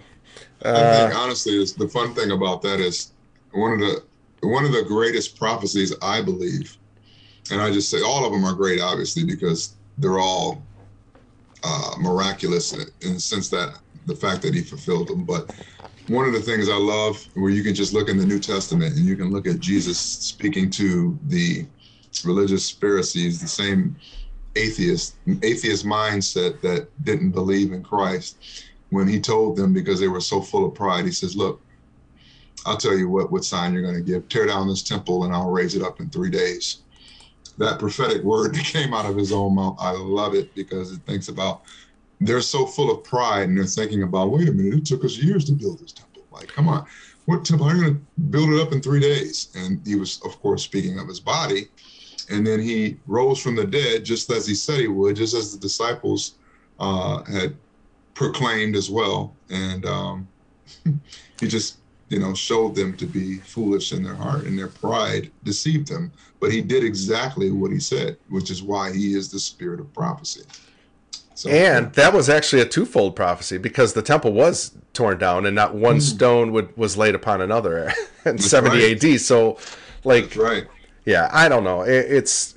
I 0.62 0.96
think 0.96 1.16
honestly, 1.16 1.60
is 1.60 1.74
the 1.74 1.88
fun 1.88 2.14
thing 2.14 2.32
about 2.32 2.62
that 2.62 2.80
is 2.80 3.12
one 3.52 3.72
of 3.72 3.80
the 3.80 4.02
one 4.42 4.64
of 4.64 4.72
the 4.72 4.82
greatest 4.82 5.38
prophecies 5.38 5.94
I 6.02 6.22
believe, 6.22 6.76
and 7.50 7.60
I 7.60 7.70
just 7.70 7.90
say 7.90 8.00
all 8.02 8.24
of 8.24 8.32
them 8.32 8.44
are 8.44 8.54
great, 8.54 8.80
obviously, 8.80 9.24
because 9.24 9.76
they're 9.98 10.18
all 10.18 10.66
uh, 11.62 11.94
miraculous 11.98 12.72
in, 12.72 13.14
the 13.14 13.20
sense 13.20 13.48
that 13.50 13.80
the 14.06 14.14
fact 14.14 14.42
that 14.42 14.54
he 14.54 14.62
fulfilled 14.62 15.08
them. 15.08 15.24
But 15.24 15.52
one 16.06 16.26
of 16.26 16.32
the 16.32 16.40
things 16.40 16.68
I 16.68 16.76
love, 16.76 17.24
where 17.34 17.50
you 17.50 17.62
can 17.62 17.74
just 17.74 17.92
look 17.92 18.08
in 18.08 18.16
the 18.16 18.26
New 18.26 18.40
Testament 18.40 18.96
and 18.96 19.04
you 19.04 19.16
can 19.16 19.30
look 19.30 19.46
at 19.46 19.60
Jesus 19.60 20.00
speaking 20.00 20.70
to 20.70 21.18
the 21.26 21.66
religious 22.24 22.70
Pharisees, 22.70 23.40
the 23.40 23.48
same 23.48 23.96
atheist 24.56 25.18
atheist 25.42 25.86
mindset 25.86 26.60
that 26.60 26.88
didn't 27.04 27.30
believe 27.30 27.72
in 27.72 27.84
Christ 27.84 28.64
when 28.88 29.06
he 29.06 29.20
told 29.20 29.56
them 29.56 29.72
because 29.72 30.00
they 30.00 30.08
were 30.08 30.20
so 30.20 30.40
full 30.40 30.66
of 30.66 30.74
pride. 30.74 31.04
He 31.04 31.12
says 31.12 31.36
look 31.36 31.62
i'll 32.66 32.76
tell 32.76 32.96
you 32.96 33.08
what 33.08 33.30
what 33.30 33.44
sign 33.44 33.72
you're 33.72 33.82
going 33.82 33.94
to 33.94 34.02
give. 34.02 34.28
Tear 34.28 34.46
down 34.46 34.66
this 34.66 34.82
temple 34.82 35.22
and 35.24 35.32
i'll 35.32 35.50
raise 35.50 35.76
it 35.76 35.82
up 35.82 36.00
in 36.00 36.10
three 36.10 36.30
days 36.30 36.82
that 37.60 37.78
prophetic 37.78 38.22
word 38.22 38.54
that 38.54 38.64
came 38.64 38.92
out 38.92 39.06
of 39.06 39.16
his 39.16 39.32
own 39.32 39.54
mouth. 39.54 39.76
I 39.78 39.92
love 39.92 40.34
it 40.34 40.52
because 40.54 40.92
it 40.92 41.00
thinks 41.06 41.28
about 41.28 41.62
they're 42.18 42.42
so 42.42 42.66
full 42.66 42.90
of 42.90 43.04
pride 43.04 43.48
and 43.48 43.56
they're 43.56 43.64
thinking 43.64 44.02
about 44.02 44.30
wait 44.30 44.48
a 44.48 44.52
minute 44.52 44.80
it 44.80 44.86
took 44.86 45.04
us 45.04 45.16
years 45.16 45.44
to 45.46 45.52
build 45.52 45.78
this 45.78 45.92
temple. 45.92 46.26
Like 46.30 46.48
come 46.48 46.68
on. 46.68 46.86
What 47.26 47.44
temple? 47.44 47.72
You 47.72 47.82
going 47.82 47.94
to 47.94 48.22
build 48.30 48.50
it 48.50 48.60
up 48.60 48.72
in 48.72 48.80
three 48.80 48.98
days. 48.98 49.52
And 49.54 49.86
he 49.86 49.94
was 49.94 50.20
of 50.24 50.40
course 50.40 50.64
speaking 50.64 50.98
of 50.98 51.06
his 51.06 51.20
body. 51.20 51.68
And 52.30 52.46
then 52.46 52.60
he 52.60 52.98
rose 53.06 53.40
from 53.40 53.56
the 53.56 53.66
dead 53.66 54.04
just 54.04 54.30
as 54.30 54.46
he 54.46 54.54
said 54.54 54.80
he 54.80 54.88
would 54.88 55.16
just 55.16 55.34
as 55.34 55.52
the 55.52 55.60
disciples 55.60 56.36
uh, 56.78 57.22
had 57.24 57.56
proclaimed 58.14 58.76
as 58.76 58.90
well. 58.90 59.36
And 59.50 59.84
um, 59.86 60.28
he 61.40 61.48
just 61.48 61.78
you 62.08 62.18
know 62.18 62.34
showed 62.34 62.74
them 62.74 62.96
to 62.96 63.06
be 63.06 63.36
foolish 63.38 63.92
in 63.92 64.02
their 64.02 64.14
heart 64.14 64.44
and 64.44 64.58
their 64.58 64.68
pride 64.68 65.30
deceived 65.44 65.88
them 65.88 66.12
but 66.40 66.50
he 66.50 66.60
did 66.60 66.82
exactly 66.84 67.50
what 67.50 67.70
he 67.70 67.78
said 67.78 68.16
which 68.28 68.50
is 68.50 68.62
why 68.62 68.92
he 68.92 69.14
is 69.14 69.30
the 69.30 69.38
spirit 69.38 69.80
of 69.80 69.92
prophecy 69.92 70.42
so 71.34 71.48
And 71.48 71.90
that 71.94 72.12
was 72.12 72.28
actually 72.28 72.60
a 72.60 72.66
twofold 72.66 73.16
prophecy 73.16 73.56
because 73.56 73.94
the 73.94 74.02
temple 74.02 74.34
was 74.34 74.72
torn 74.92 75.16
down 75.16 75.46
and 75.46 75.54
not 75.54 75.74
one 75.74 75.94
hmm. 75.94 76.00
stone 76.00 76.52
would, 76.52 76.76
was 76.76 76.98
laid 76.98 77.14
upon 77.14 77.40
another 77.40 77.90
in 78.26 78.36
70 78.36 78.76
right. 78.76 79.04
AD. 79.04 79.20
So, 79.22 79.56
like, 80.04 80.24
that's 80.24 80.36
right 80.36 80.66
yeah, 81.04 81.28
I 81.32 81.48
don't 81.48 81.64
know. 81.64 81.82
It, 81.82 82.06
it's 82.10 82.54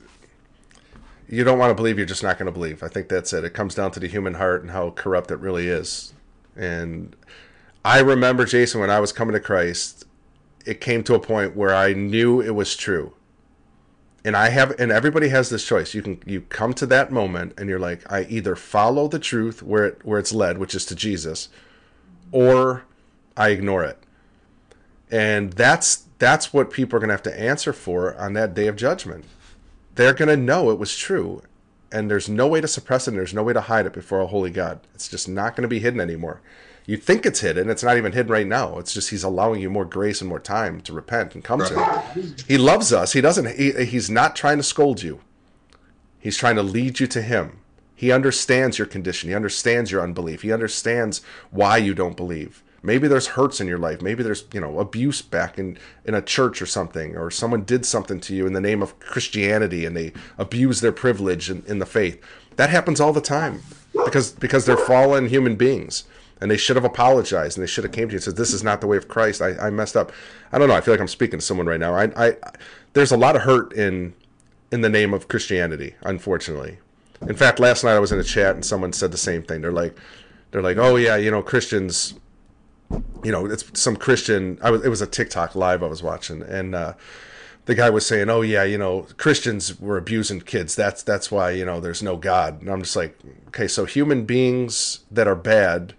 you 1.28 1.44
don't 1.44 1.58
want 1.58 1.72
to 1.72 1.76
believe, 1.76 1.98
you're 1.98 2.06
just 2.06 2.24
not 2.24 2.38
going 2.38 2.46
to 2.46 2.52
believe. 2.52 2.84
I 2.84 2.88
think 2.88 3.10
that's 3.10 3.34
it. 3.34 3.44
It 3.44 3.52
comes 3.52 3.74
down 3.74 3.92
to 3.92 4.00
the 4.00 4.08
human 4.08 4.36
heart 4.36 4.62
and 4.62 4.72
how 4.72 4.92
corrupt 4.92 5.32
it 5.32 5.38
really 5.38 5.68
is. 5.68 6.14
And 6.56 7.16
I 7.84 8.00
remember 8.00 8.46
Jason 8.46 8.82
when 8.82 8.92
I 8.92 9.00
was 9.00 9.12
coming 9.12 9.34
to 9.34 9.40
Christ, 9.40 10.06
it 10.66 10.80
came 10.80 11.04
to 11.06 11.16
a 11.16 11.20
point 11.20 11.56
where 11.56 11.74
I 11.74 11.94
knew 11.94 12.42
it 12.42 12.54
was 12.54 12.76
true. 12.76 13.14
And 14.26 14.38
I 14.38 14.50
have 14.50 14.72
and 14.80 14.92
everybody 14.92 15.30
has 15.30 15.50
this 15.50 15.66
choice. 15.66 15.94
You 15.94 16.02
can 16.02 16.22
you 16.26 16.42
come 16.42 16.74
to 16.76 16.86
that 16.86 17.12
moment 17.12 17.54
and 17.58 17.70
you're 17.70 17.80
like 17.80 18.10
I 18.12 18.24
either 18.24 18.56
follow 18.56 19.08
the 19.08 19.20
truth 19.20 19.62
where 19.62 19.86
it 19.86 20.06
where 20.06 20.20
it's 20.20 20.34
led, 20.34 20.58
which 20.58 20.74
is 20.74 20.86
to 20.88 20.96
Jesus, 20.96 21.50
or 22.32 22.84
I 23.36 23.50
ignore 23.50 23.84
it. 23.84 23.98
And 25.12 25.54
that's 25.54 26.06
that's 26.20 26.54
what 26.54 26.72
people 26.72 26.96
are 26.96 27.00
going 27.00 27.10
to 27.10 27.14
have 27.14 27.24
to 27.24 27.40
answer 27.40 27.74
for 27.74 28.16
on 28.18 28.34
that 28.34 28.54
day 28.54 28.68
of 28.68 28.78
judgment. 28.78 29.26
They're 29.96 30.14
going 30.14 30.30
to 30.30 30.38
know 30.38 30.72
it 30.72 30.80
was 30.80 30.96
true, 30.96 31.42
and 31.92 32.10
there's 32.10 32.30
no 32.30 32.48
way 32.48 32.62
to 32.62 32.68
suppress 32.68 33.08
it. 33.08 33.12
and 33.12 33.20
There's 33.20 33.34
no 33.34 33.44
way 33.44 33.54
to 33.54 33.62
hide 33.62 33.86
it 33.86 33.94
before 33.94 34.22
a 34.22 34.28
holy 34.28 34.50
God. 34.50 34.80
It's 34.96 35.10
just 35.10 35.28
not 35.28 35.56
going 35.56 35.64
to 35.64 35.68
be 35.68 35.80
hidden 35.80 36.00
anymore. 36.00 36.42
You 36.86 36.98
think 36.98 37.26
it's 37.26 37.40
hidden. 37.40 37.70
It's 37.70 37.84
not 37.84 37.98
even 37.98 38.12
hidden 38.12 38.32
right 38.32 38.48
now. 38.48 38.78
It's 38.78 38.94
just 38.94 39.10
He's 39.10 39.24
allowing 39.24 39.62
you 39.62 39.70
more 39.70 39.86
grace 39.86 40.20
and 40.20 40.30
more 40.30 40.40
time 40.40 40.82
to 40.82 40.94
repent 40.94 41.34
and 41.34 41.44
come 41.44 41.60
to 41.60 41.80
Him. 41.80 42.36
He 42.48 42.58
loves 42.58 42.92
us. 42.92 43.14
He 43.14 43.22
doesn't. 43.22 43.58
He, 43.58 43.72
he's 43.86 44.10
not 44.10 44.36
trying 44.36 44.58
to 44.58 44.64
scold 44.64 45.02
you. 45.02 45.22
He's 46.20 46.38
trying 46.38 46.56
to 46.56 46.64
lead 46.64 47.00
you 47.00 47.08
to 47.08 47.22
Him. 47.22 47.60
He 47.96 48.12
understands 48.12 48.78
your 48.78 48.88
condition. 48.88 49.30
He 49.30 49.36
understands 49.36 49.92
your 49.92 50.02
unbelief. 50.02 50.42
He 50.42 50.52
understands 50.52 51.22
why 51.52 51.78
you 51.78 51.94
don't 51.94 52.18
believe. 52.18 52.64
Maybe 52.82 53.08
there's 53.08 53.28
hurts 53.28 53.62
in 53.62 53.68
your 53.68 53.78
life. 53.78 54.02
Maybe 54.02 54.24
there's, 54.24 54.44
you 54.54 54.60
know, 54.60 54.80
abuse 54.80 55.22
back 55.22 55.58
in, 55.58 55.78
in 56.04 56.14
a 56.14 56.22
church 56.22 56.62
or 56.62 56.66
something, 56.66 57.16
or 57.16 57.32
someone 57.32 57.64
did 57.64 57.86
something 57.86 58.20
to 58.20 58.36
you 58.36 58.46
in 58.46 58.52
the 58.52 58.60
name 58.60 58.82
of 58.82 59.00
Christianity 59.00 59.86
and 59.86 59.96
they 59.96 60.12
abuse 60.38 60.82
their 60.82 60.92
privilege 60.92 61.50
in, 61.50 61.64
in 61.66 61.80
the 61.80 61.86
faith. 61.86 62.22
That 62.58 62.70
happens 62.70 63.00
all 63.00 63.14
the 63.14 63.22
time 63.22 63.62
because 63.94 64.32
because 64.34 64.66
they're 64.66 64.76
fallen 64.76 65.30
human 65.30 65.56
beings 65.56 66.04
and 66.44 66.52
they 66.52 66.58
should 66.58 66.76
have 66.76 66.84
apologized 66.84 67.58
and 67.58 67.64
they 67.64 67.72
should 67.72 67.86
have 67.86 67.94
came 67.94 68.10
to 68.10 68.12
you 68.12 68.18
and 68.18 68.24
said, 68.24 68.36
"This 68.36 68.54
is 68.54 68.66
not 68.66 68.82
the 68.82 68.88
way 68.88 68.98
of 68.98 69.08
Christ. 69.08 69.42
I, 69.42 69.56
I 69.56 69.70
messed 69.70 69.96
up." 69.96 70.12
I 70.52 70.60
don't 70.60 70.68
know. 70.68 70.76
I 70.76 70.82
feel 70.82 70.94
like 70.94 71.00
I'm 71.00 71.08
speaking 71.08 71.40
to 71.40 71.46
someone 71.46 71.68
right 71.68 71.80
now. 71.80 71.96
I, 71.96 72.12
I 72.18 72.36
there's 72.92 73.14
a 73.14 73.18
lot 73.18 73.38
of 73.38 73.44
hurt 73.44 73.72
in 73.72 74.14
in 74.70 74.82
the 74.82 74.90
name 74.90 75.14
of 75.14 75.30
Christianity, 75.30 75.96
unfortunately. 76.02 76.80
In 77.22 77.38
fact, 77.38 77.62
last 77.62 77.86
night 77.86 77.94
I 77.94 78.00
was 78.00 78.12
in 78.12 78.20
a 78.20 78.26
chat 78.26 78.56
and 78.56 78.66
someone 78.66 78.92
said 78.92 79.14
the 79.14 79.18
same 79.18 79.42
thing. 79.42 79.62
They're 79.62 79.72
like, 79.72 79.98
they're 80.52 80.62
like, 80.62 80.76
"Oh 80.76 80.98
yeah, 80.98 81.16
you 81.16 81.32
know, 81.32 81.42
Christians." 81.42 82.16
You 83.24 83.32
know, 83.32 83.46
it's 83.46 83.64
some 83.80 83.96
Christian. 83.96 84.60
I 84.62 84.70
was. 84.70 84.84
It 84.84 84.90
was 84.90 85.02
a 85.02 85.08
TikTok 85.08 85.56
live 85.56 85.82
I 85.82 85.88
was 85.88 86.04
watching, 86.04 86.42
and 86.42 86.76
uh, 86.76 86.94
the 87.68 87.74
guy 87.76 87.90
was 87.90 88.06
saying, 88.06 88.30
"Oh 88.30 88.42
yeah, 88.42 88.66
you 88.66 88.78
know, 88.78 89.08
Christians 89.16 89.80
were 89.80 89.98
abusing 89.98 90.42
kids. 90.42 90.76
That's 90.76 91.04
that's 91.04 91.32
why 91.32 91.52
you 91.52 91.64
know 91.64 91.80
there's 91.80 92.04
no 92.04 92.18
God." 92.18 92.60
And 92.60 92.70
I'm 92.70 92.82
just 92.82 92.98
like, 92.98 93.18
okay, 93.48 93.70
so 93.70 93.86
human 93.86 94.26
beings 94.26 95.06
that 95.10 95.26
are 95.26 95.36
bad 95.36 95.94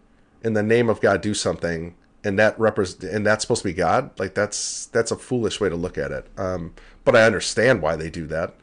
in 0.45 0.53
the 0.53 0.63
name 0.63 0.89
of 0.89 1.01
God 1.01 1.23
do 1.23 1.35
something, 1.35 1.95
and 2.23 2.39
that 2.39 2.57
repres 2.59 3.03
and 3.03 3.27
that's 3.27 3.43
supposed 3.43 3.63
to 3.63 3.69
be 3.69 3.73
God. 3.73 4.11
Like 4.19 4.35
that's 4.35 4.87
that's 4.87 5.11
a 5.11 5.17
foolish 5.17 5.61
way 5.61 5.69
to 5.69 5.77
look 5.77 5.99
at 5.99 6.13
it. 6.13 6.27
Um, 6.37 6.75
but 7.05 7.17
I 7.17 7.25
understand 7.25 7.83
why 7.83 7.97
they 7.97 8.11
do 8.11 8.27
that. 8.29 8.55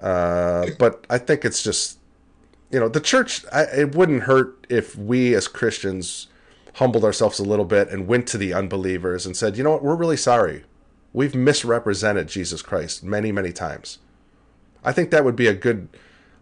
Uh, 0.00 0.66
but 0.78 1.06
I 1.10 1.18
think 1.18 1.44
it's 1.44 1.62
just, 1.62 1.98
you 2.70 2.80
know, 2.80 2.88
the 2.88 3.00
church. 3.00 3.44
I, 3.52 3.62
it 3.62 3.94
wouldn't 3.94 4.24
hurt 4.24 4.66
if 4.68 4.96
we 4.96 5.34
as 5.34 5.46
Christians 5.46 6.28
humbled 6.74 7.04
ourselves 7.04 7.38
a 7.38 7.44
little 7.44 7.64
bit 7.64 7.88
and 7.90 8.08
went 8.08 8.26
to 8.28 8.38
the 8.38 8.54
unbelievers 8.54 9.26
and 9.26 9.36
said, 9.36 9.56
you 9.56 9.62
know 9.62 9.72
what, 9.72 9.82
we're 9.82 9.94
really 9.94 10.16
sorry. 10.16 10.64
We've 11.12 11.34
misrepresented 11.34 12.28
Jesus 12.28 12.62
Christ 12.62 13.04
many, 13.04 13.30
many 13.30 13.52
times. 13.52 13.98
I 14.82 14.92
think 14.92 15.10
that 15.10 15.24
would 15.24 15.36
be 15.36 15.46
a 15.46 15.54
good 15.54 15.88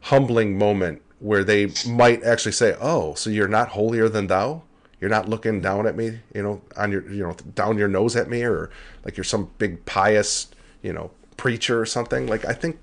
humbling 0.03 0.57
moment 0.57 1.03
where 1.21 1.45
they 1.45 1.73
might 1.87 2.23
actually 2.25 2.53
say, 2.53 2.77
"Oh, 2.81 3.15
so 3.15 3.31
you're 3.31 3.49
not 3.49 3.69
holier 3.69 4.09
than 4.09 4.27
thou? 4.27 4.63
You're 5.01 5.11
not 5.11 5.29
looking 5.29 5.61
down 5.61 5.87
at 5.87 5.97
me, 5.97 6.21
you 6.35 6.43
know, 6.43 6.61
on 6.77 6.93
your, 6.93 7.11
you 7.11 7.23
know, 7.23 7.37
down 7.55 7.79
your 7.79 7.89
nose 7.89 8.17
at 8.17 8.29
me, 8.29 8.43
or 8.43 8.71
like 9.05 9.17
you're 9.17 9.25
some 9.25 9.51
big 9.59 9.85
pious, 9.87 10.49
you 10.83 10.93
know, 10.93 11.13
preacher 11.37 11.81
or 11.81 11.87
something." 11.87 12.27
Like 12.27 12.45
I 12.45 12.53
think 12.53 12.79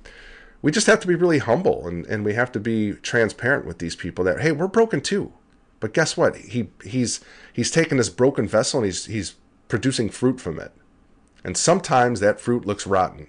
we 0.61 0.71
just 0.71 0.87
have 0.87 0.99
to 1.01 1.07
be 1.07 1.15
really 1.15 1.39
humble 1.39 1.87
and 1.87 2.05
and 2.07 2.23
we 2.25 2.33
have 2.33 2.51
to 2.53 2.59
be 2.59 2.93
transparent 2.93 3.65
with 3.65 3.79
these 3.79 3.95
people 3.95 4.23
that 4.25 4.41
hey, 4.41 4.51
we're 4.51 4.67
broken 4.67 5.01
too. 5.01 5.33
But 5.79 5.93
guess 5.93 6.17
what? 6.17 6.35
He 6.35 6.69
he's 6.83 7.21
he's 7.53 7.71
taken 7.71 7.97
this 7.97 8.09
broken 8.09 8.47
vessel 8.47 8.79
and 8.79 8.85
he's 8.85 9.05
he's 9.05 9.35
producing 9.67 10.09
fruit 10.09 10.39
from 10.39 10.59
it. 10.59 10.71
And 11.43 11.55
sometimes 11.55 12.19
that 12.19 12.41
fruit 12.41 12.65
looks 12.65 12.87
rotten. 12.87 13.27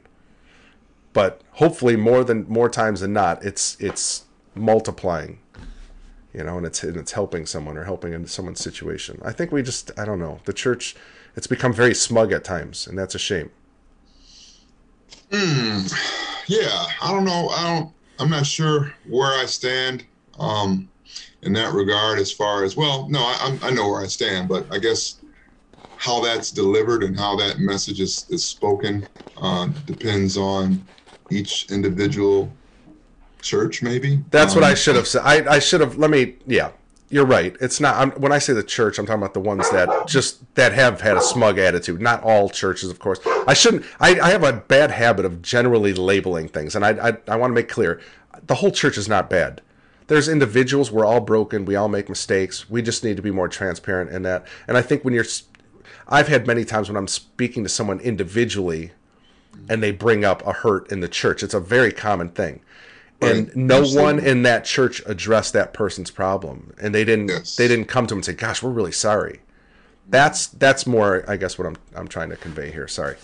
But 1.13 1.43
hopefully 1.53 1.97
more 1.97 2.25
than 2.25 2.47
more 2.49 2.69
times 2.69 3.01
than 3.01 3.13
not, 3.13 3.45
it's 3.45 3.77
it's 3.81 4.25
multiplying 4.59 5.39
you 6.35 6.45
know, 6.45 6.57
and 6.57 6.67
it's 6.67 6.83
and 6.83 6.97
it's 6.97 7.13
helping 7.13 7.47
someone 7.47 7.77
or 7.77 7.85
helping 7.85 8.13
in 8.13 8.27
someone's 8.27 8.61
situation. 8.61 9.21
I 9.25 9.33
think 9.33 9.51
we 9.51 9.63
just 9.63 9.91
I 9.99 10.05
don't 10.05 10.19
know 10.19 10.41
the 10.45 10.53
church. 10.53 10.95
It's 11.37 11.47
become 11.47 11.73
very 11.73 11.95
smug 11.95 12.33
at 12.33 12.45
times, 12.45 12.87
and 12.87 12.99
that's 12.99 13.15
a 13.15 13.19
shame. 13.19 13.51
Hmm. 15.33 15.87
Yeah, 16.47 16.85
I 17.03 17.13
don't 17.13 17.25
know. 17.25 17.49
I 17.49 17.63
don't. 17.79 17.93
I'm 18.21 18.31
not 18.31 18.47
sure 18.47 18.93
where 19.09 19.39
I 19.41 19.47
stand 19.47 20.05
um, 20.39 20.89
in 21.43 21.53
that 21.55 21.73
regard. 21.73 22.19
As 22.19 22.33
far 22.33 22.65
as 22.65 22.77
well, 22.77 23.09
no, 23.09 23.21
I, 23.21 23.59
I 23.63 23.71
know 23.71 23.89
where 23.89 24.03
I 24.03 24.07
stand, 24.07 24.49
but 24.49 24.67
I 24.71 24.79
guess 24.79 25.21
how 25.97 26.21
that's 26.21 26.51
delivered 26.51 27.03
and 27.03 27.19
how 27.19 27.37
that 27.37 27.59
message 27.59 28.01
is, 28.01 28.27
is 28.31 28.45
spoken 28.45 29.09
uh, 29.37 29.69
depends 29.85 30.37
on 30.37 30.87
each 31.31 31.71
individual 31.71 32.53
church 33.43 33.83
maybe? 33.83 34.23
That's 34.31 34.55
um, 34.55 34.61
what 34.61 34.71
i 34.71 34.75
should 34.75 34.97
have 34.97 35.07
said. 35.07 35.23
I, 35.25 35.55
I 35.55 35.59
should 35.59 35.81
have 35.81 35.99
let 35.99 36.11
me 36.11 36.37
yeah 36.47 36.71
you're 37.11 37.25
right. 37.25 37.57
It's 37.61 37.81
not 37.81 37.97
I'm, 37.97 38.11
when 38.13 38.33
i 38.33 38.39
say 38.39 38.53
the 38.53 38.63
church 38.63 38.99
i'm 38.99 39.07
talking 39.07 39.23
about 39.23 39.35
the 39.35 39.41
ones 39.41 39.69
that 39.71 40.07
just 40.07 40.55
that 40.55 40.73
have 40.73 41.01
had 41.01 41.17
a 41.17 41.23
smug 41.23 41.59
attitude. 41.59 42.01
Not 42.01 42.23
all 42.23 42.49
churches 42.49 42.91
of 42.91 42.99
course. 42.99 43.21
I 43.47 43.55
shouldn't 43.55 43.85
i, 44.01 44.19
I 44.21 44.31
have 44.31 44.45
a 44.45 44.53
bad 44.53 44.91
habit 44.91 45.25
of 45.25 45.43
generally 45.43 45.95
labeling 45.95 46.49
things 46.49 46.75
and 46.75 46.85
i 46.85 47.09
i, 47.09 47.17
I 47.29 47.37
want 47.37 47.51
to 47.51 47.55
make 47.55 47.69
clear 47.69 48.01
the 48.47 48.57
whole 48.57 48.71
church 48.71 48.97
is 48.97 49.09
not 49.09 49.29
bad. 49.29 49.63
There's 50.07 50.29
individuals 50.29 50.91
we're 50.91 51.07
all 51.07 51.21
broken 51.21 51.65
we 51.65 51.77
all 51.77 51.89
make 51.89 52.09
mistakes 52.09 52.69
we 52.69 52.83
just 52.83 53.05
need 53.05 53.17
to 53.17 53.23
be 53.23 53.31
more 53.31 53.49
transparent 53.49 54.11
in 54.11 54.23
that. 54.23 54.47
And 54.67 54.77
i 54.77 54.83
think 54.83 55.05
when 55.05 55.15
you're 55.15 55.27
I've 56.09 56.29
had 56.29 56.47
many 56.47 56.65
times 56.65 56.89
when 56.89 56.97
I'm 56.97 57.09
speaking 57.09 57.63
to 57.65 57.69
someone 57.69 58.01
individually 58.01 58.93
and 59.69 59.83
they 59.83 59.91
bring 59.91 60.25
up 60.25 60.47
a 60.47 60.53
hurt 60.53 60.91
in 60.91 61.01
the 61.01 61.09
church. 61.09 61.43
It's 61.43 61.55
a 61.55 61.61
very 61.61 61.93
common 61.93 62.31
thing. 62.31 62.61
Right. 63.21 63.35
And 63.35 63.57
no 63.57 63.85
one 63.85 64.21
in 64.21 64.43
that 64.43 64.65
church 64.65 65.03
addressed 65.05 65.53
that 65.53 65.73
person's 65.73 66.11
problem. 66.11 66.73
And 66.81 66.95
they 66.95 67.05
didn't 67.05 67.29
yes. 67.29 67.57
they 67.57 67.67
didn't 67.67 67.87
come 67.87 68.07
to 68.07 68.15
him 68.15 68.19
and 68.19 68.25
say, 68.25 68.35
Gosh, 68.35 68.63
we're 68.63 68.71
really 68.71 68.93
sorry. 68.93 69.41
That's 70.09 70.47
that's 70.47 70.87
more 70.87 71.25
I 71.29 71.37
guess 71.37 71.59
what 71.59 71.67
I'm 71.67 71.77
I'm 71.97 72.09
trying 72.09 72.31
to 72.31 72.37
convey 72.37 72.71
here. 72.71 72.87
Sorry. 72.87 73.17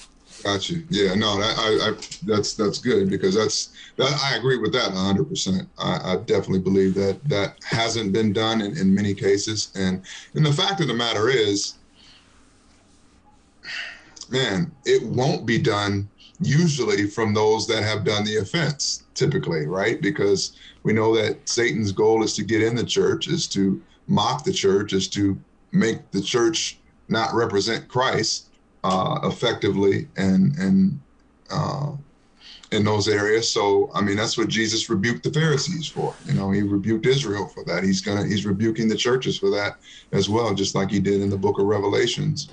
Got 0.43 0.69
you. 0.69 0.85
Yeah, 0.91 1.15
no, 1.15 1.39
that, 1.39 1.59
I, 1.59 1.89
I, 1.89 1.93
that's 2.25 2.55
that's 2.55 2.79
good 2.79 3.09
because 3.09 3.35
that's 3.35 3.71
that 3.97 4.13
I 4.23 4.37
agree 4.37 4.59
with 4.59 4.73
that 4.75 4.93
100. 4.93 5.29
percent 5.29 5.69
I, 5.79 6.13
I 6.13 6.17
definitely 6.17 6.59
believe 6.59 6.95
that 6.95 7.23
that 7.29 7.57
hasn't 7.65 8.13
been 8.13 8.33
done 8.33 8.61
in, 8.61 8.77
in 8.77 8.95
many 8.95 9.15
cases, 9.15 9.71
and 9.75 10.03
and 10.35 10.45
the 10.45 10.53
fact 10.53 10.81
of 10.81 10.89
the 10.89 10.95
matter 10.95 11.31
is, 11.31 11.75
man, 14.29 14.71
it 14.85 15.03
won't 15.05 15.47
be 15.47 15.57
done 15.57 16.11
usually 16.41 17.09
from 17.09 17.33
those 17.33 17.67
that 17.69 17.83
have 17.83 18.05
done 18.05 18.25
the 18.25 18.37
offense, 18.37 19.05
typically, 19.15 19.67
right? 19.67 20.01
Because 20.01 20.57
we 20.83 20.93
know 20.93 21.15
that 21.17 21.49
Satan's 21.49 21.93
goal 21.93 22.23
is 22.23 22.35
to 22.35 22.45
get 22.45 22.63
in 22.63 22.75
the 22.75 22.85
church, 22.85 23.29
is 23.29 23.47
to 23.49 23.83
mock 24.07 24.45
the 24.45 24.53
church, 24.53 24.93
is 24.93 25.09
to 25.11 25.39
make 25.73 26.11
the 26.11 26.23
church 26.23 26.81
not 27.09 27.35
represent 27.35 27.89
Christ 27.89 28.51
uh, 28.83 29.21
effectively 29.25 30.09
and 30.17 30.57
and 30.57 31.01
uh, 31.51 31.93
in 32.73 32.85
those 32.85 33.09
areas. 33.09 33.51
So 33.51 33.91
I 33.95 34.01
mean, 34.01 34.17
that's 34.17 34.37
what 34.37 34.49
Jesus 34.49 34.91
rebuked 34.91 35.23
the 35.23 35.33
Pharisees 35.33 35.89
for. 35.89 36.19
You 36.25 36.35
know, 36.35 36.51
he 36.51 36.63
rebuked 36.63 37.07
Israel 37.07 37.49
for 37.49 37.65
that. 37.65 37.85
He's 37.85 38.01
gonna 38.01 38.27
he's 38.27 38.45
rebuking 38.45 38.89
the 38.89 38.97
churches 38.97 39.39
for 39.39 39.51
that 39.51 39.77
as 40.13 40.29
well, 40.29 40.55
just 40.55 40.75
like 40.75 40.91
he 40.91 41.01
did 41.01 41.21
in 41.21 41.31
the 41.31 41.39
Book 41.39 41.59
of 41.59 41.67
Revelations 41.67 42.51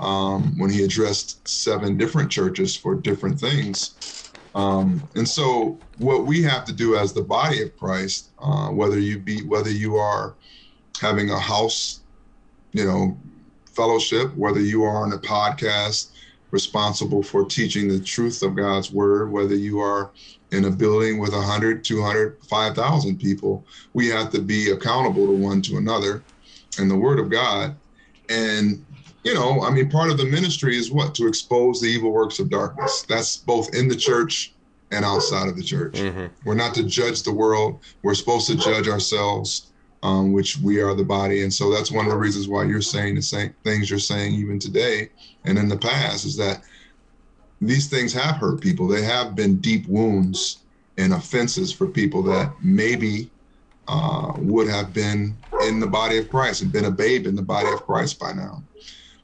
um, 0.00 0.58
when 0.58 0.70
he 0.70 0.82
addressed 0.82 1.46
seven 1.46 1.96
different 1.96 2.30
churches 2.30 2.74
for 2.76 2.94
different 2.94 3.38
things. 3.38 3.96
Um, 4.54 5.08
and 5.14 5.28
so, 5.28 5.80
what 5.96 6.26
we 6.26 6.42
have 6.42 6.64
to 6.64 6.72
do 6.72 6.96
as 6.96 7.12
the 7.12 7.22
body 7.22 7.62
of 7.62 7.76
Christ, 7.76 8.30
uh, 8.38 8.68
whether 8.68 8.98
you 8.98 9.18
be 9.20 9.46
whether 9.46 9.70
you 9.70 9.96
are 9.96 10.36
having 11.00 11.30
a 11.30 11.38
house, 11.38 12.00
you 12.72 12.84
know, 12.84 13.20
fellowship, 13.76 14.34
whether 14.34 14.60
you 14.60 14.82
are 14.82 15.04
on 15.04 15.12
a 15.12 15.18
podcast 15.18 16.10
responsible 16.50 17.22
for 17.22 17.44
teaching 17.44 17.86
the 17.88 18.00
truth 18.00 18.42
of 18.42 18.56
God's 18.56 18.90
word, 18.90 19.30
whether 19.30 19.54
you 19.54 19.78
are 19.80 20.12
in 20.50 20.64
a 20.64 20.70
building 20.70 21.18
with 21.18 21.32
100, 21.32 21.84
200, 21.84 22.38
5,000 22.48 23.18
people, 23.18 23.66
we 23.94 24.08
have 24.08 24.30
to 24.30 24.40
be 24.42 24.70
accountable 24.70 25.26
to 25.26 25.32
one 25.32 25.62
to 25.62 25.76
another 25.76 26.24
and 26.78 26.90
the 26.90 26.96
word 26.96 27.20
of 27.20 27.30
God. 27.30 27.76
And 28.28 28.84
you 29.22 29.34
know, 29.34 29.62
I 29.62 29.70
mean, 29.70 29.90
part 29.90 30.10
of 30.10 30.18
the 30.18 30.24
ministry 30.24 30.76
is 30.76 30.90
what? 30.90 31.14
To 31.16 31.26
expose 31.26 31.80
the 31.80 31.88
evil 31.88 32.10
works 32.10 32.38
of 32.38 32.48
darkness. 32.48 33.04
That's 33.08 33.36
both 33.36 33.74
in 33.74 33.88
the 33.88 33.96
church 33.96 34.54
and 34.90 35.04
outside 35.04 35.48
of 35.48 35.56
the 35.56 35.62
church. 35.62 35.94
Mm-hmm. 35.94 36.26
We're 36.44 36.54
not 36.54 36.74
to 36.74 36.84
judge 36.84 37.22
the 37.22 37.32
world. 37.32 37.80
We're 38.02 38.14
supposed 38.14 38.46
to 38.48 38.56
judge 38.56 38.88
ourselves, 38.88 39.72
um, 40.02 40.32
which 40.32 40.58
we 40.58 40.80
are 40.80 40.94
the 40.94 41.04
body. 41.04 41.42
And 41.42 41.52
so 41.52 41.72
that's 41.72 41.92
one 41.92 42.06
of 42.06 42.10
the 42.10 42.18
reasons 42.18 42.48
why 42.48 42.64
you're 42.64 42.80
saying 42.80 43.14
the 43.14 43.22
same 43.22 43.54
things 43.62 43.90
you're 43.90 43.98
saying 43.98 44.34
even 44.34 44.58
today 44.58 45.10
and 45.44 45.58
in 45.58 45.68
the 45.68 45.76
past 45.76 46.24
is 46.24 46.36
that 46.38 46.62
these 47.60 47.88
things 47.88 48.12
have 48.14 48.36
hurt 48.36 48.60
people. 48.60 48.88
They 48.88 49.02
have 49.02 49.36
been 49.36 49.60
deep 49.60 49.86
wounds 49.86 50.60
and 50.96 51.12
offenses 51.12 51.72
for 51.72 51.86
people 51.86 52.22
that 52.22 52.52
maybe 52.62 53.30
uh, 53.86 54.32
would 54.38 54.68
have 54.68 54.92
been 54.92 55.36
in 55.66 55.78
the 55.78 55.86
body 55.86 56.16
of 56.16 56.30
Christ 56.30 56.62
and 56.62 56.72
been 56.72 56.86
a 56.86 56.90
babe 56.90 57.26
in 57.26 57.36
the 57.36 57.42
body 57.42 57.70
of 57.70 57.84
Christ 57.84 58.18
by 58.18 58.32
now. 58.32 58.62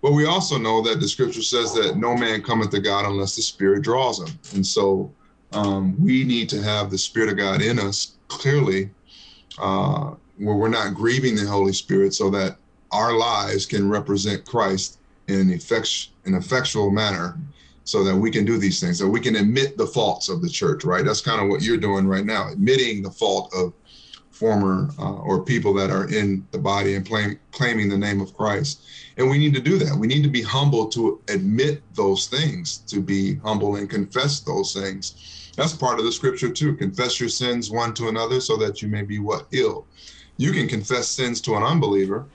But 0.06 0.12
we 0.12 0.24
also 0.24 0.56
know 0.56 0.80
that 0.82 1.00
the 1.00 1.08
scripture 1.08 1.42
says 1.42 1.74
that 1.74 1.96
no 1.96 2.16
man 2.16 2.40
cometh 2.40 2.70
to 2.70 2.80
God 2.80 3.06
unless 3.06 3.34
the 3.34 3.42
Spirit 3.42 3.82
draws 3.82 4.22
him. 4.22 4.38
And 4.54 4.64
so 4.64 5.12
um, 5.50 6.00
we 6.00 6.22
need 6.22 6.48
to 6.50 6.62
have 6.62 6.92
the 6.92 6.96
Spirit 6.96 7.28
of 7.28 7.36
God 7.36 7.60
in 7.60 7.80
us 7.80 8.12
clearly, 8.28 8.88
uh, 9.58 10.14
where 10.38 10.54
we're 10.54 10.68
not 10.68 10.94
grieving 10.94 11.34
the 11.34 11.44
Holy 11.44 11.72
Spirit 11.72 12.14
so 12.14 12.30
that 12.30 12.56
our 12.92 13.14
lives 13.14 13.66
can 13.66 13.90
represent 13.90 14.44
Christ 14.44 15.00
in 15.26 15.40
an, 15.40 15.52
effect, 15.52 16.10
an 16.24 16.34
effectual 16.34 16.92
manner 16.92 17.36
so 17.82 18.04
that 18.04 18.14
we 18.14 18.30
can 18.30 18.44
do 18.44 18.58
these 18.58 18.78
things, 18.78 18.98
so 18.98 19.08
we 19.08 19.18
can 19.18 19.34
admit 19.34 19.76
the 19.76 19.88
faults 19.88 20.28
of 20.28 20.40
the 20.40 20.48
church, 20.48 20.84
right? 20.84 21.04
That's 21.04 21.20
kind 21.20 21.42
of 21.42 21.48
what 21.48 21.62
you're 21.62 21.78
doing 21.78 22.06
right 22.06 22.24
now, 22.24 22.52
admitting 22.52 23.02
the 23.02 23.10
fault 23.10 23.52
of 23.52 23.72
former 24.36 24.90
uh, 24.98 25.14
or 25.14 25.42
people 25.42 25.72
that 25.74 25.90
are 25.90 26.08
in 26.12 26.46
the 26.50 26.58
body 26.58 26.94
and 26.94 27.06
claim, 27.06 27.38
claiming 27.52 27.88
the 27.88 27.96
name 27.96 28.20
of 28.20 28.36
Christ. 28.36 28.82
And 29.16 29.30
we 29.30 29.38
need 29.38 29.54
to 29.54 29.60
do 29.60 29.78
that. 29.78 29.96
We 29.96 30.06
need 30.06 30.22
to 30.24 30.28
be 30.28 30.42
humble 30.42 30.88
to 30.88 31.20
admit 31.28 31.82
those 31.94 32.26
things, 32.26 32.78
to 32.88 33.00
be 33.00 33.36
humble 33.36 33.76
and 33.76 33.88
confess 33.88 34.40
those 34.40 34.74
things. 34.74 35.52
That's 35.56 35.72
part 35.72 35.98
of 35.98 36.04
the 36.04 36.12
scripture 36.12 36.50
too. 36.50 36.74
Confess 36.74 37.18
your 37.18 37.30
sins 37.30 37.70
one 37.70 37.94
to 37.94 38.08
another 38.08 38.40
so 38.40 38.56
that 38.58 38.82
you 38.82 38.88
may 38.88 39.02
be 39.02 39.18
what? 39.18 39.46
Ill. 39.52 39.86
You 40.36 40.52
can 40.52 40.68
confess 40.68 41.08
sins 41.08 41.40
to 41.42 41.54
an 41.54 41.62
unbeliever. 41.62 42.26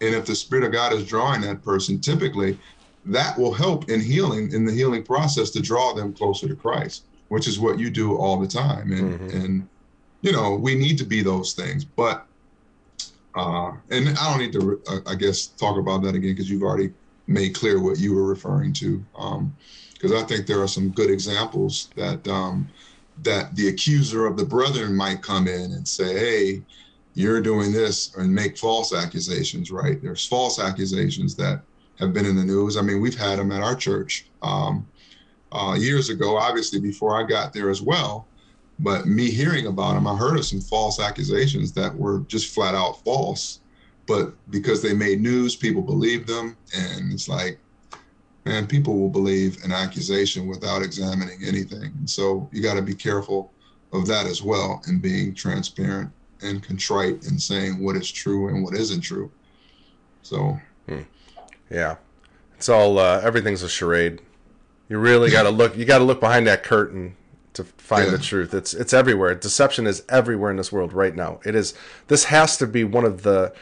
And 0.00 0.14
if 0.14 0.26
the 0.26 0.34
Spirit 0.34 0.64
of 0.64 0.72
God 0.72 0.92
is 0.92 1.06
drawing 1.06 1.42
that 1.42 1.62
person, 1.62 2.00
typically 2.00 2.58
that 3.06 3.38
will 3.38 3.52
help 3.52 3.88
in 3.88 4.00
healing, 4.00 4.52
in 4.52 4.64
the 4.64 4.72
healing 4.72 5.04
process 5.04 5.50
to 5.50 5.60
draw 5.60 5.92
them 5.94 6.12
closer 6.12 6.48
to 6.48 6.56
Christ, 6.56 7.04
which 7.28 7.46
is 7.46 7.60
what 7.60 7.78
you 7.78 7.88
do 7.88 8.16
all 8.16 8.36
the 8.36 8.48
time. 8.48 8.92
And, 8.92 9.20
mm-hmm. 9.20 9.36
and 9.36 9.68
you 10.26 10.32
know, 10.32 10.56
we 10.56 10.74
need 10.74 10.98
to 10.98 11.04
be 11.04 11.22
those 11.22 11.52
things. 11.54 11.84
But, 11.84 12.26
uh, 13.36 13.72
and 13.90 14.08
I 14.18 14.30
don't 14.30 14.40
need 14.40 14.52
to, 14.54 14.82
uh, 14.88 14.98
I 15.06 15.14
guess, 15.14 15.46
talk 15.46 15.78
about 15.78 16.02
that 16.02 16.16
again 16.16 16.32
because 16.32 16.50
you've 16.50 16.64
already 16.64 16.92
made 17.28 17.54
clear 17.54 17.80
what 17.80 18.00
you 18.00 18.12
were 18.12 18.24
referring 18.24 18.72
to. 18.74 19.04
Because 19.12 20.12
um, 20.12 20.16
I 20.16 20.22
think 20.24 20.46
there 20.46 20.60
are 20.60 20.68
some 20.68 20.90
good 20.90 21.10
examples 21.10 21.90
that 21.94 22.26
um, 22.26 22.68
that 23.22 23.54
the 23.54 23.68
accuser 23.68 24.26
of 24.26 24.36
the 24.36 24.44
brethren 24.44 24.96
might 24.96 25.22
come 25.22 25.46
in 25.46 25.72
and 25.72 25.86
say, 25.86 26.12
"Hey, 26.18 26.62
you're 27.14 27.40
doing 27.40 27.72
this," 27.72 28.14
and 28.16 28.34
make 28.34 28.58
false 28.58 28.92
accusations. 28.92 29.70
Right? 29.70 30.02
There's 30.02 30.26
false 30.26 30.58
accusations 30.58 31.36
that 31.36 31.62
have 32.00 32.12
been 32.12 32.26
in 32.26 32.34
the 32.34 32.44
news. 32.44 32.76
I 32.76 32.82
mean, 32.82 33.00
we've 33.00 33.16
had 33.16 33.38
them 33.38 33.52
at 33.52 33.62
our 33.62 33.76
church 33.76 34.26
um, 34.42 34.86
uh, 35.52 35.76
years 35.78 36.08
ago, 36.10 36.36
obviously 36.36 36.80
before 36.80 37.16
I 37.16 37.22
got 37.22 37.52
there 37.52 37.70
as 37.70 37.80
well. 37.80 38.26
But 38.78 39.06
me 39.06 39.30
hearing 39.30 39.66
about 39.66 39.94
them, 39.94 40.06
I 40.06 40.14
heard 40.16 40.36
of 40.36 40.44
some 40.44 40.60
false 40.60 41.00
accusations 41.00 41.72
that 41.72 41.94
were 41.94 42.20
just 42.28 42.54
flat 42.54 42.74
out 42.74 43.02
false. 43.04 43.60
But 44.06 44.34
because 44.50 44.82
they 44.82 44.92
made 44.92 45.20
news, 45.20 45.56
people 45.56 45.82
believed 45.82 46.28
them. 46.28 46.56
And 46.76 47.12
it's 47.12 47.28
like, 47.28 47.58
man, 48.44 48.66
people 48.66 48.98
will 48.98 49.08
believe 49.08 49.62
an 49.64 49.72
accusation 49.72 50.46
without 50.46 50.82
examining 50.82 51.40
anything. 51.44 51.92
And 51.98 52.08
so 52.08 52.48
you 52.52 52.62
got 52.62 52.74
to 52.74 52.82
be 52.82 52.94
careful 52.94 53.52
of 53.92 54.06
that 54.06 54.26
as 54.26 54.42
well 54.42 54.82
and 54.86 55.00
being 55.00 55.34
transparent 55.34 56.10
and 56.42 56.62
contrite 56.62 57.26
and 57.26 57.40
saying 57.40 57.82
what 57.82 57.96
is 57.96 58.10
true 58.10 58.48
and 58.48 58.62
what 58.62 58.74
isn't 58.74 59.00
true. 59.00 59.30
So, 60.22 60.60
hmm. 60.86 61.02
yeah, 61.70 61.96
it's 62.56 62.68
all, 62.68 62.98
uh, 62.98 63.20
everything's 63.22 63.62
a 63.62 63.68
charade. 63.68 64.20
You 64.88 64.98
really 64.98 65.30
got 65.30 65.44
to 65.44 65.50
look, 65.50 65.76
you 65.76 65.84
got 65.84 65.98
to 65.98 66.04
look 66.04 66.20
behind 66.20 66.46
that 66.46 66.62
curtain 66.62 67.16
to 67.56 67.64
find 67.64 68.06
yeah. 68.06 68.16
the 68.16 68.22
truth. 68.22 68.54
It's 68.54 68.72
it's 68.72 68.92
everywhere. 68.92 69.34
Deception 69.34 69.86
is 69.86 70.02
everywhere 70.08 70.50
in 70.50 70.56
this 70.56 70.72
world 70.72 70.92
right 70.92 71.14
now. 71.14 71.40
It 71.44 71.54
is 71.54 71.74
this 72.06 72.24
has 72.24 72.56
to 72.58 72.66
be 72.66 72.84
one 72.84 73.04
of 73.04 73.22
the 73.22 73.52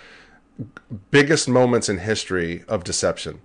biggest 1.10 1.48
moments 1.48 1.88
in 1.88 1.98
history 1.98 2.62
of 2.68 2.84
deception. 2.84 3.40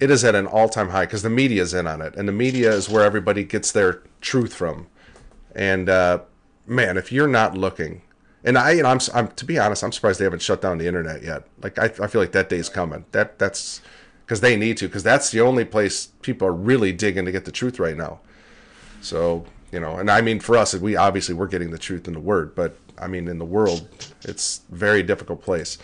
It 0.00 0.10
is 0.10 0.24
at 0.24 0.34
an 0.34 0.46
all-time 0.46 0.90
high 0.90 1.06
because 1.06 1.22
the 1.22 1.36
media 1.42 1.62
is 1.62 1.74
in 1.74 1.86
on 1.86 2.00
it, 2.02 2.16
and 2.16 2.26
the 2.26 2.32
media 2.32 2.72
is 2.72 2.88
where 2.88 3.04
everybody 3.04 3.44
gets 3.44 3.72
their 3.72 4.02
truth 4.20 4.54
from. 4.54 4.86
And 5.54 5.88
uh, 5.88 6.20
man, 6.66 6.96
if 6.96 7.12
you're 7.12 7.32
not 7.40 7.56
looking, 7.56 8.02
And 8.44 8.56
I, 8.56 8.72
and 8.72 8.86
I'm, 8.86 9.00
I'm 9.14 9.28
to 9.28 9.44
be 9.44 9.58
honest, 9.58 9.82
I'm 9.82 9.92
surprised 9.92 10.20
they 10.20 10.24
haven't 10.24 10.42
shut 10.42 10.60
down 10.62 10.78
the 10.78 10.86
internet 10.86 11.22
yet. 11.22 11.42
Like 11.62 11.78
I, 11.78 11.86
I 12.04 12.06
feel 12.06 12.20
like 12.20 12.32
that 12.32 12.48
day's 12.48 12.68
coming. 12.68 13.04
That 13.12 13.38
that's 13.38 13.82
because 14.24 14.40
they 14.40 14.56
need 14.56 14.76
to, 14.78 14.86
because 14.86 15.02
that's 15.02 15.30
the 15.30 15.40
only 15.40 15.64
place 15.64 16.08
people 16.22 16.46
are 16.46 16.52
really 16.52 16.92
digging 16.92 17.24
to 17.24 17.32
get 17.32 17.44
the 17.44 17.52
truth 17.52 17.78
right 17.78 17.96
now. 17.96 18.20
So 19.00 19.44
you 19.72 19.80
know, 19.80 19.96
and 19.96 20.10
I 20.10 20.20
mean 20.20 20.40
for 20.40 20.56
us, 20.56 20.74
we 20.74 20.96
obviously 20.96 21.34
we're 21.34 21.46
getting 21.46 21.70
the 21.70 21.78
truth 21.78 22.08
in 22.08 22.14
the 22.14 22.20
Word, 22.20 22.54
but 22.54 22.76
I 22.98 23.06
mean 23.06 23.28
in 23.28 23.38
the 23.38 23.44
world, 23.44 23.88
it's 24.22 24.62
very 24.70 25.02
difficult 25.02 25.42
place. 25.42 25.78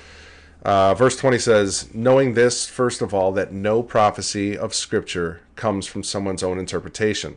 Uh, 0.65 0.95
verse 0.95 1.17
20 1.17 1.39
says, 1.39 1.95
Knowing 1.95 2.35
this, 2.35 2.67
first 2.67 3.03
of 3.03 3.13
all, 3.13 3.33
that 3.33 3.53
no 3.53 3.83
prophecy 3.83 4.57
of 4.57 4.73
Scripture 4.73 5.43
comes 5.57 5.87
from 5.87 6.03
someone's 6.03 6.43
own 6.43 6.59
interpretation. 6.59 7.37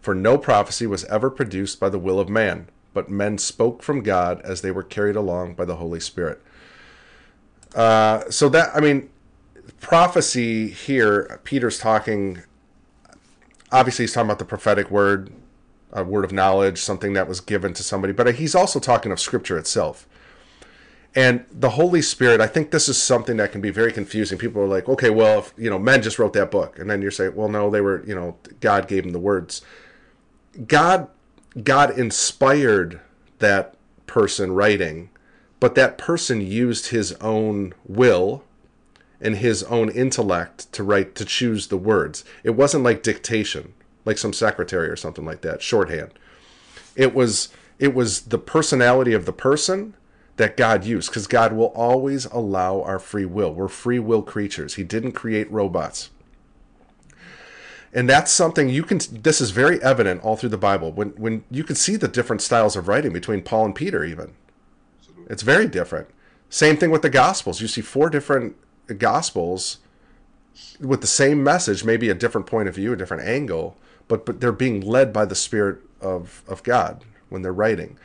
For 0.00 0.14
no 0.14 0.36
prophecy 0.36 0.86
was 0.86 1.04
ever 1.04 1.30
produced 1.30 1.78
by 1.78 1.90
the 1.90 1.98
will 1.98 2.18
of 2.18 2.28
man, 2.28 2.68
but 2.92 3.08
men 3.08 3.38
spoke 3.38 3.82
from 3.82 4.02
God 4.02 4.40
as 4.42 4.62
they 4.62 4.72
were 4.72 4.82
carried 4.82 5.14
along 5.14 5.54
by 5.54 5.64
the 5.64 5.76
Holy 5.76 6.00
Spirit. 6.00 6.42
Uh, 7.74 8.28
so 8.30 8.48
that, 8.48 8.74
I 8.74 8.80
mean, 8.80 9.10
prophecy 9.80 10.68
here, 10.68 11.40
Peter's 11.44 11.78
talking, 11.78 12.42
obviously, 13.72 14.04
he's 14.04 14.12
talking 14.12 14.28
about 14.28 14.38
the 14.38 14.44
prophetic 14.44 14.90
word, 14.90 15.32
a 15.92 16.04
word 16.04 16.24
of 16.24 16.32
knowledge, 16.32 16.80
something 16.80 17.12
that 17.14 17.28
was 17.28 17.40
given 17.40 17.72
to 17.74 17.82
somebody, 17.82 18.12
but 18.12 18.34
he's 18.36 18.54
also 18.54 18.78
talking 18.78 19.12
of 19.12 19.20
Scripture 19.20 19.58
itself. 19.58 20.06
And 21.14 21.44
the 21.50 21.70
Holy 21.70 22.02
Spirit, 22.02 22.40
I 22.40 22.46
think 22.46 22.70
this 22.70 22.88
is 22.88 23.02
something 23.02 23.36
that 23.38 23.50
can 23.50 23.60
be 23.60 23.70
very 23.70 23.92
confusing. 23.92 24.38
People 24.38 24.62
are 24.62 24.68
like, 24.68 24.88
okay, 24.88 25.10
well, 25.10 25.40
if, 25.40 25.52
you 25.56 25.68
know, 25.68 25.78
men 25.78 26.02
just 26.02 26.20
wrote 26.20 26.34
that 26.34 26.52
book. 26.52 26.78
And 26.78 26.88
then 26.88 27.02
you're 27.02 27.10
saying, 27.10 27.34
well, 27.34 27.48
no, 27.48 27.68
they 27.68 27.80
were, 27.80 28.04
you 28.06 28.14
know, 28.14 28.36
God 28.60 28.86
gave 28.86 29.02
them 29.02 29.12
the 29.12 29.18
words. 29.18 29.62
God, 30.68 31.08
God 31.64 31.98
inspired 31.98 33.00
that 33.40 33.74
person 34.06 34.52
writing, 34.52 35.10
but 35.58 35.74
that 35.74 35.98
person 35.98 36.40
used 36.40 36.88
his 36.88 37.12
own 37.14 37.74
will 37.84 38.44
and 39.20 39.36
his 39.36 39.62
own 39.64 39.90
intellect 39.90 40.72
to 40.72 40.82
write, 40.82 41.14
to 41.14 41.24
choose 41.24 41.66
the 41.66 41.76
words. 41.76 42.24
It 42.42 42.50
wasn't 42.50 42.84
like 42.84 43.02
dictation, 43.02 43.74
like 44.04 44.18
some 44.18 44.32
secretary 44.32 44.88
or 44.88 44.96
something 44.96 45.24
like 45.24 45.42
that, 45.42 45.62
shorthand. 45.62 46.12
It 46.96 47.14
was, 47.14 47.50
it 47.78 47.94
was 47.94 48.22
the 48.22 48.38
personality 48.38 49.12
of 49.12 49.26
the 49.26 49.32
person 49.32 49.94
that 50.36 50.56
God 50.56 50.84
used 50.84 51.10
because 51.10 51.26
God 51.26 51.52
will 51.52 51.66
always 51.66 52.24
allow 52.26 52.80
our 52.82 52.98
free 52.98 53.26
will. 53.26 53.52
We're 53.52 53.68
free 53.68 53.98
will 53.98 54.22
creatures. 54.22 54.76
He 54.76 54.84
didn't 54.84 55.12
create 55.12 55.50
robots. 55.52 56.08
And 57.92 58.08
that's 58.08 58.30
something 58.30 58.68
you 58.68 58.84
can 58.84 59.00
this 59.10 59.40
is 59.40 59.50
very 59.50 59.82
evident 59.82 60.22
all 60.22 60.36
through 60.36 60.50
the 60.50 60.56
Bible. 60.56 60.92
When 60.92 61.08
when 61.10 61.44
you 61.50 61.64
can 61.64 61.76
see 61.76 61.96
the 61.96 62.08
different 62.08 62.40
styles 62.40 62.76
of 62.76 62.88
writing 62.88 63.12
between 63.12 63.42
Paul 63.42 63.66
and 63.66 63.74
Peter 63.74 64.04
even. 64.04 64.32
It's 65.28 65.42
very 65.42 65.66
different. 65.66 66.08
Same 66.48 66.76
thing 66.76 66.90
with 66.90 67.02
the 67.02 67.10
gospels. 67.10 67.60
You 67.60 67.68
see 67.68 67.80
four 67.80 68.08
different 68.08 68.56
gospels 68.94 69.78
with 70.80 71.00
the 71.00 71.06
same 71.06 71.42
message, 71.42 71.84
maybe 71.84 72.08
a 72.08 72.14
different 72.14 72.46
point 72.46 72.68
of 72.68 72.74
view, 72.74 72.92
a 72.92 72.96
different 72.96 73.24
angle, 73.24 73.76
but 74.08 74.26
but 74.26 74.40
they're 74.40 74.52
being 74.52 74.80
led 74.80 75.12
by 75.12 75.24
the 75.24 75.34
spirit 75.34 75.78
of 76.00 76.42
of 76.48 76.62
God 76.62 77.04
when 77.28 77.42
they're 77.42 77.52
writing. 77.52 77.98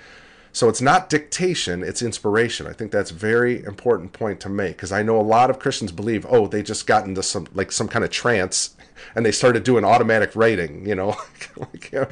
So 0.55 0.69
it's 0.69 0.79
not 0.79 1.09
dictation, 1.09 1.83
it's 1.83 2.01
inspiration. 2.01 2.65
I 2.65 2.71
think 2.71 2.89
that's 2.89 3.11
very 3.11 3.61
important 3.65 4.13
point 4.13 4.39
to 4.39 4.47
make 4.47 4.77
because 4.77 4.93
I 4.93 5.03
know 5.03 5.19
a 5.19 5.21
lot 5.21 5.49
of 5.49 5.59
Christians 5.59 5.91
believe, 5.91 6.25
oh, 6.29 6.47
they 6.47 6.63
just 6.63 6.87
got 6.87 7.05
into 7.05 7.21
some 7.23 7.47
like 7.53 7.73
some 7.73 7.89
kind 7.89 8.05
of 8.05 8.11
trance 8.11 8.77
and 9.15 9.25
they 9.25 9.33
started 9.33 9.65
doing 9.65 9.83
automatic 9.83 10.33
writing, 10.33 10.87
you 10.87 10.95
know. 10.95 11.17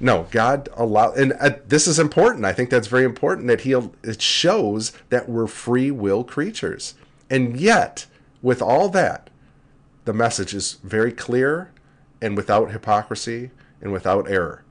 no, 0.00 0.26
God 0.32 0.68
allow 0.76 1.12
and 1.12 1.34
uh, 1.34 1.50
this 1.68 1.86
is 1.86 2.00
important. 2.00 2.44
I 2.44 2.52
think 2.52 2.68
that's 2.68 2.88
very 2.88 3.04
important 3.04 3.46
that 3.46 3.60
he 3.60 3.72
it 4.02 4.20
shows 4.20 4.92
that 5.10 5.28
we're 5.28 5.46
free 5.46 5.92
will 5.92 6.24
creatures. 6.24 6.94
And 7.30 7.58
yet, 7.60 8.06
with 8.42 8.62
all 8.62 8.88
that, 8.90 9.30
the 10.04 10.12
message 10.12 10.54
is 10.54 10.78
very 10.82 11.12
clear 11.12 11.70
and 12.22 12.36
without 12.36 12.70
hypocrisy 12.70 13.50
and 13.80 13.92
without 13.92 14.30
error. 14.30 14.64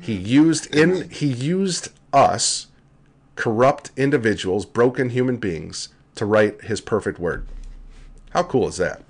He 0.00 0.14
used 0.14 0.74
in 0.74 1.08
he 1.10 1.26
used 1.26 1.88
us, 2.12 2.66
corrupt 3.34 3.90
individuals, 3.96 4.66
broken 4.66 5.10
human 5.10 5.38
beings, 5.38 5.88
to 6.14 6.26
write 6.26 6.62
his 6.62 6.80
perfect 6.80 7.18
word. 7.18 7.46
How 8.30 8.42
cool 8.42 8.68
is 8.68 8.76
that? 8.76 9.02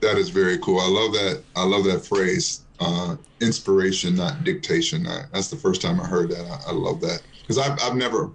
That 0.00 0.16
is 0.16 0.30
very 0.30 0.58
cool. 0.58 0.80
I 0.80 0.88
love 0.88 1.12
that. 1.12 1.42
I 1.54 1.64
love 1.64 1.84
that 1.84 2.04
phrase. 2.04 2.62
Uh, 2.78 3.16
inspiration, 3.40 4.16
not 4.16 4.44
dictation. 4.44 5.06
I, 5.06 5.22
that's 5.32 5.48
the 5.48 5.56
first 5.56 5.80
time 5.80 5.98
I 6.00 6.06
heard 6.06 6.30
that. 6.30 6.44
I, 6.46 6.70
I 6.70 6.72
love 6.72 7.00
that 7.00 7.22
because 7.40 7.58
I've, 7.58 7.78
I've 7.82 7.96
never, 7.96 8.30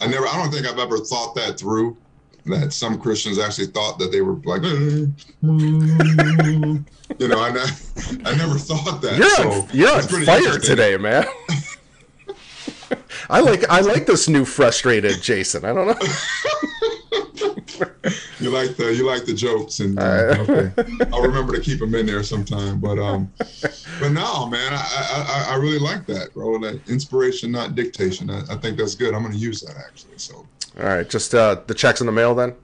I 0.00 0.06
never, 0.06 0.26
I 0.26 0.36
don't 0.36 0.50
think 0.50 0.66
I've 0.66 0.78
ever 0.78 0.98
thought 0.98 1.34
that 1.34 1.58
through. 1.58 1.96
That 2.46 2.72
some 2.72 2.98
Christians 3.00 3.38
actually 3.38 3.68
thought 3.68 4.00
that 4.00 4.10
they 4.10 4.20
were 4.20 4.34
like, 4.44 4.62
you 4.64 5.14
know, 7.28 7.38
I, 7.38 7.50
I 8.24 8.34
never 8.34 8.58
thought 8.58 9.00
that. 9.02 9.16
You're 9.16 9.30
so 9.30 9.50
on, 9.52 9.68
you're 9.72 9.94
on 9.94 10.02
fire 10.24 10.58
today, 10.58 10.96
man. 10.96 11.24
I 13.30 13.40
like 13.40 13.68
I 13.70 13.80
like 13.80 14.06
this 14.06 14.28
new 14.28 14.44
frustrated 14.44 15.22
Jason. 15.22 15.64
I 15.64 15.72
don't 15.72 15.86
know. 15.86 15.94
you 18.40 18.50
like 18.50 18.76
the 18.76 18.92
you 18.94 19.06
like 19.06 19.24
the 19.24 19.34
jokes, 19.34 19.80
and 19.80 19.98
uh, 19.98 20.36
okay. 20.40 20.72
I'll 21.12 21.22
remember 21.22 21.54
to 21.54 21.60
keep 21.60 21.78
them 21.78 21.94
in 21.94 22.06
there 22.06 22.22
sometime. 22.22 22.80
But 22.80 22.98
um, 22.98 23.32
but 24.00 24.10
no, 24.10 24.46
man, 24.48 24.72
I, 24.72 25.46
I 25.48 25.54
I 25.54 25.56
really 25.56 25.78
like 25.78 26.06
that, 26.06 26.34
bro. 26.34 26.58
That 26.58 26.80
inspiration, 26.88 27.52
not 27.52 27.74
dictation. 27.74 28.28
I, 28.30 28.42
I 28.50 28.56
think 28.56 28.76
that's 28.76 28.94
good. 28.94 29.14
I'm 29.14 29.22
going 29.22 29.32
to 29.32 29.38
use 29.38 29.60
that 29.62 29.76
actually. 29.76 30.18
So. 30.18 30.46
All 30.78 30.86
right, 30.86 31.08
just 31.08 31.34
uh, 31.34 31.60
the 31.66 31.74
checks 31.74 32.00
in 32.00 32.06
the 32.06 32.12
mail 32.12 32.34
then. 32.34 32.54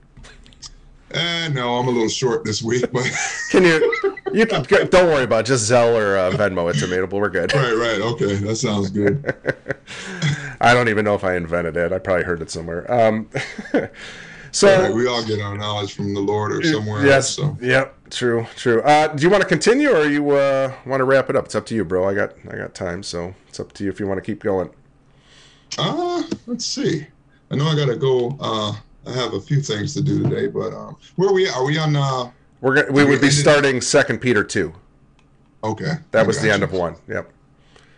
Eh, 1.12 1.48
no, 1.48 1.76
I'm 1.76 1.88
a 1.88 1.90
little 1.90 2.08
short 2.08 2.44
this 2.44 2.62
week, 2.62 2.84
but 2.92 3.04
can 3.50 3.64
you? 3.64 4.16
You 4.32 4.44
can 4.44 4.62
don't 4.64 5.08
worry 5.08 5.24
about 5.24 5.40
it. 5.40 5.46
just 5.46 5.70
Zelle 5.70 5.94
or 5.94 6.18
uh, 6.18 6.30
Venmo 6.32 6.70
it 6.70 6.78
to 6.80 6.86
me. 6.86 7.00
We're 7.00 7.30
good. 7.30 7.52
Right, 7.54 7.72
right. 7.72 8.00
Okay, 8.00 8.34
that 8.36 8.56
sounds 8.56 8.90
good. 8.90 9.34
I 10.60 10.74
don't 10.74 10.88
even 10.88 11.04
know 11.04 11.14
if 11.14 11.24
I 11.24 11.36
invented 11.36 11.76
it. 11.76 11.92
I 11.92 11.98
probably 11.98 12.24
heard 12.24 12.42
it 12.42 12.50
somewhere. 12.50 12.90
Um, 12.92 13.30
so 14.52 14.82
right, 14.82 14.92
we 14.92 15.06
all 15.06 15.24
get 15.24 15.40
our 15.40 15.56
knowledge 15.56 15.94
from 15.94 16.12
the 16.12 16.20
Lord 16.20 16.52
or 16.52 16.62
somewhere 16.62 17.04
yes, 17.04 17.38
else. 17.38 17.58
So. 17.58 17.64
Yep. 17.64 18.10
True. 18.10 18.46
True. 18.56 18.82
Uh, 18.82 19.08
do 19.08 19.22
you 19.22 19.30
want 19.30 19.42
to 19.42 19.48
continue 19.48 19.90
or 19.90 20.04
you 20.04 20.30
uh, 20.30 20.74
want 20.84 21.00
to 21.00 21.04
wrap 21.04 21.30
it 21.30 21.36
up? 21.36 21.46
It's 21.46 21.54
up 21.54 21.64
to 21.66 21.74
you, 21.74 21.84
bro. 21.84 22.06
I 22.06 22.12
got 22.12 22.34
I 22.50 22.56
got 22.56 22.74
time, 22.74 23.02
so 23.02 23.34
it's 23.48 23.60
up 23.60 23.72
to 23.74 23.84
you 23.84 23.90
if 23.90 23.98
you 23.98 24.06
want 24.06 24.18
to 24.18 24.22
keep 24.22 24.42
going. 24.42 24.68
Uh, 25.78 26.22
let's 26.46 26.66
see. 26.66 27.06
I 27.50 27.56
know 27.56 27.66
I 27.66 27.76
gotta 27.76 27.96
go. 27.96 28.36
Uh, 28.40 28.72
I 29.06 29.12
have 29.12 29.32
a 29.32 29.40
few 29.40 29.60
things 29.60 29.94
to 29.94 30.02
do 30.02 30.22
today, 30.22 30.48
but 30.48 30.72
um, 30.74 30.96
where 31.16 31.30
are 31.30 31.32
we? 31.32 31.48
Are 31.48 31.64
we 31.64 31.78
on? 31.78 31.96
Uh, 31.96 32.30
We're 32.60 32.74
gonna, 32.74 32.92
we 32.92 33.04
would 33.04 33.20
be 33.20 33.30
starting 33.30 33.80
Second 33.80 34.20
Peter 34.20 34.44
two. 34.44 34.74
Okay, 35.64 35.94
that 36.10 36.26
was 36.26 36.40
the 36.40 36.52
end 36.52 36.62
of 36.62 36.72
one. 36.72 36.96
Yep. 37.08 37.32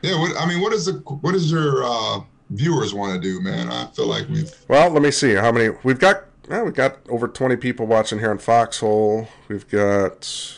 Yeah. 0.02 0.18
What 0.18 0.36
I 0.38 0.46
mean, 0.46 0.60
what 0.60 0.72
is 0.72 0.86
the 0.86 0.92
what 0.92 1.32
does 1.32 1.50
your 1.50 1.82
uh, 1.84 2.20
viewers 2.50 2.94
want 2.94 3.14
to 3.14 3.20
do, 3.20 3.40
man? 3.40 3.68
I 3.70 3.86
feel 3.86 4.06
like 4.06 4.28
we've. 4.28 4.52
Well, 4.68 4.90
let 4.90 5.02
me 5.02 5.10
see 5.10 5.34
how 5.34 5.50
many 5.50 5.74
we've 5.82 5.98
got. 5.98 6.24
Well, 6.48 6.64
we've 6.64 6.74
got 6.74 6.98
over 7.08 7.26
twenty 7.26 7.56
people 7.56 7.86
watching 7.86 8.20
here 8.20 8.30
on 8.30 8.38
Foxhole. 8.38 9.28
We've 9.48 9.68
got. 9.68 10.56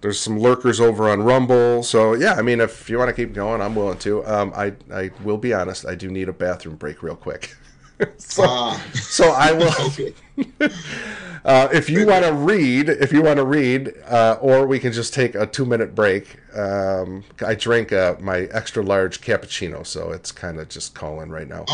There's 0.00 0.20
some 0.20 0.38
lurkers 0.38 0.80
over 0.80 1.08
on 1.10 1.22
Rumble, 1.22 1.82
so 1.82 2.14
yeah. 2.14 2.34
I 2.34 2.42
mean, 2.42 2.60
if 2.60 2.88
you 2.88 2.98
want 2.98 3.08
to 3.08 3.14
keep 3.14 3.32
going, 3.34 3.60
I'm 3.60 3.74
willing 3.74 3.98
to. 4.00 4.24
Um, 4.26 4.52
I 4.54 4.74
I 4.92 5.10
will 5.24 5.38
be 5.38 5.54
honest. 5.54 5.86
I 5.86 5.94
do 5.94 6.08
need 6.10 6.28
a 6.28 6.32
bathroom 6.32 6.76
break 6.76 7.02
real 7.02 7.16
quick. 7.16 7.56
so, 8.18 8.44
uh, 8.44 8.78
so 8.94 9.30
I 9.32 9.52
will. 9.52 10.12
uh, 11.44 11.68
if 11.72 11.90
you 11.90 12.06
want 12.06 12.24
to 12.24 12.32
read, 12.32 12.88
if 12.88 13.12
you 13.12 13.22
want 13.22 13.38
to 13.38 13.44
read, 13.44 13.92
uh, 14.06 14.38
or 14.40 14.66
we 14.66 14.78
can 14.78 14.92
just 14.92 15.12
take 15.12 15.34
a 15.34 15.46
two-minute 15.46 15.94
break. 15.94 16.38
Um, 16.56 17.24
I 17.44 17.54
drank 17.54 17.92
uh, 17.92 18.16
my 18.20 18.42
extra 18.52 18.82
large 18.82 19.20
cappuccino, 19.20 19.84
so 19.84 20.12
it's 20.12 20.30
kind 20.30 20.60
of 20.60 20.68
just 20.68 20.94
calling 20.94 21.30
right 21.30 21.48
now. 21.48 21.64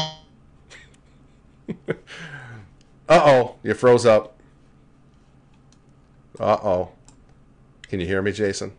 uh 1.89 1.95
oh, 3.09 3.57
you 3.63 3.75
froze 3.75 4.07
up. 4.07 4.39
Uh 6.41 6.59
oh. 6.63 6.93
Can 7.89 8.01
you 8.01 8.07
hear 8.07 8.23
me, 8.23 8.33
Jason? 8.33 8.73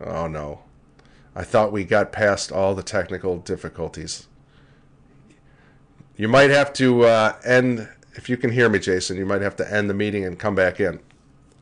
Oh 0.00 0.26
no. 0.26 0.60
I 1.38 1.44
thought 1.44 1.70
we 1.70 1.84
got 1.84 2.10
past 2.10 2.50
all 2.50 2.74
the 2.74 2.82
technical 2.82 3.36
difficulties. 3.38 4.26
You 6.16 6.26
might 6.26 6.50
have 6.50 6.72
to 6.72 7.04
uh, 7.04 7.36
end, 7.44 7.88
if 8.14 8.28
you 8.28 8.36
can 8.36 8.50
hear 8.50 8.68
me, 8.68 8.80
Jason, 8.80 9.16
you 9.16 9.24
might 9.24 9.40
have 9.40 9.54
to 9.56 9.72
end 9.72 9.88
the 9.88 9.94
meeting 9.94 10.24
and 10.24 10.36
come 10.36 10.56
back 10.56 10.80
in 10.80 10.98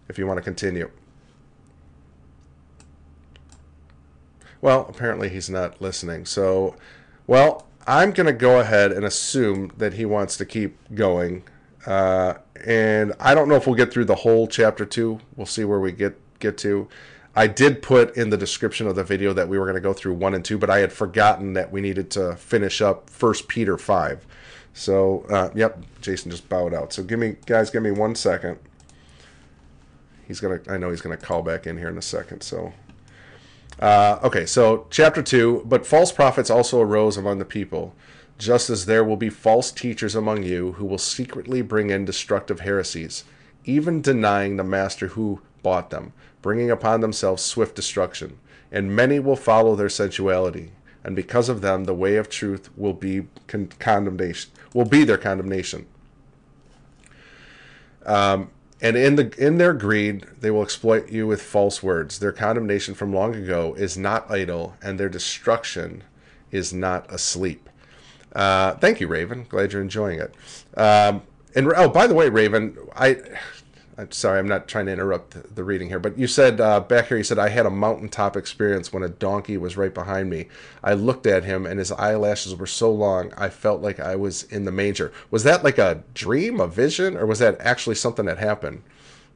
if 0.08 0.16
you 0.16 0.26
want 0.26 0.38
to 0.38 0.42
continue. 0.42 0.90
Well, 4.62 4.86
apparently 4.88 5.28
he's 5.28 5.50
not 5.50 5.78
listening. 5.78 6.24
So, 6.24 6.74
well, 7.26 7.66
I'm 7.86 8.12
going 8.12 8.28
to 8.28 8.32
go 8.32 8.60
ahead 8.60 8.92
and 8.92 9.04
assume 9.04 9.72
that 9.76 9.92
he 9.92 10.06
wants 10.06 10.38
to 10.38 10.46
keep 10.46 10.78
going. 10.94 11.42
Uh, 11.84 12.36
and 12.64 13.12
I 13.20 13.34
don't 13.34 13.46
know 13.46 13.56
if 13.56 13.66
we'll 13.66 13.76
get 13.76 13.92
through 13.92 14.06
the 14.06 14.14
whole 14.14 14.46
chapter 14.46 14.86
two. 14.86 15.20
We'll 15.36 15.44
see 15.44 15.64
where 15.64 15.80
we 15.80 15.92
get 15.92 16.18
get 16.38 16.56
to. 16.58 16.88
I 17.38 17.46
did 17.46 17.82
put 17.82 18.16
in 18.16 18.30
the 18.30 18.36
description 18.38 18.86
of 18.86 18.96
the 18.96 19.04
video 19.04 19.34
that 19.34 19.46
we 19.46 19.58
were 19.58 19.66
going 19.66 19.74
to 19.74 19.80
go 19.80 19.92
through 19.92 20.14
one 20.14 20.34
and 20.34 20.42
two, 20.42 20.56
but 20.56 20.70
I 20.70 20.78
had 20.78 20.90
forgotten 20.90 21.52
that 21.52 21.70
we 21.70 21.82
needed 21.82 22.10
to 22.12 22.34
finish 22.36 22.80
up 22.80 23.10
First 23.10 23.46
Peter 23.46 23.76
five. 23.76 24.26
So, 24.72 25.26
uh, 25.28 25.50
yep, 25.54 25.84
Jason 26.00 26.30
just 26.30 26.48
bowed 26.48 26.72
out. 26.72 26.94
So, 26.94 27.02
give 27.02 27.18
me, 27.18 27.36
guys, 27.44 27.70
give 27.70 27.82
me 27.82 27.90
one 27.90 28.14
second. 28.14 28.58
He's 30.26 30.40
gonna. 30.40 30.60
I 30.68 30.78
know 30.78 30.90
he's 30.90 31.02
gonna 31.02 31.16
call 31.16 31.42
back 31.42 31.66
in 31.66 31.76
here 31.76 31.88
in 31.88 31.98
a 31.98 32.02
second. 32.02 32.40
So, 32.40 32.72
uh, 33.80 34.18
okay. 34.24 34.46
So, 34.46 34.86
chapter 34.90 35.22
two. 35.22 35.62
But 35.66 35.86
false 35.86 36.12
prophets 36.12 36.50
also 36.50 36.80
arose 36.80 37.16
among 37.18 37.38
the 37.38 37.44
people, 37.44 37.94
just 38.38 38.70
as 38.70 38.86
there 38.86 39.04
will 39.04 39.16
be 39.16 39.30
false 39.30 39.70
teachers 39.70 40.14
among 40.14 40.42
you 40.42 40.72
who 40.72 40.86
will 40.86 40.98
secretly 40.98 41.62
bring 41.62 41.90
in 41.90 42.04
destructive 42.06 42.60
heresies, 42.60 43.24
even 43.64 44.00
denying 44.00 44.56
the 44.56 44.64
master 44.64 45.08
who 45.08 45.42
bought 45.62 45.90
them, 45.90 46.12
bringing 46.46 46.70
upon 46.70 47.00
themselves 47.00 47.42
swift 47.42 47.74
destruction. 47.74 48.38
And 48.70 48.94
many 48.94 49.18
will 49.18 49.34
follow 49.34 49.74
their 49.74 49.88
sensuality, 49.88 50.70
and 51.02 51.16
because 51.16 51.48
of 51.48 51.60
them, 51.60 51.86
the 51.86 51.92
way 51.92 52.14
of 52.14 52.28
truth 52.28 52.70
will 52.78 52.92
be 52.92 53.26
con- 53.48 53.72
condemnation. 53.80 54.52
Will 54.72 54.84
be 54.84 55.02
their 55.02 55.18
condemnation. 55.18 55.86
Um, 58.04 58.50
and 58.80 58.96
in 58.96 59.16
the 59.16 59.34
in 59.44 59.58
their 59.58 59.74
greed 59.74 60.24
they 60.38 60.52
will 60.52 60.62
exploit 60.62 61.10
you 61.10 61.26
with 61.26 61.42
false 61.42 61.82
words 61.82 62.20
their 62.20 62.30
condemnation 62.30 62.94
from 62.94 63.12
long 63.12 63.34
ago 63.34 63.74
is 63.76 63.96
not 63.96 64.30
idle 64.30 64.76
and 64.82 65.00
their 65.00 65.08
destruction 65.08 66.04
is 66.52 66.74
not 66.74 67.10
asleep 67.10 67.70
uh, 68.34 68.74
thank 68.74 69.00
you 69.00 69.08
raven 69.08 69.46
glad 69.48 69.72
you're 69.72 69.80
enjoying 69.80 70.20
it 70.20 70.34
um, 70.76 71.22
and 71.54 71.72
oh 71.74 71.88
by 71.88 72.06
the 72.06 72.14
way 72.14 72.28
raven 72.28 72.76
i 72.94 73.16
I'm 73.98 74.12
sorry, 74.12 74.38
I'm 74.38 74.48
not 74.48 74.68
trying 74.68 74.86
to 74.86 74.92
interrupt 74.92 75.54
the 75.54 75.64
reading 75.64 75.88
here, 75.88 75.98
but 75.98 76.18
you 76.18 76.26
said 76.26 76.60
uh, 76.60 76.80
back 76.80 77.06
here, 77.06 77.16
you 77.16 77.24
said 77.24 77.38
I 77.38 77.48
had 77.48 77.64
a 77.64 77.70
mountaintop 77.70 78.36
experience 78.36 78.92
when 78.92 79.02
a 79.02 79.08
donkey 79.08 79.56
was 79.56 79.78
right 79.78 79.92
behind 79.92 80.28
me. 80.28 80.48
I 80.84 80.92
looked 80.92 81.26
at 81.26 81.44
him 81.44 81.64
and 81.64 81.78
his 81.78 81.90
eyelashes 81.92 82.54
were 82.54 82.66
so 82.66 82.92
long, 82.92 83.32
I 83.38 83.48
felt 83.48 83.80
like 83.80 83.98
I 83.98 84.14
was 84.14 84.42
in 84.44 84.66
the 84.66 84.72
manger. 84.72 85.12
Was 85.30 85.44
that 85.44 85.64
like 85.64 85.78
a 85.78 86.02
dream, 86.12 86.60
a 86.60 86.66
vision, 86.66 87.16
or 87.16 87.24
was 87.24 87.38
that 87.38 87.56
actually 87.60 87.94
something 87.94 88.26
that 88.26 88.36
happened? 88.36 88.82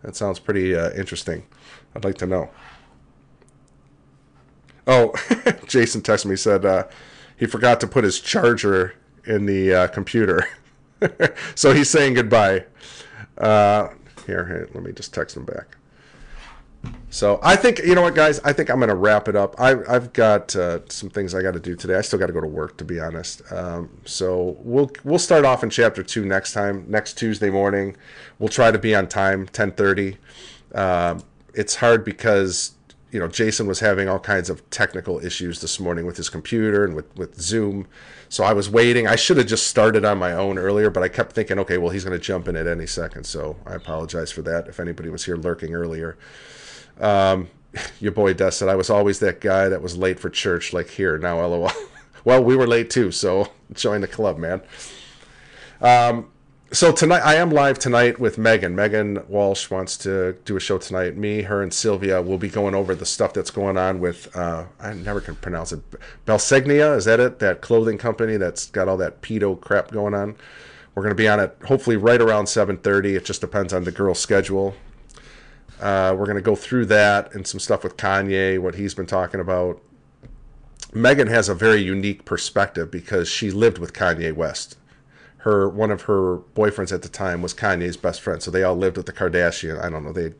That 0.02 0.14
sounds 0.14 0.38
pretty 0.38 0.74
uh, 0.74 0.90
interesting. 0.92 1.46
I'd 1.96 2.04
like 2.04 2.18
to 2.18 2.26
know. 2.26 2.50
Oh, 4.86 5.14
Jason 5.66 6.02
texted 6.02 6.26
me, 6.26 6.36
said 6.36 6.66
uh, 6.66 6.84
he 7.36 7.46
forgot 7.46 7.80
to 7.80 7.86
put 7.86 8.04
his 8.04 8.20
charger 8.20 8.94
in 9.24 9.46
the 9.46 9.72
uh, 9.72 9.86
computer. 9.88 10.46
so 11.54 11.72
he's 11.72 11.88
saying 11.88 12.14
goodbye. 12.14 12.66
Uh, 13.38 13.88
here, 14.26 14.46
here, 14.46 14.68
let 14.74 14.82
me 14.82 14.92
just 14.92 15.12
text 15.14 15.36
him 15.36 15.44
back. 15.44 15.76
So 17.10 17.40
I 17.42 17.56
think 17.56 17.80
you 17.80 17.94
know 17.94 18.02
what, 18.02 18.14
guys. 18.14 18.40
I 18.40 18.52
think 18.52 18.70
I'm 18.70 18.78
going 18.78 18.88
to 18.88 18.94
wrap 18.94 19.28
it 19.28 19.36
up. 19.36 19.54
I, 19.58 19.76
I've 19.88 20.12
got 20.12 20.54
uh, 20.54 20.80
some 20.88 21.10
things 21.10 21.34
I 21.34 21.42
got 21.42 21.54
to 21.54 21.60
do 21.60 21.74
today. 21.74 21.96
I 21.96 22.00
still 22.02 22.18
got 22.18 22.28
to 22.28 22.32
go 22.32 22.40
to 22.40 22.46
work, 22.46 22.76
to 22.78 22.84
be 22.84 23.00
honest. 23.00 23.42
Um, 23.52 23.90
so 24.04 24.56
we'll 24.60 24.90
we'll 25.04 25.18
start 25.18 25.44
off 25.44 25.62
in 25.62 25.70
chapter 25.70 26.02
two 26.02 26.24
next 26.24 26.52
time, 26.52 26.84
next 26.88 27.14
Tuesday 27.14 27.50
morning. 27.50 27.96
We'll 28.38 28.48
try 28.48 28.70
to 28.70 28.78
be 28.78 28.94
on 28.94 29.08
time, 29.08 29.46
10:30. 29.48 30.16
Uh, 30.74 31.18
it's 31.52 31.74
hard 31.76 32.04
because 32.04 32.72
you 33.10 33.18
know 33.18 33.28
Jason 33.28 33.66
was 33.66 33.80
having 33.80 34.08
all 34.08 34.18
kinds 34.18 34.50
of 34.50 34.68
technical 34.70 35.24
issues 35.24 35.60
this 35.60 35.80
morning 35.80 36.06
with 36.06 36.16
his 36.16 36.28
computer 36.28 36.84
and 36.84 36.94
with 36.94 37.14
with 37.16 37.40
Zoom. 37.40 37.86
So 38.28 38.44
I 38.44 38.52
was 38.52 38.70
waiting. 38.70 39.06
I 39.06 39.16
should 39.16 39.38
have 39.38 39.46
just 39.46 39.66
started 39.66 40.04
on 40.04 40.18
my 40.18 40.32
own 40.32 40.58
earlier, 40.58 40.90
but 40.90 41.02
I 41.02 41.08
kept 41.08 41.32
thinking, 41.32 41.58
okay, 41.58 41.78
well, 41.78 41.90
he's 41.90 42.04
going 42.04 42.16
to 42.16 42.24
jump 42.24 42.46
in 42.46 42.54
at 42.54 42.66
any 42.66 42.86
second. 42.86 43.24
So 43.24 43.56
I 43.66 43.74
apologize 43.74 44.30
for 44.30 44.42
that 44.42 44.68
if 44.68 44.78
anybody 44.78 45.08
was 45.08 45.24
here 45.24 45.36
lurking 45.36 45.74
earlier. 45.74 46.16
Um, 47.00 47.48
your 48.00 48.12
boy 48.12 48.34
Des 48.34 48.52
said, 48.52 48.68
I 48.68 48.76
was 48.76 48.90
always 48.90 49.18
that 49.20 49.40
guy 49.40 49.68
that 49.68 49.82
was 49.82 49.96
late 49.96 50.20
for 50.20 50.30
church, 50.30 50.72
like 50.72 50.90
here, 50.90 51.18
now 51.18 51.44
lol. 51.44 51.70
well, 52.24 52.42
we 52.42 52.56
were 52.56 52.66
late 52.66 52.90
too, 52.90 53.10
so 53.10 53.48
join 53.72 54.00
the 54.00 54.08
club, 54.08 54.38
man. 54.38 54.62
Um, 55.80 56.30
so 56.72 56.92
tonight 56.92 57.20
I 57.20 57.34
am 57.34 57.50
live 57.50 57.80
tonight 57.80 58.20
with 58.20 58.38
Megan. 58.38 58.76
Megan 58.76 59.24
Walsh 59.26 59.70
wants 59.70 59.96
to 59.98 60.34
do 60.44 60.56
a 60.56 60.60
show 60.60 60.78
tonight. 60.78 61.16
Me, 61.16 61.42
her, 61.42 61.62
and 61.62 61.74
Sylvia 61.74 62.22
will 62.22 62.38
be 62.38 62.48
going 62.48 62.76
over 62.76 62.94
the 62.94 63.06
stuff 63.06 63.32
that's 63.32 63.50
going 63.50 63.76
on 63.76 63.98
with 63.98 64.34
uh, 64.36 64.66
I 64.78 64.92
never 64.92 65.20
can 65.20 65.34
pronounce 65.34 65.72
it. 65.72 65.80
Belsignia, 66.26 66.96
is 66.96 67.06
that 67.06 67.18
it? 67.18 67.40
That 67.40 67.60
clothing 67.60 67.98
company 67.98 68.36
that's 68.36 68.66
got 68.66 68.88
all 68.88 68.96
that 68.98 69.20
pedo 69.20 69.60
crap 69.60 69.90
going 69.90 70.14
on. 70.14 70.36
We're 70.94 71.02
going 71.02 71.10
to 71.14 71.20
be 71.20 71.28
on 71.28 71.40
it 71.40 71.56
hopefully 71.66 71.96
right 71.96 72.20
around 72.20 72.44
7:30. 72.44 73.16
It 73.16 73.24
just 73.24 73.40
depends 73.40 73.72
on 73.72 73.82
the 73.82 73.92
girl's 73.92 74.20
schedule. 74.20 74.74
Uh, 75.80 76.14
we're 76.16 76.26
going 76.26 76.36
to 76.36 76.42
go 76.42 76.54
through 76.54 76.86
that 76.86 77.34
and 77.34 77.46
some 77.46 77.58
stuff 77.58 77.82
with 77.82 77.96
Kanye, 77.96 78.60
what 78.60 78.76
he's 78.76 78.94
been 78.94 79.06
talking 79.06 79.40
about. 79.40 79.80
Megan 80.92 81.28
has 81.28 81.48
a 81.48 81.54
very 81.54 81.80
unique 81.80 82.24
perspective 82.24 82.90
because 82.90 83.28
she 83.28 83.50
lived 83.50 83.78
with 83.78 83.92
Kanye 83.92 84.32
West 84.32 84.76
her 85.40 85.68
one 85.68 85.90
of 85.90 86.02
her 86.02 86.38
boyfriends 86.54 86.92
at 86.92 87.02
the 87.02 87.08
time 87.08 87.42
was 87.42 87.54
Kanye's 87.54 87.96
best 87.96 88.20
friend, 88.20 88.42
so 88.42 88.50
they 88.50 88.62
all 88.62 88.76
lived 88.76 88.96
with 88.96 89.06
the 89.06 89.12
Kardashian. 89.12 89.82
I 89.82 89.88
don't 89.88 90.04
know. 90.04 90.12
They, 90.12 90.34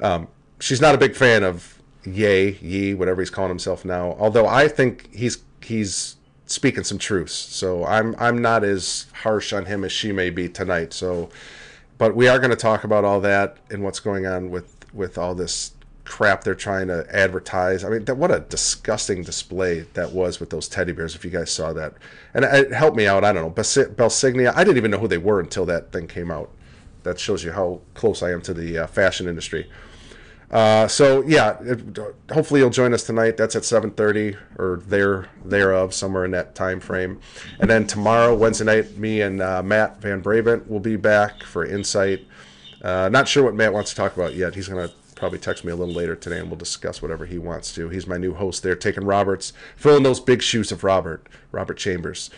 um, 0.00 0.28
she's 0.60 0.80
not 0.80 0.94
a 0.94 0.98
big 0.98 1.16
fan 1.16 1.42
of 1.42 1.82
Ye, 2.04 2.58
Ye, 2.62 2.94
whatever 2.94 3.20
he's 3.20 3.30
calling 3.30 3.48
himself 3.48 3.84
now. 3.84 4.16
Although 4.18 4.46
I 4.46 4.68
think 4.68 5.12
he's 5.14 5.38
he's 5.60 6.16
speaking 6.46 6.84
some 6.84 6.98
truths, 6.98 7.34
so 7.34 7.84
I'm 7.84 8.14
I'm 8.18 8.40
not 8.40 8.62
as 8.62 9.06
harsh 9.22 9.52
on 9.52 9.66
him 9.66 9.84
as 9.84 9.90
she 9.90 10.12
may 10.12 10.30
be 10.30 10.48
tonight. 10.48 10.92
So, 10.92 11.28
but 11.98 12.14
we 12.14 12.28
are 12.28 12.38
going 12.38 12.50
to 12.50 12.56
talk 12.56 12.84
about 12.84 13.04
all 13.04 13.20
that 13.22 13.56
and 13.70 13.82
what's 13.82 14.00
going 14.00 14.26
on 14.26 14.50
with 14.50 14.72
with 14.94 15.18
all 15.18 15.34
this 15.34 15.72
crap 16.06 16.44
they're 16.44 16.54
trying 16.54 16.86
to 16.88 17.06
advertise. 17.14 17.84
I 17.84 17.90
mean, 17.90 18.04
that, 18.06 18.16
what 18.16 18.30
a 18.30 18.40
disgusting 18.40 19.22
display 19.22 19.80
that 19.94 20.12
was 20.12 20.40
with 20.40 20.50
those 20.50 20.68
teddy 20.68 20.92
bears. 20.92 21.14
If 21.14 21.24
you 21.24 21.30
guys 21.30 21.50
saw 21.50 21.72
that, 21.74 21.94
and 22.32 22.44
it 22.44 22.72
helped 22.72 22.96
me 22.96 23.06
out. 23.06 23.24
I 23.24 23.32
don't 23.32 23.42
know, 23.42 23.50
Belsignia. 23.50 24.52
I 24.54 24.64
didn't 24.64 24.78
even 24.78 24.90
know 24.90 24.98
who 24.98 25.08
they 25.08 25.18
were 25.18 25.40
until 25.40 25.66
that 25.66 25.92
thing 25.92 26.06
came 26.06 26.30
out. 26.30 26.50
That 27.02 27.20
shows 27.20 27.44
you 27.44 27.52
how 27.52 27.80
close 27.94 28.22
I 28.22 28.30
am 28.30 28.40
to 28.42 28.54
the 28.54 28.78
uh, 28.78 28.86
fashion 28.86 29.28
industry. 29.28 29.70
Uh, 30.50 30.86
so 30.86 31.22
yeah, 31.22 31.56
it, 31.60 31.98
hopefully 32.30 32.60
you'll 32.60 32.70
join 32.70 32.94
us 32.94 33.02
tonight. 33.02 33.36
That's 33.36 33.56
at 33.56 33.62
7:30 33.62 34.36
or 34.58 34.80
there 34.86 35.28
thereof, 35.44 35.92
somewhere 35.92 36.24
in 36.24 36.30
that 36.32 36.54
time 36.54 36.80
frame. 36.80 37.20
And 37.58 37.68
then 37.68 37.86
tomorrow, 37.86 38.34
Wednesday 38.34 38.64
night, 38.64 38.96
me 38.96 39.20
and 39.20 39.42
uh, 39.42 39.62
Matt 39.62 40.00
Van 40.00 40.20
Brabant 40.20 40.70
will 40.70 40.80
be 40.80 40.96
back 40.96 41.42
for 41.42 41.64
Insite. 41.64 42.26
Uh, 42.80 43.08
not 43.08 43.26
sure 43.26 43.42
what 43.42 43.54
Matt 43.54 43.72
wants 43.72 43.90
to 43.90 43.96
talk 43.96 44.16
about 44.16 44.34
yet. 44.34 44.54
He's 44.54 44.68
gonna 44.68 44.90
probably 45.16 45.38
text 45.38 45.64
me 45.64 45.72
a 45.72 45.76
little 45.76 45.94
later 45.94 46.14
today 46.14 46.38
and 46.38 46.48
we'll 46.48 46.58
discuss 46.58 47.02
whatever 47.02 47.26
he 47.26 47.38
wants 47.38 47.74
to. 47.74 47.88
He's 47.88 48.06
my 48.06 48.18
new 48.18 48.34
host 48.34 48.62
there, 48.62 48.76
taking 48.76 49.04
Robert's, 49.04 49.52
filling 49.74 50.04
those 50.04 50.20
big 50.20 50.42
shoes 50.42 50.70
of 50.70 50.84
Robert, 50.84 51.26
Robert 51.50 51.78
Chambers. 51.78 52.30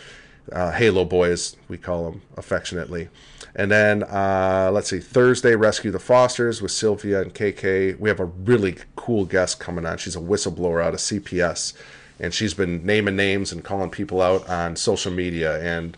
Uh, 0.51 0.71
Halo 0.71 1.05
boys, 1.05 1.57
we 1.67 1.77
call 1.77 2.09
them 2.09 2.21
affectionately. 2.35 3.09
And 3.55 3.69
then 3.69 4.03
uh, 4.03 4.71
let's 4.73 4.89
see, 4.89 4.99
Thursday, 4.99 5.55
Rescue 5.55 5.91
the 5.91 5.99
Fosters 5.99 6.61
with 6.61 6.71
Sylvia 6.71 7.21
and 7.21 7.35
KK. 7.35 7.99
We 7.99 8.09
have 8.09 8.19
a 8.19 8.25
really 8.25 8.77
cool 8.95 9.25
guest 9.25 9.59
coming 9.59 9.85
on. 9.85 9.97
She's 9.97 10.15
a 10.15 10.19
whistleblower 10.19 10.83
out 10.83 10.93
of 10.93 11.01
CPS, 11.01 11.73
and 12.19 12.33
she's 12.33 12.53
been 12.53 12.85
naming 12.85 13.15
names 13.15 13.51
and 13.51 13.63
calling 13.63 13.89
people 13.91 14.21
out 14.21 14.47
on 14.49 14.75
social 14.75 15.11
media 15.11 15.61
and 15.61 15.97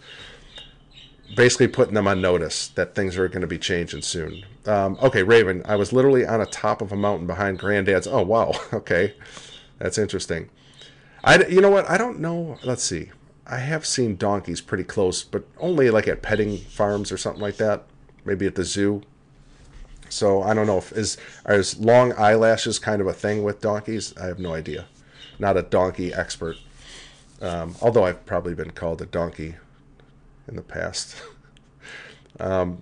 basically 1.36 1.68
putting 1.68 1.94
them 1.94 2.08
on 2.08 2.22
notice 2.22 2.68
that 2.70 2.95
things 2.95 3.18
are 3.18 3.28
going 3.28 3.41
to 3.41 3.48
be 3.48 3.58
changing 3.58 4.02
soon. 4.02 4.44
Um, 4.66 4.98
okay, 5.02 5.24
Raven, 5.24 5.62
I 5.66 5.76
was 5.76 5.94
literally 5.94 6.26
on 6.26 6.41
a 6.41 6.45
top 6.45 6.82
of 6.82 6.91
a 6.91 6.95
mountain 6.95 7.28
behind 7.28 7.60
Granddad's. 7.60 8.08
Oh 8.08 8.22
wow, 8.22 8.53
okay, 8.74 9.14
that's 9.78 9.98
interesting. 9.98 10.49
I, 11.24 11.45
you 11.45 11.62
know 11.62 11.70
what? 11.70 11.90
I 11.90 11.98
don't 11.98 12.20
know. 12.20 12.58
Let's 12.64 12.84
see. 12.84 13.12
I 13.45 13.58
have 13.58 13.86
seen 13.86 14.16
donkeys 14.16 14.62
pretty 14.62 14.84
close, 14.84 15.24
but 15.24 15.45
only 15.58 15.90
like 15.90 16.08
at 16.08 16.22
petting 16.22 16.58
farms 16.58 17.12
or 17.12 17.18
something 17.18 17.41
like 17.41 17.58
that. 17.58 17.84
Maybe 18.24 18.45
at 18.45 18.56
the 18.56 18.64
zoo. 18.64 19.02
So 20.10 20.41
I 20.44 20.53
don't 20.53 20.68
know 20.68 20.78
if 20.78 20.91
is 20.91 21.18
long 21.80 22.14
eyelashes 22.14 22.80
kind 22.80 23.02
of 23.02 23.08
a 23.08 23.14
thing 23.14 23.44
with 23.44 23.62
donkeys. 23.62 24.16
I 24.18 24.26
have 24.26 24.40
no 24.40 24.53
idea. 24.53 24.86
Not 25.40 25.58
a 25.58 25.62
donkey 25.62 26.14
expert. 26.14 26.58
Um, 27.41 27.76
although 27.82 28.06
I've 28.06 28.26
probably 28.26 28.53
been 28.53 28.72
called 28.72 29.02
a 29.02 29.06
donkey 29.06 29.56
in 30.47 30.55
the 30.55 30.61
past. 30.61 31.15
um, 32.39 32.81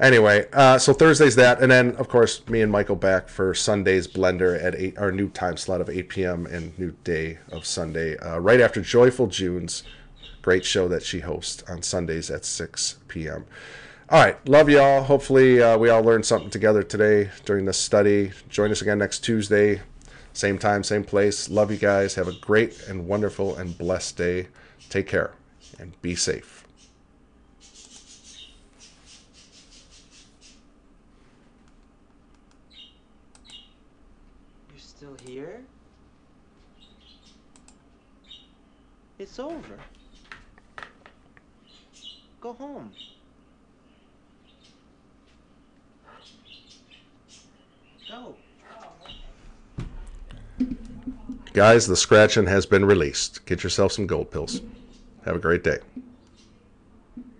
anyway, 0.00 0.46
uh, 0.52 0.78
so 0.78 0.92
Thursday's 0.92 1.36
that, 1.36 1.60
and 1.62 1.70
then 1.70 1.96
of 1.96 2.08
course 2.08 2.46
me 2.48 2.62
and 2.62 2.70
Michael 2.70 2.96
back 2.96 3.28
for 3.28 3.54
Sunday's 3.54 4.06
Blender 4.08 4.62
at 4.62 4.74
eight, 4.74 4.98
our 4.98 5.12
new 5.12 5.28
time 5.28 5.56
slot 5.56 5.80
of 5.80 5.88
8 5.88 6.08
p.m. 6.08 6.46
and 6.46 6.78
new 6.78 6.92
day 7.04 7.38
of 7.50 7.64
Sunday, 7.64 8.16
uh, 8.18 8.38
right 8.38 8.60
after 8.60 8.80
Joyful 8.80 9.26
June's 9.26 9.82
great 10.42 10.64
show 10.64 10.88
that 10.88 11.04
she 11.04 11.20
hosts 11.20 11.62
on 11.68 11.82
Sundays 11.82 12.30
at 12.30 12.44
6 12.44 12.98
p.m. 13.08 13.44
All 14.10 14.22
right, 14.22 14.46
love 14.48 14.68
y'all. 14.68 15.04
Hopefully, 15.04 15.62
uh, 15.62 15.78
we 15.78 15.88
all 15.88 16.02
learned 16.02 16.26
something 16.26 16.50
together 16.50 16.82
today 16.82 17.30
during 17.44 17.64
this 17.64 17.78
study. 17.78 18.32
Join 18.50 18.70
us 18.70 18.82
again 18.82 18.98
next 18.98 19.20
Tuesday, 19.20 19.80
same 20.34 20.58
time, 20.58 20.82
same 20.82 21.04
place. 21.04 21.48
Love 21.48 21.70
you 21.70 21.76
guys. 21.76 22.14
Have 22.14 22.28
a 22.28 22.32
great 22.32 22.88
and 22.88 23.06
wonderful 23.06 23.56
and 23.56 23.76
blessed 23.76 24.16
day. 24.16 24.48
Take 24.90 25.06
care 25.06 25.32
and 25.78 26.00
be 26.02 26.14
safe. 26.14 26.66
still 34.76 35.16
here? 35.26 35.64
It's 39.32 39.38
over. 39.38 39.78
Go 42.42 42.52
home. 42.52 42.92
Go. 48.10 48.34
Guys, 51.54 51.86
the 51.86 51.96
scratching 51.96 52.44
has 52.44 52.66
been 52.66 52.84
released. 52.84 53.46
Get 53.46 53.64
yourself 53.64 53.92
some 53.92 54.06
gold 54.06 54.30
pills. 54.30 54.60
Have 55.24 55.36
a 55.36 55.38
great 55.38 55.64
day. 55.64 55.78